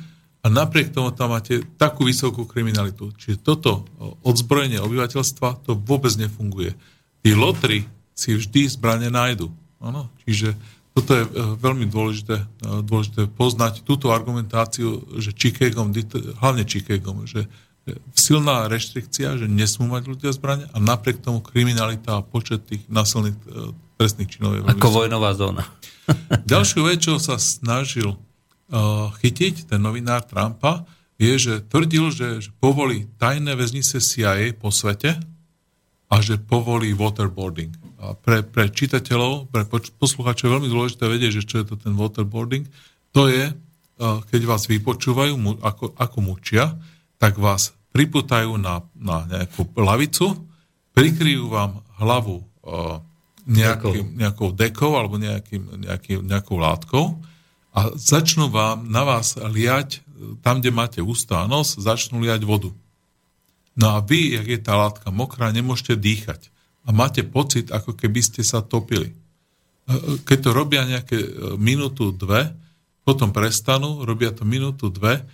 a 0.40 0.46
napriek 0.46 0.94
tomu 0.94 1.10
tam 1.10 1.34
máte 1.34 1.66
takú 1.74 2.06
vysokú 2.06 2.46
kriminalitu. 2.46 3.10
Čiže 3.18 3.42
toto 3.42 3.82
e, 3.82 3.82
odzbrojenie 4.22 4.78
obyvateľstva 4.78 5.66
to 5.66 5.74
vôbec 5.74 6.14
nefunguje. 6.14 6.72
Tí 7.26 7.34
lotry 7.34 7.82
si 8.14 8.38
vždy 8.38 8.70
zbrane 8.70 9.10
nájdu. 9.10 9.50
Ano? 9.82 10.06
Čiže 10.22 10.54
toto 10.94 11.10
je 11.18 11.26
e, 11.26 11.30
veľmi 11.58 11.90
dôležité, 11.90 12.46
dôležité 12.86 13.26
poznať 13.34 13.82
túto 13.82 14.14
argumentáciu, 14.14 15.02
že 15.18 15.34
Chicagom, 15.34 15.90
hlavne 16.38 16.62
Chicagom, 16.62 17.26
že 17.26 17.50
silná 18.16 18.70
reštrikcia, 18.70 19.36
že 19.36 19.44
nesmú 19.50 19.90
mať 19.90 20.08
ľudia 20.08 20.30
zbrane 20.32 20.70
a 20.72 20.76
napriek 20.80 21.20
tomu 21.20 21.44
kriminalita 21.44 22.16
a 22.16 22.24
počet 22.24 22.64
tých 22.64 22.80
násilných 22.88 23.36
trestných 23.98 24.30
činov 24.30 24.58
je 24.58 24.60
veľmi 24.62 24.78
Ako 24.78 24.88
vojnová 24.90 25.30
zóna. 25.34 25.64
Ďalšiu 26.50 26.80
vec, 26.84 26.98
čo 27.00 27.16
sa 27.16 27.40
snažil 27.40 28.12
uh, 28.12 29.10
chytiť 29.20 29.70
ten 29.70 29.80
novinár 29.80 30.26
Trumpa, 30.26 30.84
je, 31.14 31.32
že 31.38 31.54
tvrdil, 31.70 32.10
že, 32.10 32.28
že 32.42 32.50
povolí 32.58 33.06
tajné 33.22 33.54
väznice 33.54 34.02
CIA 34.02 34.50
po 34.58 34.74
svete 34.74 35.14
a 36.10 36.14
že 36.18 36.42
povolí 36.42 36.92
waterboarding. 36.92 37.70
A 38.02 38.18
pre, 38.18 38.42
pre 38.44 38.68
čitateľov, 38.68 39.48
pre 39.48 39.64
poslucháčov 39.96 40.44
je 40.50 40.54
veľmi 40.58 40.68
dôležité 40.68 41.04
vedieť, 41.06 41.40
že 41.40 41.46
čo 41.46 41.56
je 41.62 41.66
to 41.72 41.76
ten 41.78 41.94
waterboarding. 41.94 42.66
To 43.14 43.30
je, 43.30 43.50
uh, 43.50 44.20
keď 44.28 44.40
vás 44.44 44.66
vypočúvajú, 44.66 45.34
mu, 45.38 45.56
ako, 45.62 45.94
ako 45.94 46.18
mučia, 46.20 46.74
tak 47.16 47.38
vás 47.38 47.72
priputajú 47.94 48.58
na, 48.58 48.82
na 48.98 49.22
nejakú 49.30 49.70
lavicu, 49.78 50.34
prikryjú 50.98 51.46
vám 51.46 51.78
hlavu 52.02 52.42
uh, 52.42 52.98
nejakým, 53.44 54.16
nejakou 54.16 54.56
dekou 54.56 54.96
alebo 54.96 55.20
nejakým, 55.20 55.84
nejakým, 55.84 56.20
nejakou 56.24 56.56
látkou 56.56 57.20
a 57.74 57.90
začnú 57.92 58.48
vám 58.48 58.88
na 58.88 59.04
vás 59.04 59.36
liať, 59.36 60.00
tam, 60.40 60.62
kde 60.62 60.70
máte 60.70 61.00
ústa 61.02 61.42
a 61.42 61.50
nos, 61.50 61.74
začnú 61.76 62.22
liať 62.22 62.46
vodu. 62.46 62.70
No 63.74 63.98
a 63.98 63.98
vy, 63.98 64.38
jak 64.38 64.46
je 64.46 64.60
tá 64.62 64.78
látka 64.78 65.10
mokrá, 65.10 65.50
nemôžete 65.50 65.98
dýchať. 65.98 66.54
A 66.86 66.94
máte 66.94 67.26
pocit, 67.26 67.74
ako 67.74 67.98
keby 67.98 68.22
ste 68.22 68.46
sa 68.46 68.62
topili. 68.62 69.10
Keď 70.24 70.38
to 70.38 70.50
robia 70.54 70.86
nejaké 70.86 71.18
e, 71.18 71.28
minútu, 71.58 72.14
dve, 72.14 72.54
potom 73.02 73.34
prestanú, 73.34 74.06
robia 74.06 74.32
to 74.32 74.46
minútu, 74.46 74.88
dve, 74.88 75.26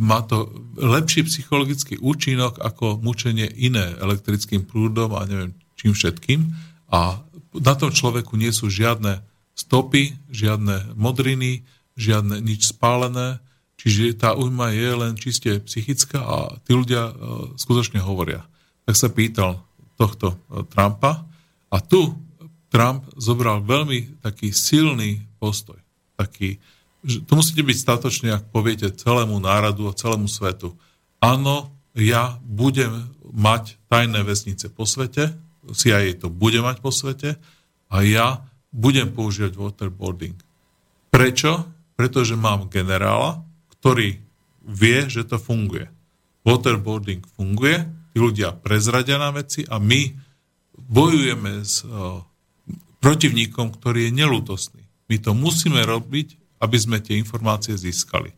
má 0.00 0.24
to 0.24 0.48
lepší 0.76 1.28
psychologický 1.28 2.00
účinok 2.00 2.58
ako 2.60 3.00
mučenie 3.00 3.48
iné 3.60 3.96
elektrickým 4.00 4.64
prúdom 4.64 5.12
a 5.12 5.28
neviem 5.28 5.52
čím 5.76 5.92
všetkým. 5.92 6.40
A 6.88 7.20
na 7.54 7.74
tom 7.78 7.94
človeku 7.94 8.34
nie 8.34 8.50
sú 8.50 8.66
žiadne 8.66 9.22
stopy, 9.54 10.18
žiadne 10.30 10.98
modriny, 10.98 11.62
žiadne 11.94 12.42
nič 12.42 12.74
spálené, 12.74 13.38
čiže 13.78 14.18
tá 14.18 14.34
ujma 14.34 14.74
je 14.74 14.90
len 14.90 15.14
čiste 15.14 15.62
psychická 15.62 16.18
a 16.18 16.36
tí 16.66 16.74
ľudia 16.74 17.10
uh, 17.10 17.14
skutočne 17.54 18.02
hovoria. 18.02 18.42
Tak 18.84 18.94
sa 18.98 19.08
pýtal 19.10 19.62
tohto 19.94 20.34
uh, 20.34 20.66
Trumpa 20.66 21.22
a 21.70 21.76
tu 21.78 22.18
Trump 22.74 23.06
zobral 23.14 23.62
veľmi 23.62 24.18
taký 24.18 24.50
silný 24.50 25.22
postoj. 25.38 25.78
Taký, 26.18 26.58
že 27.06 27.22
to 27.22 27.38
musíte 27.38 27.62
byť 27.62 27.78
statočne, 27.78 28.34
ak 28.34 28.50
poviete 28.50 28.90
celému 28.90 29.38
náradu 29.38 29.86
a 29.86 29.94
celému 29.94 30.26
svetu. 30.26 30.74
Áno, 31.22 31.70
ja 31.94 32.42
budem 32.42 33.14
mať 33.30 33.78
tajné 33.86 34.26
väznice 34.26 34.66
po 34.74 34.82
svete, 34.90 35.38
CIA 35.72 36.18
to 36.20 36.28
bude 36.28 36.60
mať 36.60 36.84
po 36.84 36.92
svete 36.92 37.40
a 37.88 37.96
ja 38.04 38.44
budem 38.74 39.14
používať 39.14 39.54
waterboarding. 39.54 40.36
Prečo? 41.14 41.70
Pretože 41.94 42.34
mám 42.34 42.66
generála, 42.66 43.46
ktorý 43.78 44.18
vie, 44.66 44.98
že 45.06 45.22
to 45.22 45.38
funguje. 45.38 45.86
Waterboarding 46.42 47.22
funguje, 47.38 47.86
tí 48.10 48.18
ľudia 48.18 48.50
prezradia 48.50 49.16
na 49.16 49.30
veci 49.30 49.62
a 49.64 49.78
my 49.78 50.10
bojujeme 50.74 51.62
s 51.62 51.86
uh, 51.86 52.18
protivníkom, 52.98 53.76
ktorý 53.78 54.10
je 54.10 54.16
nelutostný. 54.16 54.82
My 55.06 55.16
to 55.20 55.36
musíme 55.36 55.78
robiť, 55.84 56.58
aby 56.64 56.76
sme 56.80 56.98
tie 56.98 57.20
informácie 57.20 57.76
získali. 57.76 58.32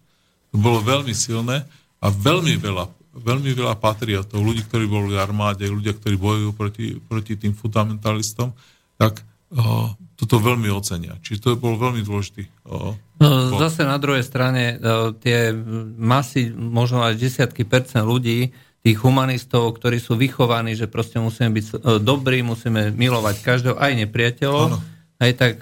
To 0.50 0.56
bolo 0.58 0.82
veľmi 0.82 1.14
silné 1.14 1.64
a 2.02 2.06
veľmi 2.10 2.58
veľa, 2.58 2.90
veľmi 3.16 3.50
veľa 3.56 3.80
patriotov, 3.80 4.44
ľudí, 4.44 4.64
ktorí 4.68 4.84
boli 4.84 5.16
v 5.16 5.22
armáde, 5.22 5.64
ľudia, 5.66 5.96
ktorí 5.96 6.20
bojujú 6.20 6.50
proti, 6.52 6.86
proti 7.00 7.34
tým 7.40 7.56
fundamentalistom, 7.56 8.52
tak 9.00 9.24
uh, 9.56 9.92
toto 10.20 10.36
veľmi 10.40 10.68
ocenia. 10.72 11.16
Čiže 11.24 11.40
to 11.40 11.48
bol 11.56 11.80
veľmi 11.80 12.04
dôležitý. 12.04 12.44
Uh, 12.68 12.94
No, 13.16 13.56
zase 13.56 13.80
na 13.80 13.96
druhej 13.96 14.20
strane 14.20 14.76
uh, 14.76 15.08
tie 15.16 15.48
masy, 15.96 16.52
možno 16.52 17.00
aj 17.00 17.16
desiatky 17.16 17.64
percent 17.64 18.04
ľudí, 18.04 18.52
tých 18.84 19.02
humanistov, 19.02 19.74
ktorí 19.74 19.98
sú 19.98 20.14
vychovaní, 20.14 20.78
že 20.78 20.86
proste 20.86 21.18
musíme 21.18 21.50
byť 21.50 21.64
dobrí, 22.06 22.44
musíme 22.46 22.94
milovať 22.94 23.42
každého, 23.42 23.74
aj 23.80 23.92
nepriateľov, 24.06 24.64
Áno. 24.70 24.78
aj 25.18 25.30
tak 25.34 25.54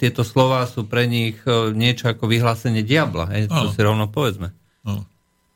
tieto 0.00 0.24
slova 0.24 0.64
sú 0.64 0.88
pre 0.88 1.04
nich 1.04 1.36
niečo 1.76 2.08
ako 2.08 2.24
vyhlásenie 2.24 2.80
diabla. 2.80 3.36
Hej, 3.36 3.52
to 3.52 3.68
si 3.68 3.80
rovno 3.84 4.08
povedzme. 4.08 4.56
No. 4.80 5.04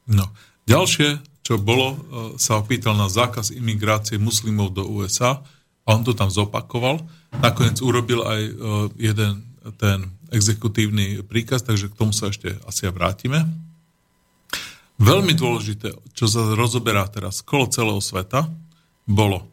no. 0.04 0.28
Ďalšie, 0.68 1.24
čo 1.40 1.56
bolo, 1.56 1.88
e, 1.88 1.98
sa 2.36 2.60
opýtal 2.60 2.92
na 2.92 3.08
zákaz 3.08 3.56
imigrácie 3.56 4.20
muslimov 4.20 4.76
do 4.76 4.84
USA 4.84 5.40
a 5.82 5.88
on 5.96 6.04
to 6.04 6.12
tam 6.12 6.28
zopakoval. 6.28 7.00
Nakoniec 7.40 7.80
urobil 7.80 8.20
aj 8.20 8.40
e, 8.44 8.52
jeden 9.00 9.48
ten 9.80 10.12
exekutívny 10.32 11.24
príkaz, 11.24 11.64
takže 11.64 11.88
k 11.88 11.98
tomu 11.98 12.12
sa 12.12 12.28
ešte 12.28 12.56
asi 12.68 12.88
vrátime. 12.88 13.48
Veľmi 14.98 15.36
dôležité, 15.36 15.94
čo 16.16 16.26
sa 16.26 16.56
rozoberá 16.58 17.06
teraz 17.06 17.44
kolo 17.44 17.70
celého 17.70 18.02
sveta, 18.02 18.50
bolo, 19.06 19.46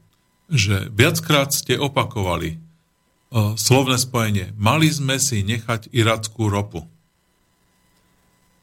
že 0.49 0.89
viackrát 0.89 1.53
ste 1.53 1.77
opakovali 1.77 2.57
uh, 2.57 3.53
slovné 3.53 4.01
spojenie. 4.01 4.57
Mali 4.57 4.89
sme 4.89 5.21
si 5.21 5.45
nechať 5.45 5.93
irackú 5.93 6.49
ropu. 6.49 6.81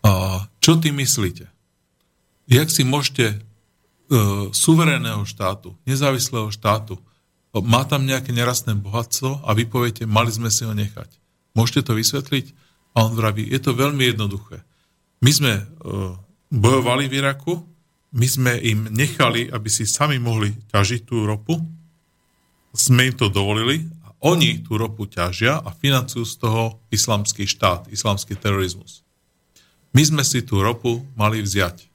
A 0.02 0.44
čo 0.58 0.74
ty 0.82 0.90
myslíte? 0.90 1.51
Jak 2.50 2.68
si 2.70 2.82
môžete 2.82 3.26
e, 3.32 3.36
suverénneho 4.50 5.22
štátu, 5.26 5.78
nezávislého 5.86 6.50
štátu, 6.50 6.98
má 7.52 7.84
tam 7.84 8.08
nejaké 8.08 8.32
nerastné 8.32 8.72
bohatstvo 8.72 9.44
a 9.44 9.52
vy 9.52 9.68
poviete, 9.68 10.08
mali 10.08 10.32
sme 10.32 10.48
si 10.48 10.64
ho 10.64 10.72
nechať. 10.72 11.20
Môžete 11.52 11.92
to 11.92 11.92
vysvetliť? 11.92 12.56
A 12.96 13.08
on 13.08 13.12
vraví, 13.12 13.44
je 13.44 13.60
to 13.60 13.76
veľmi 13.76 14.08
jednoduché. 14.08 14.64
My 15.20 15.30
sme 15.32 15.52
e, 15.60 15.64
bojovali 16.48 17.12
v 17.12 17.16
Iraku, 17.20 17.60
my 18.12 18.26
sme 18.28 18.60
im 18.60 18.88
nechali, 18.92 19.48
aby 19.48 19.68
si 19.72 19.88
sami 19.88 20.20
mohli 20.20 20.52
ťažiť 20.72 21.00
tú 21.08 21.24
ropu, 21.24 21.60
sme 22.72 23.12
im 23.12 23.14
to 23.16 23.28
dovolili 23.28 23.84
a 24.04 24.16
oni 24.24 24.64
tú 24.64 24.80
ropu 24.80 25.04
ťažia 25.04 25.60
a 25.60 25.68
financujú 25.72 26.24
z 26.24 26.34
toho 26.40 26.80
islamský 26.88 27.44
štát, 27.44 27.88
islamský 27.92 28.36
terorizmus. 28.36 29.04
My 29.92 30.04
sme 30.04 30.24
si 30.24 30.40
tú 30.40 30.64
ropu 30.64 31.04
mali 31.12 31.44
vziať. 31.44 31.91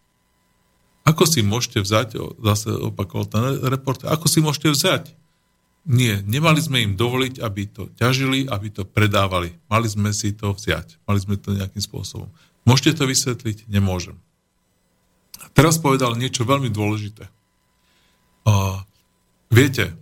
Ako 1.07 1.23
si 1.23 1.39
môžete 1.39 1.79
vzať, 1.79 2.19
zase 2.43 2.67
opakoval 2.67 3.25
ten 3.31 3.43
report, 3.71 4.03
ako 4.03 4.27
si 4.27 4.43
môžete 4.43 4.75
vziať? 4.75 5.03
Nie, 5.87 6.19
nemali 6.19 6.59
sme 6.59 6.83
im 6.83 6.99
dovoliť, 6.99 7.39
aby 7.39 7.63
to 7.71 7.87
ťažili, 7.95 8.43
aby 8.51 8.67
to 8.67 8.83
predávali. 8.83 9.55
Mali 9.71 9.87
sme 9.87 10.11
si 10.11 10.35
to 10.35 10.51
vziať. 10.51 10.99
Mali 11.07 11.19
sme 11.23 11.39
to 11.39 11.55
nejakým 11.55 11.79
spôsobom. 11.79 12.27
Môžete 12.67 12.99
to 12.99 13.07
vysvetliť? 13.07 13.71
Nemôžem. 13.71 14.19
A 15.39 15.47
teraz 15.55 15.79
povedal 15.79 16.19
niečo 16.19 16.43
veľmi 16.43 16.67
dôležité. 16.67 17.31
Uh, 18.43 18.83
viete, 19.47 19.95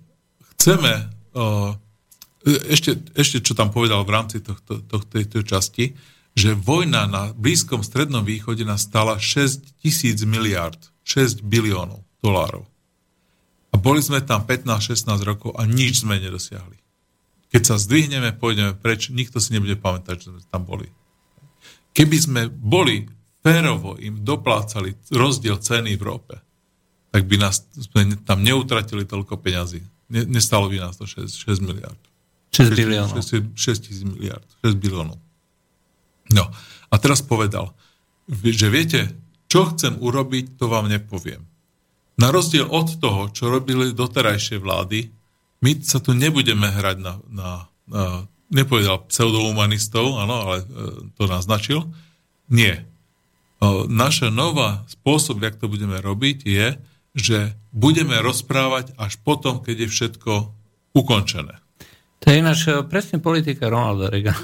chceme... 0.57 1.13
Uh, 1.37 1.77
ešte, 2.45 3.01
ešte 3.17 3.41
čo 3.41 3.57
tam 3.57 3.73
povedal 3.73 4.05
v 4.05 4.13
rámci 4.13 4.37
tohto, 4.37 4.77
tohto, 4.85 5.09
tejto 5.09 5.41
časti, 5.41 5.97
že 6.37 6.53
vojna 6.53 7.09
na 7.09 7.23
Blízkom 7.33 7.81
strednom 7.81 8.21
východe 8.21 8.61
nás 8.61 8.85
stala 8.85 9.17
6 9.17 9.81
tisíc 9.81 10.21
miliárd, 10.21 10.77
6 11.05 11.45
biliónov 11.45 12.01
dolárov. 12.19 12.65
A 13.71 13.75
boli 13.77 14.01
sme 14.01 14.23
tam 14.25 14.43
15-16 14.47 15.05
rokov 15.21 15.53
a 15.53 15.67
nič 15.69 16.01
sme 16.01 16.17
nedosiahli. 16.17 16.79
Keď 17.53 17.61
sa 17.63 17.75
zdvihneme, 17.77 18.35
pôjdeme 18.35 18.73
preč, 18.75 19.13
nikto 19.13 19.37
si 19.37 19.53
nebude 19.53 19.77
pamätať, 19.77 20.15
že 20.17 20.27
sme 20.33 20.41
tam 20.49 20.65
boli. 20.65 20.89
Keby 21.95 22.17
sme 22.19 22.41
boli 22.51 23.07
férovo 23.45 23.95
im 24.01 24.25
doplácali 24.25 24.97
rozdiel 25.13 25.61
ceny 25.61 25.93
v 25.93 26.01
Európe, 26.01 26.35
tak 27.13 27.29
by 27.29 27.35
nás, 27.39 27.63
sme 27.77 28.19
tam 28.27 28.43
neutratili 28.43 29.07
toľko 29.07 29.39
peňazí. 29.39 29.79
Nestalo 30.11 30.67
by 30.67 30.83
nás 30.83 30.99
to 30.99 31.07
6, 31.07 31.31
6 31.31 31.63
miliard. 31.63 32.01
6 32.51 32.75
biliónov. 32.75 33.15
6, 33.23 33.55
6 33.55 33.85
tisíc 33.87 34.03
miliard. 34.03 34.43
6 34.65 34.75
biliónov. 34.75 35.15
No. 36.31 36.51
A 36.91 36.95
teraz 36.99 37.23
povedal, 37.23 37.71
že 38.27 38.67
viete, 38.67 39.15
čo 39.55 39.71
chcem 39.71 39.95
urobiť, 39.95 40.59
to 40.59 40.67
vám 40.67 40.91
nepoviem. 40.91 41.39
Na 42.19 42.27
rozdiel 42.27 42.67
od 42.67 42.99
toho, 42.99 43.31
čo 43.31 43.47
robili 43.47 43.95
doterajšie 43.95 44.59
vlády, 44.59 45.07
my 45.63 45.79
sa 45.79 46.03
tu 46.03 46.11
nebudeme 46.11 46.67
hrať 46.67 46.97
na, 46.99 47.13
na, 47.31 47.49
na 47.87 48.03
nepovedal 48.51 49.07
pseudohumanistov, 49.07 50.19
áno, 50.19 50.35
ale 50.43 50.55
e, 50.59 50.65
to 51.15 51.31
naznačil. 51.31 51.87
Nie. 52.51 52.83
E, 52.83 52.83
naša 53.87 54.27
nová 54.27 54.83
spôsob, 54.91 55.39
jak 55.39 55.55
to 55.55 55.71
budeme 55.71 56.03
robiť, 56.03 56.37
je, 56.43 56.75
že 57.15 57.55
budeme 57.71 58.19
rozprávať 58.19 58.91
až 58.99 59.15
potom, 59.23 59.63
keď 59.63 59.87
je 59.87 59.93
všetko 59.95 60.51
ukončené. 60.91 61.63
To 62.19 62.25
je 62.27 62.43
ináč 62.43 62.67
presne 62.91 63.23
politika 63.23 63.71
Ronalda 63.71 64.11
Reagana. 64.11 64.43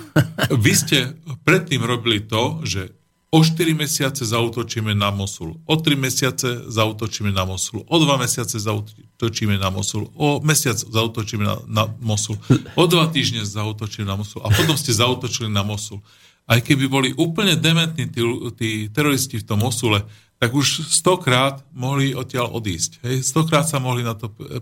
Vy 0.56 0.72
ste 0.72 1.20
predtým 1.44 1.84
robili 1.84 2.24
to, 2.24 2.64
že 2.64 2.96
O 3.32 3.40
4 3.44 3.74
mesiace 3.74 4.28
zautočíme 4.28 4.91
na 4.91 5.08
Mosul. 5.08 5.56
O 5.64 5.76
3 5.80 5.95
mesiace 5.95 6.68
zautočíme 6.68 7.32
na 7.32 7.48
Mosul. 7.48 7.80
O 7.88 7.95
2 7.95 8.20
mesiace 8.20 8.60
zautočíme 8.60 9.56
na 9.56 9.72
Mosul. 9.72 10.12
O 10.20 10.44
mesiac 10.44 10.76
zautočíme 10.76 11.44
na, 11.48 11.56
na 11.64 11.84
Mosul. 12.03 12.36
O 12.76 12.84
2 12.84 13.08
týždne 13.16 13.48
zautočíme 13.48 14.03
na 14.03 14.20
Mosul. 14.20 14.44
A 14.44 14.52
potom 14.52 14.76
ste 14.76 14.91
zautočili 14.91 15.48
na 15.48 15.64
Mosul. 15.64 16.03
Aj 16.44 16.60
keby 16.60 16.91
boli 16.91 17.10
úplne 17.16 17.56
dementní 17.56 18.12
tí, 18.12 18.20
tí 18.60 18.70
teroristi 18.91 19.40
v 19.40 19.48
tom 19.48 19.64
Mosule, 19.64 20.03
tak 20.36 20.52
už 20.52 20.91
stokrát 20.91 21.64
mohli 21.72 22.12
odtiaľ 22.12 22.52
odísť. 22.52 22.99
Hej? 23.08 23.24
Stokrát 23.24 23.64
sa 23.64 23.80
mohli 23.80 24.03
na 24.03 24.12
to 24.12 24.28
e, 24.28 24.36
e, 24.36 24.62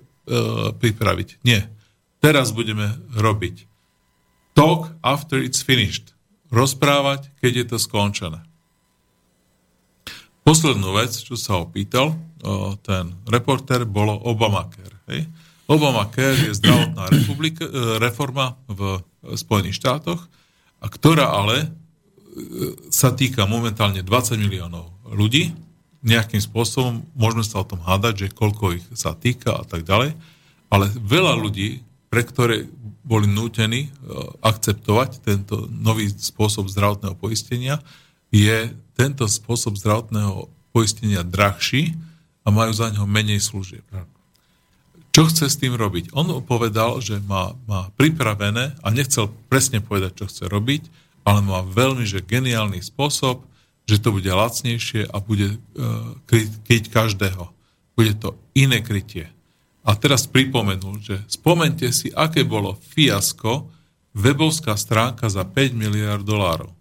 pripraviť. 0.77 1.41
Nie. 1.41 1.73
Teraz 2.21 2.53
budeme 2.53 3.01
robiť. 3.17 3.65
Talk 4.53 4.93
after 5.01 5.41
it's 5.41 5.65
finished. 5.65 6.13
Rozprávať, 6.53 7.33
keď 7.41 7.51
je 7.55 7.65
to 7.65 7.77
skončené. 7.81 8.48
Poslednú 10.49 10.97
vec, 10.97 11.13
čo 11.13 11.37
sa 11.37 11.61
opýtal 11.61 12.17
ten 12.81 13.13
reporter, 13.29 13.85
bolo 13.85 14.17
Obamacare. 14.17 14.97
Hej? 15.05 15.29
Obamacare 15.69 16.49
je 16.49 16.57
zdravotná 16.57 17.05
e, 17.05 17.21
reforma 18.01 18.57
v 18.65 18.97
Spojených 19.37 19.77
štátoch, 19.77 20.17
a 20.81 20.89
ktorá 20.89 21.37
ale 21.37 21.57
e, 21.61 21.67
sa 22.89 23.13
týka 23.13 23.45
momentálne 23.45 24.01
20 24.01 24.41
miliónov 24.41 24.89
ľudí. 25.13 25.53
Nejakým 26.01 26.41
spôsobom 26.41 27.05
môžeme 27.13 27.45
sa 27.45 27.61
o 27.61 27.69
tom 27.69 27.85
hádať, 27.85 28.25
že 28.25 28.33
koľko 28.33 28.81
ich 28.81 28.85
sa 28.97 29.13
týka 29.13 29.53
a 29.53 29.61
tak 29.69 29.85
ďalej. 29.85 30.17
Ale 30.73 30.89
veľa 30.97 31.37
ľudí, 31.37 31.85
pre 32.09 32.25
ktoré 32.25 32.65
boli 33.05 33.29
nútení 33.29 33.85
e, 33.85 33.89
akceptovať 34.41 35.21
tento 35.21 35.69
nový 35.69 36.09
spôsob 36.09 36.65
zdravotného 36.73 37.13
poistenia, 37.21 37.77
je 38.33 38.73
tento 38.99 39.23
spôsob 39.31 39.79
zdravotného 39.79 40.51
poistenia 40.75 41.23
drahší 41.23 41.95
a 42.43 42.51
majú 42.51 42.75
za 42.75 42.91
neho 42.91 43.07
menej 43.07 43.39
služieb. 43.39 43.87
Čo 45.15 45.31
chce 45.31 45.47
s 45.47 45.55
tým 45.55 45.79
robiť? 45.79 46.11
On 46.11 46.27
povedal, 46.43 46.99
že 46.99 47.23
má, 47.23 47.55
má 47.63 47.87
pripravené 47.95 48.75
a 48.83 48.87
nechcel 48.91 49.31
presne 49.47 49.79
povedať, 49.79 50.19
čo 50.19 50.25
chce 50.27 50.43
robiť, 50.51 50.83
ale 51.23 51.39
má 51.39 51.63
veľmi 51.63 52.03
že 52.03 52.19
geniálny 52.19 52.83
spôsob, 52.83 53.47
že 53.87 53.97
to 54.03 54.13
bude 54.13 54.27
lacnejšie 54.27 55.07
a 55.09 55.17
bude 55.17 55.55
uh, 55.55 56.13
kryť 56.67 56.91
každého. 56.91 57.49
Bude 57.97 58.13
to 58.19 58.37
iné 58.53 58.83
krytie. 58.85 59.31
A 59.81 59.97
teraz 59.97 60.29
pripomenul, 60.29 61.01
že 61.01 61.23
spomente 61.25 61.89
si, 61.89 62.13
aké 62.13 62.45
bolo 62.45 62.77
fiasko 62.77 63.65
webovská 64.13 64.77
stránka 64.77 65.25
za 65.31 65.41
5 65.41 65.73
miliard 65.73 66.21
dolárov. 66.21 66.78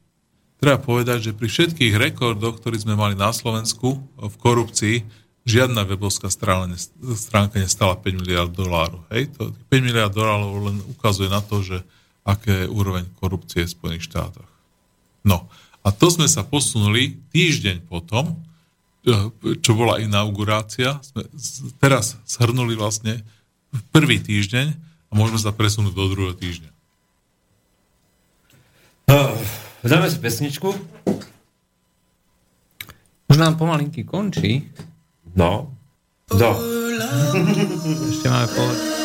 Treba 0.59 0.83
povedať, 0.83 1.31
že 1.31 1.37
pri 1.39 1.47
všetkých 1.47 1.95
rekordoch, 1.95 2.59
ktoré 2.59 2.83
sme 2.83 2.99
mali 2.99 3.15
na 3.15 3.31
Slovensku 3.31 4.03
v 4.19 4.35
korupcii, 4.43 5.07
žiadna 5.47 5.87
webovská 5.87 6.29
stránka 6.29 7.57
nestala 7.57 7.95
5 7.95 8.21
miliard 8.21 8.51
dolárov. 8.51 9.07
Hej? 9.15 9.31
To 9.39 9.55
5 9.71 9.87
miliard 9.87 10.11
dolárov 10.11 10.67
len 10.67 10.83
ukazuje 10.91 11.31
na 11.31 11.41
to, 11.41 11.63
že 11.63 11.81
aké 12.27 12.67
je 12.67 12.73
úroveň 12.75 13.07
korupcie 13.23 13.65
v 13.65 13.73
Spojených 13.73 14.11
štátoch. 14.11 14.51
No, 15.23 15.47
a 15.87 15.89
to 15.95 16.11
sme 16.11 16.27
sa 16.27 16.43
posunuli 16.43 17.17
týždeň 17.33 17.87
potom, 17.87 18.37
čo 19.63 19.73
bola 19.73 20.03
inaugurácia, 20.03 21.01
sme 21.01 21.25
teraz 21.81 22.21
shrnuli 22.29 22.77
vlastne 22.77 23.25
prvý 23.95 24.21
týždeň 24.21 24.67
a 25.09 25.13
môžeme 25.17 25.41
sa 25.41 25.55
presunúť 25.55 25.95
do 25.97 26.05
druhého 26.13 26.37
týždňa. 26.37 26.71
Uh. 29.09 29.68
Dáme 29.85 30.11
si 30.11 30.19
pesničku. 30.19 30.75
Už 33.29 33.37
nám 33.37 33.55
pomalinky 33.55 34.05
končí. 34.05 34.67
No. 35.39 35.71
Do. 36.29 36.51
Ešte 38.11 38.27
máme 38.27 38.47
pol... 38.51 38.98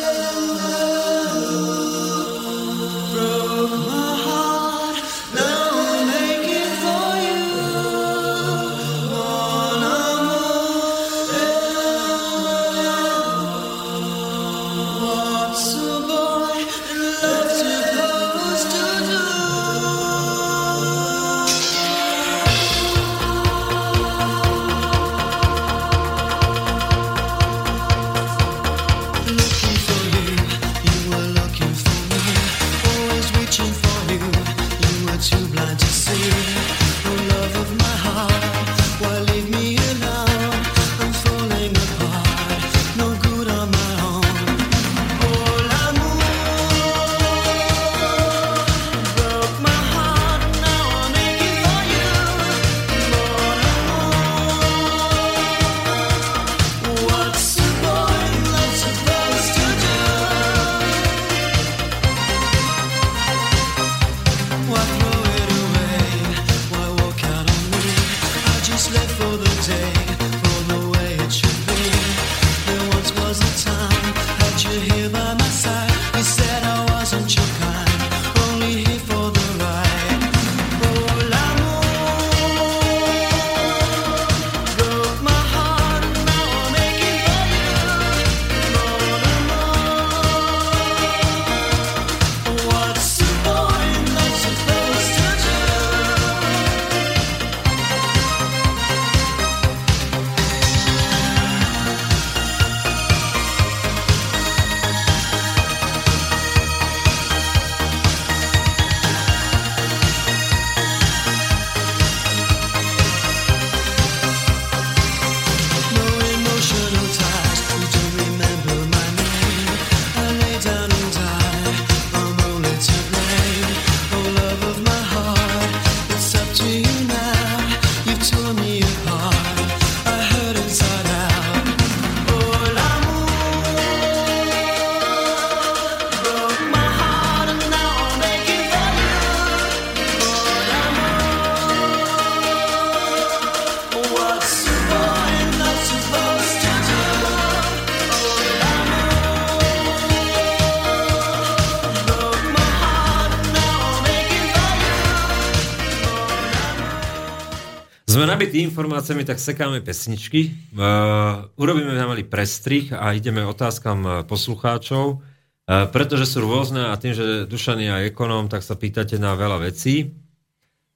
informáciami, 158.62 159.26
tak 159.26 159.42
sekáme 159.42 159.82
pesničky. 159.82 160.54
Uh, 160.70 161.50
urobíme 161.58 161.90
na 161.90 162.06
malý 162.06 162.22
prestrih 162.22 162.94
a 162.94 163.10
ideme 163.10 163.42
otázkam 163.42 163.98
uh, 164.06 164.12
poslucháčov, 164.22 165.18
uh, 165.18 165.88
pretože 165.90 166.30
sú 166.30 166.46
rôzne 166.46 166.92
a 166.92 166.94
tým, 166.94 167.18
že 167.18 167.50
Dušan 167.50 167.82
je 167.82 167.90
aj 167.90 168.14
ekonóm, 168.14 168.46
tak 168.46 168.62
sa 168.62 168.78
pýtate 168.78 169.18
na 169.18 169.34
veľa 169.34 169.66
vecí. 169.66 170.14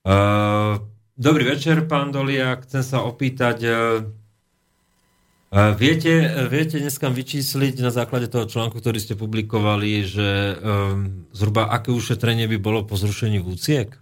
Uh, 0.06 0.78
dobrý 1.18 1.50
večer, 1.50 1.88
pán 1.90 2.14
Dolia. 2.14 2.54
Chcem 2.62 2.86
sa 2.86 3.02
opýtať, 3.02 3.58
uh, 3.66 4.06
viete, 5.74 6.30
viete 6.46 6.78
dneska 6.78 7.10
vyčísliť 7.10 7.82
na 7.82 7.90
základe 7.90 8.30
toho 8.30 8.46
článku, 8.46 8.78
ktorý 8.78 9.02
ste 9.02 9.18
publikovali, 9.18 10.06
že 10.06 10.28
um, 10.54 11.26
zhruba 11.34 11.72
aké 11.72 11.90
ušetrenie 11.90 12.46
by 12.46 12.58
bolo 12.62 12.86
po 12.86 12.94
zrušení 12.94 13.42
vúciek? 13.42 13.96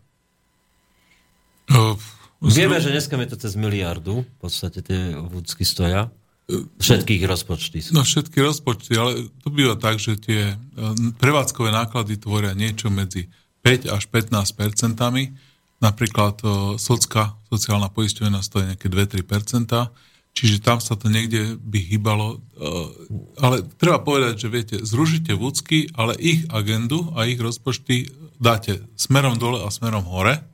Uh, 1.71 1.97
Vieme, 2.43 2.77
že 2.79 2.93
dneska 2.93 3.17
je 3.17 3.33
to 3.33 3.39
cez 3.41 3.57
miliardu, 3.57 4.23
v 4.23 4.37
podstate 4.39 4.85
tie 4.85 5.17
vúcky 5.17 5.65
stoja. 5.65 6.13
Všetkých 6.79 7.27
rozpočty 7.27 7.83
sú. 7.83 7.91
No 7.97 8.07
všetky 8.07 8.39
rozpočty, 8.39 8.95
ale 8.95 9.33
to 9.43 9.51
býva 9.51 9.75
tak, 9.75 9.99
že 9.99 10.15
tie 10.15 10.55
e, 10.55 10.57
prevádzkové 11.19 11.75
náklady 11.75 12.23
tvoria 12.23 12.55
niečo 12.55 12.87
medzi 12.87 13.27
5 13.67 13.91
až 13.91 14.07
15 14.07 14.55
percentami. 14.55 15.35
Napríklad 15.83 16.39
e, 16.47 16.47
socka, 16.79 17.35
sociálna 17.51 17.91
poisťovňa 17.91 18.41
stojí 18.47 18.65
nejaké 18.71 18.87
2-3% 18.87 20.07
čiže 20.37 20.61
tam 20.61 20.85
sa 20.85 21.01
to 21.01 21.09
niekde 21.09 21.57
by 21.57 21.81
hýbalo. 21.81 22.37
E, 22.37 22.69
ale 23.41 23.65
treba 23.81 24.05
povedať, 24.05 24.45
že 24.45 24.49
viete, 24.53 24.77
zružíte 24.85 25.33
vúcky, 25.33 25.89
ale 25.97 26.13
ich 26.21 26.45
agendu 26.53 27.11
a 27.17 27.25
ich 27.25 27.41
rozpočty 27.41 28.13
dáte 28.37 28.85
smerom 29.01 29.41
dole 29.41 29.65
a 29.65 29.73
smerom 29.73 30.05
hore 30.05 30.45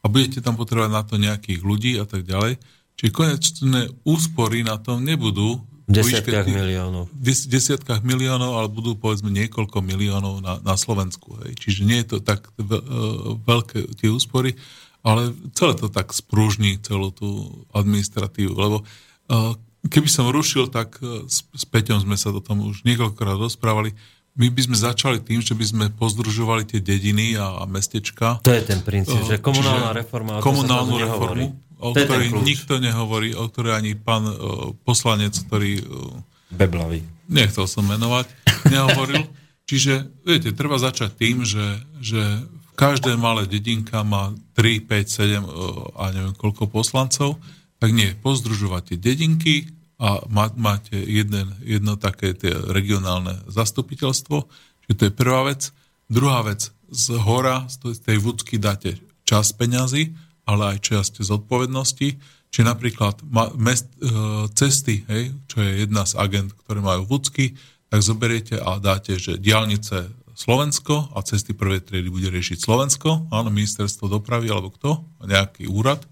a 0.00 0.04
budete 0.08 0.40
tam 0.40 0.56
potrebovať 0.56 0.92
na 0.92 1.02
to 1.04 1.14
nejakých 1.20 1.60
ľudí 1.60 1.92
a 2.00 2.08
tak 2.08 2.24
ďalej. 2.24 2.56
Čiže 2.96 3.16
konečné 3.16 3.80
úspory 4.04 4.60
na 4.64 4.76
tom 4.76 5.00
nebudú 5.04 5.60
v 5.90 5.98
desiatkách 5.98 6.46
miliónov. 6.46 7.10
V 7.10 7.22
des, 7.24 7.40
desiatkách 7.50 8.06
miliónov, 8.06 8.62
ale 8.62 8.68
budú 8.70 8.94
povedzme 8.94 9.32
niekoľko 9.34 9.82
miliónov 9.82 10.38
na, 10.38 10.62
na 10.62 10.78
Slovensku. 10.78 11.34
Hej. 11.42 11.58
Čiže 11.58 11.80
nie 11.82 11.98
je 12.04 12.08
to 12.14 12.18
tak 12.22 12.46
ve, 12.54 12.78
uh, 12.78 13.34
veľké 13.42 13.98
tie 13.98 14.06
úspory, 14.06 14.54
ale 15.02 15.34
celé 15.56 15.74
to 15.74 15.90
tak 15.90 16.14
sprúžni 16.14 16.78
celú 16.78 17.10
tú 17.10 17.50
administratívu, 17.74 18.52
lebo 18.54 18.84
uh, 18.84 19.56
keby 19.88 20.06
som 20.06 20.30
rušil, 20.30 20.70
tak 20.70 21.00
uh, 21.02 21.26
s, 21.26 21.42
s 21.50 21.64
Peťom 21.66 22.06
sme 22.06 22.14
sa 22.14 22.30
do 22.30 22.38
tom 22.38 22.62
už 22.62 22.86
niekoľkokrát 22.86 23.40
rozprávali, 23.40 23.96
my 24.38 24.46
by 24.46 24.60
sme 24.62 24.76
začali 24.78 25.18
tým, 25.18 25.42
že 25.42 25.58
by 25.58 25.64
sme 25.66 25.84
pozdružovali 25.90 26.62
tie 26.62 26.78
dediny 26.78 27.34
a, 27.34 27.60
a 27.60 27.64
mestečka. 27.66 28.38
To 28.46 28.54
je 28.54 28.62
ten 28.62 28.80
princíp, 28.80 29.18
že 29.26 29.42
komunálna 29.42 29.90
Čiže 29.90 30.00
reforma, 30.06 30.32
o 30.38 30.42
komunálnu 30.42 30.94
sa 30.94 31.02
reformu, 31.04 31.46
o 31.82 31.88
To 31.90 31.98
ktorej 31.98 32.28
nikto 32.46 32.78
nehovorí, 32.78 33.34
o 33.34 33.50
ktorej 33.50 33.74
ani 33.74 33.92
pán 33.98 34.24
uh, 34.28 34.70
poslanec, 34.86 35.34
ktorý 35.34 35.82
uh, 35.82 36.14
Beblavý. 36.54 37.02
nechcel 37.26 37.66
som 37.66 37.82
menovať, 37.86 38.30
nehovoril. 38.70 39.26
Čiže, 39.70 40.10
viete, 40.26 40.50
treba 40.50 40.82
začať 40.82 41.14
tým, 41.14 41.46
že, 41.46 41.78
že 42.02 42.18
v 42.42 42.70
každé 42.74 43.14
malé 43.14 43.46
dedinka 43.46 44.02
má 44.02 44.34
3, 44.58 44.82
5, 44.82 45.46
7 45.46 45.46
uh, 45.46 45.94
a 45.94 46.10
neviem 46.14 46.34
koľko 46.38 46.70
poslancov, 46.70 47.38
tak 47.80 47.90
nie, 47.96 48.14
pozdružovať 48.18 48.94
tie 48.94 48.98
dedinky 48.98 49.54
a 50.00 50.24
má, 50.32 50.48
máte 50.56 50.96
jeden, 50.96 51.52
jedno 51.60 52.00
také 52.00 52.32
tie 52.32 52.56
regionálne 52.72 53.36
zastupiteľstvo, 53.52 54.48
čiže 54.88 54.96
to 54.96 55.02
je 55.06 55.12
prvá 55.12 55.52
vec. 55.52 55.76
Druhá 56.08 56.40
vec, 56.40 56.72
z 56.88 57.20
hora, 57.20 57.68
z 57.68 58.00
tej- 58.00 58.18
vúcky 58.24 58.56
dáte 58.56 58.96
čas 59.28 59.52
peňazí, 59.52 60.16
ale 60.48 60.74
aj 60.74 60.78
časť 60.82 61.22
zodpovednosti. 61.22 62.16
Čiže 62.50 62.66
napríklad 62.66 63.22
mest, 63.54 63.86
e, 64.02 64.10
cesty, 64.58 65.06
hej, 65.06 65.30
čo 65.46 65.62
je 65.62 65.86
jedna 65.86 66.02
z 66.02 66.18
agent, 66.18 66.50
ktoré 66.66 66.82
majú 66.82 67.06
vúcky, 67.06 67.54
tak 67.86 68.02
zoberiete 68.02 68.58
a 68.58 68.82
dáte, 68.82 69.14
že 69.20 69.38
diálnice 69.38 70.10
Slovensko 70.34 71.14
a 71.14 71.22
cesty 71.22 71.54
prvej 71.54 71.84
triedy 71.84 72.08
bude 72.10 72.26
riešiť 72.32 72.58
Slovensko, 72.58 73.30
áno, 73.30 73.54
ministerstvo 73.54 74.10
dopravy 74.10 74.50
alebo 74.50 74.72
kto, 74.74 75.04
nejaký 75.22 75.70
úrad 75.70 76.02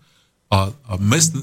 a, 0.49 0.73
a 0.73 0.93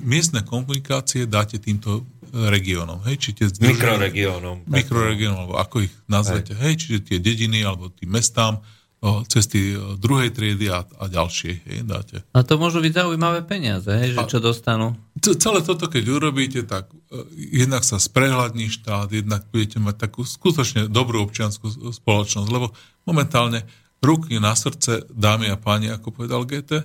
miestne 0.02 0.42
komunikácie 0.42 1.30
dáte 1.30 1.62
týmto 1.62 2.02
regiónom. 2.36 3.00
Hej, 3.08 3.16
či 3.18 3.30
tie 3.32 3.48
združenia- 3.48 3.80
Mikroregiónom. 3.80 4.58
mikroregiónom, 4.68 5.40
alebo 5.48 5.56
ako 5.56 5.88
ich 5.88 5.94
nazvete. 6.06 6.52
Hej, 6.52 6.84
čiže 6.84 6.98
tie 7.08 7.18
dediny 7.24 7.64
alebo 7.64 7.88
tým 7.90 8.12
mestám, 8.12 8.60
o, 9.00 9.24
cesty 9.24 9.74
o, 9.74 9.96
druhej 9.96 10.36
triedy 10.36 10.68
a, 10.68 10.84
a 10.84 11.06
ďalšie. 11.08 11.52
Hej, 11.64 11.80
dáte. 11.88 12.26
A 12.34 12.44
to 12.44 12.60
môžu 12.60 12.84
byť 12.84 12.92
zaujímavé 12.92 13.46
peniaze, 13.46 13.88
hej, 13.88 14.18
že 14.18 14.22
čo 14.28 14.44
dostanú. 14.44 14.98
Celé 15.16 15.64
toto, 15.64 15.88
keď 15.88 16.04
urobíte, 16.12 16.66
tak 16.68 16.92
e, 17.08 17.24
jednak 17.64 17.88
sa 17.88 17.96
sprehľadní 17.96 18.68
štát, 18.68 19.08
jednak 19.08 19.48
budete 19.54 19.80
mať 19.80 19.96
takú 20.10 20.28
skutočne 20.28 20.92
dobrú 20.92 21.24
občianskú 21.24 21.94
spoločnosť, 21.94 22.50
lebo 22.52 22.76
momentálne 23.06 23.64
ruky 24.04 24.38
na 24.38 24.54
srdce, 24.54 25.08
dámy 25.10 25.50
a 25.50 25.58
páni, 25.58 25.90
ako 25.90 26.12
povedal 26.12 26.44
GT, 26.44 26.84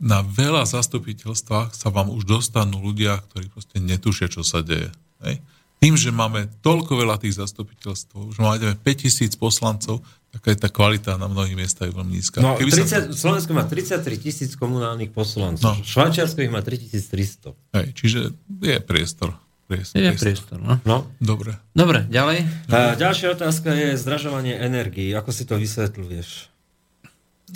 na 0.00 0.24
veľa 0.24 0.64
zastupiteľstvách 0.64 1.76
sa 1.76 1.88
vám 1.92 2.08
už 2.08 2.24
dostanú 2.24 2.80
ľudia, 2.80 3.20
ktorí 3.30 3.52
proste 3.52 3.78
netušia, 3.78 4.32
čo 4.32 4.40
sa 4.40 4.64
deje. 4.64 4.88
Hej? 5.20 5.44
Tým, 5.80 5.96
že 5.96 6.08
máme 6.08 6.48
toľko 6.60 6.92
veľa 6.96 7.20
tých 7.20 7.36
zastupiteľstv, 7.36 8.32
že 8.32 8.40
máme 8.40 8.76
5000 8.80 9.36
poslancov, 9.36 10.00
tak 10.30 10.42
aj 10.46 10.56
tá 10.60 10.68
kvalita 10.68 11.16
na 11.16 11.26
mnohých 11.26 11.56
miestach 11.56 11.88
je 11.88 11.96
veľmi 11.96 12.12
nízka. 12.16 12.38
No, 12.40 12.56
Keby 12.56 12.70
sa- 12.70 13.08
30, 13.08 13.16
Slovensko 13.16 13.52
má 13.52 13.64
33 13.64 14.20
tisíc 14.20 14.54
komunálnych 14.56 15.10
poslancov. 15.10 15.64
No. 15.64 15.80
Švajčiarsko 15.80 16.44
ich 16.44 16.52
má 16.52 16.60
3300. 16.60 17.52
Hej, 17.76 17.86
čiže 17.96 18.18
je 18.60 18.76
priestor. 18.80 19.34
priestor, 19.66 20.02
Je 20.02 20.10
priestor, 20.12 20.58
no. 20.58 20.78
No. 20.82 21.06
Dobre. 21.18 21.54
Dobre, 21.72 22.02
ďalej. 22.10 22.42
A 22.70 22.94
ďalšia 22.94 23.38
otázka 23.38 23.70
je 23.70 23.94
zdražovanie 23.94 24.54
energií. 24.54 25.14
Ako 25.14 25.30
si 25.30 25.46
to 25.46 25.54
vysvetľuješ? 25.54 26.49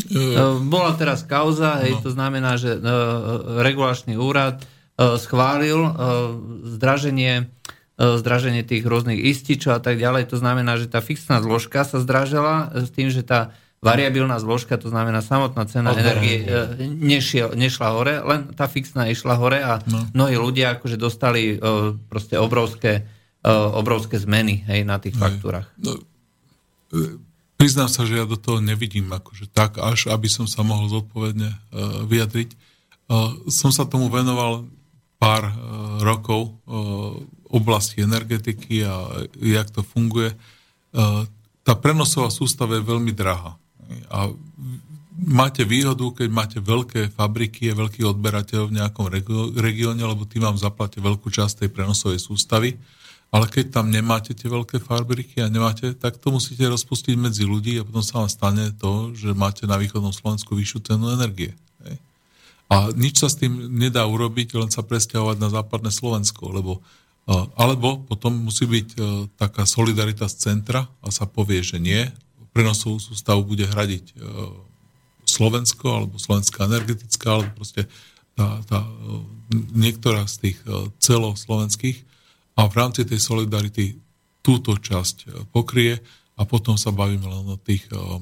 E, 0.05 0.37
E, 0.37 0.61
Bola 0.61 0.93
teraz 0.95 1.23
kauza, 1.23 1.81
hej, 1.83 1.99
to 2.01 2.11
znamená, 2.11 2.57
že 2.57 2.75
e, 2.75 2.81
regulačný 3.61 4.15
úrad 4.15 4.61
schválil 4.95 5.91
zdraženie, 6.79 7.51
zdraženie 7.99 8.63
tých 8.63 8.87
rôznych 8.87 9.19
ističov 9.19 9.75
a 9.75 9.83
tak 9.83 9.99
ďalej. 9.99 10.31
To 10.31 10.39
znamená, 10.39 10.79
že 10.79 10.87
tá 10.87 11.03
fixná 11.03 11.43
zložka 11.43 11.83
sa 11.83 11.99
zdražila 11.99 12.71
s 12.71 12.95
tým, 12.95 13.11
že 13.11 13.27
tá 13.27 13.51
variabilná 13.83 14.39
zložka, 14.39 14.79
to 14.79 14.87
znamená 14.89 15.19
samotná 15.19 15.67
cena 15.67 15.91
Odberanie. 15.91 16.47
energie, 16.47 16.89
nešiel, 16.95 17.59
nešla 17.59 17.89
hore, 17.91 18.23
len 18.23 18.55
tá 18.55 18.71
fixná 18.71 19.11
išla 19.11 19.35
hore 19.35 19.61
a 19.61 19.83
No. 19.91 20.07
mnohí 20.15 20.39
ľudia 20.39 20.79
akože 20.79 20.95
dostali 20.95 21.59
proste 22.07 22.39
obrovské, 22.39 23.03
obrovské 23.75 24.17
zmeny 24.17 24.63
hej, 24.65 24.87
na 24.87 25.03
tých 25.03 25.19
faktúrach. 25.19 25.69
No, 25.77 25.99
priznám 27.57 27.91
sa, 27.91 28.07
že 28.07 28.19
ja 28.19 28.27
do 28.27 28.37
toho 28.39 28.59
nevidím 28.61 29.11
akože 29.11 29.51
tak, 29.51 29.79
až 29.83 30.11
aby 30.11 30.29
som 30.31 30.45
sa 30.47 30.63
mohol 30.67 30.91
zodpovedne 30.91 31.49
uh, 31.49 32.05
vyjadriť. 32.07 32.51
Uh, 33.05 33.49
som 33.53 33.73
sa 33.73 33.85
tomu 33.85 34.11
venoval 34.11 34.67
pár 35.19 35.49
uh, 35.49 35.55
rokov 36.05 36.59
oblasti 37.55 38.03
energetiky 38.03 38.83
a 38.83 39.25
jak 39.39 39.71
to 39.71 39.87
funguje. 39.87 40.35
Tá 41.63 41.79
prenosová 41.79 42.27
sústava 42.27 42.75
je 42.75 42.83
veľmi 42.83 43.15
drahá. 43.15 43.55
A 44.11 44.35
máte 45.15 45.63
výhodu, 45.63 46.03
keď 46.19 46.29
máte 46.35 46.59
veľké 46.59 47.15
fabriky 47.15 47.71
a 47.71 47.79
veľký 47.79 48.03
odberateľ 48.11 48.69
v 48.69 48.77
nejakom 48.83 49.07
regióne, 49.55 50.03
lebo 50.03 50.27
tí 50.27 50.43
vám 50.43 50.59
zaplatia 50.59 50.99
veľkú 50.99 51.31
časť 51.31 51.63
tej 51.63 51.71
prenosovej 51.71 52.19
sústavy. 52.19 52.75
Ale 53.35 53.51
keď 53.51 53.75
tam 53.75 53.91
nemáte 53.91 54.31
tie 54.31 54.47
veľké 54.47 54.79
fabriky 54.79 55.43
a 55.43 55.51
nemáte, 55.51 55.91
tak 55.99 56.23
to 56.23 56.31
musíte 56.31 56.63
rozpustiť 56.63 57.19
medzi 57.19 57.43
ľudí 57.43 57.83
a 57.83 57.87
potom 57.87 57.99
sa 58.07 58.23
vám 58.23 58.31
stane 58.31 58.71
to, 58.79 59.11
že 59.11 59.35
máte 59.35 59.67
na 59.67 59.75
východnom 59.75 60.15
Slovensku 60.15 60.55
vyššiu 60.55 60.79
cenu 60.87 61.11
energie. 61.11 61.51
A 62.71 62.95
nič 62.95 63.21
sa 63.21 63.29
s 63.29 63.37
tým 63.37 63.75
nedá 63.75 64.07
urobiť, 64.07 64.55
len 64.57 64.71
sa 64.71 64.87
presťahovať 64.87 65.37
na 65.43 65.51
západné 65.51 65.91
Slovensko, 65.91 66.49
lebo 66.55 66.73
uh, 66.79 67.51
alebo 67.59 68.01
potom 68.07 68.39
musí 68.39 68.71
byť 68.71 68.89
uh, 68.95 69.27
taká 69.35 69.67
solidarita 69.67 70.31
z 70.31 70.35
centra 70.49 70.87
a 71.03 71.11
sa 71.11 71.27
povie, 71.29 71.61
že 71.61 71.83
nie, 71.83 72.09
prenosovú 72.55 73.03
sústavu 73.03 73.45
bude 73.45 73.67
hradiť 73.67 74.15
uh, 74.15 74.55
Slovensko 75.27 75.87
alebo 75.91 76.23
Slovenská 76.23 76.71
energetická, 76.71 77.43
alebo 77.43 77.51
proste 77.59 77.91
tá, 78.39 78.63
tá, 78.67 78.83
niektorá 79.75 80.27
z 80.27 80.51
tých 80.51 80.59
celoslovenských 80.99 82.14
a 82.55 82.67
v 82.67 82.75
rámci 82.75 83.03
tej 83.03 83.19
solidarity 83.19 83.99
túto 84.41 84.77
časť 84.77 85.17
uh, 85.25 85.31
pokrie 85.49 85.99
a 86.35 86.43
potom 86.43 86.75
sa 86.75 86.91
bavíme 86.91 87.25
len 87.25 87.47
o 87.47 87.57
tých 87.57 87.87
uh, 87.91 87.99
uh, 87.99 88.21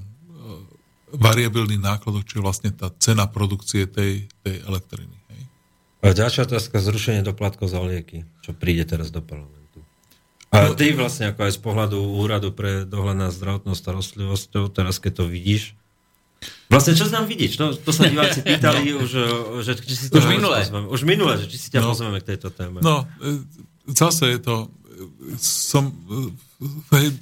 variabilných 1.12 1.80
nákladoch, 1.80 2.24
čo 2.24 2.40
je 2.40 2.44
vlastne 2.44 2.70
tá 2.72 2.88
cena 2.96 3.28
produkcie 3.28 3.84
tej, 3.84 4.28
tej 4.40 4.56
elektriny. 4.64 5.16
Hej. 5.28 5.42
A 6.02 6.12
ďalšia 6.12 6.46
otázka, 6.46 6.80
zrušenie 6.80 7.20
doplatkov 7.20 7.68
za 7.68 7.80
lieky, 7.80 8.24
čo 8.40 8.52
príde 8.52 8.84
teraz 8.84 9.12
do 9.12 9.20
parlamentu. 9.20 9.80
A 10.52 10.68
ty 10.76 10.92
vlastne 10.92 11.32
ako 11.32 11.48
aj 11.48 11.52
z 11.56 11.60
pohľadu 11.60 11.96
úradu 11.96 12.52
pre 12.52 12.84
dohľad 12.84 13.16
nad 13.16 13.32
zdravotnou 13.32 13.72
starostlivosťou, 13.72 14.68
teraz 14.68 15.00
keď 15.00 15.24
to 15.24 15.26
vidíš, 15.28 15.76
Vlastne 16.66 16.98
čo 16.98 17.06
znám 17.06 17.30
vidíš? 17.30 17.54
To, 17.54 17.70
to 17.70 17.94
sa 17.94 18.10
diváci 18.10 18.42
pýtali 18.48 18.90
už, 18.98 19.10
že 19.62 19.72
či 19.78 19.94
si 19.94 20.06
to 20.10 20.18
Už 20.18 20.26
minule. 20.26 20.58
pozveme. 20.58 20.86
Už 20.90 21.00
minule, 21.06 21.38
že 21.38 21.46
či 21.46 21.54
si 21.54 21.68
ťa 21.70 21.86
No. 21.86 21.94
pozveme 21.94 22.18
k 22.18 22.34
tejto 22.34 22.50
téme. 22.50 22.82
No, 22.82 23.06
e, 23.22 23.38
zase 23.86 24.36
je 24.36 24.38
to, 24.38 24.56
som 25.40 25.90
hej, 26.94 27.16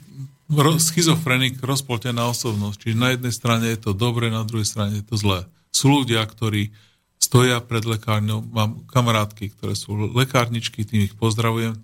schizofrenik, 0.83 1.63
rozpoltená 1.63 2.27
osobnosť. 2.27 2.77
Čiže 2.83 2.97
na 2.99 3.15
jednej 3.15 3.35
strane 3.35 3.67
je 3.71 3.79
to 3.79 3.93
dobre, 3.95 4.29
na 4.29 4.43
druhej 4.43 4.67
strane 4.67 5.01
je 5.01 5.07
to 5.07 5.17
zlé. 5.17 5.47
Sú 5.71 5.89
ľudia, 5.89 6.27
ktorí 6.27 6.75
stoja 7.21 7.63
pred 7.63 7.85
lekárňou, 7.85 8.43
mám 8.51 8.83
kamarátky, 8.91 9.55
ktoré 9.55 9.79
sú 9.79 10.11
lekárničky, 10.11 10.83
tým 10.83 11.07
ich 11.07 11.15
pozdravujem, 11.15 11.79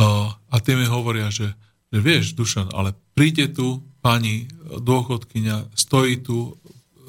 a, 0.00 0.56
tie 0.64 0.80
mi 0.80 0.88
hovoria, 0.88 1.28
že, 1.28 1.52
že 1.92 1.98
vieš, 2.00 2.32
Dušan, 2.32 2.72
ale 2.72 2.96
príde 3.12 3.52
tu 3.52 3.84
pani 4.00 4.48
dôchodkyňa, 4.64 5.76
stojí 5.76 6.24
tu, 6.24 6.56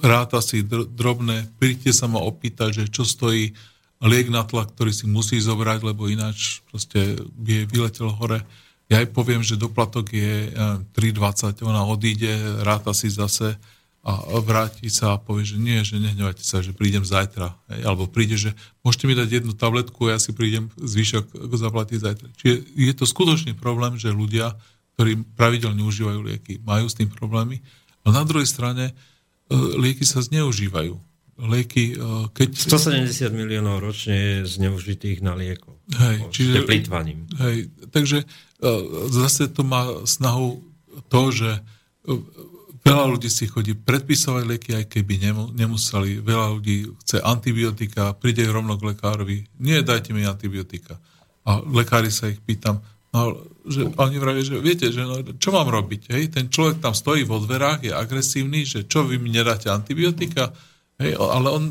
ráta 0.04 0.44
si 0.44 0.66
dr- 0.66 0.90
drobné, 0.92 1.48
príďte 1.56 1.96
sa 1.96 2.12
ma 2.12 2.20
opýtať, 2.20 2.84
že 2.84 2.86
čo 2.92 3.08
stojí 3.08 3.56
liek 4.02 4.34
na 4.34 4.42
tlak, 4.42 4.74
ktorý 4.74 4.90
si 4.90 5.06
musí 5.06 5.38
zobrať, 5.38 5.86
lebo 5.86 6.10
ináč 6.10 6.66
proste 6.74 7.22
by 7.38 7.50
jej 7.62 7.66
vyletel 7.70 8.10
hore. 8.10 8.42
Ja 8.90 9.00
jej 9.00 9.10
poviem, 9.10 9.46
že 9.46 9.62
doplatok 9.62 10.12
je 10.12 10.52
ja 10.52 10.82
neviem, 10.82 11.16
3,20, 11.16 11.62
ona 11.64 11.86
odíde, 11.86 12.34
ráta 12.66 12.92
si 12.92 13.08
zase 13.08 13.56
a 14.02 14.18
vráti 14.42 14.90
sa 14.90 15.14
a 15.14 15.22
povie, 15.22 15.46
že 15.46 15.62
nie, 15.62 15.78
že 15.86 16.02
nehnevajte 16.02 16.42
sa, 16.42 16.66
že 16.66 16.74
prídem 16.74 17.06
zajtra. 17.06 17.54
Alebo 17.86 18.10
príde, 18.10 18.34
že 18.34 18.58
môžete 18.82 19.06
mi 19.06 19.14
dať 19.14 19.30
jednu 19.30 19.54
tabletku 19.54 20.10
a 20.10 20.18
ja 20.18 20.20
si 20.20 20.34
prídem 20.34 20.74
zvyšok 20.74 21.38
zaplatiť 21.38 21.98
zajtra. 22.02 22.28
Čiže 22.34 22.56
je 22.74 22.94
to 22.98 23.06
skutočný 23.06 23.54
problém, 23.54 24.02
že 24.02 24.10
ľudia, 24.10 24.58
ktorí 24.98 25.22
pravidelne 25.38 25.86
užívajú 25.86 26.18
lieky, 26.18 26.66
majú 26.66 26.90
s 26.90 26.98
tým 26.98 27.14
problémy. 27.14 27.62
Ale 28.02 28.18
na 28.18 28.26
druhej 28.26 28.50
strane 28.50 28.90
e, 28.90 28.94
lieky 29.54 30.02
sa 30.02 30.26
zneužívajú. 30.26 30.98
Lieky, 31.42 31.98
e, 31.98 32.30
keď... 32.38 32.50
170 32.54 33.34
miliónov 33.34 33.82
ročne 33.82 34.14
je 34.14 34.38
zneužitých 34.46 35.26
na 35.26 35.34
liekov. 35.34 35.82
Hej, 35.90 36.18
čiže... 36.30 36.70
plýtvaním. 36.70 37.26
Hej, 37.42 37.74
takže 37.90 38.24
e, 38.24 38.26
zase 39.10 39.50
to 39.50 39.66
má 39.66 40.06
snahu 40.06 40.62
to, 41.10 41.22
že 41.34 41.50
e, 41.58 41.62
veľa 42.86 43.06
ľudí 43.18 43.30
si 43.30 43.50
chodí 43.50 43.74
predpisovať 43.74 44.44
lieky, 44.46 44.72
aj 44.78 44.86
keby 44.90 45.14
nemu, 45.18 45.44
nemuseli. 45.58 46.22
Veľa 46.22 46.48
ľudí 46.58 46.90
chce 47.06 47.18
antibiotika, 47.22 48.14
príde 48.14 48.46
rovno 48.46 48.78
k 48.78 48.94
lekárovi. 48.94 49.50
Nie, 49.62 49.82
dajte 49.82 50.14
mi 50.14 50.22
antibiotika. 50.26 51.02
A 51.42 51.58
lekári 51.62 52.14
sa 52.14 52.30
ich 52.30 52.38
pýtam, 52.38 52.86
no, 53.14 53.34
že, 53.66 53.90
a 53.98 54.00
oni 54.10 54.18
vravia, 54.18 54.46
že 54.46 54.58
viete, 54.62 54.90
že 54.90 55.06
no, 55.06 55.22
čo 55.38 55.50
mám 55.54 55.70
robiť? 55.70 56.14
Hej? 56.14 56.24
Ten 56.34 56.46
človek 56.50 56.82
tam 56.82 56.94
stojí 56.94 57.26
vo 57.26 57.42
dverách, 57.42 57.86
je 57.86 57.94
agresívny, 57.94 58.66
že 58.66 58.86
čo 58.86 59.06
vy 59.06 59.18
mi 59.18 59.34
nedáte 59.34 59.70
antibiotika? 59.70 60.54
Hej, 61.02 61.18
ale 61.18 61.48
on, 61.50 61.64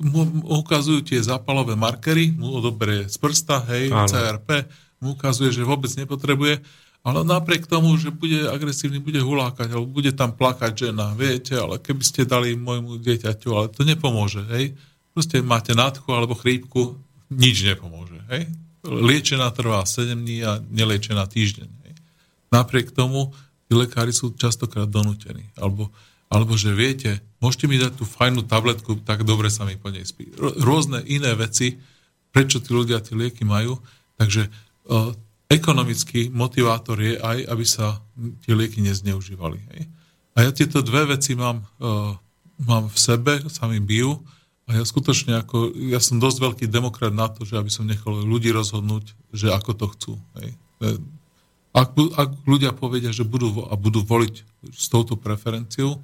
mu, 0.00 0.22
mu 0.24 0.44
ukazujú 0.64 1.04
tie 1.04 1.20
zápalové 1.20 1.76
markery, 1.76 2.32
mu 2.32 2.58
odoberie 2.58 3.04
z 3.06 3.16
prsta, 3.20 3.68
hej, 3.68 3.92
Áno. 3.92 4.08
CRP, 4.08 4.64
mu 5.04 5.14
ukazuje, 5.14 5.52
že 5.52 5.62
vôbec 5.62 5.92
nepotrebuje, 5.94 6.64
ale 7.06 7.18
napriek 7.22 7.70
tomu, 7.70 7.94
že 8.00 8.10
bude 8.10 8.48
agresívny, 8.48 8.98
bude 8.98 9.22
hulákať, 9.22 9.70
alebo 9.70 9.86
bude 9.86 10.10
tam 10.16 10.34
plakať 10.34 10.90
žena, 10.90 11.14
viete, 11.14 11.54
ale 11.54 11.78
keby 11.78 12.02
ste 12.02 12.26
dali 12.26 12.58
môjmu 12.58 12.98
dieťaťu, 12.98 13.48
ale 13.54 13.66
to 13.70 13.86
nepomôže, 13.86 14.42
hej. 14.50 14.74
Proste 15.14 15.44
máte 15.44 15.76
nádchu 15.76 16.10
alebo 16.10 16.34
chrípku, 16.34 16.98
nič 17.30 17.62
nepomôže, 17.62 18.18
hej. 18.34 18.50
Liečená 18.82 19.52
trvá 19.54 19.84
7 19.84 20.16
dní 20.16 20.42
a 20.42 20.58
neliečená 20.58 21.28
týždeň, 21.28 21.68
hej. 21.86 21.94
Napriek 22.50 22.90
tomu 22.90 23.30
tí 23.68 23.76
lekári 23.76 24.16
sú 24.16 24.32
častokrát 24.32 24.88
donútení. 24.88 25.52
Alebo, 25.60 25.92
alebo 26.28 26.56
že 26.60 26.76
viete, 26.76 27.24
môžete 27.40 27.66
mi 27.68 27.80
dať 27.80 27.96
tú 27.96 28.04
fajnú 28.04 28.44
tabletku, 28.44 29.00
tak 29.04 29.24
dobre 29.24 29.48
sa 29.48 29.64
mi 29.64 29.80
po 29.80 29.88
nej 29.88 30.04
spí. 30.04 30.28
Rôzne 30.38 31.00
iné 31.08 31.32
veci, 31.32 31.80
prečo 32.32 32.60
tí 32.60 32.76
ľudia 32.76 33.00
tie 33.00 33.16
lieky 33.16 33.48
majú. 33.48 33.80
Takže 34.20 34.46
uh, 34.46 35.16
ekonomický 35.48 36.28
motivátor 36.28 37.00
je 37.00 37.16
aj, 37.16 37.48
aby 37.48 37.64
sa 37.64 38.04
tie 38.44 38.52
lieky 38.52 38.84
nezneužívali. 38.84 39.58
Hej. 39.72 39.82
A 40.36 40.38
ja 40.44 40.50
tieto 40.52 40.84
dve 40.84 41.16
veci 41.16 41.32
mám, 41.32 41.64
uh, 41.80 42.12
mám 42.60 42.92
v 42.92 42.98
sebe, 43.00 43.32
sa 43.48 43.64
mi 43.64 43.80
bijú 43.80 44.20
a 44.68 44.76
ja 44.76 44.84
skutočne 44.84 45.40
ako, 45.40 45.72
ja 45.88 45.96
som 45.96 46.20
dosť 46.20 46.38
veľký 46.44 46.66
demokrat 46.68 47.16
na 47.16 47.32
to, 47.32 47.48
že 47.48 47.56
aby 47.56 47.72
som 47.72 47.88
nechal 47.88 48.12
ľudí 48.12 48.52
rozhodnúť, 48.52 49.16
že 49.32 49.48
ako 49.48 49.70
to 49.72 49.86
chcú. 49.96 50.12
Hej. 50.36 50.50
E, 50.84 51.00
Ak, 51.72 51.94
ak 51.94 52.30
ľudia 52.48 52.72
povedia, 52.74 53.12
že 53.12 53.28
budú, 53.28 53.64
a 53.68 53.76
budú 53.76 54.04
voliť 54.04 54.34
s 54.72 54.88
touto 54.90 55.14
preferenciou, 55.16 56.00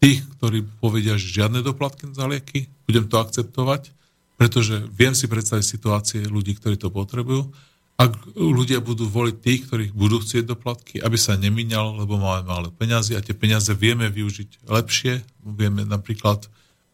tých, 0.00 0.24
ktorí 0.38 0.64
povedia, 0.78 1.16
že 1.16 1.42
žiadne 1.42 1.64
doplatky 1.64 2.08
za 2.12 2.28
lieky, 2.28 2.68
budem 2.84 3.08
to 3.08 3.16
akceptovať, 3.20 3.90
pretože 4.36 4.84
viem 4.92 5.16
si 5.16 5.26
predstaviť 5.26 5.64
situácie 5.64 6.20
ľudí, 6.28 6.56
ktorí 6.56 6.76
to 6.76 6.92
potrebujú. 6.92 7.48
Ak 7.96 8.12
ľudia 8.36 8.84
budú 8.84 9.08
voliť 9.08 9.36
tých, 9.40 9.60
ktorých 9.72 9.92
budú 9.96 10.20
chcieť 10.20 10.44
doplatky, 10.52 11.00
aby 11.00 11.16
sa 11.16 11.40
nemíňalo, 11.40 12.04
lebo 12.04 12.20
máme 12.20 12.44
málo 12.44 12.68
peňazí 12.68 13.16
a 13.16 13.24
tie 13.24 13.32
peniaze 13.32 13.72
vieme 13.72 14.12
využiť 14.12 14.68
lepšie, 14.68 15.24
vieme 15.40 15.88
napríklad 15.88 16.44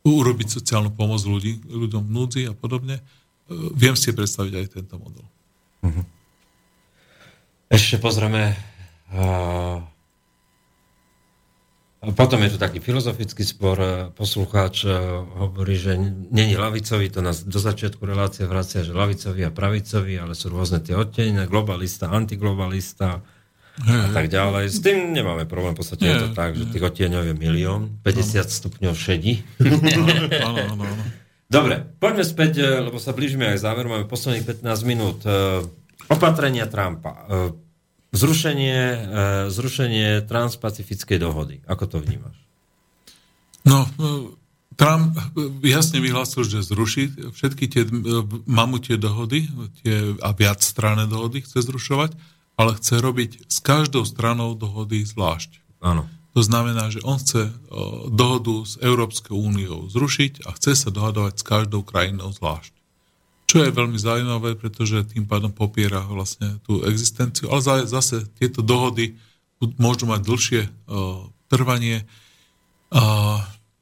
urobiť 0.07 0.63
sociálnu 0.63 0.95
pomoc 0.95 1.19
ľudí, 1.27 1.59
ľuďom 1.67 2.07
v 2.07 2.11
núdzi 2.15 2.43
a 2.47 2.55
podobne, 2.55 3.03
e, 3.03 3.03
viem 3.75 3.99
si 3.99 4.15
predstaviť 4.15 4.55
aj 4.55 4.67
tento 4.79 4.95
model. 4.99 5.27
Ešte 7.67 7.99
pozrieme. 7.99 8.55
Potom 12.11 12.43
je 12.43 12.51
tu 12.51 12.59
taký 12.59 12.83
filozofický 12.83 13.47
spor. 13.47 13.79
Poslucháč 14.19 14.83
uh, 14.83 15.23
hovorí, 15.39 15.79
že 15.79 15.95
není 16.35 16.59
lavicový, 16.59 17.07
to 17.07 17.23
nás 17.23 17.47
do 17.47 17.63
začiatku 17.63 18.03
relácie 18.03 18.43
vracia, 18.51 18.83
že 18.83 18.91
lavicový 18.91 19.47
a 19.47 19.55
pravicový, 19.55 20.19
ale 20.19 20.35
sú 20.35 20.51
rôzne 20.51 20.83
tie 20.83 20.99
odtenia, 20.99 21.47
globalista, 21.47 22.11
antiglobalista 22.11 23.23
a 23.87 24.09
tak 24.11 24.27
ďalej. 24.27 24.67
S 24.67 24.83
tým 24.83 25.15
nemáme 25.15 25.47
problém, 25.47 25.79
v 25.79 25.87
podstate 25.87 26.11
je 26.11 26.17
to 26.27 26.29
Nie, 26.35 26.37
tak, 26.37 26.59
že 26.59 26.75
tých 26.75 26.83
odtieňov 26.83 27.23
je 27.23 27.35
milión, 27.39 27.95
50 28.03 28.51
stupňov 28.51 28.99
šedí. 28.99 29.47
Áno, 30.43 30.59
áno, 30.59 30.83
áno. 30.83 31.05
Dobre, 31.55 31.87
poďme 32.03 32.25
späť, 32.27 32.53
eh, 32.67 32.83
lebo 32.83 32.99
sa 32.99 33.15
blížime 33.15 33.47
aj 33.55 33.63
záveru, 33.63 33.87
máme 33.87 34.11
posledných 34.11 34.59
15 34.59 34.91
minút. 34.91 35.23
Opatrenia 36.11 36.67
Trumpa. 36.67 37.31
Eh, 38.13 38.19
Zrušenie, 38.19 38.81
eh, 38.85 39.01
zrušenie 39.49 40.09
transpacifickej 40.29 41.19
dohody. 41.19 41.65
Ako 41.65 41.89
to 41.89 41.97
vnímaš? 42.05 42.37
No, 43.65 43.87
e, 43.87 44.35
Trump 44.75 45.15
jasne 45.63 46.03
vyhlásil, 46.03 46.43
že 46.43 46.67
zruší 46.67 47.15
všetky 47.31 47.65
tie 47.71 47.87
mamutie 48.45 48.99
dohody 48.99 49.47
tie, 49.81 50.19
a 50.19 50.35
viacstranné 50.35 51.07
dohody 51.07 51.47
chce 51.47 51.63
zrušovať, 51.63 52.19
ale 52.59 52.75
chce 52.75 52.99
robiť 52.99 53.31
s 53.47 53.63
každou 53.63 54.03
stranou 54.03 54.59
dohody 54.59 55.07
zvlášť. 55.07 55.63
Áno. 55.79 56.11
To 56.35 56.43
znamená, 56.43 56.91
že 56.91 57.05
on 57.07 57.23
chce 57.23 57.55
dohodu 58.11 58.67
s 58.67 58.81
Európskou 58.83 59.39
úniou 59.39 59.87
zrušiť 59.87 60.49
a 60.49 60.57
chce 60.59 60.75
sa 60.75 60.89
dohadovať 60.91 61.39
s 61.39 61.45
každou 61.47 61.87
krajinou 61.87 62.35
zvlášť. 62.35 62.82
Čo 63.53 63.69
je 63.69 63.77
veľmi 63.77 64.01
zaujímavé, 64.01 64.57
pretože 64.57 65.05
tým 65.13 65.29
pádom 65.29 65.53
popiera 65.53 66.01
vlastne 66.09 66.57
tú 66.65 66.81
existenciu, 66.89 67.53
ale 67.53 67.61
za- 67.61 67.85
zase 67.85 68.25
tieto 68.41 68.65
dohody 68.65 69.13
môžu 69.77 70.09
mať 70.09 70.21
dlhšie 70.25 70.63
e, 70.65 70.71
trvanie. 71.53 72.09
A 72.89 73.03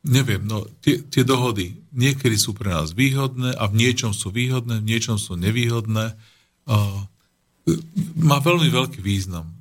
neviem, 0.02 0.42
no 0.42 0.66
tie, 0.82 0.98
tie 1.06 1.22
dohody 1.22 1.78
niekedy 1.94 2.34
sú 2.34 2.50
pre 2.50 2.74
nás 2.74 2.90
výhodné 2.98 3.54
a 3.54 3.70
v 3.70 3.78
niečom 3.78 4.10
sú 4.10 4.34
výhodné, 4.34 4.82
v 4.82 4.88
niečom 4.90 5.22
sú 5.22 5.38
nevýhodné. 5.38 6.10
E, 6.10 6.14
má 8.18 8.42
veľmi 8.42 8.74
veľký 8.74 8.98
význam 8.98 9.46
e, 9.46 9.54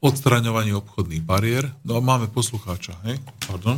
odstraňovanie 0.00 0.72
obchodných 0.72 1.20
bariér. 1.20 1.68
No 1.84 2.00
a 2.00 2.00
máme 2.00 2.32
poslucháča, 2.32 2.96
hej? 3.04 3.20
Pardon. 3.44 3.76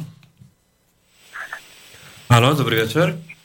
Áno, 2.31 2.55
dobrý 2.55 2.87
večer. 2.87 3.36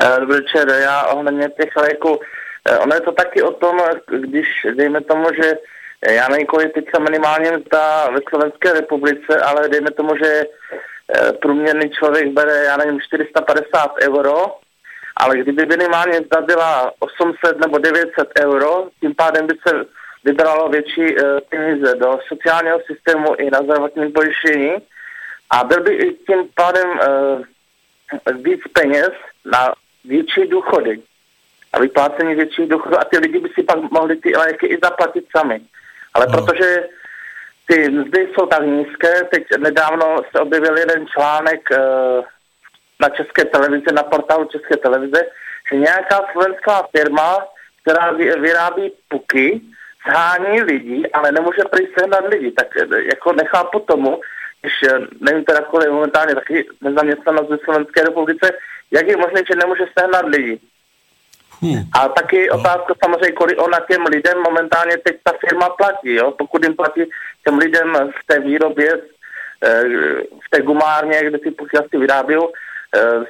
Eh, 0.00 0.20
Dobrý 0.20 0.36
večer, 0.36 0.68
já 0.68 1.06
ohledně 1.06 1.48
těch 1.48 1.76
léků, 1.76 2.20
eh, 2.68 2.78
ono 2.78 2.94
je 2.94 3.00
to 3.00 3.12
taky 3.12 3.42
o 3.42 3.52
tom, 3.52 3.80
když 4.06 4.46
dejme 4.74 5.00
tomu, 5.00 5.24
že 5.42 5.52
já 6.14 6.28
nevím, 6.28 6.46
kolik 6.46 6.74
teďka 6.74 6.98
minimálně 6.98 7.50
mzda 7.52 8.10
ve 8.10 8.20
Slovenské 8.28 8.72
republice, 8.72 9.40
ale 9.44 9.68
dejme 9.68 9.90
tomu, 9.90 10.16
že 10.16 10.44
eh, 11.14 11.32
průměrný 11.32 11.90
člověk 11.90 12.28
bere, 12.28 12.64
já 12.64 12.76
nevím, 12.76 13.00
450 13.00 13.94
euro, 14.02 14.56
ale 15.16 15.38
kdyby 15.38 15.66
minimálně 15.66 16.20
mzda 16.20 16.40
byla 16.40 16.92
800 16.98 17.58
nebo 17.60 17.78
900 17.78 18.28
euro, 18.40 18.88
tím 19.00 19.14
pádem 19.14 19.46
by 19.46 19.54
se 19.68 19.84
vybralo 20.24 20.68
větší 20.68 21.16
peníze 21.48 21.94
do 21.94 22.18
sociálního 22.28 22.80
systému 22.86 23.34
i 23.34 23.50
na 23.50 23.58
zdravotním 23.58 24.12
pojištění. 24.12 24.74
A 25.50 25.64
byl 25.64 25.82
by 25.82 25.92
i 25.94 26.14
tím 26.14 26.48
pádem 26.54 26.88
víc 28.44 28.60
peněz 28.72 29.10
na 29.44 29.74
větší 30.04 30.46
důchody 30.46 31.00
a 31.72 31.78
vyplácení 31.80 32.34
větších 32.34 32.68
důchodů 32.68 32.98
a 33.00 33.04
ty 33.04 33.18
lidi 33.18 33.38
by 33.40 33.48
si 33.54 33.62
pak 33.62 33.90
mohli 33.90 34.16
ty 34.16 34.36
léky 34.36 34.66
i 34.66 34.78
zaplatit 34.82 35.24
sami. 35.36 35.60
Ale 36.14 36.26
No. 36.28 36.32
protože 36.32 36.86
ty 37.66 37.88
mzdy 37.88 38.28
jsou 38.34 38.46
tak 38.46 38.62
nízké. 38.62 39.24
Teď 39.24 39.44
nedávno 39.58 40.16
se 40.30 40.40
objevil 40.40 40.78
jeden 40.78 41.06
článek 41.06 41.70
eh, 41.72 41.78
na 43.00 43.08
České 43.08 43.44
televizi, 43.44 43.84
na 43.94 44.02
portálu 44.02 44.44
České 44.44 44.76
televize, 44.76 45.22
že 45.70 45.76
nějaká 45.76 46.20
slovenská 46.32 46.88
firma, 46.96 47.38
která 47.82 48.10
vy- 48.12 48.40
vyrábí 48.40 48.92
puky, 49.08 49.60
zhání 50.08 50.62
lidi, 50.62 51.10
ale 51.12 51.32
nemůže 51.32 51.62
prý 51.70 51.86
sehnat 51.98 52.24
lidi. 52.28 52.50
Tak 52.52 52.66
eh, 52.76 53.02
jako 53.02 53.32
nechápu 53.32 53.80
tomu, 53.80 54.20
když 54.60 54.72
eh, 54.82 54.98
nevím 55.20 55.44
teda, 55.44 55.60
kolik 55.60 55.88
momentálně 55.90 56.34
taky 56.34 56.66
nezaměstnanost 56.80 57.50
ve 57.50 57.58
Slovenské 57.58 58.02
republice, 58.04 58.52
jak 58.90 59.06
je 59.08 59.16
možné, 59.16 59.40
že 59.50 59.56
nemůže 59.56 59.84
sehnat 59.98 60.24
lidi. 60.26 60.60
Hú, 61.62 61.70
A 61.92 62.08
taky 62.08 62.50
otázka 62.50 62.94
samozřejmě, 63.04 63.32
kolik 63.32 63.62
ona 63.62 63.78
těm 63.90 64.02
lidem 64.06 64.38
momentálně 64.42 64.96
teď 64.98 65.16
ta 65.24 65.32
firma 65.40 65.68
platí, 65.70 66.14
jo? 66.14 66.30
pokud 66.38 66.64
jim 66.64 66.74
platí 66.76 67.00
těm 67.44 67.58
lidem 67.58 67.88
v 67.94 68.20
té 68.26 68.40
výrobě, 68.40 68.90
eh, 69.64 69.82
v 70.44 70.46
té 70.50 70.62
gumárně, 70.62 71.20
kde 71.24 71.38
ty 71.38 71.50
puky 71.50 71.78
asi 71.78 71.98
vyrábí, 71.98 72.34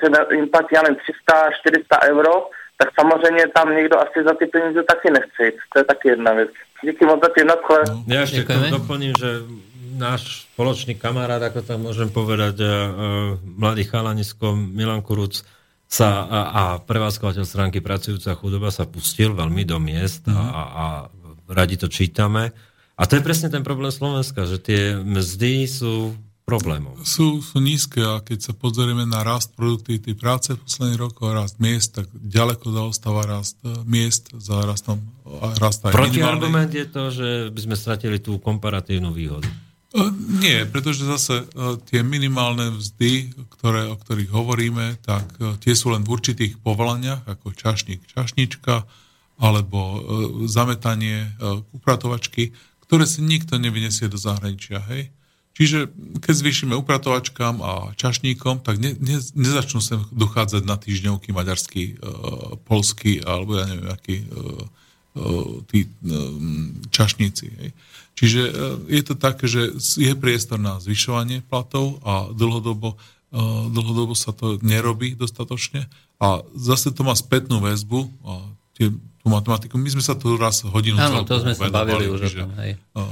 že 0.02 0.08
na- 0.10 0.26
jim 0.32 0.48
platí, 0.48 0.74
já 0.74 0.82
nevím, 0.82 0.98
300-400 1.00 2.02
euro, 2.10 2.50
tak 2.78 2.88
samozřejmě 3.00 3.48
tam 3.54 3.76
někdo 3.76 3.98
asi 4.00 4.18
za 4.28 4.34
ty 4.34 4.46
peníze 4.46 4.82
taky 4.82 5.10
nechce 5.10 5.44
jít. 5.44 5.54
To 5.72 5.78
je 5.80 5.84
taky 5.84 6.08
jedna 6.08 6.32
věc. 6.32 6.50
Díky 6.84 7.04
moc 7.04 7.20
za 7.22 7.28
ty 7.28 7.44
nadchle. 7.44 7.80
No. 7.88 8.04
Ja 8.08 8.22
ešte 8.28 8.44
doplním, 8.70 9.12
že 9.16 9.30
náš 9.94 10.50
spoločný 10.52 10.98
kamarát, 10.98 11.40
ako 11.40 11.62
tam 11.62 11.86
môžem 11.86 12.10
povedať, 12.10 12.60
uh, 12.60 12.70
mladý 13.40 13.86
chalanisko 13.86 14.52
Milan 14.52 15.00
Kuruc 15.00 15.46
sa, 15.86 16.26
a, 16.26 16.40
a 16.50 16.62
prevádzkovateľ 16.82 17.44
stránky 17.46 17.78
Pracujúca 17.78 18.34
chudoba 18.34 18.74
sa 18.74 18.84
pustil 18.84 19.30
veľmi 19.30 19.62
do 19.62 19.78
miest 19.78 20.26
a, 20.26 20.34
a, 20.34 20.62
a 20.64 20.84
radi 21.46 21.78
to 21.78 21.86
čítame. 21.86 22.50
A 22.94 23.02
to 23.06 23.18
je 23.18 23.26
presne 23.26 23.50
ten 23.50 23.62
problém 23.62 23.90
Slovenska, 23.90 24.46
že 24.46 24.58
tie 24.58 24.98
mzdy 24.98 25.66
sú 25.66 26.14
problémom. 26.44 27.00
sú, 27.08 27.40
sú 27.40 27.56
nízke 27.56 28.04
a 28.04 28.20
keď 28.20 28.38
sa 28.44 28.52
pozrieme 28.52 29.08
na 29.08 29.24
rast 29.24 29.56
produktivity 29.56 30.12
práce 30.12 30.52
v 30.52 30.60
posledných 30.60 31.00
rokoch 31.00 31.32
rast 31.32 31.56
miest, 31.56 31.96
tak 31.96 32.06
ďaleko 32.12 32.68
zaostáva 32.68 33.24
rast 33.24 33.56
e, 33.64 33.72
miest 33.88 34.28
za 34.36 34.60
rastom 34.68 35.00
rast. 35.56 35.80
Protiargument 35.88 36.68
je 36.68 36.84
to, 36.84 37.08
že 37.08 37.28
by 37.48 37.60
sme 37.64 37.76
stratili 37.80 38.20
tú 38.20 38.36
komparatívnu 38.36 39.08
výhodu. 39.08 39.48
Nie, 40.42 40.66
pretože 40.66 41.06
zase 41.06 41.46
tie 41.86 42.02
minimálne 42.02 42.74
mzdy, 42.74 43.30
ktoré, 43.54 43.86
o 43.86 43.94
ktorých 43.94 44.30
hovoríme, 44.34 44.98
tak 45.06 45.22
tie 45.62 45.70
sú 45.78 45.94
len 45.94 46.02
v 46.02 46.18
určitých 46.18 46.58
povolaniach, 46.58 47.22
ako 47.30 47.54
čašník, 47.54 48.02
čašnička, 48.10 48.82
alebo 49.38 49.78
zametanie 50.50 51.30
upratovačky, 51.70 52.50
ktoré 52.82 53.06
si 53.06 53.22
nikto 53.22 53.54
nevyniesie 53.54 54.10
do 54.10 54.18
zahraničia, 54.18 54.82
hej? 54.90 55.14
Čiže 55.54 55.86
keď 56.18 56.34
zvýšime 56.34 56.74
upratovačkám 56.74 57.62
a 57.62 57.94
čašníkom, 57.94 58.66
tak 58.66 58.82
ne, 58.82 58.90
ne, 58.98 59.22
nezačnú 59.22 59.78
sem 59.78 60.02
dochádzať 60.10 60.66
na 60.66 60.74
týždňovky 60.74 61.30
maďarský, 61.30 61.84
e, 61.94 61.96
polský, 62.66 63.22
alebo 63.22 63.62
ja 63.62 63.70
neviem, 63.70 63.86
aký 63.86 64.16
e, 64.18 64.26
e, 65.14 65.78
e, 65.78 66.18
čašníci. 66.90 67.46
Hej. 67.54 67.70
Čiže 68.14 68.42
e, 68.46 68.52
je 68.94 69.02
to 69.02 69.14
také, 69.18 69.50
že 69.50 69.74
je 69.98 70.12
priestor 70.14 70.56
na 70.56 70.78
zvyšovanie 70.78 71.42
platov 71.42 71.98
a 72.06 72.30
dlhodobo, 72.30 72.94
e, 72.94 73.38
dlhodobo 73.70 74.14
sa 74.14 74.30
to 74.30 74.56
nerobí 74.62 75.18
dostatočne 75.18 75.90
a 76.22 76.40
zase 76.54 76.94
to 76.94 77.02
má 77.02 77.18
spätnú 77.18 77.58
väzbu 77.58 78.06
a 78.22 78.32
tie, 78.78 78.94
tú 78.94 79.26
matematiku. 79.26 79.74
My 79.80 79.90
sme 79.90 80.04
sa 80.04 80.14
tu 80.14 80.36
raz 80.38 80.62
hodinu 80.62 81.00
Áno, 81.00 81.24
to 81.26 81.42
sme 81.42 81.56
sa 81.56 81.72
bavili 81.72 82.06
už 82.06 82.20
o 82.22 82.28
čiže, 82.28 82.40
tom, 82.46 82.52
hej. 82.62 82.72
e, 82.76 83.02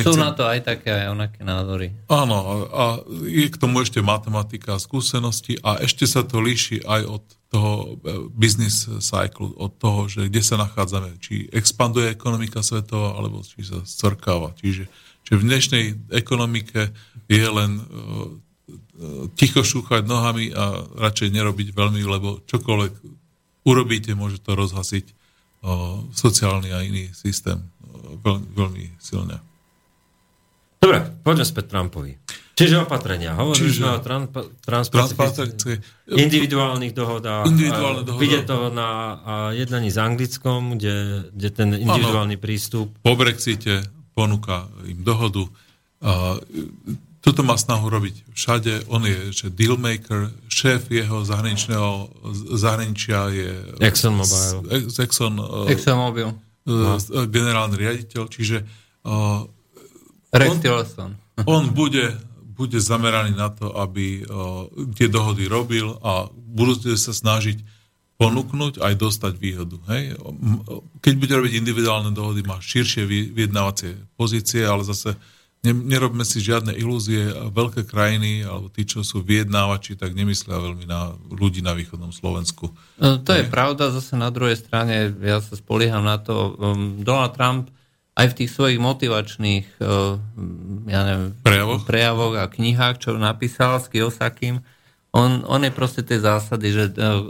Sú 0.00 0.16
nechcem- 0.16 0.22
na 0.24 0.32
to 0.32 0.48
aj 0.48 0.60
také, 0.64 0.90
aj 0.96 1.06
onaké 1.12 1.40
názory. 1.44 1.92
Áno, 2.08 2.36
a, 2.40 2.54
a 2.72 2.84
je 3.28 3.46
k 3.52 3.56
tomu 3.60 3.84
ešte 3.84 4.00
matematika 4.00 4.78
a 4.78 4.82
skúsenosti 4.82 5.60
a 5.60 5.76
ešte 5.82 6.08
sa 6.08 6.24
to 6.24 6.40
líši 6.40 6.80
aj 6.88 7.02
od 7.04 7.24
toho 7.48 7.72
e, 7.80 7.88
business 8.36 8.84
cycle, 9.00 9.56
od 9.56 9.72
toho, 9.80 10.04
že 10.08 10.28
kde 10.28 10.42
sa 10.44 10.60
nachádzame, 10.60 11.16
či 11.20 11.48
expanduje 11.48 12.12
ekonomika 12.12 12.60
svetová, 12.60 13.16
alebo 13.16 13.40
či 13.40 13.64
sa 13.64 13.80
scrkáva. 13.88 14.52
Čiže, 14.60 14.84
čiže 15.24 15.36
v 15.40 15.46
dnešnej 15.48 15.84
ekonomike 16.12 16.92
je 17.28 17.46
len 17.48 17.80
e, 17.80 17.82
e, 17.84 17.90
ticho 19.32 19.64
šúchať 19.64 20.04
nohami 20.04 20.52
a 20.52 20.84
radšej 21.08 21.32
nerobiť 21.32 21.72
veľmi, 21.72 22.04
lebo 22.04 22.44
čokoľvek 22.44 22.92
urobíte, 23.64 24.12
môže 24.12 24.40
to 24.40 24.56
rozhasiť 24.56 25.16
sociálny 26.14 26.70
a 26.70 26.86
iný 26.86 27.10
systém 27.10 27.58
veľmi, 28.22 28.46
veľmi 28.54 28.84
silne. 29.02 29.42
Dobre, 30.78 31.02
poďme 31.26 31.44
späť 31.44 31.74
Trumpovi. 31.74 32.14
Čiže 32.58 32.82
opatrenia. 32.82 33.38
Hovorili 33.38 33.70
Čiže- 33.70 33.86
o 33.86 34.02
tran- 34.02 34.26
Transpacifickej- 34.26 35.54
transpacifických 35.62 35.78
individuálnych 36.10 36.90
dohodách. 36.90 37.46
Individuálne 37.46 38.02
A 38.02 38.06
dohody. 38.06 38.22
Vidie 38.26 38.40
to 38.42 38.56
na 38.74 38.90
jednaní 39.54 39.88
s 39.88 39.98
Anglickom, 39.98 40.74
kde, 40.74 40.94
kde 41.30 41.48
ten 41.54 41.68
individuálny 41.78 42.34
prístup 42.34 42.90
po 42.98 43.14
Brexite 43.14 43.86
ponúka 44.12 44.66
im 44.82 45.06
dohodu. 45.06 45.46
A 46.02 46.34
toto 47.18 47.42
má 47.42 47.54
snahu 47.54 47.86
robiť 47.86 48.34
všade. 48.34 48.90
On 48.90 49.02
je 49.02 49.30
že 49.30 49.46
dealmaker, 49.50 50.30
šéf 50.50 50.90
jeho 50.90 51.22
zahraničného 51.22 52.10
zahraničia 52.54 53.30
je 53.30 53.50
ExxonMobil. 53.78 54.66
z, 54.66 54.90
z 54.90 54.96
Exxon, 55.02 55.34
e, 55.38 55.74
ExxonMobil. 55.74 56.28
e, 56.30 56.98
generálny 57.26 57.74
riaditeľ, 57.76 58.22
čiže 58.26 58.62
e, 58.62 59.14
Rex 60.34 60.50
On- 60.50 60.60
Tillerson. 60.60 61.10
on 61.46 61.64
bude, 61.70 62.14
bude 62.58 62.82
zameraný 62.82 63.38
na 63.38 63.54
to, 63.54 63.70
aby 63.78 64.26
uh, 64.26 64.66
tie 64.98 65.06
dohody 65.06 65.46
robil 65.46 65.94
a 66.02 66.26
budú 66.34 66.74
sa 66.98 67.14
snažiť 67.14 67.62
ponúknuť 68.18 68.82
aj 68.82 68.94
dostať 68.98 69.32
výhodu. 69.38 69.78
Hej? 69.94 70.18
M- 70.18 70.66
Keď 70.98 71.14
bude 71.14 71.38
robiť 71.38 71.54
individuálne 71.54 72.10
dohody, 72.10 72.42
má 72.42 72.58
širšie 72.58 73.06
vy- 73.06 73.30
vyjednávacie 73.30 73.94
pozície, 74.18 74.66
ale 74.66 74.82
zase 74.82 75.14
ne, 75.62 75.70
nerobme 75.70 76.26
si 76.26 76.42
žiadne 76.42 76.74
ilúzie. 76.74 77.30
Veľké 77.54 77.86
krajiny, 77.86 78.42
alebo 78.42 78.66
tí, 78.74 78.82
čo 78.82 79.06
sú 79.06 79.22
vyjednávači, 79.22 79.94
tak 79.94 80.18
nemyslia 80.18 80.58
veľmi 80.58 80.82
na 80.90 81.14
ľudí 81.30 81.62
na 81.62 81.78
východnom 81.78 82.10
Slovensku. 82.10 82.74
No, 82.98 83.22
to 83.22 83.38
je 83.38 83.46
pravda, 83.46 83.94
zase 83.94 84.18
na 84.18 84.34
druhej 84.34 84.58
strane, 84.58 85.14
ja 85.22 85.38
sa 85.38 85.54
spolieham 85.54 86.02
na 86.02 86.18
to, 86.18 86.58
Donald 86.98 87.38
Trump 87.38 87.70
aj 88.18 88.34
v 88.34 88.36
tých 88.42 88.50
svojich 88.50 88.82
motivačných 88.82 89.78
uh, 89.78 90.18
ja 90.90 91.00
neviem, 91.06 91.38
Prejavoch? 91.46 91.86
prejavoch 91.86 92.34
a 92.34 92.50
knihách, 92.50 92.98
čo 92.98 93.14
napísal 93.14 93.78
s 93.78 93.86
Kiyosakim, 93.86 94.66
on, 95.14 95.46
on 95.46 95.62
je 95.62 95.70
proste 95.70 96.02
tej 96.02 96.26
zásady, 96.26 96.74
že 96.74 96.84
uh, 96.98 97.22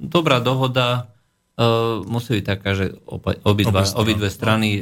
dobrá 0.00 0.40
dohoda 0.40 1.12
uh, 1.60 2.00
musí 2.08 2.40
byť 2.40 2.44
taká, 2.48 2.72
že 2.72 2.96
obidva, 3.44 3.84
obidve 3.92 4.32
strany 4.32 4.80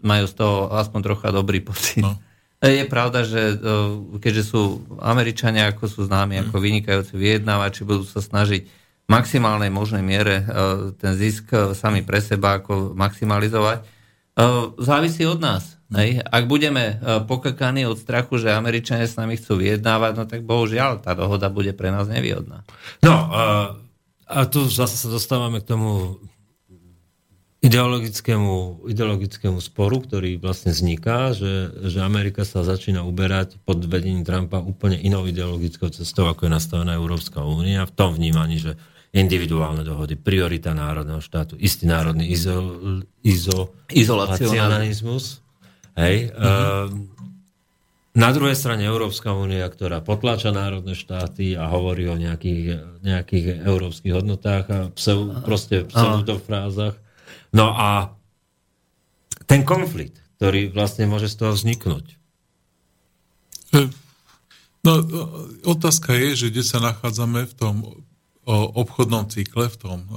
majú 0.00 0.24
z 0.24 0.34
toho 0.34 0.72
aspoň 0.72 1.00
trocha 1.12 1.28
dobrý 1.28 1.60
pocit. 1.60 2.00
No. 2.00 2.16
Je 2.64 2.88
pravda, 2.88 3.20
že 3.20 3.52
keďže 4.16 4.48
sú 4.48 4.80
Američania, 5.04 5.68
ako 5.76 5.92
sú 5.92 6.08
známi, 6.08 6.40
ako 6.40 6.56
vynikajúci 6.56 7.12
vyjednávači, 7.12 7.84
budú 7.84 8.08
sa 8.08 8.24
snažiť 8.24 8.64
v 9.06 9.08
maximálnej 9.12 9.68
možnej 9.68 10.00
miere 10.00 10.40
ten 10.96 11.12
zisk 11.20 11.52
sami 11.76 12.00
pre 12.00 12.18
seba 12.24 12.58
ako 12.58 12.96
maximalizovať. 12.96 13.84
Závisí 14.76 15.24
od 15.24 15.40
nás. 15.40 15.80
Hej? 15.90 16.20
Ak 16.20 16.44
budeme 16.44 17.00
pokakaní 17.24 17.88
od 17.88 17.96
strachu, 17.96 18.36
že 18.36 18.52
Američania 18.52 19.08
s 19.08 19.16
nami 19.16 19.40
chcú 19.40 19.56
vyjednávať, 19.56 20.12
no 20.18 20.24
tak 20.28 20.44
bohužiaľ 20.44 21.00
tá 21.00 21.16
dohoda 21.16 21.48
bude 21.48 21.72
pre 21.72 21.88
nás 21.88 22.04
nevýhodná. 22.04 22.66
No, 23.00 23.14
a 24.26 24.38
tu 24.50 24.66
zase 24.68 24.98
sa 24.98 25.08
dostávame 25.08 25.62
k 25.62 25.70
tomu 25.72 26.20
ideologickému, 27.64 28.86
ideologickému 28.90 29.58
sporu, 29.58 29.98
ktorý 29.98 30.38
vlastne 30.38 30.70
vzniká, 30.70 31.34
že, 31.34 31.72
že 31.88 31.98
Amerika 32.04 32.46
sa 32.46 32.62
začína 32.62 33.02
uberať 33.02 33.58
pod 33.64 33.82
vedením 33.86 34.22
Trumpa 34.22 34.62
úplne 34.62 35.00
inou 35.00 35.26
ideologickou 35.26 35.90
cestou, 35.90 36.30
ako 36.30 36.46
je 36.46 36.52
nastavená 36.52 36.94
Európska 36.94 37.42
únia, 37.42 37.88
v 37.88 37.94
tom 37.96 38.14
vnímaní, 38.14 38.60
že 38.62 38.78
individuálne 39.16 39.80
dohody, 39.80 40.20
priorita 40.20 40.76
národného 40.76 41.24
štátu, 41.24 41.56
istý 41.56 41.88
národný 41.88 42.28
izo, 42.28 42.76
izo, 43.24 43.72
izolacionalizmus. 43.88 45.40
Hej, 45.96 46.28
mm-hmm. 46.36 47.16
Na 48.16 48.32
druhej 48.32 48.56
strane 48.56 48.80
Európska 48.88 49.36
únia, 49.36 49.68
ktorá 49.68 50.00
potláča 50.00 50.48
národné 50.48 50.96
štáty 50.96 51.52
a 51.52 51.68
hovorí 51.68 52.08
o 52.08 52.16
nejakých, 52.16 53.00
nejakých 53.04 53.60
európskych 53.60 54.12
hodnotách 54.16 54.64
a 54.72 54.78
pseu, 54.96 55.36
proste 55.44 55.84
pseudofrázach. 55.84 56.96
No 57.52 57.76
a 57.76 58.16
ten 59.44 59.68
konflikt, 59.68 60.16
ktorý 60.40 60.72
vlastne 60.72 61.04
môže 61.04 61.28
z 61.28 61.36
toho 61.44 61.52
vzniknúť. 61.52 62.16
No, 64.80 64.92
otázka 65.68 66.16
je, 66.16 66.40
že 66.40 66.46
kde 66.48 66.64
sa 66.64 66.80
nachádzame 66.80 67.44
v 67.44 67.52
tom 67.52 68.00
obchodnom 68.46 69.26
cykle, 69.26 69.66
v 69.66 69.76
tom 69.76 69.98
e, 70.06 70.10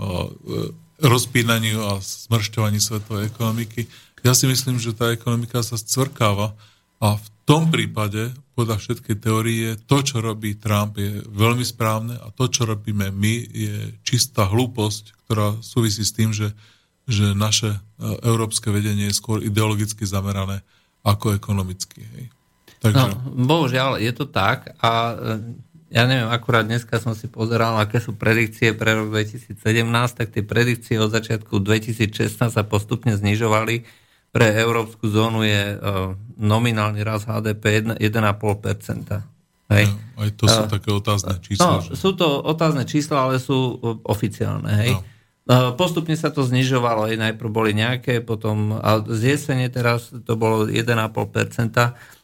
rozpínaniu 1.01 1.81
a 1.81 1.97
smršťovaní 1.97 2.77
svetovej 2.77 3.33
ekonomiky. 3.33 3.89
Ja 4.21 4.37
si 4.37 4.45
myslím, 4.45 4.77
že 4.77 4.93
tá 4.93 5.09
ekonomika 5.09 5.65
sa 5.65 5.79
scvrkáva 5.79 6.53
A 6.99 7.15
v 7.15 7.27
tom 7.47 7.71
prípade, 7.71 8.35
podľa 8.53 8.77
všetkej 8.77 9.15
teórie, 9.23 9.67
to, 9.87 10.03
čo 10.03 10.19
robí 10.19 10.59
Trump, 10.59 10.99
je 10.99 11.23
veľmi 11.31 11.63
správne 11.63 12.19
a 12.19 12.27
to, 12.35 12.51
čo 12.51 12.67
robíme 12.67 13.09
my, 13.09 13.33
je 13.49 13.75
čistá 14.03 14.45
hlúposť, 14.45 15.15
ktorá 15.25 15.55
súvisí 15.63 16.03
s 16.03 16.11
tým, 16.11 16.35
že, 16.35 16.51
že 17.07 17.31
naše 17.31 17.71
e, 17.71 17.79
európske 18.27 18.67
vedenie 18.67 19.07
je 19.07 19.15
skôr 19.15 19.39
ideologicky 19.39 20.03
zamerané 20.03 20.61
ako 21.07 21.39
ekonomicky. 21.39 22.03
Hej. 22.03 22.25
Takže... 22.83 22.99
No, 22.99 23.07
bohužiaľ, 23.47 23.99
je 24.03 24.11
to 24.11 24.27
tak 24.27 24.75
a 24.83 24.91
e, 24.91 25.15
ja 25.89 26.05
neviem, 26.05 26.29
akurát 26.29 26.65
dneska 26.65 27.01
som 27.01 27.17
si 27.17 27.25
pozeral, 27.25 27.77
aké 27.81 27.97
sú 27.97 28.13
predikcie 28.13 28.77
pre 28.77 28.93
rok 28.93 29.09
2017, 29.09 29.57
tak 30.13 30.29
tie 30.29 30.45
predikcie 30.45 31.01
od 31.01 31.09
začiatku 31.09 31.61
2016 31.61 32.37
sa 32.53 32.63
postupne 32.65 33.17
znižovali 33.17 33.85
pre 34.29 34.53
európsku 34.61 35.09
zónu 35.09 35.41
je 35.41 35.73
uh, 35.73 36.13
nominálny 36.37 37.01
rast 37.01 37.25
HDP 37.25 37.97
1,5%. 37.97 38.05
Hej. 39.69 39.85
No, 39.89 40.21
aj 40.21 40.29
to 40.37 40.45
sú 40.45 40.61
uh, 40.65 40.69
také 40.69 40.89
otázne 40.93 41.33
čísla. 41.41 41.65
No, 41.65 41.81
že? 41.81 41.97
sú 41.97 42.13
to 42.13 42.41
otázne 42.45 42.85
čísla, 42.85 43.25
ale 43.25 43.41
sú 43.41 43.81
oficiálne. 44.05 44.69
Hej. 44.85 44.93
No. 44.97 45.01
Uh, 45.49 45.73
postupne 45.73 46.13
sa 46.13 46.29
to 46.29 46.45
znižovalo, 46.45 47.09
aj 47.09 47.17
najprv 47.17 47.49
boli 47.49 47.71
nejaké, 47.73 48.21
potom 48.21 48.77
a 48.77 49.01
z 49.01 49.33
jesene 49.33 49.65
teraz 49.73 50.13
to 50.13 50.37
bolo 50.37 50.69
1,5%. 50.69 50.85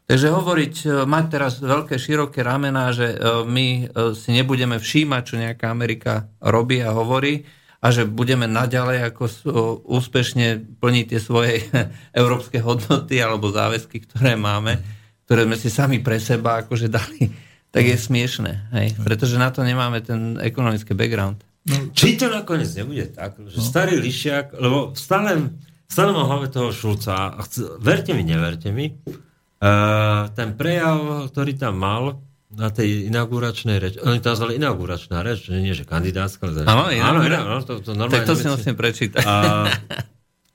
Takže 0.05 0.29
hovoriť, 0.29 1.05
mať 1.09 1.25
teraz 1.33 1.57
veľké, 1.57 1.97
široké 1.97 2.45
ramená, 2.45 2.93
že 2.93 3.17
my 3.41 3.89
si 4.13 4.29
nebudeme 4.37 4.77
všímať, 4.77 5.21
čo 5.25 5.35
nejaká 5.41 5.65
Amerika 5.73 6.29
robí 6.37 6.77
a 6.85 6.93
hovorí, 6.93 7.41
a 7.85 7.93
že 7.93 8.09
budeme 8.09 8.49
naďalej 8.49 9.13
ako 9.13 9.23
úspešne 9.85 10.77
plniť 10.81 11.05
tie 11.05 11.21
svoje 11.21 11.61
európske 12.21 12.57
hodnoty 12.57 13.21
alebo 13.21 13.53
záväzky, 13.53 14.09
ktoré 14.09 14.33
máme, 14.33 14.81
ktoré 15.29 15.45
sme 15.45 15.57
si 15.57 15.69
sami 15.69 16.01
pre 16.01 16.17
seba 16.17 16.65
akože 16.65 16.89
dali, 16.89 17.29
tak 17.69 17.85
je 17.85 17.93
smiešné. 17.93 18.73
Hej? 18.73 18.87
Pretože 19.05 19.37
na 19.37 19.53
to 19.53 19.61
nemáme 19.61 20.01
ten 20.01 20.41
ekonomický 20.41 20.97
background. 20.97 21.45
No, 21.65 21.93
či 21.93 22.13
to 22.17 22.29
nakoniec 22.29 22.69
nebude 22.77 23.09
tak, 23.09 23.41
že 23.41 23.57
no. 23.57 23.65
starý 23.65 23.97
lišiak, 23.97 24.53
lebo 24.57 24.93
stále, 24.93 25.49
stále 25.89 26.13
mám 26.13 26.29
hlave 26.29 26.53
toho 26.53 26.69
Šulca, 26.69 27.37
verte 27.81 28.13
mi, 28.13 28.21
neverte 28.21 28.69
mi, 28.69 28.93
ten 30.37 30.49
prejav, 30.53 31.29
ktorý 31.33 31.57
tam 31.57 31.81
mal, 31.81 32.21
na 32.55 32.71
tej 32.71 33.11
inauguračnej 33.11 33.77
reči. 33.83 33.97
Oni 33.99 34.23
to 34.23 34.31
nazvali 34.31 34.55
inauguračná 34.55 35.19
reč, 35.27 35.51
nie 35.51 35.75
že 35.75 35.83
kandidátska. 35.83 36.47
Ale 36.63 36.95
áno, 36.95 37.19
áno, 37.19 37.19
áno, 37.19 37.59
to, 37.67 37.83
to 37.83 37.91
normálne. 37.91 38.23
Tak 38.23 38.31
to 38.31 38.35
si 38.39 38.47
musím 38.47 38.79
prečítať. 38.79 39.25
A 39.27 39.67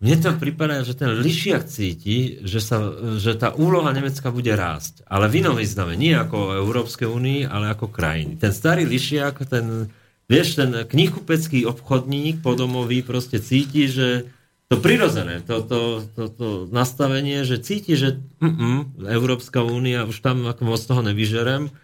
mne 0.01 0.17
to 0.17 0.33
prípada, 0.41 0.81
že 0.81 0.97
ten 0.97 1.13
Lišiak 1.13 1.69
cíti, 1.69 2.41
že, 2.41 2.65
sa, 2.65 2.81
že 3.21 3.37
tá 3.37 3.53
úloha 3.53 3.93
Nemecka 3.93 4.33
bude 4.33 4.49
rásť. 4.57 5.05
Ale 5.05 5.29
v 5.29 5.45
inom 5.45 5.61
význame. 5.61 5.93
Nie 6.01 6.25
ako 6.25 6.57
Európskej 6.65 7.05
únii, 7.05 7.41
ale 7.45 7.69
ako 7.69 7.93
krajiny. 7.93 8.41
Ten 8.41 8.57
starý 8.57 8.89
Lišiak, 8.89 9.45
ten, 9.45 9.93
vieš, 10.25 10.57
ten 10.57 10.73
knihkupecký 10.89 11.69
obchodník 11.69 12.41
podomový 12.41 13.05
proste 13.05 13.45
cíti, 13.45 13.93
že 13.93 14.33
to 14.71 14.79
prirodzené, 14.79 15.43
to, 15.43 15.67
to, 15.67 16.07
to, 16.15 16.25
to 16.31 16.49
nastavenie, 16.71 17.43
že 17.43 17.59
cíti, 17.59 17.99
že 17.99 18.23
mm, 18.39 19.03
Európska 19.11 19.67
únia, 19.67 20.07
už 20.07 20.23
tam 20.23 20.47
ako 20.47 20.63
moc 20.63 20.79
toho 20.79 21.03
nevyžerem, 21.03 21.75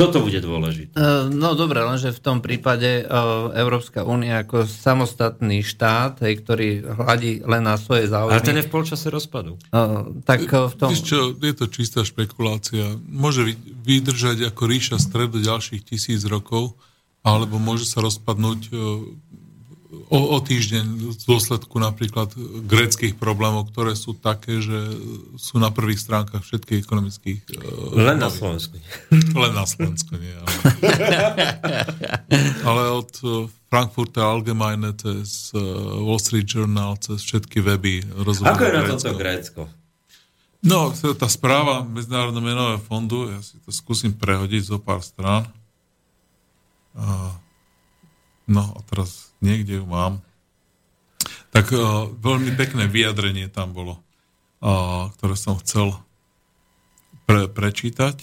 toto 0.00 0.24
bude 0.24 0.40
dôležité. 0.40 0.96
No 1.28 1.52
dobre, 1.52 1.84
lenže 1.84 2.16
v 2.16 2.20
tom 2.24 2.40
prípade 2.40 3.04
Európska 3.52 4.00
únia 4.08 4.40
ako 4.40 4.64
samostatný 4.64 5.60
štát, 5.60 6.24
hej, 6.24 6.40
ktorý 6.40 6.68
hľadí 6.88 7.44
len 7.44 7.60
na 7.60 7.76
svoje 7.76 8.08
záujmy. 8.08 8.32
Ale 8.32 8.40
ten 8.40 8.56
je 8.56 8.64
v 8.64 8.72
polčase 8.72 9.12
rozpadu. 9.12 9.60
Tak 10.24 10.40
v 10.48 10.74
tom... 10.80 10.88
Víš 10.88 11.04
čo, 11.04 11.36
je 11.36 11.52
to 11.52 11.68
čistá 11.68 12.00
špekulácia. 12.00 12.96
Môže 13.04 13.44
vydržať 13.84 14.48
ako 14.48 14.62
ríša 14.64 14.96
stred 14.96 15.36
do 15.36 15.44
ďalších 15.44 15.84
tisíc 15.84 16.24
rokov, 16.24 16.80
alebo 17.20 17.60
môže 17.60 17.84
sa 17.84 18.00
rozpadnúť 18.00 18.72
o, 19.90 20.18
o 20.34 20.38
týždeň 20.38 21.18
z 21.18 21.24
dôsledku 21.26 21.82
napríklad 21.82 22.30
gréckých 22.66 23.18
problémov, 23.18 23.74
ktoré 23.74 23.98
sú 23.98 24.14
také, 24.14 24.62
že 24.62 24.78
sú 25.34 25.58
na 25.58 25.74
prvých 25.74 25.98
stránkach 25.98 26.46
všetkých 26.46 26.86
ekonomických... 26.86 27.40
Uh, 27.58 27.98
Len 27.98 28.18
na 28.22 28.30
Slovensku. 28.30 28.78
Len 29.10 29.52
na 29.52 29.66
Slovensku, 29.66 30.14
nie. 30.14 30.30
Ale, 30.30 30.54
ale 32.70 32.82
od 32.94 33.10
uh, 33.26 33.50
Frankfurta 33.66 34.30
Allgemeine 34.30 34.94
cez 34.94 35.50
uh, 35.58 35.60
Wall 36.06 36.22
Street 36.22 36.46
Journal, 36.46 36.94
cez 37.02 37.26
všetky 37.26 37.58
weby 37.58 38.06
Ako 38.46 38.62
je 38.62 38.72
na 38.74 38.82
tomto 38.86 39.14
Grécko? 39.18 39.62
No, 40.60 40.92
tá 40.92 41.26
správa 41.26 41.82
Medzinárodného 41.82 42.44
menového 42.44 42.80
fondu, 42.84 43.32
ja 43.32 43.40
si 43.40 43.56
to 43.64 43.72
skúsim 43.72 44.12
prehodiť 44.12 44.68
zo 44.68 44.76
pár 44.76 45.00
strán. 45.00 45.48
No 48.44 48.62
a 48.76 48.80
teraz 48.84 49.29
niekde 49.40 49.80
ju 49.80 49.84
mám. 49.88 50.20
Tak 51.50 51.74
uh, 51.74 52.06
veľmi 52.14 52.54
pekné 52.54 52.86
vyjadrenie 52.86 53.50
tam 53.50 53.74
bolo, 53.74 53.98
uh, 54.62 55.10
ktoré 55.18 55.34
som 55.34 55.58
chcel 55.58 55.92
pre, 57.26 57.50
prečítať. 57.50 58.22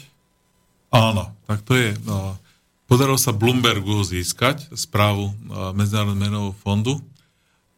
Áno, 0.95 1.35
tak 1.43 1.67
to 1.67 1.75
je. 1.75 1.91
Uh, 2.07 2.39
podarilo 2.87 3.19
sa 3.19 3.35
Bloombergu 3.35 3.99
získať 4.07 4.71
správu 4.71 5.35
uh, 5.51 5.75
Medzinárodného 5.75 6.21
menového 6.23 6.55
fondu 6.63 7.03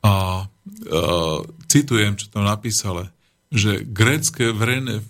a 0.06 0.46
uh, 0.46 1.40
citujem, 1.66 2.14
čo 2.14 2.30
tam 2.30 2.46
napísali, 2.46 3.10
že 3.50 3.82
grécké 3.82 4.54
verejné 4.54 5.02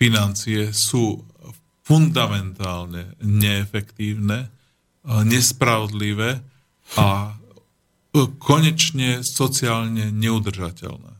financie 0.00 0.72
sú 0.72 1.20
fundamentálne 1.84 3.16
neefektívne, 3.20 4.48
nespravodlivé 5.04 6.40
a 6.96 7.36
konečne 8.36 9.24
sociálne 9.24 10.12
neudržateľné. 10.12 11.12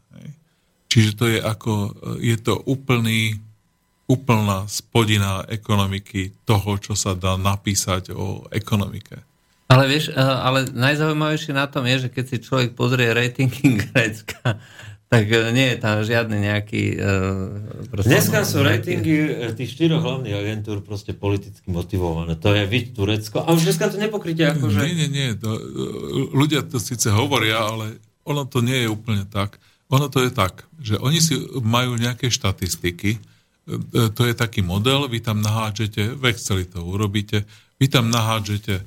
Čiže 0.93 1.10
to 1.16 1.24
je 1.24 1.40
ako, 1.40 1.73
je 2.20 2.36
to 2.36 2.60
úplný, 2.69 3.40
úplná 4.05 4.69
spodina 4.69 5.40
ekonomiky 5.48 6.36
toho, 6.44 6.77
čo 6.77 6.93
sa 6.93 7.16
dá 7.16 7.40
napísať 7.40 8.12
o 8.12 8.44
ekonomike. 8.52 9.24
Ale 9.73 9.89
vieš, 9.89 10.12
ale 10.20 10.69
najzaujímavejšie 10.69 11.56
na 11.56 11.64
tom 11.64 11.89
je, 11.89 12.05
že 12.05 12.09
keď 12.12 12.24
si 12.28 12.44
človek 12.44 12.77
pozrie 12.77 13.09
ratingy 13.09 13.73
Grécka, 13.89 14.60
tak 15.12 15.28
e, 15.28 15.52
nie 15.52 15.76
je 15.76 15.76
tam 15.76 16.01
žiadny 16.01 16.40
nejaký... 16.40 16.82
Uh, 16.97 18.01
Dneska 18.01 18.48
sú 18.48 18.64
ratingy 18.64 19.28
e, 19.28 19.52
tých 19.52 19.76
štyroch 19.76 20.01
hlavných 20.01 20.32
agentúr 20.32 20.80
proste 20.80 21.12
politicky 21.12 21.68
motivované. 21.68 22.32
To 22.40 22.56
je 22.56 22.64
vidť 22.64 22.97
Turecko. 22.97 23.44
A 23.44 23.52
už 23.52 23.68
dneska 23.68 23.93
to 23.93 24.01
nepokryte 24.01 24.40
ako, 24.40 24.72
že... 24.72 24.80
Nie, 24.89 25.05
nie, 25.05 25.09
nie. 25.12 25.28
To, 25.36 25.52
ľudia 26.32 26.64
to 26.64 26.80
síce 26.80 27.12
hovoria, 27.12 27.60
ale 27.60 28.01
ono 28.24 28.48
to 28.48 28.64
nie 28.64 28.80
je 28.80 28.89
úplne 28.89 29.28
tak. 29.28 29.60
Ono 29.93 30.09
to 30.09 30.24
je 30.24 30.32
tak, 30.32 30.64
že 30.80 30.97
oni 30.97 31.20
si 31.20 31.36
majú 31.60 32.01
nejaké 32.01 32.32
štatistiky, 32.32 33.20
to 34.16 34.22
je 34.24 34.32
taký 34.32 34.64
model, 34.64 35.05
vy 35.05 35.20
tam 35.20 35.44
nahádžete, 35.44 36.16
v 36.16 36.22
Exceli 36.32 36.64
to 36.64 36.80
urobíte, 36.80 37.44
vy 37.76 37.86
tam 37.93 38.09
nahádžete 38.09 38.80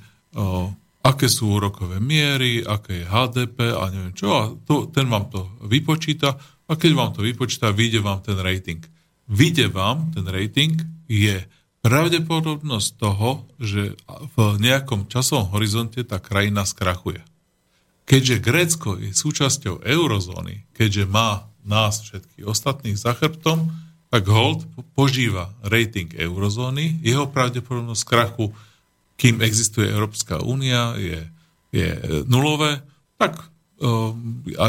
aké 1.05 1.29
sú 1.29 1.53
úrokové 1.53 2.01
miery, 2.01 2.65
aké 2.65 3.05
je 3.05 3.05
HDP 3.05 3.77
a 3.77 3.93
neviem 3.93 4.15
čo. 4.17 4.27
A 4.33 4.41
to, 4.65 4.89
ten 4.89 5.05
vám 5.05 5.29
to 5.29 5.45
vypočíta 5.61 6.33
a 6.65 6.71
keď 6.73 6.91
vám 6.97 7.11
to 7.13 7.21
vypočíta, 7.21 7.69
vyjde 7.69 8.01
vám 8.01 8.25
ten 8.25 8.41
rating. 8.41 8.81
Vyjde 9.29 9.69
vám 9.69 10.09
ten 10.17 10.25
rating 10.25 10.81
je 11.05 11.45
pravdepodobnosť 11.85 12.89
toho, 12.97 13.45
že 13.61 13.93
v 14.33 14.37
nejakom 14.57 15.05
časovom 15.05 15.53
horizonte 15.53 16.01
tá 16.01 16.17
krajina 16.17 16.65
skrachuje. 16.65 17.21
Keďže 18.09 18.41
Grécko 18.41 18.89
je 18.97 19.13
súčasťou 19.13 19.85
eurozóny, 19.85 20.65
keďže 20.73 21.05
má 21.05 21.49
nás 21.65 22.01
všetkých 22.01 22.45
ostatných 22.45 22.97
za 22.97 23.13
chrbtom, 23.13 23.69
tak 24.09 24.25
hold 24.29 24.65
požíva 24.93 25.53
rating 25.65 26.09
eurozóny, 26.13 27.01
jeho 27.01 27.29
pravdepodobnosť 27.29 28.03
krachu 28.05 28.53
kým 29.15 29.39
existuje 29.39 29.87
Európska 29.87 30.43
únia, 30.43 30.95
je, 30.99 31.19
je 31.71 31.89
nulové, 32.27 32.83
tak 33.15 33.39
uh, 33.79 34.11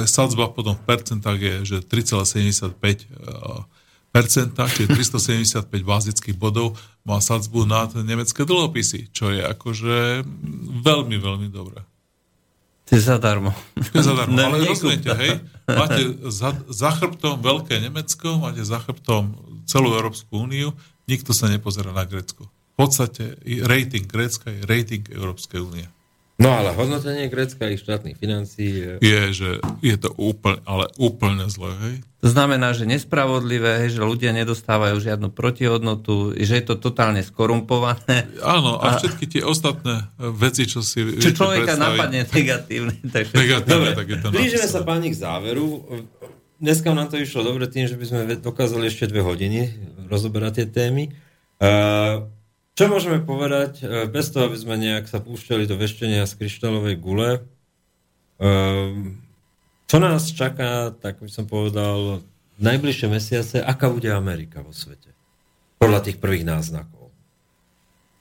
sadzba 0.07 0.51
potom 0.51 0.79
v 0.79 0.85
percentách 0.87 1.39
je, 1.39 1.55
že 1.65 1.77
3,75 1.83 2.75
percenta, 4.17 4.65
čiže 4.65 4.97
375 4.97 5.69
bázických 5.85 6.37
bodov 6.41 6.73
má 7.05 7.21
sadzbu 7.21 7.69
na 7.69 7.85
nemecké 8.01 8.49
dlhopisy, 8.49 9.13
čo 9.13 9.29
je 9.29 9.45
akože 9.45 10.25
veľmi, 10.81 11.17
veľmi 11.21 11.49
dobré. 11.53 11.85
To 12.89 12.97
je 12.97 13.03
zadarmo. 13.03 13.53
To 13.93 13.95
je 13.99 14.05
zadarmo, 14.09 14.41
ale 14.47 14.65
rozumiete, 14.65 15.13
hej, 15.13 15.43
máte 15.69 16.17
za, 16.33 16.57
za 16.71 16.97
chrbtom 16.97 17.45
veľké 17.45 17.77
Nemecko, 17.83 18.41
máte 18.41 18.65
za 18.65 18.81
chrbtom 18.81 19.37
celú 19.69 19.93
Európsku 19.93 20.33
úniu, 20.33 20.73
nikto 21.05 21.37
sa 21.37 21.53
nepozera 21.53 21.93
na 21.93 22.09
Grécko. 22.09 22.49
V 22.77 22.85
podstate 22.85 23.41
rating 23.65 24.05
Grécka 24.05 24.53
je 24.53 24.61
rating 24.69 25.01
Európskej 25.09 25.65
únie. 25.65 25.89
No 26.37 26.53
ale 26.53 26.77
hodnotenie 26.77 27.33
Grécka 27.33 27.65
ich 27.73 27.81
štátnych 27.81 28.21
financií 28.21 28.69
je... 28.69 28.93
je, 29.01 29.23
že 29.33 29.51
je 29.81 29.97
to 29.97 30.13
úplne, 30.21 30.61
ale 30.69 30.93
úplne 31.01 31.49
zlé, 31.49 31.73
hej? 31.81 31.95
To 32.21 32.29
znamená, 32.29 32.77
že 32.77 32.85
nespravodlivé, 32.85 33.81
hej, 33.81 33.97
že 33.97 34.05
ľudia 34.05 34.37
nedostávajú 34.37 35.01
žiadnu 35.01 35.33
protihodnotu, 35.33 36.37
že 36.37 36.61
je 36.61 36.65
to 36.69 36.77
totálne 36.77 37.25
skorumpované. 37.25 38.29
Áno, 38.45 38.77
a, 38.77 39.01
všetky 39.01 39.25
tie 39.25 39.43
ostatné 39.49 40.13
veci, 40.37 40.69
čo 40.69 40.85
si 40.85 41.01
Čo 41.01 41.09
viete 41.09 41.33
človeka 41.33 41.73
predstaviť- 41.73 41.81
napadne 41.81 42.21
negatívne. 42.29 42.95
Takže... 43.17 43.33
Negatívne, 43.33 43.73
Dobre, 43.73 43.91
tak 43.97 44.07
je 44.13 44.17
to 44.21 44.29
blížime 44.29 44.67
sa 44.69 44.81
páni 44.85 45.09
k 45.09 45.17
záveru. 45.17 45.89
Dneska 46.61 46.93
nám 46.93 47.09
to 47.09 47.17
išlo 47.17 47.49
dobre 47.49 47.65
tým, 47.65 47.89
že 47.89 47.97
by 47.97 48.05
sme 48.05 48.21
dokázali 48.37 48.93
ešte 48.93 49.09
dve 49.09 49.25
hodiny 49.25 49.73
rozoberať 50.13 50.53
tie 50.61 50.67
témy. 50.69 51.17
Uh, 51.57 52.29
čo 52.77 52.93
môžeme 52.93 53.25
povedať, 53.25 53.83
uh, 53.83 54.05
bez 54.07 54.29
toho, 54.29 54.53
aby 54.53 54.57
sme 54.61 54.77
nejak 54.77 55.09
sa 55.09 55.19
púšťali 55.25 55.65
do 55.65 55.81
veštenia 55.81 56.29
z 56.29 56.37
kryštálovej 56.37 56.97
gule? 57.01 57.43
Čo 59.87 59.97
nás 59.97 60.29
čaká, 60.29 60.93
tak 60.93 61.25
by 61.25 61.31
som 61.33 61.49
povedal, 61.49 62.21
najbližšie 62.61 63.07
mesiace, 63.09 63.57
aká 63.63 63.89
bude 63.89 64.13
Amerika 64.13 64.61
vo 64.61 64.77
svete? 64.77 65.09
Podľa 65.81 66.01
tých 66.05 66.21
prvých 66.21 66.45
náznakov. 66.45 67.13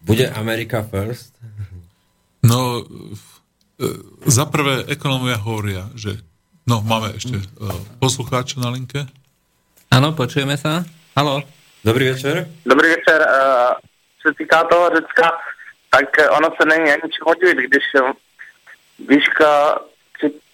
Bude 0.06 0.30
Amerika 0.32 0.86
first? 0.86 1.34
No, 2.45 2.86
e, 3.82 3.90
za 4.30 4.45
prvé, 4.45 4.86
ekonomia 4.86 5.41
hovoria, 5.41 5.90
že 5.98 6.22
no, 6.69 6.86
máme 6.86 7.18
ešte 7.18 7.41
e, 7.41 7.45
poslucháča 7.98 8.61
na 8.61 8.69
linke. 8.69 9.02
Áno, 9.90 10.14
počujeme 10.14 10.61
sa? 10.61 10.86
Haló? 11.18 11.41
Dobrý 11.82 12.14
večer. 12.14 12.45
Dobrý 12.61 12.94
večer. 12.94 13.18
Se 14.26 14.34
týká 14.38 14.64
toho 14.64 14.89
Řecka, 14.95 15.31
tak 15.89 16.19
eh, 16.19 16.30
ono 16.30 16.49
se 16.57 16.64
není 16.65 16.91
ani 16.91 17.07
čemu 17.14 17.34
divit, 17.39 17.69
když 17.69 17.85
výška 19.10 19.80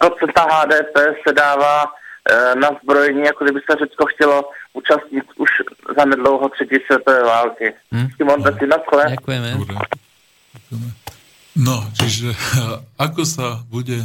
3% 0.02 0.48
HDP 0.52 0.96
se 1.28 1.34
dává 1.34 1.86
eh, 1.86 2.56
na 2.56 2.70
zbrojení, 2.84 3.22
jako 3.22 3.44
kdyby 3.44 3.60
se 3.60 3.78
Řecko 3.80 4.06
chtělo 4.06 4.50
účastnit 4.74 5.24
už 5.36 5.50
za 5.98 6.06
nedlouho 6.06 6.50
třetí 6.50 6.76
světové 6.86 7.24
války. 7.24 7.74
Hm? 7.94 8.08
Simon 8.18 8.42
Betty, 8.42 8.68
na 8.68 8.78
skle. 8.88 9.04
Ďakujeme. 9.10 9.50
No, 11.56 11.84
čiže 12.00 12.32
ako 13.12 13.28
sa 13.28 13.60
bude, 13.68 14.00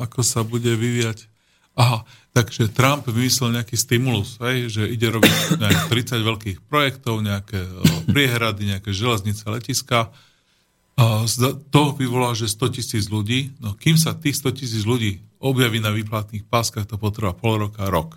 ako 0.00 0.24
sa 0.24 0.40
bude 0.40 0.72
vyvíjať 0.72 1.28
Aha, 1.76 2.08
takže 2.32 2.72
Trump 2.72 3.04
vymyslel 3.04 3.52
nejaký 3.60 3.76
stimulus, 3.76 4.40
hej, 4.40 4.72
že 4.72 4.82
ide 4.88 5.12
robiť 5.12 5.60
nejaké 5.60 5.82
30 5.92 6.24
veľkých 6.24 6.58
projektov, 6.72 7.20
nejaké 7.20 7.60
o, 7.60 7.84
priehrady, 8.08 8.72
nejaké 8.72 8.96
železnice, 8.96 9.44
letiska. 9.44 10.08
To 11.68 11.82
vyvolá, 11.92 12.32
že 12.32 12.48
100 12.48 12.80
tisíc 12.80 13.04
ľudí, 13.12 13.52
no 13.60 13.76
kým 13.76 14.00
sa 14.00 14.16
tých 14.16 14.40
100 14.40 14.56
tisíc 14.56 14.88
ľudí 14.88 15.20
objaví 15.36 15.84
na 15.84 15.92
výplatných 15.92 16.48
páskach, 16.48 16.88
to 16.88 16.96
potrvá 16.96 17.36
pol 17.36 17.68
roka, 17.68 17.84
rok. 17.92 18.16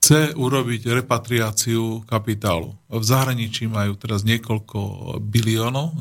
Chce 0.00 0.32
urobiť 0.32 0.88
repatriáciu 0.88 2.08
kapitálu. 2.08 2.72
V 2.88 3.04
zahraničí 3.04 3.68
majú 3.68 4.00
teraz 4.00 4.24
niekoľko 4.24 5.20
biliónov, 5.20 5.92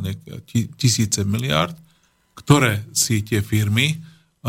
tisíce 0.80 1.28
miliárd, 1.28 1.76
ktoré 2.38 2.88
si 2.96 3.26
tie 3.28 3.44
firmy 3.44 4.00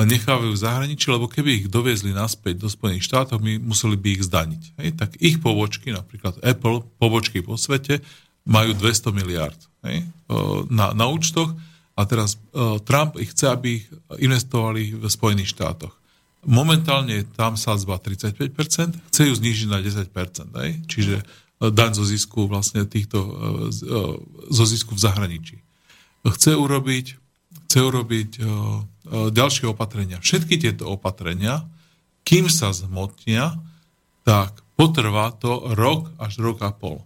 nechávajú 0.05 0.53
v 0.53 0.61
zahraničí, 0.61 1.09
lebo 1.09 1.25
keby 1.25 1.65
ich 1.65 1.67
doviezli 1.73 2.13
naspäť 2.13 2.61
do 2.61 2.69
Spojených 2.69 3.09
štátov, 3.09 3.41
my 3.41 3.57
museli 3.57 3.97
by 3.97 4.09
ich 4.13 4.27
zdaniť. 4.29 4.63
Hej? 4.77 4.89
Tak 5.01 5.11
ich 5.25 5.41
pobočky, 5.41 5.89
napríklad 5.89 6.37
Apple, 6.45 6.85
pobočky 7.01 7.41
po 7.41 7.57
svete, 7.57 8.05
majú 8.45 8.77
200 8.77 9.17
miliard 9.17 9.59
hej? 9.89 10.07
Na, 10.71 10.93
na 10.93 11.07
účtoch 11.09 11.51
a 11.97 12.01
teraz 12.05 12.37
Trump 12.85 13.17
ich 13.17 13.33
chce, 13.33 13.51
aby 13.51 13.81
ich 13.81 13.85
investovali 14.21 14.95
v 14.95 15.09
Spojených 15.09 15.57
štátoch. 15.57 15.97
Momentálne 16.47 17.25
je 17.25 17.29
tam 17.35 17.59
sadzba 17.59 17.99
35%, 17.99 18.53
chce 19.11 19.23
ju 19.27 19.35
znížiť 19.35 19.67
na 19.67 19.83
10%. 19.83 20.63
Hej? 20.63 20.71
Čiže 20.87 21.15
daň 21.59 21.97
zo 21.97 22.05
zisku 22.05 22.47
vlastne 22.47 22.85
týchto, 22.85 23.19
zo 24.53 24.65
zisku 24.69 24.95
v 24.95 25.01
zahraničí. 25.01 25.57
Chce 26.23 26.55
urobiť, 26.55 27.26
chce 27.77 27.85
urobiť 27.93 28.31
e, 28.33 28.41
e, 28.41 28.49
ďalšie 29.37 29.69
opatrenia. 29.69 30.17
Všetky 30.17 30.57
tieto 30.57 30.89
opatrenia, 30.89 31.69
kým 32.25 32.49
sa 32.49 32.73
zmotnia, 32.73 33.53
tak 34.25 34.57
potrvá 34.81 35.37
to 35.37 35.77
rok 35.77 36.09
až 36.17 36.41
rok 36.41 36.65
a 36.65 36.73
pol. 36.73 37.05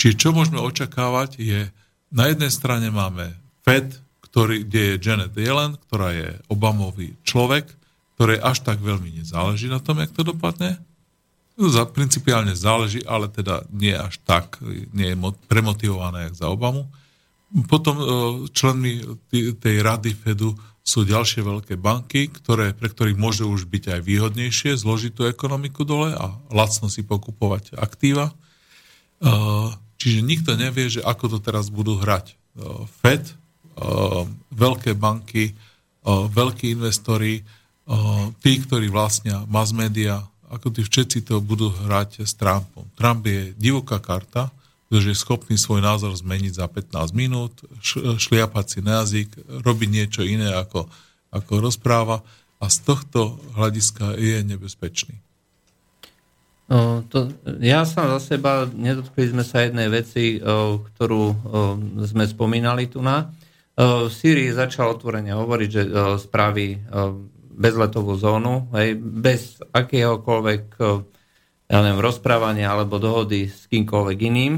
Čiže 0.00 0.16
čo 0.16 0.28
môžeme 0.32 0.64
očakávať 0.64 1.36
je, 1.36 1.68
na 2.08 2.24
jednej 2.32 2.48
strane 2.48 2.88
máme 2.88 3.36
Fed, 3.68 4.00
ktorý, 4.24 4.64
kde 4.64 4.96
je 4.96 5.00
Janet 5.04 5.36
Yellen, 5.36 5.76
ktorá 5.76 6.16
je 6.16 6.40
Obamový 6.48 7.12
človek, 7.28 7.68
ktoré 8.16 8.40
až 8.40 8.64
tak 8.64 8.80
veľmi 8.80 9.12
nezáleží 9.12 9.68
na 9.68 9.76
tom, 9.76 10.00
jak 10.00 10.08
to 10.16 10.24
dopadne. 10.24 10.80
Za, 11.60 11.84
principiálne 11.84 12.56
záleží, 12.56 13.04
ale 13.04 13.28
teda 13.28 13.68
nie 13.68 13.92
až 13.92 14.16
tak, 14.24 14.56
nie 14.96 15.12
je 15.12 15.16
mo- 15.20 15.36
premotivované, 15.52 16.32
jak 16.32 16.40
za 16.40 16.48
Obamu. 16.48 16.88
Potom 17.70 17.94
e, 17.98 18.04
členmi 18.50 19.06
tej 19.30 19.76
rady 19.82 20.12
Fedu 20.18 20.54
sú 20.82 21.06
ďalšie 21.06 21.42
veľké 21.42 21.74
banky, 21.78 22.30
ktoré, 22.30 22.74
pre 22.74 22.90
ktorých 22.90 23.18
môže 23.18 23.42
už 23.46 23.66
byť 23.66 23.98
aj 23.98 24.00
výhodnejšie 24.02 24.78
zložiť 24.78 25.12
tú 25.14 25.22
ekonomiku 25.26 25.82
dole 25.86 26.14
a 26.14 26.34
lacno 26.50 26.90
si 26.90 27.06
pokupovať 27.06 27.78
aktíva. 27.78 28.30
E, 28.30 28.34
Čiže 29.96 30.20
nikto 30.20 30.52
nevie, 30.60 30.92
že 30.92 31.00
ako 31.00 31.36
to 31.36 31.38
teraz 31.40 31.72
budú 31.72 31.96
hrať. 31.96 32.32
E, 32.32 32.34
Fed, 33.00 33.24
veľké 34.56 34.96
banky, 34.96 35.52
veľkí 36.08 36.72
investori, 36.72 37.44
tí, 38.40 38.52
ktorí 38.64 38.88
vlastnia 38.88 39.44
mass 39.52 39.76
media, 39.76 40.24
ako 40.48 40.72
tí 40.72 40.80
všetci 40.80 41.28
to 41.28 41.44
budú 41.44 41.68
hrať 41.68 42.24
s 42.24 42.32
Trumpom. 42.40 42.88
Trump 42.96 43.28
je 43.28 43.52
divoká 43.60 44.00
karta, 44.00 44.48
pretože 44.86 45.10
je 45.12 45.18
schopný 45.18 45.56
svoj 45.58 45.82
názor 45.82 46.14
zmeniť 46.14 46.62
za 46.62 46.66
15 46.70 47.10
minút, 47.10 47.58
šliapať 48.18 48.64
si 48.70 48.78
na 48.86 49.02
jazyk, 49.02 49.34
robiť 49.66 49.88
niečo 49.90 50.22
iné, 50.22 50.54
ako, 50.54 50.86
ako 51.34 51.52
rozpráva 51.58 52.22
a 52.62 52.70
z 52.70 52.78
tohto 52.86 53.42
hľadiska 53.58 54.14
je 54.14 54.46
nebezpečný. 54.46 55.18
O, 56.66 57.02
to, 57.06 57.30
ja 57.62 57.86
som 57.86 58.10
za 58.18 58.34
seba, 58.34 58.66
nedotkli 58.66 59.30
sme 59.30 59.46
sa 59.46 59.62
jednej 59.62 59.90
veci, 59.90 60.38
o, 60.38 60.82
ktorú 60.82 61.22
o, 61.22 61.34
sme 62.06 62.26
spomínali 62.26 62.90
tu 62.90 63.02
na. 63.02 63.30
V 63.76 64.08
Sýrii 64.08 64.56
začal 64.56 64.96
otvorene 64.96 65.36
hovoriť, 65.36 65.68
že 65.68 65.82
spraví 66.16 66.80
bezletovú 67.60 68.16
zónu, 68.16 68.72
hej, 68.72 68.96
bez 68.96 69.60
akéhokoľvek 69.60 70.64
ja 71.66 71.78
neviem, 71.82 71.98
rozprávania 71.98 72.70
alebo 72.70 73.02
dohody 73.02 73.50
s 73.50 73.66
kýmkoľvek 73.66 74.18
iným. 74.32 74.54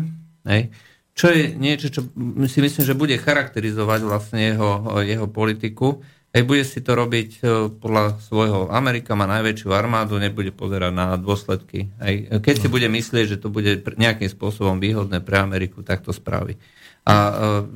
Hej. 0.48 0.72
Čo 1.12 1.26
je 1.28 1.50
niečo, 1.52 1.86
čo 1.88 2.00
si 2.46 2.58
myslím, 2.58 2.84
že 2.84 2.94
bude 2.94 3.14
charakterizovať 3.14 4.00
vlastne 4.00 4.40
jeho, 4.48 4.70
jeho 5.02 5.26
politiku. 5.26 6.00
Hej, 6.28 6.44
bude 6.44 6.62
si 6.62 6.78
to 6.78 6.92
robiť 6.92 7.30
e, 7.34 7.42
podľa 7.72 8.20
svojho. 8.20 8.68
Amerika 8.68 9.12
má 9.12 9.24
najväčšiu 9.26 9.68
armádu, 9.70 10.16
nebude 10.16 10.50
pozerať 10.50 10.92
na 10.92 11.16
dôsledky. 11.16 11.88
Hej. 11.98 12.38
Keď 12.38 12.54
si 12.54 12.68
bude 12.68 12.86
myslieť, 12.86 13.24
že 13.26 13.36
to 13.36 13.48
bude 13.48 13.66
nejakým 13.88 14.28
spôsobom 14.28 14.76
výhodné 14.76 15.18
pre 15.18 15.38
Ameriku, 15.38 15.80
tak 15.80 16.00
to 16.00 16.12
spraví. 16.12 16.54
A 17.02 17.14
e, 17.16 17.32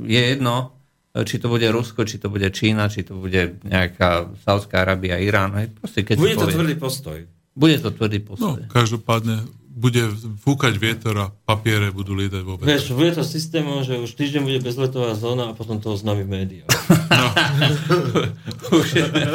je 0.07 0.23
jedno, 0.29 0.77
e, 1.11 1.25
či 1.25 1.37
to 1.37 1.49
bude 1.49 1.65
Rusko, 1.65 2.05
či 2.05 2.17
to 2.17 2.29
bude 2.29 2.47
Čína, 2.47 2.87
či 2.87 3.03
to 3.03 3.17
bude 3.17 3.59
nejaká 3.63 4.31
Saudská 4.39 4.85
Arábia, 4.85 5.17
Irán. 5.17 5.57
Hej. 5.57 5.73
Proste, 5.75 6.05
keď 6.05 6.17
Bude 6.17 6.37
to 6.37 6.45
povie. 6.45 6.55
tvrdý 6.55 6.75
postoj. 6.77 7.19
Bude 7.53 7.77
to 7.77 7.89
tvrdý 7.91 8.19
No, 8.21 8.27
postoj. 8.29 8.61
každopádne 8.69 9.49
bude 9.73 10.05
fúkať 10.45 10.77
vietor 10.77 11.17
a 11.17 11.27
papiere 11.49 11.89
budú 11.89 12.13
lietať 12.13 12.45
vetre. 12.45 12.69
Vieš, 12.69 12.93
bude 12.93 13.17
to 13.17 13.25
systémom, 13.25 13.81
že 13.81 13.97
už 13.97 14.13
týždeň 14.13 14.43
bude 14.45 14.61
bezletová 14.61 15.17
zóna 15.17 15.51
a 15.51 15.57
potom 15.57 15.81
to 15.81 15.97
oznámi 15.97 16.29
média. 16.29 16.69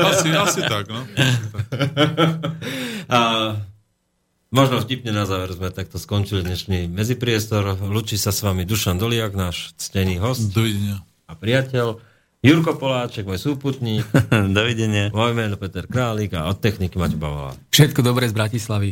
Asi, 0.08 0.34
asi 0.34 0.62
tak, 0.66 0.90
no. 0.90 1.02
A 3.08 3.20
možno 4.50 4.82
vtipne 4.82 5.14
na 5.14 5.30
záver 5.30 5.54
sme 5.54 5.70
takto 5.70 6.02
skončili 6.02 6.42
dnešný 6.42 6.90
medzipriestor. 6.90 7.78
Lučí 7.86 8.18
sa 8.18 8.34
s 8.34 8.42
vami 8.42 8.66
Dušan 8.66 8.98
Doliak, 8.98 9.38
náš 9.38 9.78
ctený 9.78 10.18
host 10.18 10.50
Dovidenia. 10.54 11.06
a 11.30 11.38
priateľ. 11.38 12.02
Jurko 12.42 12.78
Poláček, 12.78 13.26
môj 13.26 13.42
súputník. 13.42 14.06
Dovidenia. 14.58 15.10
Moje 15.10 15.34
meno 15.34 15.58
Peter 15.58 15.86
Králik 15.86 16.38
a 16.38 16.46
od 16.48 16.58
techniky 16.62 16.96
Maťo 16.98 17.18
Bavala. 17.18 17.54
Všetko 17.74 18.06
dobré 18.06 18.30
z 18.30 18.34
Bratislavy. 18.34 18.92